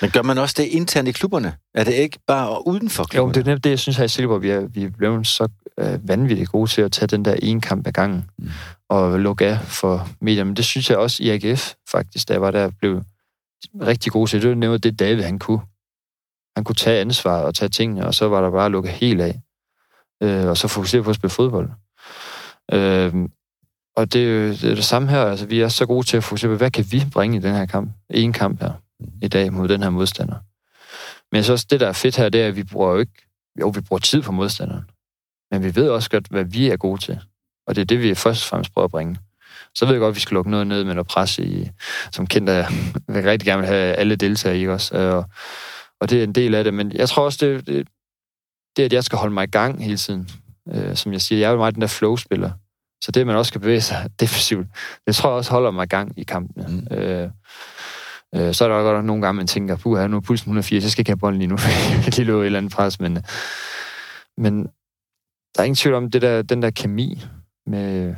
Men 0.00 0.10
gør 0.10 0.22
man 0.22 0.38
også 0.38 0.54
det 0.58 0.64
internt 0.64 1.08
i 1.08 1.12
klubberne? 1.12 1.52
Er 1.74 1.84
det 1.84 1.94
ikke 1.94 2.18
bare 2.26 2.66
uden 2.66 2.90
for 2.90 3.04
klubberne? 3.04 3.28
Jo, 3.28 3.34
det 3.34 3.48
er 3.48 3.52
nemt 3.52 3.64
det, 3.64 3.70
jeg 3.70 3.78
synes 3.78 3.96
her 3.96 4.04
i 4.04 4.08
Silkeborg, 4.08 4.42
vi 4.42 4.50
er, 4.50 4.60
vi 4.60 4.84
er 4.84 4.90
blevet 4.90 5.26
så 5.26 5.48
øh, 5.78 6.08
vanvittigt 6.08 6.50
gode 6.50 6.70
til 6.70 6.82
at 6.82 6.92
tage 6.92 7.06
den 7.06 7.24
der 7.24 7.34
ene 7.42 7.60
kamp 7.60 7.86
ad 7.86 7.92
gangen 7.92 8.30
mm. 8.38 8.48
og 8.88 9.20
lukke 9.20 9.46
af 9.46 9.60
for 9.60 10.08
medier. 10.20 10.44
Men 10.44 10.56
det 10.56 10.64
synes 10.64 10.90
jeg 10.90 10.98
også 10.98 11.22
i 11.22 11.30
AGF, 11.30 11.72
faktisk, 11.90 12.30
jeg 12.30 12.40
var 12.40 12.50
der, 12.50 12.70
blev 12.80 13.02
rigtig 13.80 14.12
gode 14.12 14.30
til, 14.30 14.42
det 14.42 14.48
var 14.48 14.54
nemlig 14.54 14.84
det, 14.84 14.98
David 14.98 15.22
han 15.22 15.38
kunne. 15.38 15.60
Han 16.56 16.64
kunne 16.64 16.76
tage 16.76 17.00
ansvar 17.00 17.40
og 17.40 17.54
tage 17.54 17.68
tingene, 17.68 18.06
og 18.06 18.14
så 18.14 18.28
var 18.28 18.40
der 18.40 18.50
bare 18.50 18.64
at 18.64 18.70
lukke 18.70 18.90
helt 18.90 19.20
af. 19.20 19.40
Øh, 20.22 20.46
og 20.46 20.56
så 20.56 20.68
fokusere 20.68 21.02
på 21.02 21.10
at 21.10 21.16
spille 21.16 21.30
fodbold. 21.30 21.70
Øh, 22.72 23.14
og 23.96 24.12
det 24.12 24.22
er 24.22 24.28
jo 24.28 24.48
det, 24.50 24.64
er 24.64 24.74
det 24.74 24.84
samme 24.84 25.08
her. 25.08 25.22
Altså, 25.22 25.46
vi 25.46 25.60
er 25.60 25.68
så 25.68 25.86
gode 25.86 26.06
til 26.06 26.16
at 26.16 26.24
fokusere 26.24 26.50
på, 26.50 26.56
hvad 26.56 26.70
kan 26.70 26.84
vi 26.90 27.04
bringe 27.12 27.36
i 27.36 27.40
den 27.40 27.54
her 27.54 27.66
kamp? 27.66 27.90
En 28.10 28.32
kamp 28.32 28.62
her 28.62 28.72
i 29.22 29.28
dag 29.28 29.52
mod 29.52 29.68
den 29.68 29.82
her 29.82 29.90
modstander. 29.90 30.36
Men 31.32 31.44
så 31.44 31.52
også 31.52 31.66
det, 31.70 31.80
der 31.80 31.88
er 31.88 31.92
fedt 31.92 32.16
her, 32.16 32.28
det 32.28 32.42
er, 32.42 32.48
at 32.48 32.56
vi 32.56 32.62
bruger 32.62 32.92
jo 32.92 32.98
ikke... 32.98 33.12
Jo, 33.60 33.68
vi 33.68 33.80
bruger 33.80 34.00
tid 34.00 34.22
på 34.22 34.32
modstanderen. 34.32 34.84
Men 35.50 35.64
vi 35.64 35.74
ved 35.74 35.88
også 35.88 36.10
godt, 36.10 36.26
hvad 36.28 36.44
vi 36.44 36.68
er 36.68 36.76
gode 36.76 37.00
til. 37.00 37.20
Og 37.66 37.74
det 37.74 37.80
er 37.80 37.86
det, 37.86 38.02
vi 38.02 38.14
først 38.14 38.44
og 38.44 38.48
fremmest 38.48 38.72
prøver 38.72 38.84
at 38.84 38.90
bringe. 38.90 39.18
Så 39.74 39.84
ved 39.84 39.94
jeg 39.94 40.00
godt, 40.00 40.12
at 40.12 40.14
vi 40.14 40.20
skal 40.20 40.34
lukke 40.34 40.50
noget 40.50 40.66
ned 40.66 40.84
med 40.84 40.94
noget 40.94 41.06
pres 41.06 41.38
i, 41.38 41.70
som 42.12 42.26
kendt 42.26 42.48
af, 42.48 42.68
jeg 43.08 43.24
rigtig 43.24 43.46
gerne 43.46 43.60
vil 43.60 43.68
have 43.68 43.94
alle 43.94 44.16
deltagere 44.16 44.58
i 44.58 44.68
os. 44.68 44.92
Øh, 44.94 45.14
og, 45.14 45.24
og 46.00 46.10
det 46.10 46.18
er 46.18 46.24
en 46.24 46.32
del 46.32 46.54
af 46.54 46.64
det. 46.64 46.74
Men 46.74 46.92
jeg 46.92 47.08
tror 47.08 47.24
også, 47.24 47.46
det, 47.46 47.66
det, 47.66 47.88
det 48.76 48.82
at 48.82 48.92
jeg 48.92 49.04
skal 49.04 49.18
holde 49.18 49.34
mig 49.34 49.44
i 49.44 49.50
gang 49.50 49.84
hele 49.84 49.96
tiden. 49.96 50.30
Øh, 50.72 50.96
som 50.96 51.12
jeg 51.12 51.20
siger, 51.20 51.38
jeg 51.38 51.46
er 51.46 51.50
jo 51.50 51.58
meget 51.58 51.74
den 51.74 51.80
der 51.80 51.88
flow-spiller. 51.88 52.50
Så 53.04 53.12
det, 53.12 53.20
at 53.20 53.26
man 53.26 53.36
også 53.36 53.48
skal 53.48 53.60
bevæge 53.60 53.80
sig 53.80 54.10
defensivt, 54.20 54.66
det 55.06 55.16
tror 55.16 55.28
jeg 55.28 55.36
også 55.36 55.50
holder 55.50 55.70
mig 55.70 55.84
i 55.84 55.88
gang 55.88 56.12
i 56.16 56.22
kampene. 56.22 56.66
Mm. 56.68 56.96
Øh, 56.96 57.30
øh, 58.34 58.54
så 58.54 58.64
er 58.64 58.68
der 58.68 58.82
godt 58.82 59.04
nogle 59.04 59.22
gange, 59.22 59.36
man 59.36 59.46
tænker, 59.46 59.76
puh, 59.76 60.10
nu 60.10 60.16
er 60.16 60.20
pulsen 60.20 60.44
180, 60.44 60.84
jeg 60.84 60.90
skal 60.90 61.00
ikke 61.00 61.10
have 61.10 61.18
bolden 61.18 61.38
lige 61.38 61.48
nu, 61.48 61.58
lige 62.16 62.24
løbe 62.24 62.40
et 62.40 62.46
eller 62.46 62.58
andet 62.58 62.72
pres, 62.72 63.00
men, 63.00 63.18
men 64.38 64.62
der 65.54 65.60
er 65.60 65.64
ingen 65.64 65.76
tvivl 65.76 65.94
om 65.94 66.10
det 66.10 66.22
der, 66.22 66.42
den 66.42 66.62
der 66.62 66.70
kemi 66.70 67.24
med, 67.66 68.14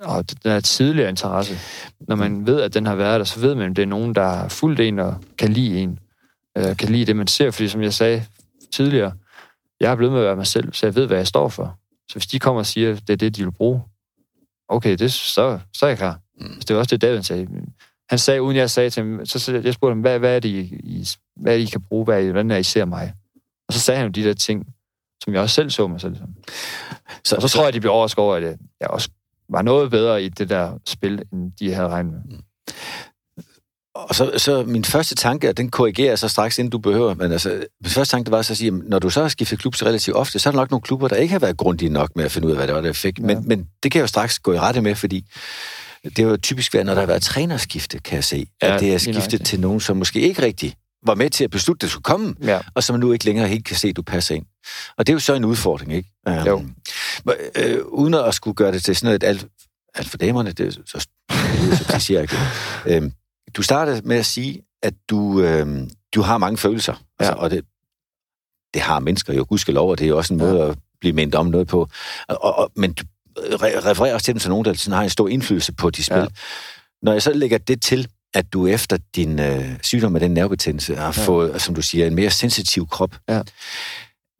og 0.00 0.30
den 0.30 0.38
der 0.44 0.60
tidligere 0.60 1.08
interesse. 1.08 1.58
Når 2.00 2.16
man 2.16 2.46
ved, 2.46 2.60
at 2.60 2.74
den 2.74 2.86
har 2.86 2.94
været 2.94 3.18
der, 3.20 3.24
så 3.24 3.40
ved 3.40 3.54
man, 3.54 3.70
at 3.70 3.76
det 3.76 3.82
er 3.82 3.86
nogen, 3.86 4.14
der 4.14 4.24
har 4.24 4.48
fulgt 4.48 4.80
en 4.80 4.98
og 4.98 5.16
kan 5.38 5.52
lide 5.52 5.80
en. 5.80 5.98
Øh, 6.58 6.76
kan 6.76 6.88
lide 6.88 7.04
det, 7.04 7.16
man 7.16 7.26
ser. 7.26 7.50
Fordi 7.50 7.68
som 7.68 7.82
jeg 7.82 7.94
sagde 7.94 8.24
tidligere, 8.74 9.12
jeg 9.82 9.92
er 9.92 9.96
blevet 9.96 10.12
med 10.12 10.20
at 10.20 10.26
være 10.26 10.36
mig 10.36 10.46
selv, 10.46 10.72
så 10.72 10.86
jeg 10.86 10.94
ved, 10.94 11.06
hvad 11.06 11.16
jeg 11.16 11.26
står 11.26 11.48
for. 11.48 11.78
Så 12.08 12.14
hvis 12.14 12.26
de 12.26 12.38
kommer 12.38 12.58
og 12.58 12.66
siger, 12.66 12.92
at 12.92 13.02
det 13.06 13.12
er 13.12 13.16
det, 13.16 13.36
de 13.36 13.44
vil 13.44 13.50
bruge, 13.52 13.82
okay, 14.68 14.96
det, 14.96 15.12
så, 15.12 15.58
så 15.72 15.86
er 15.86 15.90
jeg 15.90 15.98
klar. 15.98 16.20
Mm. 16.40 16.54
Det 16.54 16.76
var 16.76 16.80
også 16.80 16.96
det, 16.96 17.02
David 17.02 17.22
sagde. 17.22 17.48
Han 18.08 18.18
sagde, 18.18 18.42
uden 18.42 18.56
jeg 18.56 18.70
sagde 18.70 18.90
til 18.90 19.02
ham, 19.02 19.26
så 19.26 19.60
jeg 19.64 19.74
spurgte 19.74 19.92
ham, 19.92 20.00
hvad, 20.00 20.18
hvad 20.18 20.36
er 20.36 20.40
det, 20.40 20.48
I, 20.48 21.08
hvad 21.36 21.52
er 21.52 21.56
det, 21.56 21.64
I 21.64 21.70
kan 21.70 21.82
bruge? 21.82 22.04
Hvad 22.04 22.24
er, 22.24 22.32
hvordan 22.32 22.50
er 22.50 22.56
I 22.56 22.62
ser 22.62 22.84
mig? 22.84 23.14
Og 23.68 23.74
så 23.74 23.80
sagde 23.80 23.98
han 23.98 24.06
jo 24.06 24.12
de 24.12 24.28
der 24.28 24.34
ting, 24.34 24.66
som 25.24 25.32
jeg 25.32 25.42
også 25.42 25.54
selv 25.54 25.70
så 25.70 25.86
mig 25.86 26.00
selv 26.00 26.16
som. 26.16 26.34
Så, 27.24 27.36
og 27.36 27.42
så, 27.42 27.48
så 27.48 27.54
tror 27.54 27.64
jeg, 27.64 27.72
de 27.72 27.80
bliver 27.80 27.92
overrasket 27.92 28.18
over, 28.18 28.36
at 28.36 28.42
jeg 28.80 28.88
også 28.88 29.08
var 29.48 29.62
noget 29.62 29.90
bedre 29.90 30.22
i 30.22 30.28
det 30.28 30.48
der 30.48 30.78
spil, 30.86 31.22
end 31.32 31.52
de 31.52 31.74
havde 31.74 31.88
regnet 31.88 32.12
med. 32.12 32.20
Mm. 32.24 32.42
Og 33.94 34.14
så, 34.14 34.32
så 34.36 34.64
min 34.64 34.84
første 34.84 35.14
tanke, 35.14 35.48
og 35.48 35.56
den 35.56 35.70
korrigerer 35.70 36.16
så 36.16 36.28
straks, 36.28 36.58
inden 36.58 36.70
du 36.70 36.78
behøver, 36.78 37.14
men 37.14 37.32
altså, 37.32 37.64
min 37.82 37.90
første 37.90 38.12
tanke, 38.12 38.24
det 38.24 38.32
var 38.32 38.42
så 38.42 38.52
at 38.52 38.56
sige, 38.56 38.68
at 38.68 38.74
når 38.74 38.98
du 38.98 39.10
så 39.10 39.22
har 39.22 39.28
skiftet 39.28 39.58
klub 39.58 39.74
så 39.74 39.84
relativt 39.84 40.16
ofte, 40.16 40.38
så 40.38 40.48
er 40.48 40.50
der 40.50 40.60
nok 40.60 40.70
nogle 40.70 40.82
klubber, 40.82 41.08
der 41.08 41.16
ikke 41.16 41.32
har 41.32 41.38
været 41.38 41.56
grundige 41.56 41.88
nok 41.88 42.16
med 42.16 42.24
at 42.24 42.32
finde 42.32 42.46
ud 42.46 42.52
af, 42.52 42.58
hvad 42.58 42.66
det 42.66 42.74
var, 42.74 42.80
der 42.80 42.92
fik. 42.92 43.18
Ja. 43.18 43.24
Men, 43.24 43.48
men 43.48 43.66
det 43.82 43.92
kan 43.92 43.98
jeg 43.98 44.02
jo 44.02 44.06
straks 44.06 44.38
gå 44.38 44.52
i 44.52 44.58
rette 44.58 44.80
med, 44.80 44.94
fordi 44.94 45.24
det 46.04 46.18
er 46.18 46.22
jo 46.22 46.36
typisk 46.36 46.74
været, 46.74 46.86
når 46.86 46.94
der 46.94 47.00
har 47.00 47.06
været 47.06 47.22
trænerskifte, 47.22 47.98
kan 47.98 48.14
jeg 48.14 48.24
se, 48.24 48.46
ja, 48.62 48.74
at 48.74 48.80
det 48.80 48.94
er 48.94 48.98
skiftet 48.98 49.44
til 49.44 49.60
nogen, 49.60 49.80
som 49.80 49.96
måske 49.96 50.20
ikke 50.20 50.42
rigtig 50.42 50.74
var 51.06 51.14
med 51.14 51.30
til 51.30 51.44
at 51.44 51.50
beslutte, 51.50 51.78
at 51.78 51.82
det 51.82 51.90
skulle 51.90 52.02
komme, 52.02 52.34
ja. 52.42 52.60
og 52.74 52.84
som 52.84 53.00
nu 53.00 53.12
ikke 53.12 53.24
længere 53.24 53.48
helt 53.48 53.64
kan 53.64 53.76
se, 53.76 53.88
at 53.88 53.96
du 53.96 54.02
passer 54.02 54.34
ind. 54.34 54.44
Og 54.98 55.06
det 55.06 55.12
er 55.12 55.14
jo 55.14 55.20
så 55.20 55.34
en 55.34 55.44
udfordring, 55.44 55.92
ikke? 55.92 56.08
Jo. 56.46 56.56
Um, 56.56 56.74
øh, 57.56 57.78
uden 57.84 58.14
at 58.14 58.34
skulle 58.34 58.54
gøre 58.54 58.72
det 58.72 58.82
til 58.82 58.96
sådan 58.96 59.06
noget 59.06 59.24
alt, 59.24 59.46
alt 59.94 60.08
for 60.08 60.16
damerne, 60.16 60.52
det 60.52 60.66
er 60.66 60.70
så, 60.70 61.06
så, 61.88 61.98
siger 61.98 62.20
jeg 62.20 62.32
ikke. 62.86 62.98
Um, 62.98 63.12
du 63.56 63.62
startede 63.62 64.02
med 64.04 64.16
at 64.16 64.26
sige, 64.26 64.62
at 64.82 64.94
du, 65.10 65.40
øh, 65.40 65.88
du 66.14 66.22
har 66.22 66.38
mange 66.38 66.58
følelser, 66.58 66.92
altså, 66.92 67.04
ja. 67.20 67.28
altså, 67.28 67.38
og 67.44 67.50
det, 67.50 67.64
det 68.74 68.82
har 68.82 69.00
mennesker 69.00 69.32
jo 69.32 69.46
gudskelov, 69.48 69.90
og 69.90 69.98
det 69.98 70.04
er 70.04 70.08
jo 70.08 70.16
også 70.16 70.34
en 70.34 70.38
måde 70.38 70.62
ja. 70.62 70.70
at 70.70 70.78
blive 71.00 71.12
mindet 71.12 71.34
om 71.34 71.46
noget 71.46 71.68
på. 71.68 71.88
Og, 72.28 72.58
og, 72.58 72.72
men 72.76 72.92
du 72.92 73.04
refererer 73.62 74.14
også 74.14 74.24
til 74.24 74.34
dem 74.34 74.40
som 74.40 74.50
nogen, 74.50 74.64
der 74.64 74.74
sådan 74.74 74.96
har 74.96 75.02
en 75.02 75.10
stor 75.10 75.28
indflydelse 75.28 75.72
på 75.72 75.90
de 75.90 76.04
spil. 76.04 76.16
Ja. 76.16 76.26
Når 77.02 77.12
jeg 77.12 77.22
så 77.22 77.32
lægger 77.32 77.58
det 77.58 77.82
til, 77.82 78.08
at 78.34 78.52
du 78.52 78.66
efter 78.66 78.98
din 79.16 79.40
øh, 79.40 79.64
sygdom 79.82 80.12
med 80.12 80.20
den 80.20 80.34
nervebetændelse 80.34 80.96
har 80.96 81.04
ja. 81.04 81.10
fået, 81.10 81.62
som 81.62 81.74
du 81.74 81.82
siger, 81.82 82.06
en 82.06 82.14
mere 82.14 82.30
sensitiv 82.30 82.88
krop. 82.88 83.16
Ja. 83.28 83.42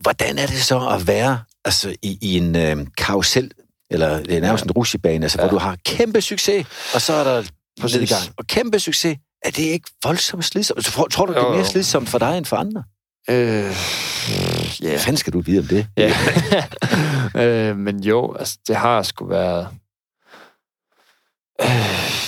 Hvordan 0.00 0.38
er 0.38 0.46
det 0.46 0.62
så 0.62 0.88
at 0.88 1.06
være 1.06 1.40
altså, 1.64 1.96
i, 2.02 2.18
i 2.20 2.36
en 2.36 2.56
øh, 2.56 2.86
karusel, 2.96 3.50
eller 3.90 4.22
det 4.22 4.36
er 4.36 4.40
nærmest 4.40 4.64
ja. 4.64 4.68
en 4.68 4.72
rushebane, 4.72 5.24
altså, 5.24 5.42
ja. 5.42 5.48
hvor 5.48 5.58
du 5.58 5.64
har 5.64 5.76
kæmpe 5.84 6.20
succes, 6.20 6.66
og 6.94 7.00
så 7.00 7.12
er 7.12 7.24
der 7.24 7.42
Præcis. 7.80 8.12
Og 8.36 8.46
kæmpe 8.46 8.78
succes. 8.78 9.16
Er 9.44 9.50
det 9.50 9.62
ikke 9.62 9.90
voldsomt 10.04 10.44
slidsomt? 10.44 10.84
Tror, 10.84 11.08
tror 11.08 11.26
du, 11.26 11.32
det 11.32 11.42
er 11.42 11.54
mere 11.54 11.64
slidsomt 11.64 12.08
for 12.08 12.18
dig 12.18 12.38
end 12.38 12.44
for 12.44 12.56
andre? 12.56 12.84
Øh, 13.30 13.36
yeah. 13.36 14.90
Hvad 14.90 14.98
fanden 14.98 15.16
skal 15.16 15.32
du 15.32 15.40
vide 15.40 15.58
om 15.58 15.64
det? 15.64 15.86
Ja. 15.96 16.12
øh, 17.70 17.76
men 17.76 18.04
jo, 18.04 18.34
altså, 18.34 18.58
det 18.68 18.76
har 18.76 19.02
sgu 19.02 19.26
været... 19.26 19.68
Øh, 21.62 22.22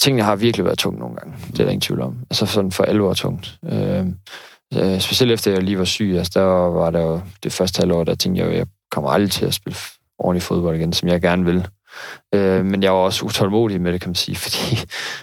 tingene 0.00 0.22
har 0.22 0.36
virkelig 0.36 0.64
været 0.64 0.78
tungt 0.78 0.98
nogle 0.98 1.16
gange. 1.16 1.36
Det 1.46 1.60
er 1.60 1.64
der 1.64 1.70
ingen 1.70 1.80
tvivl 1.80 2.00
om. 2.00 2.18
Altså 2.30 2.46
sådan 2.46 2.72
for 2.72 2.84
alvor 2.84 3.14
tungt. 3.14 3.58
Øh, 3.64 4.06
øh, 4.74 5.00
specielt 5.00 5.32
efter 5.32 5.50
jeg 5.52 5.62
lige 5.62 5.78
var 5.78 5.84
syg, 5.84 6.14
altså 6.18 6.32
der 6.34 6.44
var 6.44 6.90
der 6.90 7.00
jo 7.00 7.20
det 7.42 7.52
første 7.52 7.80
halvår, 7.80 8.04
der 8.04 8.14
tænkte 8.14 8.42
jeg, 8.42 8.50
at 8.50 8.56
jeg 8.58 8.66
kommer 8.90 9.10
aldrig 9.10 9.30
til 9.30 9.46
at 9.46 9.54
spille 9.54 9.76
ordentlig 10.18 10.42
fodbold 10.42 10.76
igen, 10.76 10.92
som 10.92 11.08
jeg 11.08 11.20
gerne 11.20 11.44
vil. 11.44 11.68
Øh, 12.34 12.64
men 12.64 12.82
jeg 12.82 12.92
var 12.92 12.98
også 12.98 13.24
utålmodig 13.24 13.80
med 13.80 13.92
det, 13.92 14.00
kan 14.00 14.08
man 14.08 14.14
sige, 14.14 14.36
fordi 14.44 14.78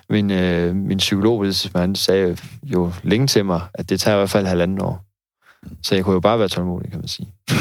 min, 0.09 0.31
øh, 0.31 0.75
min 0.75 0.97
psykolog, 0.97 1.45
han 1.75 1.95
sagde 1.95 2.37
jo 2.63 2.91
længe 3.03 3.27
til 3.27 3.45
mig, 3.45 3.61
at 3.73 3.89
det 3.89 3.99
tager 3.99 4.15
i 4.15 4.19
hvert 4.19 4.29
fald 4.29 4.45
halvanden 4.45 4.81
år. 4.81 5.05
Så 5.83 5.95
jeg 5.95 6.03
kunne 6.03 6.13
jo 6.13 6.19
bare 6.19 6.39
være 6.39 6.47
tålmodig, 6.47 6.91
kan 6.91 6.99
man 6.99 7.07
sige. 7.07 7.27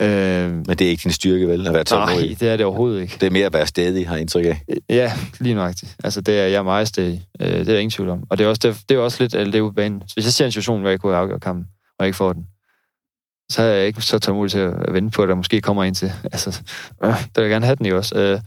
øh, 0.00 0.50
Men 0.50 0.64
det 0.66 0.80
er 0.80 0.88
ikke 0.88 1.02
din 1.02 1.12
styrke, 1.12 1.48
vel, 1.48 1.66
at 1.66 1.74
være 1.74 1.84
tålmodig? 1.84 2.26
Nej, 2.26 2.36
det 2.40 2.48
er 2.48 2.56
det 2.56 2.66
overhovedet 2.66 3.02
ikke. 3.02 3.16
Det 3.20 3.26
er 3.26 3.30
mere 3.30 3.46
at 3.46 3.52
være 3.52 3.66
stedig, 3.66 4.08
har 4.08 4.14
jeg 4.14 4.20
indtryk 4.20 4.46
af. 4.46 4.62
Ja, 4.88 5.12
lige 5.40 5.54
nøjagtigt. 5.54 5.96
Altså, 6.04 6.20
det 6.20 6.38
er 6.38 6.46
jeg 6.46 6.58
er 6.58 6.62
meget 6.62 6.88
stedig. 6.88 7.26
Øh, 7.40 7.48
det 7.48 7.60
er 7.60 7.64
der 7.64 7.78
ingen 7.78 7.90
tvivl 7.90 8.08
om. 8.08 8.24
Og 8.30 8.38
det 8.38 8.44
er 8.44 8.48
også, 8.48 8.60
det, 8.68 8.80
det 8.88 8.94
er 8.94 8.98
også 8.98 9.16
lidt 9.20 9.32
det 9.32 9.54
er 9.54 9.60
ude 9.60 9.72
banen. 9.72 10.02
Hvis 10.14 10.24
jeg 10.24 10.32
ser 10.32 10.44
en 10.44 10.52
situation, 10.52 10.80
hvor 10.80 10.90
jeg 10.90 11.00
kunne 11.00 11.16
afgøre 11.16 11.40
kampen, 11.40 11.66
og 11.98 12.04
jeg 12.04 12.06
ikke 12.06 12.16
får 12.16 12.32
den, 12.32 12.46
så 13.52 13.62
er 13.62 13.66
jeg 13.66 13.86
ikke 13.86 14.02
så 14.02 14.18
tålmodig 14.18 14.50
til 14.50 14.58
at 14.58 14.92
vente 14.92 15.10
på, 15.16 15.22
at 15.22 15.28
der 15.28 15.34
måske 15.34 15.60
kommer 15.60 15.84
en 15.84 15.94
til. 15.94 16.12
Altså, 16.32 16.62
øh, 17.04 17.10
der 17.10 17.40
vil 17.40 17.42
jeg 17.42 17.50
gerne 17.50 17.66
have 17.66 17.76
den 17.76 17.86
jo 17.86 17.96
også. 17.96 18.18
Øh, 18.18 18.40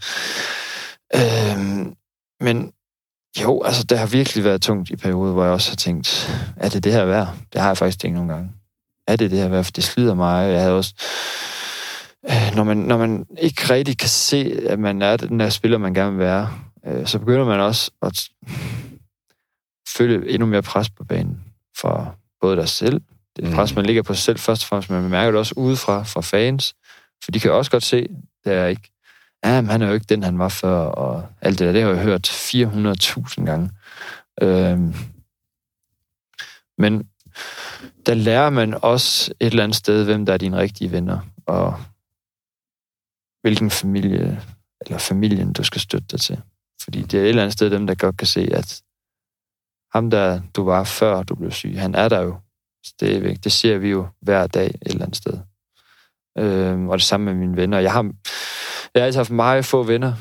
øh, 1.16 1.86
men 2.40 2.72
jo, 3.42 3.64
altså, 3.64 3.84
det 3.84 4.00
har 4.00 4.08
virkelig 4.08 4.44
været 4.44 4.62
tungt 4.62 4.90
i 4.90 4.96
perioder, 4.96 5.34
hvor 5.34 5.44
jeg 5.44 5.54
også 5.54 5.72
har 5.72 5.76
tænkt, 5.76 6.32
er 6.58 6.70
det 6.70 6.84
det 6.84 6.92
her 6.92 7.06
værd? 7.06 7.28
Det 7.54 7.62
har 7.62 7.68
jeg 7.68 7.78
faktisk 7.78 8.00
tænkt 8.00 8.16
nogle 8.16 8.34
gange. 8.34 8.52
Er 9.08 9.16
det 9.16 9.32
det 9.32 9.40
her 9.40 9.50
værd? 9.50 9.64
For 9.64 9.72
det 9.72 9.84
slider 9.84 10.14
mig. 10.14 10.52
Jeg 10.52 10.62
havde 10.62 10.78
også... 10.78 10.94
Øh, 12.30 12.56
når, 12.56 12.64
man, 12.64 12.78
når 12.78 12.98
man 12.98 13.26
ikke 13.38 13.74
rigtig 13.74 13.98
kan 13.98 14.10
se, 14.10 14.60
at 14.70 14.80
man 14.80 15.02
er 15.02 15.18
den 15.18 15.40
der 15.40 15.50
spiller, 15.50 15.78
man 15.78 15.94
gerne 15.94 16.12
vil 16.12 16.20
være, 16.20 16.50
øh, 16.86 17.08
så 17.08 17.20
begynder 17.20 17.46
man 17.46 17.60
også 17.60 17.92
at 18.02 18.30
føle 19.98 20.30
endnu 20.30 20.46
mere 20.46 20.62
pres 20.62 20.90
på 20.90 21.04
banen 21.04 21.44
for 21.78 22.16
både 22.42 22.56
dig 22.56 22.70
selv, 22.70 23.02
det 23.36 23.56
pres, 23.56 23.72
mm. 23.72 23.76
man 23.76 23.86
ligger 23.86 24.04
på 24.04 24.14
sig 24.14 24.24
selv 24.24 24.40
først 24.40 24.64
og 24.64 24.68
fremmest, 24.68 24.90
men 24.90 25.02
man 25.02 25.12
mærker 25.12 25.32
det 25.32 25.40
også 25.40 25.54
udefra 25.58 26.04
fra 26.04 26.22
fans, 26.22 26.76
for 27.24 27.32
de 27.32 27.40
kan 27.40 27.52
også 27.52 27.72
godt 27.72 27.84
se, 27.84 28.08
det 28.44 28.54
er 28.54 28.66
ikke, 28.66 28.92
ja, 29.46 29.62
men 29.62 29.70
han 29.70 29.82
er 29.82 29.88
jo 29.88 29.94
ikke 29.94 30.06
den, 30.10 30.24
han 30.24 30.40
var 30.40 30.50
før, 30.50 30.78
og 30.78 31.28
alt 31.42 31.60
det 31.60 31.66
der, 31.66 31.74
det 31.74 31.82
har 31.82 31.90
jeg 31.90 32.04
hørt 32.04 32.30
400.000 32.30 33.46
gange. 33.46 33.72
Øhm, 34.42 34.96
men 36.78 37.10
der 38.06 38.14
lærer 38.14 38.50
man 38.50 38.74
også 38.82 39.34
et 39.40 39.48
eller 39.48 39.64
andet 39.64 39.76
sted, 39.76 40.06
hvem 40.06 40.26
der 40.26 40.34
er 40.34 40.38
dine 40.38 40.58
rigtige 40.58 40.92
venner, 40.92 41.20
og 41.46 41.80
hvilken 43.42 43.72
familie, 43.72 44.42
eller 44.82 44.98
familien, 44.98 45.54
du 45.54 45.64
skal 45.64 45.82
støtte 45.82 46.08
dig 46.12 46.20
til. 46.20 46.42
Fordi 46.84 47.02
det 47.02 47.20
er 47.20 47.24
et 47.24 47.30
eller 47.30 47.42
andet 47.42 47.54
sted 47.54 47.70
dem, 47.70 47.88
der 47.88 47.96
godt 47.96 48.18
kan 48.18 48.28
se, 48.28 48.50
at 48.52 48.82
ham, 49.94 50.10
der 50.10 50.42
du 50.56 50.64
var 50.64 50.84
før 50.84 51.24
du 51.24 51.36
blev 51.36 51.52
syg, 51.52 51.80
han 51.80 51.96
er 51.96 52.10
der 52.10 52.22
jo 52.22 52.38
det, 53.00 53.44
det 53.44 53.52
ser 53.52 53.78
vi 53.78 53.90
jo 53.90 54.08
hver 54.22 54.48
dag 54.48 54.66
et 54.66 54.76
eller 54.86 55.06
andet 55.06 55.18
sted. 55.18 55.34
Øh, 56.38 56.86
og 56.86 56.98
det 56.98 57.06
samme 57.06 57.26
med 57.26 57.34
mine 57.34 57.56
venner. 57.56 57.80
Jeg 57.80 57.92
har, 57.92 58.04
jeg 58.94 59.02
har 59.02 59.06
altid 59.06 59.20
haft 59.20 59.32
meget 59.32 59.66
få 59.66 59.84
venner, 59.84 60.14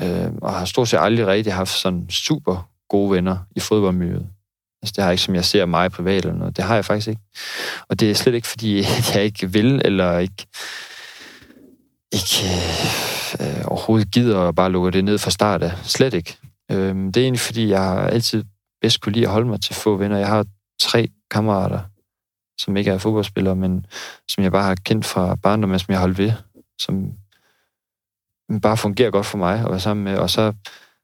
øh, 0.00 0.32
og 0.42 0.54
har 0.54 0.64
stort 0.64 0.88
set 0.88 0.98
aldrig 0.98 1.26
rigtig 1.26 1.52
haft 1.54 1.70
sådan 1.70 2.10
super 2.10 2.70
gode 2.88 3.10
venner 3.10 3.38
i 3.56 3.60
fodboldmiljøet. 3.60 4.28
Altså, 4.82 4.92
det 4.96 5.02
har 5.02 5.10
jeg 5.10 5.12
ikke, 5.12 5.22
som 5.22 5.34
jeg 5.34 5.44
ser 5.44 5.66
mig 5.66 5.92
privat 5.92 6.24
eller 6.24 6.38
noget. 6.38 6.56
Det 6.56 6.64
har 6.64 6.74
jeg 6.74 6.84
faktisk 6.84 7.08
ikke. 7.08 7.22
Og 7.88 8.00
det 8.00 8.10
er 8.10 8.14
slet 8.14 8.34
ikke, 8.34 8.48
fordi 8.48 8.82
jeg 9.14 9.24
ikke 9.24 9.52
vil, 9.52 9.82
eller 9.84 10.18
ikke, 10.18 10.46
ikke 12.12 12.46
øh, 13.40 13.64
overhovedet 13.64 14.10
gider 14.10 14.40
at 14.40 14.54
bare 14.54 14.72
lukke 14.72 14.90
det 14.90 15.04
ned 15.04 15.18
fra 15.18 15.30
start 15.30 15.62
af. 15.62 15.72
Slet 15.82 16.14
ikke. 16.14 16.36
Øh, 16.70 16.94
det 16.94 17.16
er 17.16 17.22
egentlig, 17.22 17.40
fordi 17.40 17.68
jeg 17.68 17.82
har 17.82 18.08
altid 18.08 18.44
bedst 18.80 19.00
kunne 19.00 19.12
lide 19.12 19.26
at 19.26 19.32
holde 19.32 19.48
mig 19.48 19.62
til 19.62 19.74
få 19.74 19.96
venner. 19.96 20.18
Jeg 20.18 20.28
har 20.28 20.44
tre 20.80 21.08
kammerater, 21.30 21.80
som 22.60 22.76
ikke 22.76 22.90
er 22.90 22.98
fodboldspillere, 22.98 23.56
men 23.56 23.86
som 24.28 24.44
jeg 24.44 24.52
bare 24.52 24.62
har 24.62 24.76
kendt 24.84 25.04
fra 25.04 25.34
barndommen, 25.34 25.78
som 25.78 25.92
jeg 25.92 25.98
har 25.98 26.06
holdt 26.06 26.18
ved, 26.18 26.32
som 26.80 27.12
bare 28.62 28.76
fungerer 28.76 29.10
godt 29.10 29.26
for 29.26 29.38
mig 29.38 29.60
at 29.64 29.70
være 29.70 29.80
sammen 29.80 30.04
med. 30.04 30.18
Og 30.18 30.30
så, 30.30 30.52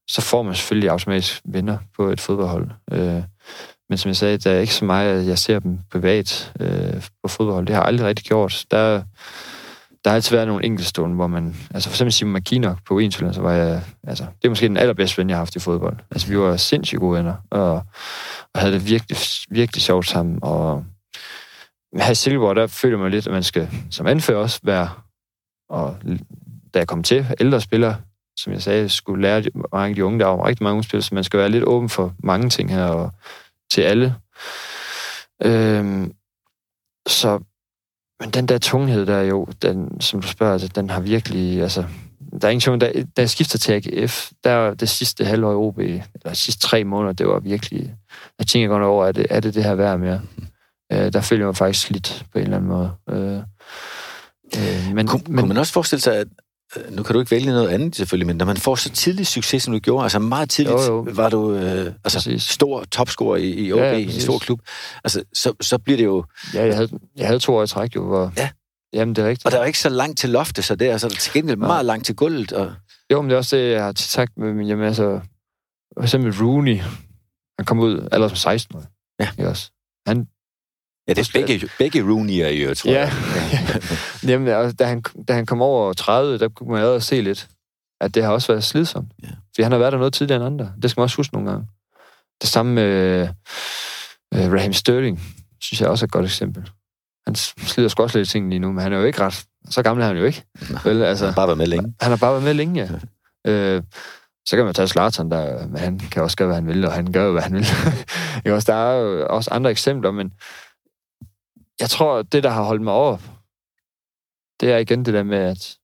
så 0.08 0.20
får 0.20 0.42
man 0.42 0.54
selvfølgelig 0.54 0.90
automatisk 0.90 1.42
venner 1.44 1.78
på 1.96 2.08
et 2.08 2.20
fodboldhold. 2.20 2.70
Øh, 2.92 3.22
men 3.88 3.98
som 3.98 4.08
jeg 4.08 4.16
sagde, 4.16 4.38
der 4.38 4.50
er 4.50 4.60
ikke 4.60 4.74
så 4.74 4.84
meget, 4.84 5.20
at 5.20 5.26
jeg 5.26 5.38
ser 5.38 5.58
dem 5.58 5.78
privat 5.90 6.52
øh, 6.60 7.08
på 7.22 7.28
fodboldhold. 7.28 7.66
Det 7.66 7.74
har 7.74 7.82
jeg 7.82 7.88
aldrig 7.88 8.06
rigtig 8.06 8.24
gjort. 8.26 8.64
Der, 8.70 9.02
der 10.05 10.11
har 10.11 10.14
altid 10.14 10.36
været 10.36 10.48
nogle 10.48 10.64
enkeltstående, 10.64 11.16
hvor 11.16 11.26
man... 11.26 11.57
Altså 11.74 11.88
for 11.88 11.94
eksempel 11.94 12.12
Simon 12.12 12.34
McKinnock 12.34 12.86
på 12.86 12.98
Enschede, 12.98 13.34
så 13.34 13.40
var 13.40 13.53
jeg... 13.53 13.82
Altså, 14.05 14.24
det 14.24 14.44
er 14.44 14.48
måske 14.48 14.68
den 14.68 14.76
allerbedste 14.76 15.18
ven, 15.18 15.28
jeg 15.28 15.36
har 15.36 15.40
haft 15.40 15.57
i 15.57 15.59
fodbold. 15.59 15.96
Altså, 16.11 16.28
vi 16.28 16.38
var 16.38 16.57
sindssygt 16.57 17.00
gode 17.00 17.16
venner, 17.16 17.34
og, 17.50 17.72
og 18.55 18.61
havde 18.61 18.72
det 18.72 18.86
virkelig, 18.86 19.18
virkelig 19.50 19.82
sjovt 19.82 20.07
sammen. 20.07 20.38
Og 20.42 20.84
her 21.96 22.11
i 22.11 22.14
Silkeborg, 22.14 22.57
der 22.57 22.66
føler 22.66 22.98
man 22.98 23.11
lidt, 23.11 23.26
at 23.26 23.32
man 23.32 23.42
skal 23.42 23.68
som 23.90 24.07
anfører 24.07 24.38
også 24.38 24.61
være... 24.62 24.90
Og 25.68 25.96
da 26.74 26.78
jeg 26.78 26.88
kom 26.88 27.03
til, 27.03 27.26
ældre 27.40 27.61
spillere, 27.61 27.96
som 28.38 28.53
jeg 28.53 28.62
sagde, 28.62 28.88
skulle 28.88 29.22
lære 29.22 29.44
mange 29.72 29.88
af 29.88 29.94
de 29.94 30.05
unge, 30.05 30.18
der 30.18 30.26
var 30.26 30.46
rigtig 30.46 30.64
mange 30.64 30.84
spillere, 30.84 31.03
så 31.03 31.14
man 31.14 31.24
skal 31.24 31.40
være 31.40 31.48
lidt 31.48 31.64
åben 31.64 31.88
for 31.88 32.14
mange 32.22 32.50
ting 32.50 32.70
her, 32.70 32.84
og 32.84 33.12
til 33.70 33.80
alle. 33.80 34.14
Øhm, 35.44 36.12
så 37.07 37.40
men 38.22 38.30
den 38.30 38.46
der 38.46 38.58
tunghed 38.58 39.06
der 39.06 39.20
jo, 39.20 39.46
den, 39.62 40.00
som 40.00 40.20
du 40.20 40.28
spørger, 40.28 40.52
altså, 40.52 40.68
den 40.68 40.90
har 40.90 41.00
virkelig, 41.00 41.62
altså, 41.62 41.84
der 42.40 42.48
er 42.48 42.50
ingen 42.50 42.60
tvivl, 42.60 42.78
da, 42.78 42.92
da 43.16 43.22
jeg 43.22 43.30
skifter 43.30 43.58
til 43.58 43.72
AGF, 43.72 44.30
der 44.44 44.74
det 44.74 44.88
sidste 44.88 45.24
halvår 45.24 45.52
i 45.52 45.54
OB, 45.54 45.78
eller 45.78 46.02
de 46.24 46.34
sidste 46.34 46.60
tre 46.60 46.84
måneder, 46.84 47.12
det 47.12 47.26
var 47.26 47.40
virkelig, 47.40 47.94
jeg 48.38 48.46
tænker 48.46 48.68
godt 48.68 48.82
over, 48.82 49.06
er 49.06 49.12
det 49.12 49.26
er 49.30 49.40
det, 49.40 49.54
det 49.54 49.64
her 49.64 49.74
værd 49.74 49.98
mere? 49.98 50.20
Øh, 50.92 51.12
der 51.12 51.20
følger 51.20 51.42
jeg 51.42 51.46
mig 51.46 51.56
faktisk 51.56 51.90
lidt 51.90 52.24
på 52.32 52.38
en 52.38 52.44
eller 52.44 52.56
anden 52.56 52.70
måde. 52.70 52.90
Øh, 53.10 53.38
øh, 54.56 54.94
men, 54.94 55.06
Kun, 55.06 55.22
men, 55.26 55.38
kunne 55.38 55.48
man 55.48 55.56
også 55.56 55.72
forestille 55.72 56.02
sig, 56.02 56.16
at 56.16 56.28
nu 56.90 57.02
kan 57.02 57.12
du 57.14 57.20
ikke 57.20 57.30
vælge 57.30 57.46
noget 57.46 57.68
andet 57.68 57.96
selvfølgelig, 57.96 58.26
men 58.26 58.36
når 58.36 58.44
man 58.44 58.56
får 58.56 58.74
så 58.74 58.90
tidlig 58.90 59.26
succes, 59.26 59.62
som 59.62 59.72
du 59.72 59.78
gjorde, 59.78 60.02
altså 60.02 60.18
meget 60.18 60.50
tidligt 60.50 60.74
jo, 60.74 60.82
jo. 60.82 61.06
var 61.10 61.28
du 61.28 61.54
øh, 61.54 61.92
altså 62.04 62.18
præcis. 62.18 62.42
stor 62.42 62.84
topscorer 62.84 63.36
i, 63.36 63.50
i 63.50 63.72
OB, 63.72 63.78
ja, 63.78 63.90
ja, 63.90 63.96
i 63.96 64.04
en 64.04 64.20
stor 64.20 64.38
klub, 64.38 64.60
altså 65.04 65.24
så, 65.32 65.52
så 65.60 65.78
bliver 65.78 65.96
det 65.96 66.04
jo... 66.04 66.24
Ja, 66.54 66.66
jeg 66.66 66.74
havde, 66.74 66.88
jeg 67.16 67.26
havde 67.26 67.38
to 67.40 67.54
år 67.54 67.62
i 67.62 67.66
træk 67.66 67.96
jo, 67.96 68.06
hvor... 68.06 68.32
Ja. 68.36 68.50
Jamen, 68.92 69.14
det 69.16 69.24
er 69.24 69.28
rigtigt. 69.28 69.46
Og 69.46 69.52
der 69.52 69.58
er 69.58 69.64
ikke 69.64 69.78
så 69.78 69.88
langt 69.88 70.18
til 70.18 70.30
loftet, 70.30 70.64
så 70.64 70.74
det 70.74 70.88
er, 70.88 70.92
altså, 70.92 71.08
der 71.08 71.14
er 71.14 71.18
til 71.18 71.32
gengæld 71.32 71.58
ja. 71.58 71.66
meget 71.66 71.84
langt 71.84 72.06
til 72.06 72.16
gulvet. 72.16 72.52
Og... 72.52 72.72
Jo, 73.12 73.22
men 73.22 73.30
det 73.30 73.34
er 73.34 73.38
også 73.38 73.56
det, 73.56 73.72
jeg 73.72 73.84
har 73.84 73.92
sagt 73.96 74.38
med 74.38 74.52
min, 74.52 74.66
jamen 74.66 74.84
altså, 74.84 75.20
for 75.96 76.02
eksempel 76.02 76.32
Rooney, 76.32 76.78
han 77.58 77.66
kom 77.66 77.78
ud 77.78 78.08
allerede 78.12 78.30
som 78.30 78.36
16 78.36 78.76
år. 78.76 78.84
Ja. 79.20 79.28
Ikke 79.38 79.48
også? 79.48 79.70
Han 80.06 80.26
Ja, 81.09 81.12
det 81.12 81.28
er 81.28 81.30
begge, 81.32 81.68
begge 81.78 82.00
Rooney'er 82.00 82.46
i 82.46 82.62
øvrigt, 82.62 82.78
tror 82.78 82.90
ja. 82.90 83.00
jeg. 83.00 83.12
Jamen, 84.28 84.48
altså, 84.48 84.76
da, 84.76 84.84
han, 84.84 85.03
da 85.28 85.32
han 85.32 85.46
kom 85.46 85.62
over 85.62 85.92
30, 85.92 86.38
der 86.38 86.48
kunne 86.48 86.70
man 86.70 86.78
allerede 86.78 87.00
se 87.00 87.20
lidt, 87.20 87.48
at 88.00 88.14
det 88.14 88.24
har 88.24 88.32
også 88.32 88.53
været 88.53 88.64
slidsomt. 88.64 89.12
Ja. 89.22 89.28
Fordi 89.28 89.62
han 89.62 89.72
har 89.72 89.78
været 89.78 89.92
der 89.92 89.98
noget 89.98 90.12
tidligere 90.12 90.36
end 90.36 90.46
andre. 90.46 90.72
Det 90.82 90.90
skal 90.90 91.00
man 91.00 91.05
også 91.05 91.16
huske 91.16 91.34
nogle 91.34 91.50
gange. 91.50 91.66
Det 92.42 92.48
samme 92.48 92.72
med 92.72 93.28
uh, 94.34 94.53
Raheem 94.53 94.72
Sterling, 94.72 95.22
synes 95.61 95.80
jeg 95.80 95.88
også 95.88 96.05
er 96.05 96.07
et 96.07 96.12
godt 96.12 96.24
eksempel. 96.24 96.70
Han 97.26 97.34
slider 97.34 97.88
sgu 97.88 98.03
også 98.03 98.18
lidt 98.18 98.28
ting 98.28 98.48
lige 98.48 98.59
nu, 98.59 98.72
men 98.72 98.82
han 98.82 98.92
er 98.92 98.98
jo 98.98 99.05
ikke 99.05 99.20
ret... 99.20 99.44
Så 99.70 99.82
gammel 99.82 100.03
er 100.03 100.07
han 100.07 100.16
jo 100.16 100.24
ikke. 100.24 100.44
Nej, 100.70 100.80
Vel, 100.84 101.03
altså, 101.03 101.24
han 101.24 101.34
har 101.34 101.36
bare 101.36 101.48
været 101.48 101.59
med 101.59 101.66
længe. 101.66 101.94
Han 102.00 102.11
har 102.11 102.16
bare 102.16 102.32
været 102.32 102.44
med 102.44 102.55
længe, 102.55 103.00
ja. 103.44 103.76
uh, 103.76 103.82
så 104.46 104.57
kan 104.57 104.64
man 104.64 104.74
tage 104.74 104.88
Slarton, 104.88 105.30
der, 105.30 105.66
men 105.66 105.76
han 105.76 105.98
kan 105.98 106.22
også 106.22 106.36
gøre, 106.36 106.46
hvad 106.46 106.55
han 106.55 106.66
vil, 106.66 106.84
og 106.84 106.92
han 106.92 107.12
gør 107.12 107.30
hvad 107.30 107.42
han 107.42 107.55
vil. 107.55 107.66
der 108.66 108.74
er 108.74 109.00
jo 109.00 109.26
også 109.26 109.50
andre 109.53 109.70
eksempler, 109.70 110.11
men 110.11 110.32
jeg 111.83 111.91
tror, 111.91 112.22
det, 112.22 112.43
der 112.43 112.51
har 112.51 112.62
holdt 112.62 112.83
mig 112.83 112.93
over, 112.93 113.16
det 114.61 114.72
er 114.72 114.78
igen 114.78 115.05
det 115.05 115.14
der 115.14 115.22
med, 115.22 115.39
at, 115.39 115.78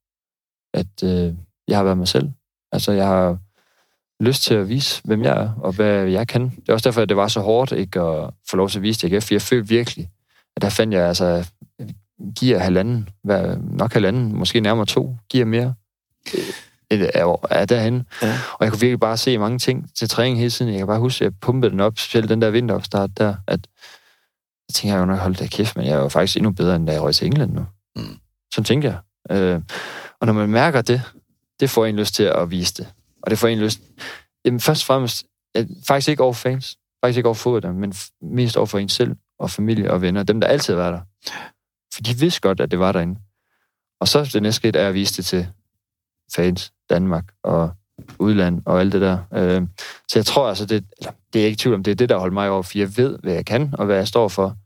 at 0.74 1.02
øh, 1.04 1.34
jeg 1.68 1.76
har 1.76 1.84
været 1.84 1.98
mig 1.98 2.08
selv. 2.08 2.30
Altså, 2.72 2.92
jeg 2.92 3.06
har 3.06 3.38
lyst 4.20 4.42
til 4.42 4.54
at 4.54 4.68
vise, 4.68 5.02
hvem 5.04 5.22
jeg 5.22 5.42
er, 5.42 5.54
og 5.60 5.72
hvad 5.72 6.04
jeg 6.04 6.28
kan. 6.28 6.42
Det 6.42 6.68
er 6.68 6.72
også 6.72 6.88
derfor, 6.88 7.02
at 7.02 7.08
det 7.08 7.16
var 7.16 7.28
så 7.28 7.40
hårdt 7.40 7.72
ikke 7.72 8.00
at 8.00 8.30
få 8.50 8.56
lov 8.56 8.68
til 8.68 8.78
at 8.78 8.82
vise 8.82 9.08
det, 9.08 9.22
for 9.22 9.34
jeg 9.34 9.42
følte 9.42 9.68
virkelig, 9.68 10.10
at 10.56 10.62
der 10.62 10.68
fandt 10.68 10.94
jeg, 10.94 11.08
altså, 11.08 11.50
giver 12.38 12.58
halvanden, 12.58 13.08
nok 13.60 13.92
halvanden, 13.92 14.36
måske 14.36 14.60
nærmere 14.60 14.86
to, 14.86 15.16
giver 15.28 15.44
mere 15.44 15.74
er, 16.90 17.46
er 17.50 17.64
derhen. 17.64 18.06
Ja. 18.22 18.38
Og 18.52 18.64
jeg 18.64 18.72
kunne 18.72 18.80
virkelig 18.80 19.00
bare 19.00 19.16
se 19.16 19.38
mange 19.38 19.58
ting 19.58 19.90
til 19.94 20.08
træning 20.08 20.38
hele 20.38 20.50
tiden. 20.50 20.70
Jeg 20.70 20.78
kan 20.78 20.86
bare 20.86 20.98
huske, 20.98 21.24
at 21.24 21.30
jeg 21.30 21.40
pumpede 21.40 21.72
den 21.72 21.80
op, 21.80 21.98
specielt 21.98 22.28
den 22.28 22.42
der 22.42 22.50
vinteropstart 22.50 23.10
der, 23.18 23.34
at 23.46 23.60
så 24.70 24.74
tænker 24.74 24.98
jeg 24.98 25.08
jo 25.08 25.14
hold 25.14 25.34
da 25.34 25.46
kæft, 25.46 25.76
men 25.76 25.86
jeg 25.86 25.92
er 25.92 25.98
jo 25.98 26.08
faktisk 26.08 26.36
endnu 26.36 26.52
bedre, 26.52 26.76
end 26.76 26.86
da 26.86 26.92
jeg 26.92 27.02
røg 27.02 27.14
til 27.14 27.26
England 27.26 27.52
nu. 27.52 27.66
Mm. 27.96 28.18
Sådan 28.54 28.64
tænker 28.64 28.92
jeg. 28.92 29.36
Øh, 29.36 29.60
og 30.20 30.26
når 30.26 30.32
man 30.32 30.48
mærker 30.48 30.82
det, 30.82 31.02
det 31.60 31.70
får 31.70 31.86
en 31.86 31.96
lyst 31.96 32.14
til 32.14 32.22
at 32.22 32.50
vise 32.50 32.74
det. 32.74 32.94
Og 33.22 33.30
det 33.30 33.38
får 33.38 33.48
en 33.48 33.58
lyst... 33.58 33.80
Jamen 34.44 34.60
først 34.60 34.82
og 34.82 34.86
fremmest, 34.86 35.26
faktisk 35.86 36.08
ikke 36.08 36.22
over 36.22 36.32
fans, 36.32 36.78
faktisk 37.04 37.16
ikke 37.16 37.28
over 37.28 37.34
fodbold, 37.34 37.74
men 37.74 37.94
mest 38.22 38.56
over 38.56 38.66
for 38.66 38.78
en 38.78 38.88
selv, 38.88 39.16
og 39.38 39.50
familie 39.50 39.90
og 39.90 40.02
venner, 40.02 40.22
dem 40.22 40.40
der 40.40 40.48
altid 40.48 40.74
været 40.74 40.92
der. 40.92 41.00
For 41.94 42.02
de 42.02 42.18
vidste 42.18 42.40
godt, 42.40 42.60
at 42.60 42.70
det 42.70 42.78
var 42.78 42.92
derinde. 42.92 43.20
Og 44.00 44.08
så 44.08 44.30
det 44.32 44.42
næste 44.42 44.56
skridt 44.56 44.76
er 44.76 44.88
at 44.88 44.94
vise 44.94 45.16
det 45.16 45.24
til 45.24 45.48
fans, 46.34 46.72
Danmark 46.90 47.24
og 47.42 47.70
udland 48.18 48.62
og 48.66 48.80
alt 48.80 48.92
det 48.92 49.00
der. 49.00 49.18
Øh, 49.32 49.62
så 50.10 50.18
jeg 50.18 50.26
tror 50.26 50.48
altså, 50.48 50.66
det, 50.66 50.84
eller, 50.98 51.12
det 51.32 51.42
er 51.42 51.46
ikke 51.46 51.56
tvivl 51.56 51.74
om, 51.74 51.82
det 51.82 51.90
er 51.90 51.94
det, 51.94 52.08
der 52.08 52.18
holder 52.18 52.34
mig 52.34 52.50
over, 52.50 52.62
for 52.62 52.78
jeg 52.78 52.96
ved, 52.96 53.18
hvad 53.22 53.34
jeg 53.34 53.46
kan, 53.46 53.74
og 53.78 53.86
hvad 53.86 53.96
jeg 53.96 54.08
står 54.08 54.28
for. 54.28 54.56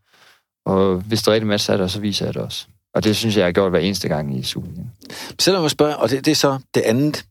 Og 0.66 0.96
hvis 0.96 1.22
det 1.22 1.28
er 1.28 1.32
rigtig 1.32 1.46
match 1.46 1.70
er 1.70 1.76
der, 1.76 1.86
så 1.86 2.00
viser 2.00 2.24
jeg 2.24 2.34
det 2.34 2.42
også. 2.42 2.66
Og 2.94 3.04
det 3.04 3.16
synes 3.16 3.36
jeg, 3.36 3.40
jeg 3.40 3.46
har 3.46 3.52
gjort 3.52 3.70
hver 3.70 3.78
eneste 3.78 4.08
gang 4.08 4.38
i 4.38 4.42
Superligaen. 4.42 4.90
Selvom 5.38 5.62
jeg 5.62 5.70
spørger, 5.70 5.94
og 5.94 6.10
det, 6.10 6.24
det 6.24 6.30
er 6.30 6.36
så 6.36 6.58
det 6.74 6.80
andet, 6.80 7.24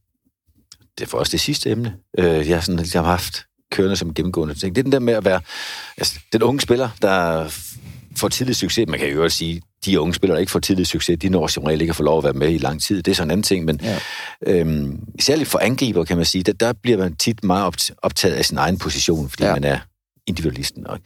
det 0.98 1.04
er 1.04 1.08
for 1.08 1.18
os 1.18 1.30
det 1.30 1.40
sidste 1.40 1.70
emne, 1.70 1.96
øh, 2.18 2.50
jeg, 2.50 2.64
sådan, 2.64 2.86
jeg 2.94 3.02
har 3.02 3.10
haft 3.10 3.46
kørende 3.72 3.96
som 3.96 4.14
gennemgående 4.14 4.54
ting. 4.54 4.76
Det 4.76 4.82
er 4.82 4.84
den 4.84 4.92
der 4.92 5.00
med 5.00 5.14
at 5.14 5.26
være 5.26 5.42
altså, 5.98 6.20
den 6.34 6.44
unge 6.44 6.62
spiller, 6.62 6.90
der 7.02 7.48
får 8.18 8.28
tidlig 8.28 8.56
succes. 8.56 8.88
Man 8.88 9.00
kan 9.00 9.10
jo 9.10 9.24
også 9.24 9.38
sige, 9.38 9.62
de 9.86 10.00
unge 10.00 10.14
spillere, 10.14 10.36
der 10.36 10.40
ikke 10.40 10.52
får 10.52 10.60
tidlig 10.60 10.88
succes, 10.88 11.20
de 11.20 11.30
når 11.30 11.48
som 11.48 11.64
regel 11.64 11.82
ikke 11.82 11.92
at 11.92 11.96
få 11.96 12.04
lov 12.04 12.18
at 12.18 12.24
være 12.24 12.34
med 12.34 12.54
i 12.54 12.58
lang 12.58 12.82
tid. 12.82 13.04
Det 13.04 13.12
er 13.12 13.16
sådan 13.16 13.28
en 13.28 13.32
anden 13.32 13.44
ting, 13.44 13.66
men 13.66 13.82
ja. 13.84 14.00
øhm, 14.48 15.00
særligt 15.20 15.50
for 15.50 15.60
angriber, 15.60 16.04
kan 16.04 16.18
man 16.18 16.26
sige, 16.26 16.44
der, 16.44 16.54
der 16.54 16.74
bliver 16.74 16.98
man 16.98 17.16
tit 17.16 17.44
meget 17.44 17.92
optaget 18.02 18.36
af 18.36 18.46
sin 18.46 18.58
egen 18.58 18.78
position, 18.78 19.30
fordi 19.30 19.44
ja. 19.44 19.54
man 19.54 19.64
er 19.64 19.80
individualisten. 20.28 20.88
Og, 20.88 21.00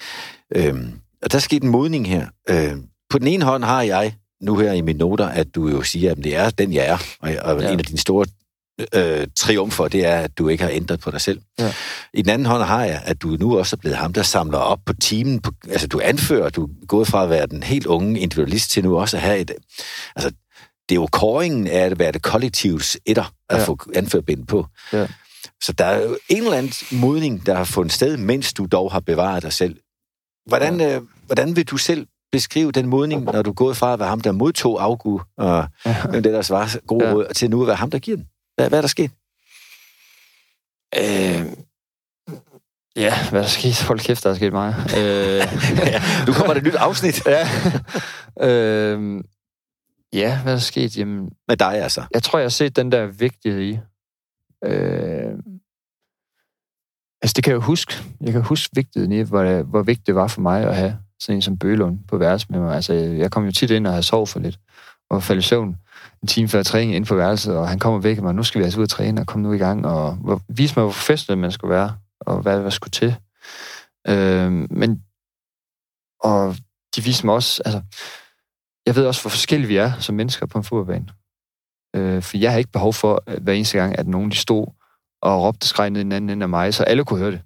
øhm, 0.55 0.91
og 1.23 1.31
der 1.31 1.37
er 1.37 1.41
sket 1.41 1.63
en 1.63 1.69
modning 1.69 2.07
her. 2.09 2.27
Øhm, 2.49 2.83
på 3.09 3.19
den 3.19 3.27
ene 3.27 3.45
hånd 3.45 3.63
har 3.63 3.81
jeg 3.81 4.15
nu 4.41 4.57
her 4.57 4.71
i 4.71 4.81
mine 4.81 4.99
noter, 4.99 5.27
at 5.27 5.55
du 5.55 5.67
jo 5.67 5.81
siger, 5.81 6.11
at 6.11 6.17
det 6.17 6.35
er 6.35 6.49
den, 6.49 6.73
jeg 6.73 6.85
er, 6.85 6.97
og, 7.19 7.31
og 7.41 7.61
ja. 7.61 7.71
en 7.71 7.79
af 7.79 7.85
dine 7.85 7.99
store 7.99 8.25
øh, 8.93 9.27
triumfer, 9.35 9.87
det 9.87 10.05
er, 10.05 10.19
at 10.19 10.37
du 10.37 10.47
ikke 10.47 10.63
har 10.63 10.71
ændret 10.71 10.99
på 10.99 11.11
dig 11.11 11.21
selv. 11.21 11.41
Ja. 11.59 11.73
I 12.13 12.21
den 12.21 12.29
anden 12.29 12.45
hånd 12.45 12.63
har 12.63 12.85
jeg, 12.85 13.01
at 13.05 13.21
du 13.21 13.27
nu 13.27 13.57
også 13.57 13.75
er 13.75 13.77
blevet 13.77 13.97
ham, 13.97 14.13
der 14.13 14.23
samler 14.23 14.57
op 14.57 14.79
på 14.85 14.93
teamen. 14.93 15.39
På, 15.39 15.51
altså, 15.69 15.87
du 15.87 16.01
anfører, 16.03 16.49
du 16.49 16.63
er 16.63 16.85
gået 16.87 17.07
fra 17.07 17.23
at 17.23 17.29
være 17.29 17.47
den 17.47 17.63
helt 17.63 17.85
unge 17.85 18.19
individualist 18.19 18.71
til 18.71 18.83
nu 18.83 18.99
også 18.99 19.17
at 19.17 19.23
have 19.23 19.39
et... 19.39 19.51
Altså, 20.15 20.31
det 20.89 20.95
er 20.95 20.99
jo 20.99 21.07
kåringen 21.11 21.67
af 21.67 21.79
at 21.79 21.99
være 21.99 22.11
det 22.11 22.21
kollektivs 22.21 22.97
etter 23.05 23.33
at 23.49 23.57
ja. 23.57 23.63
få 23.63 23.77
anførbind 23.95 24.47
på. 24.47 24.65
Ja. 24.93 25.07
Så 25.61 25.73
der 25.73 25.85
er 25.85 26.03
jo 26.03 26.17
en 26.29 26.43
eller 26.43 26.57
anden 26.57 26.73
modning, 26.91 27.45
der 27.45 27.55
har 27.55 27.63
fundet 27.63 27.93
sted, 27.93 28.17
mens 28.17 28.53
du 28.53 28.65
dog 28.65 28.91
har 28.91 28.99
bevaret 28.99 29.43
dig 29.43 29.53
selv. 29.53 29.75
Hvordan, 30.47 30.79
ja. 30.79 30.95
øh, 30.95 31.01
hvordan 31.25 31.55
vil 31.55 31.65
du 31.65 31.77
selv 31.77 32.07
beskrive 32.31 32.71
den 32.71 32.87
modning, 32.87 33.23
når 33.23 33.41
du 33.41 33.49
er 33.49 33.53
gået 33.53 33.77
fra 33.77 33.93
at 33.93 33.99
være 33.99 34.09
ham, 34.09 34.21
der 34.21 34.31
modtog 34.31 34.83
afgu, 34.83 35.21
og 35.37 35.67
ja. 35.85 35.95
det 36.13 36.23
der 36.23 36.53
var 36.53 36.77
gode 36.87 37.07
ja. 37.07 37.13
råd, 37.13 37.33
til 37.33 37.49
nu 37.49 37.61
at 37.61 37.67
være 37.67 37.75
ham, 37.75 37.91
der 37.91 37.99
giver 37.99 38.17
den? 38.17 38.25
Hvad, 38.55 38.69
hvad 38.69 38.79
er 38.79 38.81
der 38.81 38.87
sket? 38.87 39.11
Øh, 40.97 41.45
ja, 42.95 43.29
hvad 43.29 43.39
er 43.39 43.43
der 43.43 43.49
sket? 43.49 43.81
Hold 43.87 43.99
kæft, 43.99 44.23
der 44.23 44.29
er 44.29 44.35
sket 44.35 44.53
meget. 44.53 44.75
øh, 44.97 45.41
ja, 45.93 46.01
nu 46.27 46.33
kommer 46.33 46.53
der 46.53 46.61
et 46.61 46.67
nyt 46.67 46.75
afsnit. 46.75 47.25
ja. 47.35 47.47
Øh, 48.41 49.23
ja, 50.13 50.41
hvad 50.41 50.53
er 50.53 50.57
der 50.57 50.61
sket? 50.61 50.97
Jamen, 50.97 51.29
Med 51.47 51.57
dig 51.57 51.73
altså? 51.83 52.03
Jeg 52.13 52.23
tror, 52.23 52.39
jeg 52.39 52.45
har 52.45 52.49
set 52.49 52.75
den 52.75 52.91
der 52.91 53.05
vigtighed 53.05 53.61
i. 53.61 53.79
Øh, 54.65 55.33
altså, 57.21 57.33
det 57.35 57.43
kan 57.43 57.51
jeg 57.51 57.55
jo 57.55 57.61
huske. 57.61 57.93
Jeg 58.21 58.33
kan 58.33 58.41
huske 58.41 58.75
vigtigheden 58.75 59.11
i, 59.11 59.21
hvor, 59.21 59.61
hvor 59.63 59.83
vigtigt 59.83 60.07
det 60.07 60.15
var 60.15 60.27
for 60.27 60.41
mig 60.41 60.63
at 60.63 60.75
have 60.75 60.99
sådan 61.19 61.35
en 61.35 61.41
som 61.41 61.57
Bølund 61.57 61.99
på 62.07 62.17
værelse 62.17 62.47
med 62.49 62.59
mig. 62.59 62.75
Altså, 62.75 62.93
jeg 62.93 63.31
kom 63.31 63.45
jo 63.45 63.51
tit 63.51 63.71
ind 63.71 63.87
og 63.87 63.93
havde 63.93 64.03
sovet 64.03 64.29
for 64.29 64.39
lidt 64.39 64.59
og 65.09 65.23
faldt 65.23 65.45
i 65.45 65.47
søvn 65.47 65.75
en 66.21 66.27
time 66.27 66.47
før 66.47 66.63
træning 66.63 66.95
ind 66.95 67.05
på 67.05 67.15
værelset, 67.15 67.57
og 67.57 67.69
han 67.69 67.79
kommer 67.79 67.99
væk 67.99 68.17
og 68.17 68.23
mig, 68.23 68.35
nu 68.35 68.43
skal 68.43 68.59
vi 68.59 68.63
altså 68.63 68.79
ud 68.79 68.83
og 68.83 68.89
træne, 68.89 69.21
og 69.21 69.27
komme 69.27 69.47
nu 69.47 69.53
i 69.53 69.57
gang, 69.57 69.85
og 69.85 70.41
vise 70.49 70.73
mig, 70.75 70.83
hvor 70.83 70.91
festet 70.91 71.37
man 71.37 71.51
skulle 71.51 71.73
være, 71.73 71.97
og 72.19 72.41
hvad 72.41 72.63
der 72.63 72.69
skulle 72.69 72.91
til. 72.91 73.15
Øh, 74.07 74.51
men, 74.51 75.03
og 76.19 76.55
de 76.95 77.03
viste 77.03 77.25
mig 77.25 77.35
også, 77.35 77.61
altså, 77.65 77.81
jeg 78.85 78.95
ved 78.95 79.05
også, 79.05 79.21
hvor 79.21 79.29
forskellige 79.29 79.67
vi 79.67 79.77
er 79.77 79.99
som 79.99 80.15
mennesker 80.15 80.45
på 80.45 80.57
en 80.57 80.63
fodboldbane. 80.63 81.07
Øh, 81.95 82.23
for 82.23 82.37
jeg 82.37 82.51
har 82.51 82.57
ikke 82.57 82.71
behov 82.71 82.93
for, 82.93 83.23
øh, 83.27 83.43
hver 83.43 83.53
eneste 83.53 83.77
gang, 83.77 83.99
at 83.99 84.07
nogen 84.07 84.31
de 84.31 84.35
stod 84.35 84.67
og 85.21 85.43
råbte 85.43 85.67
skreg 85.67 85.89
ned 85.89 86.01
i 86.01 86.03
den 86.03 86.11
anden 86.11 86.29
ende 86.29 86.43
af 86.43 86.49
mig, 86.49 86.73
så 86.73 86.83
alle 86.83 87.05
kunne 87.05 87.19
høre 87.19 87.31
det. 87.31 87.41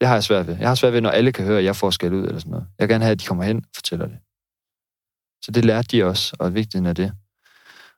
Det 0.00 0.08
har 0.08 0.14
jeg 0.14 0.24
svært 0.24 0.46
ved. 0.46 0.56
Jeg 0.58 0.68
har 0.68 0.74
svært 0.74 0.92
ved, 0.92 1.00
når 1.00 1.10
alle 1.10 1.32
kan 1.32 1.44
høre, 1.44 1.58
at 1.58 1.64
jeg 1.64 1.76
får 1.76 1.90
skæld 1.90 2.12
ud 2.12 2.24
eller 2.24 2.38
sådan 2.38 2.50
noget. 2.50 2.66
Jeg 2.78 2.84
vil 2.84 2.92
gerne 2.94 3.04
have, 3.04 3.12
at 3.12 3.20
de 3.20 3.26
kommer 3.26 3.44
hen 3.44 3.56
og 3.56 3.70
fortæller 3.74 4.06
det. 4.06 4.18
Så 5.44 5.50
det 5.50 5.64
lærte 5.64 5.88
de 5.88 6.04
også, 6.04 6.36
og 6.38 6.54
vigtigheden 6.54 6.86
af 6.86 6.94
det. 6.94 7.12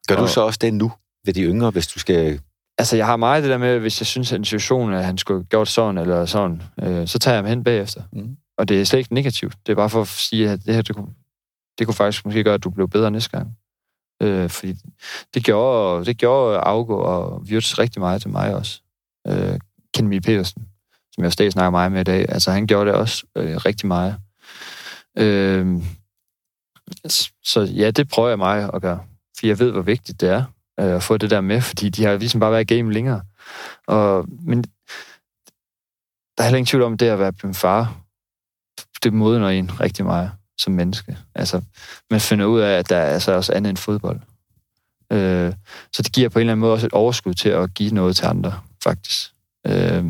Gør 0.09 0.17
og, 0.17 0.23
du 0.23 0.29
så 0.29 0.41
også 0.41 0.59
det 0.63 0.75
nu 0.75 0.93
ved 1.25 1.35
de 1.35 1.43
yngre, 1.43 1.71
hvis 1.71 1.87
du 1.87 1.99
skal 1.99 2.41
Altså, 2.79 2.97
jeg 2.97 3.07
har 3.07 3.17
meget 3.17 3.43
det 3.43 3.51
der 3.51 3.59
med, 3.59 3.79
hvis 3.79 4.01
jeg 4.01 4.07
synes, 4.07 4.33
at 4.33 4.39
en 4.39 4.45
situation, 4.45 4.93
at 4.93 5.05
han 5.05 5.19
skulle 5.19 5.39
have 5.39 5.47
gjort 5.47 5.69
sådan 5.69 5.99
eller 5.99 6.27
sådan, 6.27 6.63
øh, 6.83 7.09
så 7.09 7.19
tager 7.19 7.35
jeg 7.35 7.43
ham 7.43 7.49
hen 7.49 7.65
bagefter. 7.65 8.03
Mm. 8.13 8.37
Og 8.59 8.69
det 8.69 8.81
er 8.81 8.85
slet 8.85 8.99
ikke 8.99 9.15
negativt. 9.15 9.57
Det 9.67 9.73
er 9.73 9.77
bare 9.77 9.91
for 9.91 10.01
at 10.01 10.09
sige, 10.09 10.51
at 10.51 10.67
det 10.67 10.75
her, 10.75 10.83
det 10.83 10.97
kunne, 10.97 11.15
det 11.79 11.87
kunne 11.87 11.95
faktisk 11.95 12.25
måske 12.25 12.45
gøre, 12.45 12.55
at 12.55 12.65
du 12.65 12.71
blev 12.71 12.89
bedre 12.89 13.11
næste 13.11 13.31
gang. 13.31 13.57
Øh, 14.23 14.51
fordi 14.51 14.75
det 15.35 15.45
gjorde, 15.45 16.05
det 16.05 16.19
gjorde 16.19 16.59
Augo 16.59 16.99
og 16.99 17.41
Wirtz 17.41 17.79
rigtig 17.79 18.01
meget 18.01 18.23
til 18.23 18.31
mig 18.31 18.55
også. 18.55 18.81
Øh, 19.27 19.59
Ken 19.95 20.09
Mie 20.09 20.21
Petersen, 20.21 20.67
som 21.15 21.25
jeg 21.25 21.33
stadig 21.33 21.53
snakker 21.53 21.71
meget 21.71 21.93
med 21.93 22.01
i 22.01 22.05
dag, 22.05 22.27
altså 22.29 22.51
han 22.51 22.67
gjorde 22.67 22.91
det 22.91 22.99
også 22.99 23.25
øh, 23.37 23.57
rigtig 23.57 23.89
meget. 23.89 24.17
Øh, 25.19 25.83
så 27.45 27.61
ja, 27.61 27.91
det 27.91 28.09
prøver 28.09 28.29
jeg 28.29 28.39
mig 28.39 28.71
at 28.75 28.83
gøre. 28.83 29.01
For 29.39 29.47
jeg 29.47 29.59
ved, 29.59 29.73
hvor 29.73 29.83
vigtigt 29.83 30.21
det 30.21 30.29
er 30.29 30.45
øh, 30.81 30.95
at 30.95 31.03
få 31.03 31.17
det 31.17 31.31
der 31.31 31.41
med, 31.41 31.61
fordi 31.61 31.89
de 31.89 32.05
har 32.05 32.17
ligesom 32.17 32.41
bare 32.41 32.53
været 32.53 32.71
i 32.71 32.75
game 32.75 32.93
længere. 32.93 33.23
Og, 33.87 34.27
men 34.29 34.63
der 36.37 36.43
er 36.43 36.43
heller 36.43 36.59
ingen 36.59 36.67
tvivl 36.67 36.83
om, 36.83 36.99
det 36.99 37.07
at 37.07 37.19
være 37.19 37.33
blevet 37.33 37.57
far, 37.57 38.01
det 39.03 39.13
modner 39.13 39.49
en 39.49 39.81
rigtig 39.81 40.05
meget 40.05 40.33
som 40.59 40.73
menneske. 40.73 41.19
Altså, 41.35 41.63
man 42.11 42.21
finder 42.21 42.47
ud 42.47 42.61
af, 42.61 42.79
at 42.79 42.89
der 42.89 42.97
er 42.97 43.07
altså 43.15 43.33
også 43.33 43.53
andet 43.53 43.71
end 43.71 43.77
fodbold. 43.77 44.21
Øh, 45.13 45.53
så 45.93 46.03
det 46.03 46.13
giver 46.13 46.29
på 46.29 46.39
en 46.39 46.41
eller 46.41 46.53
anden 46.53 46.61
måde 46.61 46.73
også 46.73 46.87
et 46.87 46.93
overskud 46.93 47.35
til 47.35 47.49
at 47.49 47.75
give 47.75 47.95
noget 47.95 48.17
til 48.17 48.27
andre, 48.27 48.61
faktisk. 48.83 49.33
Øh, 49.67 50.05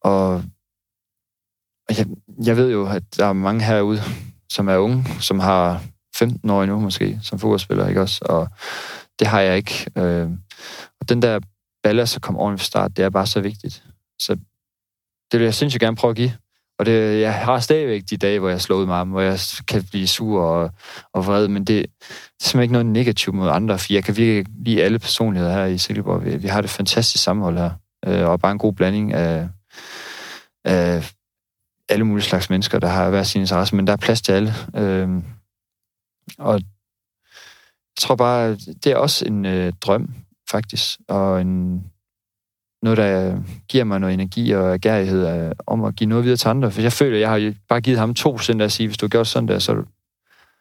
og 0.00 0.42
og 1.88 1.98
jeg, 1.98 2.06
jeg 2.44 2.56
ved 2.56 2.70
jo, 2.70 2.86
at 2.86 3.02
der 3.16 3.26
er 3.26 3.32
mange 3.32 3.64
herude, 3.64 4.02
som 4.48 4.68
er 4.68 4.76
unge, 4.76 5.04
som 5.20 5.38
har 5.38 5.82
15 6.14 6.50
år 6.50 6.62
endnu 6.62 6.80
måske, 6.80 7.18
som 7.22 7.38
fodboldspiller, 7.38 7.88
ikke 7.88 8.00
også? 8.00 8.24
Og 8.24 8.48
det 9.18 9.26
har 9.26 9.40
jeg 9.40 9.56
ikke. 9.56 9.90
Øh, 9.98 10.28
og 11.00 11.08
den 11.08 11.22
der 11.22 11.40
ballast 11.82 12.16
at 12.16 12.22
komme 12.22 12.40
ordentligt 12.40 12.60
fra 12.60 12.66
start, 12.66 12.96
det 12.96 13.04
er 13.04 13.10
bare 13.10 13.26
så 13.26 13.40
vigtigt. 13.40 13.84
Så 14.18 14.36
det 15.32 15.40
vil 15.40 15.44
jeg 15.44 15.54
sindssygt 15.54 15.80
gerne 15.80 15.96
prøve 15.96 16.10
at 16.10 16.16
give. 16.16 16.32
Og 16.78 16.86
det, 16.86 17.20
jeg 17.20 17.34
har 17.34 17.60
stadigvæk 17.60 18.02
de 18.10 18.16
dage, 18.16 18.38
hvor 18.38 18.48
jeg 18.48 18.60
slår 18.60 18.76
ud 18.76 18.86
med 18.86 18.94
ham, 18.94 19.08
hvor 19.08 19.20
jeg 19.20 19.38
kan 19.68 19.84
blive 19.90 20.06
sur 20.06 20.42
og, 20.42 20.70
og 21.12 21.26
vred, 21.26 21.48
men 21.48 21.64
det, 21.64 21.68
det 21.68 21.84
er 21.84 21.86
simpelthen 22.40 22.62
ikke 22.62 22.72
noget 22.72 22.86
negativt 22.86 23.36
mod 23.36 23.48
andre, 23.48 23.78
for 23.78 23.92
jeg 23.92 24.04
kan 24.04 24.16
virkelig 24.16 24.46
lide 24.64 24.82
alle 24.82 24.98
personligheder 24.98 25.52
her 25.52 25.64
i 25.64 25.78
Silkeborg. 25.78 26.24
Vi, 26.24 26.36
vi 26.36 26.48
har 26.48 26.60
det 26.60 26.70
fantastisk 26.70 27.24
sammenhold 27.24 27.58
her, 27.58 27.70
øh, 28.06 28.28
og 28.28 28.40
bare 28.40 28.52
en 28.52 28.58
god 28.58 28.72
blanding 28.72 29.12
af, 29.12 29.48
af 30.64 31.12
alle 31.88 32.04
mulige 32.04 32.24
slags 32.24 32.50
mennesker, 32.50 32.78
der 32.78 32.88
har 32.88 33.10
hver 33.10 33.22
sin 33.22 33.40
interesse, 33.40 33.76
men 33.76 33.86
der 33.86 33.92
er 33.92 33.96
plads 33.96 34.22
til 34.22 34.32
alle. 34.32 34.54
Øh, 34.76 35.08
og 36.38 36.54
jeg 36.54 38.00
tror 38.00 38.16
bare, 38.16 38.50
det 38.54 38.86
er 38.86 38.96
også 38.96 39.24
en 39.24 39.44
øh, 39.46 39.72
drøm, 39.80 40.14
faktisk, 40.50 41.00
og 41.08 41.40
en, 41.40 41.84
noget, 42.82 42.96
der 42.96 43.42
giver 43.68 43.84
mig 43.84 44.00
noget 44.00 44.14
energi 44.14 44.50
og 44.50 44.74
agerighed 44.74 45.28
øh, 45.28 45.52
om 45.66 45.84
at 45.84 45.96
give 45.96 46.08
noget 46.08 46.24
videre 46.24 46.36
til 46.36 46.48
andre. 46.48 46.70
For 46.70 46.80
jeg 46.80 46.92
føler, 46.92 47.16
at 47.16 47.20
jeg 47.20 47.30
har 47.30 47.54
bare 47.68 47.80
givet 47.80 47.98
ham 47.98 48.14
to 48.14 48.38
sind 48.38 48.62
at 48.62 48.72
sige, 48.72 48.86
hvis 48.86 48.98
du 48.98 49.08
gør 49.08 49.24
sådan 49.24 49.48
der, 49.48 49.58
så, 49.58 49.82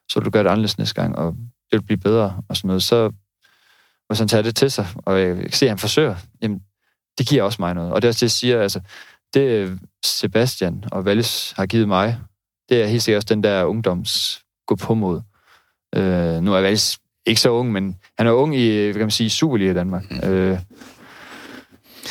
så 0.10 0.20
vil 0.20 0.26
du 0.26 0.30
gøre 0.30 0.44
det 0.44 0.50
anderledes 0.50 0.78
næste 0.78 1.02
gang, 1.02 1.16
og 1.16 1.36
det 1.72 1.80
vil 1.80 1.82
blive 1.82 1.98
bedre 1.98 2.42
og 2.50 2.58
sådan 2.58 2.68
noget. 2.68 2.84
Så 2.84 3.12
hvis 4.08 4.20
han 4.20 4.28
tager 4.28 4.42
det 4.42 4.56
til 4.56 4.72
sig, 4.72 4.88
og 4.96 5.22
jeg 5.22 5.36
kan 5.36 5.52
se, 5.52 5.66
at 5.66 5.70
han 5.70 5.78
forsøger, 5.78 6.16
jamen, 6.42 6.62
det 7.18 7.28
giver 7.28 7.44
også 7.44 7.62
mig 7.62 7.74
noget. 7.74 7.92
Og 7.94 8.02
det 8.02 8.08
er 8.08 8.10
også 8.10 8.18
det, 8.18 8.22
jeg 8.22 8.32
siger, 8.32 8.62
altså, 8.62 8.82
det 9.34 9.80
Sebastian 10.06 10.84
og 10.92 11.06
Valles 11.06 11.52
har 11.52 11.66
givet 11.66 11.88
mig, 11.88 12.18
det 12.70 12.84
er 12.84 12.88
helt 12.88 13.04
sikkert 13.04 13.18
også 13.18 13.34
den 13.34 13.44
der 13.44 13.64
ungdoms 13.64 14.42
gå 14.68 14.76
på 14.76 14.94
mod. 14.94 15.22
Øh, 15.96 16.42
nu 16.44 16.54
er 16.54 16.62
Valles 16.62 17.00
ikke 17.26 17.42
så 17.42 17.50
ung, 17.50 17.72
men 17.72 17.96
han 18.18 18.28
er 18.28 18.32
ung 18.32 18.56
i, 18.56 18.84
hvad 18.84 18.94
kan 18.94 19.02
man 19.02 19.12
sige, 19.12 19.30
Superliga 19.30 19.72
i 19.72 19.74
Danmark. 19.74 20.12
Mm. 20.12 20.30
Øh, 20.30 20.60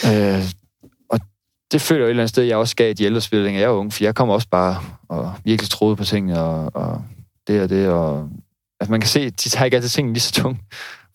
øh, 0.06 0.42
og 1.10 1.20
det 1.72 1.80
føler 1.80 2.00
jeg 2.00 2.06
et 2.06 2.10
eller 2.10 2.22
andet 2.22 2.28
sted, 2.30 2.44
jeg 2.44 2.56
også 2.56 2.76
gav 2.76 2.92
de 2.92 3.04
ældre 3.04 3.20
spillere, 3.20 3.52
jeg 3.52 3.62
er 3.62 3.68
ung, 3.68 3.92
for 3.92 4.04
jeg 4.04 4.14
kommer 4.14 4.34
også 4.34 4.48
bare 4.48 4.82
og 5.08 5.32
virkelig 5.44 5.70
troede 5.70 5.96
på 5.96 6.04
tingene, 6.04 6.40
og, 6.40 6.70
og 6.74 7.04
det 7.46 7.62
og 7.62 7.68
det, 7.68 7.88
og 7.88 8.28
altså 8.80 8.90
man 8.90 9.00
kan 9.00 9.08
se, 9.08 9.30
de 9.30 9.48
tager 9.48 9.64
ikke 9.64 9.74
altid 9.74 9.90
tingene 9.90 10.12
lige 10.12 10.20
så 10.20 10.32
tungt, 10.32 10.60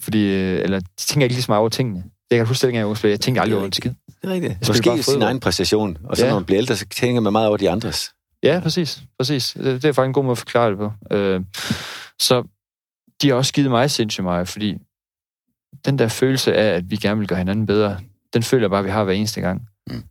fordi, 0.01 0.33
øh, 0.33 0.63
eller 0.63 0.79
de 0.79 0.85
tænker 0.97 1.25
ikke 1.25 1.35
lige 1.35 1.43
så 1.43 1.51
meget 1.51 1.59
over 1.59 1.69
tingene. 1.69 2.03
Jeg 2.31 2.37
kan 2.37 2.47
huske, 2.47 2.67
at 2.67 2.73
jeg 2.73 3.03
jeg 3.03 3.19
tænkte 3.19 3.41
aldrig 3.41 3.57
over 3.57 3.65
en 3.65 3.73
skid. 3.73 3.91
Det 4.21 4.29
er 4.29 4.33
rigtigt. 4.33 4.67
Måske 4.67 5.03
sin 5.03 5.21
egen 5.21 5.39
præstation, 5.39 5.97
og 6.03 6.17
så 6.17 6.23
ja. 6.23 6.29
når 6.29 6.39
man 6.39 6.45
bliver 6.45 6.57
ældre, 6.57 6.75
så 6.75 6.85
tænker 6.95 7.21
man 7.21 7.31
meget 7.33 7.47
over 7.47 7.57
de 7.57 7.69
andres. 7.69 8.11
Ja, 8.43 8.59
præcis. 8.63 9.01
præcis. 9.19 9.53
Det, 9.53 9.65
det 9.65 9.85
er 9.85 9.93
faktisk 9.93 10.07
en 10.07 10.13
god 10.13 10.23
måde 10.23 10.31
at 10.31 10.37
forklare 10.37 10.69
det 10.69 10.77
på. 10.77 10.91
Øh, 11.11 11.41
så 12.19 12.43
de 13.21 13.29
har 13.29 13.35
også 13.35 13.53
givet 13.53 13.69
mig 13.69 13.91
sindssygt 13.91 14.23
meget, 14.23 14.47
fordi 14.47 14.77
den 15.85 15.99
der 15.99 16.07
følelse 16.07 16.55
af, 16.55 16.75
at 16.75 16.91
vi 16.91 16.95
gerne 16.95 17.19
vil 17.19 17.27
gøre 17.27 17.37
hinanden 17.37 17.65
bedre, 17.65 17.99
den 18.33 18.43
føler 18.43 18.63
jeg 18.63 18.69
bare, 18.69 18.79
at 18.79 18.85
vi 18.85 18.89
har 18.89 19.03
hver 19.03 19.13
eneste 19.13 19.41
gang. 19.41 19.61
Mm. 19.87 20.03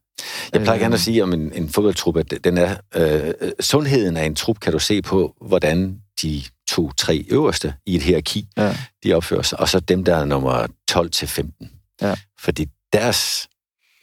Jeg 0.52 0.62
plejer 0.62 0.78
gerne 0.78 0.94
at 0.94 1.00
sige 1.00 1.22
om 1.22 1.32
en, 1.32 1.52
en 1.52 1.68
fodboldtrup, 1.68 2.16
at 2.16 2.34
den 2.44 2.58
er, 2.58 2.76
øh, 2.94 3.34
sundheden 3.60 4.16
af 4.16 4.24
en 4.24 4.34
trup 4.34 4.60
kan 4.60 4.72
du 4.72 4.78
se 4.78 5.02
på, 5.02 5.36
hvordan 5.40 6.00
de 6.22 6.42
to-tre 6.68 7.24
øverste 7.30 7.74
i 7.86 7.96
et 7.96 8.02
hierarki, 8.02 8.48
ja. 8.56 8.76
de 9.04 9.14
opfører 9.14 9.42
sig, 9.42 9.60
og 9.60 9.68
så 9.68 9.80
dem, 9.80 10.04
der 10.04 10.16
er 10.16 10.24
nummer 10.24 10.66
12-15. 10.90 11.66
Ja. 12.02 12.14
Fordi 12.40 12.66
deres 12.92 13.48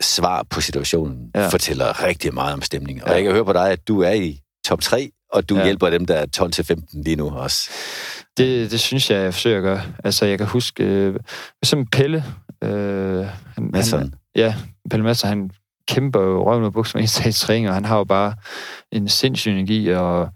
svar 0.01 0.43
på 0.43 0.61
situationen 0.61 1.31
ja. 1.35 1.47
fortæller 1.47 2.03
rigtig 2.03 2.33
meget 2.33 2.53
om 2.53 2.61
stemningen. 2.61 3.03
Og 3.03 3.09
ja. 3.09 3.15
jeg 3.15 3.23
kan 3.23 3.31
høre 3.31 3.45
på 3.45 3.53
dig, 3.53 3.71
at 3.71 3.87
du 3.87 4.01
er 4.01 4.11
i 4.11 4.39
top 4.65 4.81
3, 4.81 5.11
og 5.31 5.49
du 5.49 5.55
ja. 5.55 5.63
hjælper 5.63 5.89
dem, 5.89 6.05
der 6.05 6.15
er 6.15 6.25
12-15 6.91 7.01
lige 7.03 7.15
nu 7.15 7.29
også. 7.29 7.69
Det, 8.37 8.71
det 8.71 8.79
synes 8.79 9.09
jeg, 9.09 9.23
jeg 9.23 9.33
forsøger 9.33 9.57
at 9.57 9.63
gøre. 9.63 9.81
Altså, 10.03 10.25
jeg 10.25 10.37
kan 10.37 10.47
huske, 10.47 10.83
øh, 10.83 11.15
som 11.63 11.85
Pelle... 11.85 12.23
Øh, 12.63 13.25
han, 13.55 13.71
Han, 13.99 14.13
ja, 14.35 14.55
Pelle 14.89 15.03
Madsen, 15.03 15.29
han 15.29 15.51
kæmper 15.87 16.21
jo 16.21 16.49
røven 16.49 16.61
med 16.61 16.71
bukser 16.71 16.97
med 16.97 17.25
en 17.25 17.31
træning, 17.31 17.69
og 17.69 17.73
han 17.73 17.85
har 17.85 17.97
jo 17.97 18.03
bare 18.03 18.33
en 18.91 19.09
sindssyg 19.09 19.51
energi, 19.51 19.89
og, 19.89 20.19
og 20.19 20.29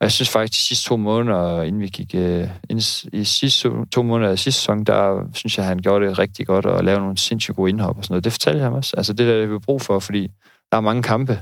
jeg 0.00 0.12
synes 0.12 0.28
faktisk, 0.28 0.52
de 0.58 0.64
sidste 0.64 0.88
to 0.88 0.96
måneder, 0.96 1.62
inden 1.62 1.80
vi 1.80 1.88
gik 1.88 2.14
øh, 2.14 2.48
ind, 2.70 2.80
i 3.12 3.24
sidste 3.24 3.70
to 3.92 4.02
måneder 4.02 4.30
af 4.30 4.38
sidste 4.38 4.60
sæson, 4.60 4.84
der 4.84 5.28
synes 5.34 5.58
jeg, 5.58 5.66
han 5.66 5.78
gjorde 5.78 6.06
det 6.06 6.18
rigtig 6.18 6.46
godt, 6.46 6.66
og 6.66 6.84
lavede 6.84 7.00
nogle 7.00 7.18
sindssygt 7.18 7.56
gode 7.56 7.70
indhop 7.70 7.98
og 7.98 8.04
sådan 8.04 8.12
noget. 8.12 8.24
Det 8.24 8.32
fortalte 8.32 8.58
jeg 8.58 8.66
ham 8.66 8.74
også. 8.74 8.94
Altså 8.96 9.12
det 9.12 9.26
der, 9.26 9.40
det 9.40 9.52
vi 9.52 9.58
brug 9.58 9.82
for, 9.82 9.98
fordi 9.98 10.28
der 10.72 10.76
er 10.76 10.80
mange 10.80 11.02
kampe, 11.02 11.40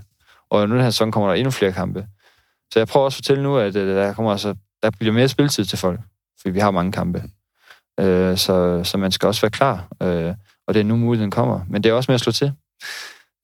og 0.51 0.69
nu 0.69 0.75
den 0.75 0.83
her 0.83 0.91
sæson 0.91 1.13
kommer 1.13 1.29
der 1.29 1.35
endnu 1.35 1.51
flere 1.51 1.73
kampe. 1.73 2.07
Så 2.73 2.81
jeg 2.81 2.89
prøver 2.89 3.05
også 3.05 3.17
at 3.17 3.25
fortælle 3.25 3.43
nu, 3.43 3.57
at 3.57 3.77
øh, 3.77 3.97
der 3.97 4.13
kommer 4.13 4.33
altså, 4.33 4.55
der 4.83 4.91
bliver 4.91 5.13
mere 5.13 5.29
spilletid 5.29 5.65
til 5.65 5.79
folk, 5.79 6.01
fordi 6.41 6.53
vi 6.53 6.61
har 6.61 6.71
mange 6.71 6.93
kampe. 6.93 7.23
Øh, 8.01 8.37
så, 8.37 8.81
så 8.85 8.99
man 8.99 9.13
skal 9.13 9.27
også 9.27 9.41
være 9.41 9.51
klar, 9.51 9.89
øh, 10.03 10.35
og 10.67 10.75
det 10.75 10.81
er 10.81 10.85
nu 10.85 10.97
muligheden 10.97 11.31
kommer. 11.31 11.61
Men 11.69 11.83
det 11.83 11.91
er 11.91 11.93
også 11.93 12.11
med 12.11 12.15
at 12.15 12.21
slå 12.21 12.33
til. 12.33 12.53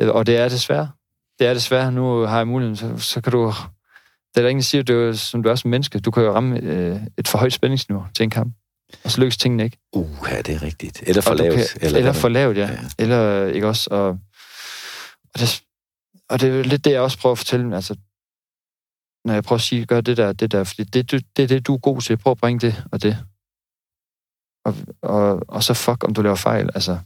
Og 0.00 0.26
det 0.26 0.36
er 0.36 0.48
desværre. 0.48 0.90
Det 1.38 1.46
er 1.46 1.54
desværre. 1.54 1.92
Nu 1.92 2.20
har 2.20 2.36
jeg 2.36 2.48
muligheden, 2.48 2.76
så, 2.76 2.98
så 2.98 3.20
kan 3.20 3.32
du... 3.32 3.52
Det 4.34 4.36
er 4.36 4.42
der 4.42 4.48
ingen, 4.48 4.60
der 4.60 4.64
siger, 4.64 4.82
du, 4.82 5.16
som 5.16 5.42
du 5.42 5.48
er 5.48 5.54
som 5.54 5.70
menneske. 5.70 5.98
Du 5.98 6.10
kan 6.10 6.22
jo 6.22 6.32
ramme 6.32 6.60
øh, 6.60 7.00
et 7.18 7.28
for 7.28 7.38
højt 7.38 7.52
spændingsniveau 7.52 8.06
til 8.14 8.24
en 8.24 8.30
kamp. 8.30 8.54
Og 9.04 9.10
så 9.10 9.20
lykkes 9.20 9.36
tingene 9.36 9.64
ikke. 9.64 9.78
Uh, 9.92 10.08
ja, 10.30 10.42
det 10.42 10.54
er 10.54 10.62
rigtigt. 10.62 11.02
Eller 11.06 11.22
for 11.22 11.34
lavt. 11.34 11.54
Kan, 11.54 11.64
eller, 11.80 11.98
eller 11.98 12.12
for 12.12 12.28
lavt, 12.28 12.56
ja. 12.56 12.62
ja. 12.62 12.78
Eller 12.98 13.46
ikke 13.46 13.68
også. 13.68 13.90
Og, 13.90 14.08
og, 15.34 15.40
det, 15.40 15.62
og 16.28 16.40
det 16.40 16.58
er 16.58 16.62
lidt 16.62 16.84
det, 16.84 16.90
jeg 16.90 17.00
også 17.00 17.18
prøver 17.18 17.32
at 17.32 17.38
fortælle. 17.38 17.76
Altså, 17.76 17.96
når 19.24 19.34
jeg 19.34 19.44
prøver 19.44 19.58
at 19.58 19.62
sige, 19.62 19.86
gør 19.86 20.00
det 20.00 20.16
der, 20.16 20.32
det 20.32 20.52
der, 20.52 20.64
fordi 20.64 20.84
det, 20.84 21.10
det, 21.10 21.24
det 21.36 21.42
er 21.42 21.46
det, 21.46 21.66
du 21.66 21.74
er 21.74 21.78
god 21.78 22.00
til. 22.00 22.16
Prøv 22.16 22.30
at 22.30 22.38
bringe 22.38 22.60
det 22.66 22.84
og 22.92 23.02
det. 23.02 23.18
Og, 24.64 24.74
og, 25.02 25.42
og 25.48 25.62
så 25.62 25.74
fuck, 25.74 26.04
om 26.04 26.14
du 26.14 26.22
laver 26.22 26.36
fejl. 26.36 26.70
Altså, 26.74 26.98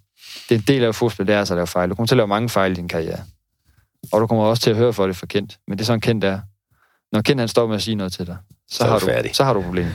det 0.49 0.55
er 0.55 0.59
en 0.59 0.65
del 0.67 0.85
af 0.85 0.95
fodbold, 0.95 1.27
det 1.27 1.35
er 1.35 1.39
altså 1.39 1.55
at 1.55 1.59
lave 1.59 1.67
fejl. 1.67 1.91
Du 1.91 1.95
kommer 1.95 2.07
til 2.07 2.15
at 2.15 2.17
lave 2.17 2.29
mange 2.29 2.49
fejl 2.49 2.73
i 2.73 2.75
din 2.75 2.89
karriere. 2.89 3.21
Og 4.13 4.21
du 4.21 4.27
kommer 4.27 4.45
også 4.45 4.63
til 4.63 4.71
at 4.71 4.77
høre 4.77 4.93
for 4.93 5.07
det 5.07 5.17
for 5.17 5.27
Kent. 5.27 5.59
Men 5.69 5.79
det 5.79 5.85
er 5.85 5.87
sådan 5.87 6.01
Kent 6.01 6.23
der. 6.23 6.41
Når 7.13 7.23
Kent 7.23 7.41
han 7.41 7.49
står 7.49 7.67
med 7.67 7.77
at 7.77 7.83
sige 7.83 7.95
noget 7.95 8.13
til 8.13 8.27
dig, 8.27 8.37
så, 8.69 8.77
så 8.77 8.85
har, 8.85 8.99
du, 8.99 9.29
så 9.33 9.45
har 9.45 9.55
du 9.55 9.63
problem. 9.63 9.87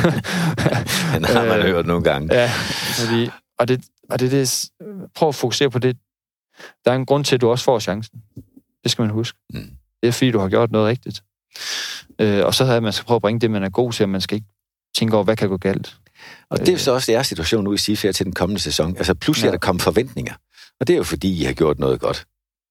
Den 1.14 1.24
har 1.24 1.44
man 1.44 1.58
øh, 1.58 1.64
hørt 1.64 1.86
nogle 1.86 2.04
gange. 2.04 2.34
Ja, 2.34 2.50
fordi, 2.98 3.30
og, 3.58 3.68
det, 3.68 3.84
og 4.10 4.20
det, 4.20 4.30
det, 4.30 4.70
prøv 5.14 5.28
at 5.28 5.34
fokusere 5.34 5.70
på 5.70 5.78
det. 5.78 5.96
Der 6.84 6.90
er 6.90 6.96
en 6.96 7.06
grund 7.06 7.24
til, 7.24 7.34
at 7.34 7.40
du 7.40 7.50
også 7.50 7.64
får 7.64 7.78
chancen. 7.78 8.22
Det 8.82 8.90
skal 8.90 9.02
man 9.02 9.10
huske. 9.10 9.38
Mm. 9.54 9.70
Det 10.02 10.08
er 10.08 10.12
fordi, 10.12 10.30
du 10.30 10.38
har 10.38 10.48
gjort 10.48 10.70
noget 10.70 10.86
rigtigt. 10.86 11.22
Øh, 12.18 12.46
og 12.46 12.54
så 12.54 12.64
er 12.64 12.80
man 12.80 12.92
skal 12.92 13.06
prøve 13.06 13.16
at 13.16 13.22
bringe 13.22 13.40
det, 13.40 13.50
man 13.50 13.62
er 13.62 13.70
god 13.70 13.92
til, 13.92 14.02
og 14.02 14.08
man 14.08 14.20
skal 14.20 14.34
ikke 14.34 14.48
tænke 14.96 15.14
over, 15.14 15.24
hvad 15.24 15.36
kan 15.36 15.48
gå 15.48 15.56
galt. 15.56 15.96
Og 16.50 16.58
det 16.58 16.68
er 16.68 16.78
så 16.78 16.92
også 16.92 17.12
jeres 17.12 17.26
situation 17.26 17.64
nu 17.64 17.72
i 17.72 17.78
SIFA 17.78 18.12
til 18.12 18.26
den 18.26 18.32
kommende 18.32 18.60
sæson. 18.60 18.96
Altså 18.96 19.14
pludselig 19.14 19.44
ja. 19.44 19.48
er 19.48 19.52
der 19.52 19.58
kommet 19.58 19.82
forventninger. 19.82 20.34
Og 20.80 20.86
det 20.86 20.92
er 20.92 20.96
jo 20.96 21.04
fordi, 21.04 21.40
I 21.40 21.44
har 21.44 21.52
gjort 21.52 21.78
noget 21.78 22.00
godt. 22.00 22.26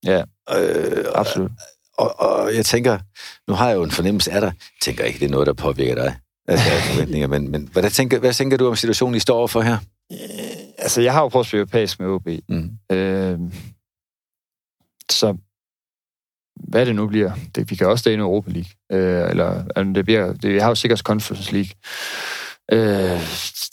Ja, 0.05 0.23
øh, 0.57 1.05
absolut. 1.15 1.51
Og, 1.97 2.19
og, 2.19 2.35
og 2.35 2.55
jeg 2.55 2.65
tænker, 2.65 2.99
nu 3.47 3.53
har 3.53 3.67
jeg 3.67 3.75
jo 3.75 3.83
en 3.83 3.91
fornemmelse 3.91 4.31
af 4.31 4.41
dig. 4.41 4.47
Jeg 4.47 4.81
tænker 4.81 5.03
ikke, 5.03 5.19
det 5.19 5.25
er 5.25 5.29
noget, 5.29 5.47
der 5.47 5.53
påvirker 5.53 5.95
dig. 5.95 6.15
Altså, 6.47 6.69
forventninger, 6.69 7.27
men, 7.27 7.51
men 7.51 7.69
hvad, 7.71 7.89
tænker, 7.89 8.19
hvad 8.19 8.33
tænker 8.33 8.57
du 8.57 8.67
om 8.67 8.75
situationen, 8.75 9.15
I 9.15 9.19
står 9.19 9.37
overfor 9.37 9.61
her? 9.61 9.77
Øh, 10.11 10.17
altså, 10.77 11.01
jeg 11.01 11.13
har 11.13 11.21
jo 11.21 11.27
prøvet 11.27 11.43
at 11.43 11.47
spille 11.47 11.61
europæisk 11.61 11.99
med 11.99 12.07
OB. 12.07 12.27
Mm. 12.49 12.71
Øh, 12.91 13.39
så 15.11 15.37
hvad 16.67 16.85
det 16.85 16.95
nu 16.95 17.07
bliver, 17.07 17.31
det, 17.55 17.71
vi 17.71 17.75
kan 17.75 17.87
også 17.87 18.01
stå 18.01 18.09
i 18.09 18.15
Europa 18.15 18.51
League. 18.51 18.71
Øh, 18.91 19.29
eller, 19.29 19.63
eller 19.75 19.93
det 19.93 20.05
bliver, 20.05 20.33
det, 20.33 20.53
vi 20.53 20.59
har 20.59 20.67
jo 20.67 20.75
sikkert 20.75 20.99
Conference 20.99 21.53
League. 21.53 21.71
Øh, 22.71 23.19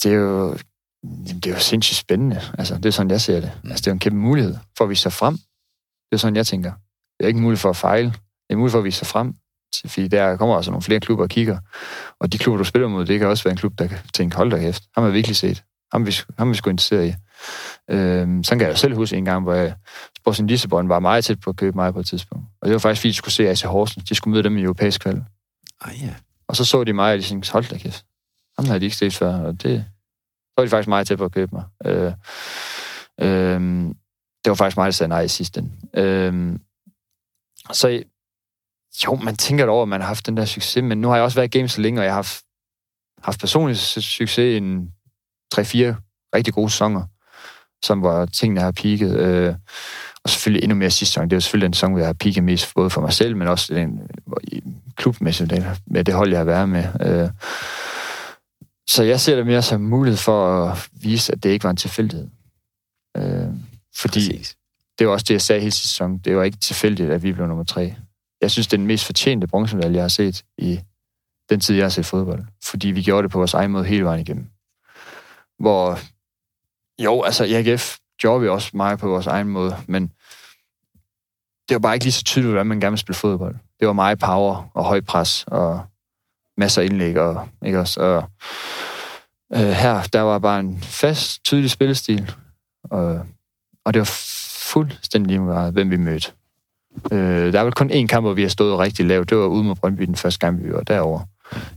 det 0.02 0.06
er 0.06 0.16
jo 0.16 0.56
Jamen, 1.04 1.40
det 1.40 1.46
er 1.46 1.54
jo 1.54 1.60
sindssygt 1.60 1.96
spændende. 1.96 2.40
Altså, 2.58 2.74
det 2.76 2.86
er 2.86 2.90
sådan, 2.90 3.10
jeg 3.10 3.20
ser 3.20 3.40
det. 3.40 3.52
Altså, 3.64 3.82
det 3.82 3.86
er 3.86 3.90
jo 3.90 3.94
en 3.94 3.98
kæmpe 3.98 4.18
mulighed 4.18 4.56
for 4.78 4.84
at 4.84 4.90
vise 4.90 5.02
sig 5.02 5.12
frem. 5.12 5.34
Det 6.10 6.12
er 6.12 6.16
sådan, 6.16 6.36
jeg 6.36 6.46
tænker. 6.46 6.72
Det 7.18 7.24
er 7.24 7.28
ikke 7.28 7.40
muligt 7.40 7.60
for 7.60 7.70
at 7.70 7.76
fejle. 7.76 8.08
Det 8.08 8.50
er 8.50 8.56
muligt 8.56 8.72
for 8.72 8.78
at 8.78 8.84
vise 8.84 8.98
sig 8.98 9.06
frem. 9.06 9.34
Fordi 9.86 10.08
der 10.08 10.36
kommer 10.36 10.56
altså 10.56 10.70
nogle 10.70 10.82
flere 10.82 11.00
klubber 11.00 11.24
og 11.24 11.30
kigger. 11.30 11.58
Og 12.20 12.32
de 12.32 12.38
klubber, 12.38 12.58
du 12.58 12.64
spiller 12.64 12.88
mod, 12.88 13.06
det 13.06 13.18
kan 13.18 13.28
også 13.28 13.44
være 13.44 13.52
en 13.52 13.58
klub, 13.58 13.78
der 13.78 13.86
kan 13.86 13.98
tænke, 14.14 14.36
hold 14.36 14.50
da 14.50 14.58
kæft. 14.58 14.82
Ham 14.94 15.04
har 15.04 15.10
vi 15.10 15.14
virkelig 15.14 15.36
set. 15.36 15.62
Ham 15.92 16.06
vi, 16.06 16.14
ham 16.38 16.50
vi 16.50 16.54
sgu 16.54 16.70
interesseret 16.70 17.08
i. 17.08 17.14
Øhm, 17.90 18.44
sådan 18.44 18.58
kan 18.58 18.68
jeg 18.68 18.78
selv 18.78 18.96
huske 18.96 19.16
en 19.16 19.24
gang, 19.24 19.42
hvor 19.42 19.54
jeg, 19.54 19.74
Sporting 20.16 20.48
Lissabon 20.48 20.88
var 20.88 20.98
meget 20.98 21.24
tæt 21.24 21.40
på 21.40 21.50
at 21.50 21.56
købe 21.56 21.76
mig 21.76 21.92
på 21.92 22.00
et 22.00 22.06
tidspunkt. 22.06 22.46
Og 22.60 22.68
det 22.68 22.72
var 22.72 22.78
faktisk, 22.78 23.00
fordi 23.00 23.08
de 23.08 23.14
skulle 23.14 23.34
se 23.34 23.48
AC 23.48 23.62
Horsens. 23.62 24.04
De 24.04 24.14
skulle 24.14 24.32
møde 24.32 24.42
dem 24.42 24.56
i 24.56 24.62
europæisk 24.62 25.00
kval. 25.00 25.24
Ah, 25.80 26.02
ja. 26.02 26.14
Og 26.48 26.56
så 26.56 26.64
så 26.64 26.84
de 26.84 26.92
mig, 26.92 27.12
og 27.12 27.18
de 27.18 27.22
tænkte, 27.22 27.52
hold 27.52 27.64
da 27.64 27.78
kæft. 27.78 28.04
Ham 28.58 28.66
havde 28.66 28.80
de 28.80 28.84
ikke 28.84 28.96
set 28.96 29.14
før, 29.14 29.34
og 29.34 29.62
det, 29.62 29.84
så 30.46 30.52
var 30.56 30.64
de 30.64 30.70
faktisk 30.70 30.88
meget 30.88 31.06
tæt 31.06 31.18
på 31.18 31.24
at 31.24 31.32
købe 31.32 31.50
mig. 31.52 31.64
Øh, 31.84 32.12
øh, 33.20 33.60
det 34.44 34.50
var 34.50 34.54
faktisk 34.54 34.76
mig, 34.76 34.84
der 34.84 34.90
sagde 34.90 35.08
nej 35.08 35.20
i 35.20 35.28
sidste 35.28 35.60
ende. 35.60 35.70
Øh, 35.94 36.58
så 37.72 38.02
jo, 39.04 39.14
man 39.14 39.36
tænker 39.36 39.68
over, 39.68 39.82
at 39.82 39.88
man 39.88 40.00
har 40.00 40.08
haft 40.08 40.26
den 40.26 40.36
der 40.36 40.44
succes, 40.44 40.82
men 40.82 41.00
nu 41.00 41.08
har 41.08 41.14
jeg 41.14 41.24
også 41.24 41.34
været 41.34 41.54
i 41.54 41.58
game 41.58 41.68
så 41.68 41.80
længe, 41.80 42.00
og 42.00 42.04
jeg 42.04 42.12
har 42.12 42.18
haft, 42.18 42.44
haft 43.22 43.40
personlig 43.40 43.78
succes 43.78 44.38
i 44.38 44.56
en 44.56 44.92
3-4 45.54 45.58
rigtig 46.34 46.54
gode 46.54 46.70
sæsoner, 46.70 47.02
som 47.86 48.02
var 48.02 48.26
tingene 48.26 48.60
har 48.60 48.70
peaked. 48.70 49.16
Øh, 49.16 49.54
og 50.24 50.30
selvfølgelig 50.30 50.62
endnu 50.62 50.76
mere 50.76 50.90
sidste 50.90 51.12
sæson. 51.12 51.24
Det 51.24 51.32
er 51.32 51.36
jo 51.36 51.40
selvfølgelig 51.40 51.66
den 51.66 51.74
sæson, 51.74 51.90
hvor 51.90 51.98
jeg 51.98 52.08
har 52.08 52.12
peaked 52.12 52.42
mest, 52.42 52.74
både 52.74 52.90
for 52.90 53.00
mig 53.00 53.12
selv, 53.12 53.36
men 53.36 53.48
også 53.48 53.74
den, 53.74 54.00
i 54.42 54.62
klubmæssigt 54.96 55.52
med 55.86 56.04
det 56.04 56.14
hold, 56.14 56.30
jeg 56.30 56.38
har 56.38 56.44
været 56.44 56.68
med. 56.68 56.84
Øh, 57.00 57.30
så 58.88 59.02
jeg 59.02 59.20
ser 59.20 59.36
det 59.36 59.46
mere 59.46 59.62
som 59.62 59.80
mulighed 59.80 60.16
for 60.18 60.64
at 60.64 60.88
vise, 60.92 61.32
at 61.32 61.42
det 61.42 61.50
ikke 61.50 61.64
var 61.64 61.70
en 61.70 61.76
tilfældighed. 61.76 62.28
Øh, 63.16 63.48
fordi 63.96 64.28
Præcis. 64.30 64.56
det 64.98 65.06
var 65.06 65.12
også 65.12 65.24
det, 65.28 65.34
jeg 65.34 65.42
sagde 65.42 65.60
hele 65.60 65.72
sæsonen. 65.72 66.18
Det 66.18 66.36
var 66.36 66.42
ikke 66.42 66.58
tilfældigt, 66.58 67.10
at 67.10 67.22
vi 67.22 67.32
blev 67.32 67.46
nummer 67.46 67.64
tre. 67.64 67.94
Jeg 68.40 68.50
synes, 68.50 68.66
det 68.66 68.72
er 68.72 68.78
den 68.78 68.86
mest 68.86 69.04
fortjente 69.04 69.46
bronzemedalje, 69.46 69.96
jeg 69.96 70.04
har 70.04 70.08
set 70.08 70.44
i 70.58 70.80
den 71.50 71.60
tid, 71.60 71.74
jeg 71.74 71.84
har 71.84 71.90
set 71.90 72.06
fodbold. 72.06 72.44
Fordi 72.64 72.88
vi 72.88 73.02
gjorde 73.02 73.22
det 73.22 73.30
på 73.30 73.38
vores 73.38 73.54
egen 73.54 73.70
måde 73.70 73.84
hele 73.84 74.04
vejen 74.04 74.20
igennem. 74.20 74.46
Hvor, 75.58 75.98
jo, 76.98 77.22
altså 77.22 77.44
i 77.44 77.54
AGF 77.54 77.96
gjorde 78.18 78.40
vi 78.40 78.48
også 78.48 78.70
meget 78.74 78.98
på 78.98 79.08
vores 79.08 79.26
egen 79.26 79.48
måde, 79.48 79.76
men 79.86 80.02
det 81.68 81.74
var 81.74 81.78
bare 81.78 81.94
ikke 81.94 82.04
lige 82.04 82.12
så 82.12 82.24
tydeligt, 82.24 82.52
hvordan 82.52 82.66
man 82.66 82.80
gerne 82.80 82.92
vil 82.92 82.98
spille 82.98 83.16
fodbold. 83.16 83.56
Det 83.80 83.86
var 83.86 83.92
meget 83.92 84.18
power 84.18 84.70
og 84.74 84.84
høj 84.84 85.00
pres 85.00 85.44
og 85.46 85.80
masser 86.56 86.82
af 86.82 86.86
indlæg. 86.86 87.18
Og, 87.18 87.48
ikke 87.66 87.80
også? 87.80 88.00
Og, 88.00 88.24
øh, 89.52 89.70
her, 89.70 90.02
der 90.12 90.20
var 90.20 90.38
bare 90.38 90.60
en 90.60 90.80
fast, 90.80 91.44
tydelig 91.44 91.70
spillestil, 91.70 92.32
og, 92.84 93.26
og 93.84 93.94
det 93.94 94.00
var 94.00 94.10
fuldstændig 94.72 95.28
lige 95.28 95.40
meget, 95.40 95.72
hvem 95.72 95.90
vi 95.90 95.96
mødte. 95.96 96.32
Øh, 97.12 97.52
der 97.52 97.60
er 97.60 97.64
vel 97.64 97.72
kun 97.72 97.90
én 97.90 98.06
kamp, 98.06 98.24
hvor 98.24 98.32
vi 98.32 98.42
har 98.42 98.48
stået 98.48 98.78
rigtig 98.78 99.06
lavt. 99.06 99.30
Det 99.30 99.38
var 99.38 99.46
ude 99.46 99.64
mod 99.64 99.74
Brøndby 99.74 100.02
den 100.02 100.16
første 100.16 100.38
gang, 100.38 100.64
vi 100.64 100.72
var 100.72 100.82
derovre 100.82 101.26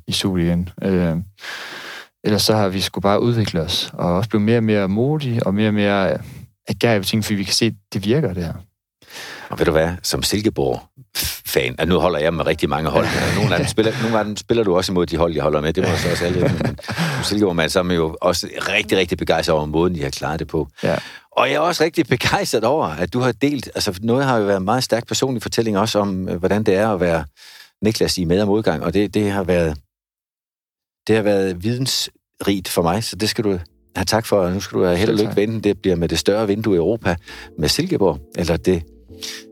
i 0.07 0.11
Superligaen. 0.11 0.69
Øh, 0.81 1.17
ellers 2.23 2.41
så 2.41 2.55
har 2.55 2.69
vi 2.69 2.81
skulle 2.81 3.03
bare 3.03 3.21
udvikle 3.21 3.61
os, 3.61 3.89
og 3.93 4.15
også 4.15 4.29
blive 4.29 4.41
mere 4.41 4.57
og 4.57 4.63
mere 4.63 4.87
modige, 4.87 5.45
og 5.45 5.53
mere 5.53 5.67
og 5.67 5.73
mere 5.73 6.17
agerige 6.67 7.03
ting, 7.03 7.25
fordi 7.25 7.35
vi 7.35 7.43
kan 7.43 7.53
se, 7.53 7.65
at 7.65 7.73
det 7.93 8.05
virker, 8.05 8.33
det 8.33 8.43
her. 8.43 8.53
Og 9.49 9.59
ved 9.59 9.65
du 9.65 9.71
hvad, 9.71 9.89
som 10.03 10.23
Silkeborg-fan, 10.23 11.79
og 11.79 11.87
nu 11.87 11.99
holder 11.99 12.19
jeg 12.19 12.33
med 12.33 12.45
rigtig 12.45 12.69
mange 12.69 12.89
hold, 12.89 13.05
nogle 13.37 13.53
af 13.53 13.59
dem 13.59 13.67
spiller, 13.67 13.91
nogle 14.01 14.19
af 14.19 14.25
dem 14.25 14.37
spiller 14.37 14.63
du 14.63 14.75
også 14.75 14.91
imod 14.91 15.05
de 15.05 15.17
hold, 15.17 15.33
jeg 15.33 15.43
holder 15.43 15.61
med, 15.61 15.73
det 15.73 15.83
må 15.83 15.89
jeg 15.89 15.99
så 15.99 16.11
også 16.11 16.25
alle 16.25 16.41
men 16.41 16.77
som 16.83 17.23
Silkeborg-mand, 17.23 17.69
så 17.69 17.79
er 17.79 17.83
man 17.83 17.95
jo 17.95 18.17
også 18.21 18.47
rigtig, 18.67 18.97
rigtig 18.97 19.17
begejstret 19.17 19.55
over 19.55 19.65
måden, 19.65 19.95
de 19.95 20.03
har 20.03 20.09
klaret 20.09 20.39
det 20.39 20.47
på. 20.47 20.67
Ja. 20.83 20.95
Og 21.31 21.47
jeg 21.47 21.55
er 21.55 21.59
også 21.59 21.83
rigtig 21.83 22.07
begejstret 22.07 22.63
over, 22.63 22.85
at 22.85 23.13
du 23.13 23.19
har 23.19 23.31
delt, 23.31 23.69
altså 23.75 23.99
noget 24.01 24.25
har 24.25 24.37
jo 24.37 24.45
været 24.45 24.57
en 24.57 24.65
meget 24.65 24.83
stærk 24.83 25.07
personlig 25.07 25.41
fortælling 25.41 25.77
også 25.77 25.99
om, 25.99 26.29
øh, 26.29 26.35
hvordan 26.35 26.63
det 26.63 26.75
er 26.75 26.89
at 26.89 26.99
være 26.99 27.23
Niklas 27.81 28.17
i 28.17 28.25
med- 28.25 28.41
og 28.41 28.47
modgang, 28.47 28.83
og 28.83 28.93
det, 28.93 29.13
det 29.13 29.31
har 29.31 29.43
været 29.43 29.77
det 31.07 31.15
har 31.15 31.23
været 31.23 31.63
vidensrigt 31.63 32.67
for 32.67 32.81
mig, 32.81 33.03
så 33.03 33.15
det 33.15 33.29
skal 33.29 33.43
du 33.43 33.59
have 33.95 34.05
tak 34.05 34.25
for. 34.25 34.49
Nu 34.49 34.59
skal 34.59 34.79
du 34.79 34.83
have 34.83 34.97
held 34.97 35.09
og 35.09 35.17
lykke 35.17 35.35
vende. 35.35 35.61
Det 35.61 35.81
bliver 35.81 35.95
med 35.95 36.09
det 36.09 36.19
større 36.19 36.47
vindue 36.47 36.75
i 36.75 36.77
Europa 36.77 37.15
med 37.57 37.69
Silkeborg, 37.69 38.19
eller 38.37 38.57
det 38.57 38.83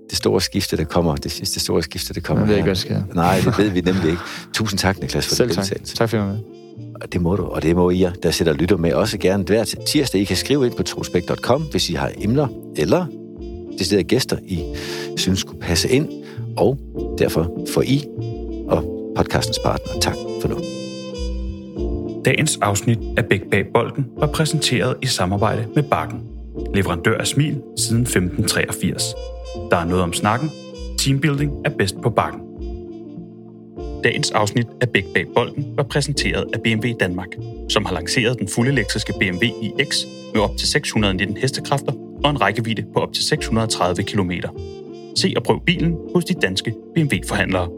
det 0.10 0.18
store 0.18 0.42
skifte, 0.42 0.78
der 0.78 0.84
kommer. 0.84 1.16
Det 1.16 1.32
sidste 1.32 1.60
store 1.60 1.84
skifte, 1.84 2.14
der 2.14 2.22
kommer. 2.22 2.42
Det 2.42 2.50
ved 2.50 2.56
ikke, 2.56 2.66
hvad 2.66 2.76
sker. 2.76 3.02
Nej, 3.14 3.42
det 3.46 3.58
ved 3.58 3.70
vi 3.70 3.82
nemlig 3.92 4.10
ikke. 4.10 4.22
Tusind 4.54 4.80
tak, 4.80 5.00
Niklas, 5.00 5.28
for 5.28 5.36
Selv 5.36 5.52
tak. 5.52 5.66
Tak 5.84 6.10
for 6.10 6.18
med. 6.18 6.38
Det 7.12 7.22
må 7.22 7.36
du, 7.36 7.44
og 7.44 7.64
det 7.64 7.76
må 7.76 7.90
I, 7.90 8.06
der 8.24 8.32
sætter 8.32 8.54
lytter 8.54 8.78
med 8.78 8.94
også 8.94 9.18
gerne 9.18 9.44
hver 9.44 9.64
tirsdag. 9.88 10.22
I 10.22 10.24
kan 10.24 10.38
skrive 10.38 10.66
ind 10.66 10.76
på 10.76 10.84
trospekt.com, 10.84 11.62
hvis 11.72 11.90
I 11.90 11.94
har 11.94 12.12
emner 12.18 12.48
eller 12.76 13.06
steder 13.82 14.04
gæster, 14.04 14.38
I 14.46 14.76
synes 15.18 15.40
skulle 15.40 15.60
passe 15.60 15.90
ind. 15.90 16.10
Og 16.58 16.78
derfor 17.18 17.66
får 17.74 17.82
I 17.82 18.06
og 18.68 19.12
podcastens 19.16 19.60
partner 19.60 20.00
tak 20.02 20.16
for 20.42 20.48
nu. 20.48 20.77
Dagens 22.28 22.58
afsnit 22.62 23.00
af 23.18 23.26
Bæk 23.26 23.42
Bag 23.52 23.66
Bolden 23.74 24.06
var 24.18 24.28
præsenteret 24.28 24.96
i 25.02 25.06
samarbejde 25.06 25.68
med 25.76 25.84
Bakken. 25.84 26.22
Leverandør 26.76 27.18
af 27.18 27.28
smil 27.28 27.62
siden 27.78 28.02
1583. 28.02 29.04
Der 29.72 29.78
er 29.78 29.86
noget 29.86 30.04
om 30.04 30.14
snakken. 30.14 30.52
Teambuilding 31.00 31.52
er 31.66 31.70
bedst 31.70 31.96
på 32.04 32.10
bakken. 32.10 32.42
Dagens 34.04 34.32
afsnit 34.32 34.68
af 34.82 34.90
Bæk 34.90 35.06
Bag 35.14 35.26
Bolden 35.36 35.74
var 35.78 35.84
præsenteret 35.84 36.46
af 36.54 36.62
BMW 36.62 36.88
Danmark, 37.00 37.28
som 37.70 37.86
har 37.86 37.94
lanceret 37.94 38.40
den 38.40 38.48
fulde 38.48 38.72
elektriske 38.72 39.14
BMW 39.20 39.46
iX 39.46 40.06
med 40.34 40.42
op 40.42 40.58
til 40.58 40.68
619 40.68 41.38
hestekræfter 41.38 41.94
og 42.24 42.30
en 42.30 42.42
rækkevidde 42.42 42.86
på 42.94 43.00
op 43.00 43.14
til 43.14 43.24
630 43.24 44.04
km. 44.04 44.32
Se 45.16 45.34
og 45.38 45.44
prøv 45.44 45.62
bilen 45.66 45.98
hos 46.16 46.26
de 46.26 46.34
danske 46.34 46.74
BMW-forhandlere. 46.96 47.70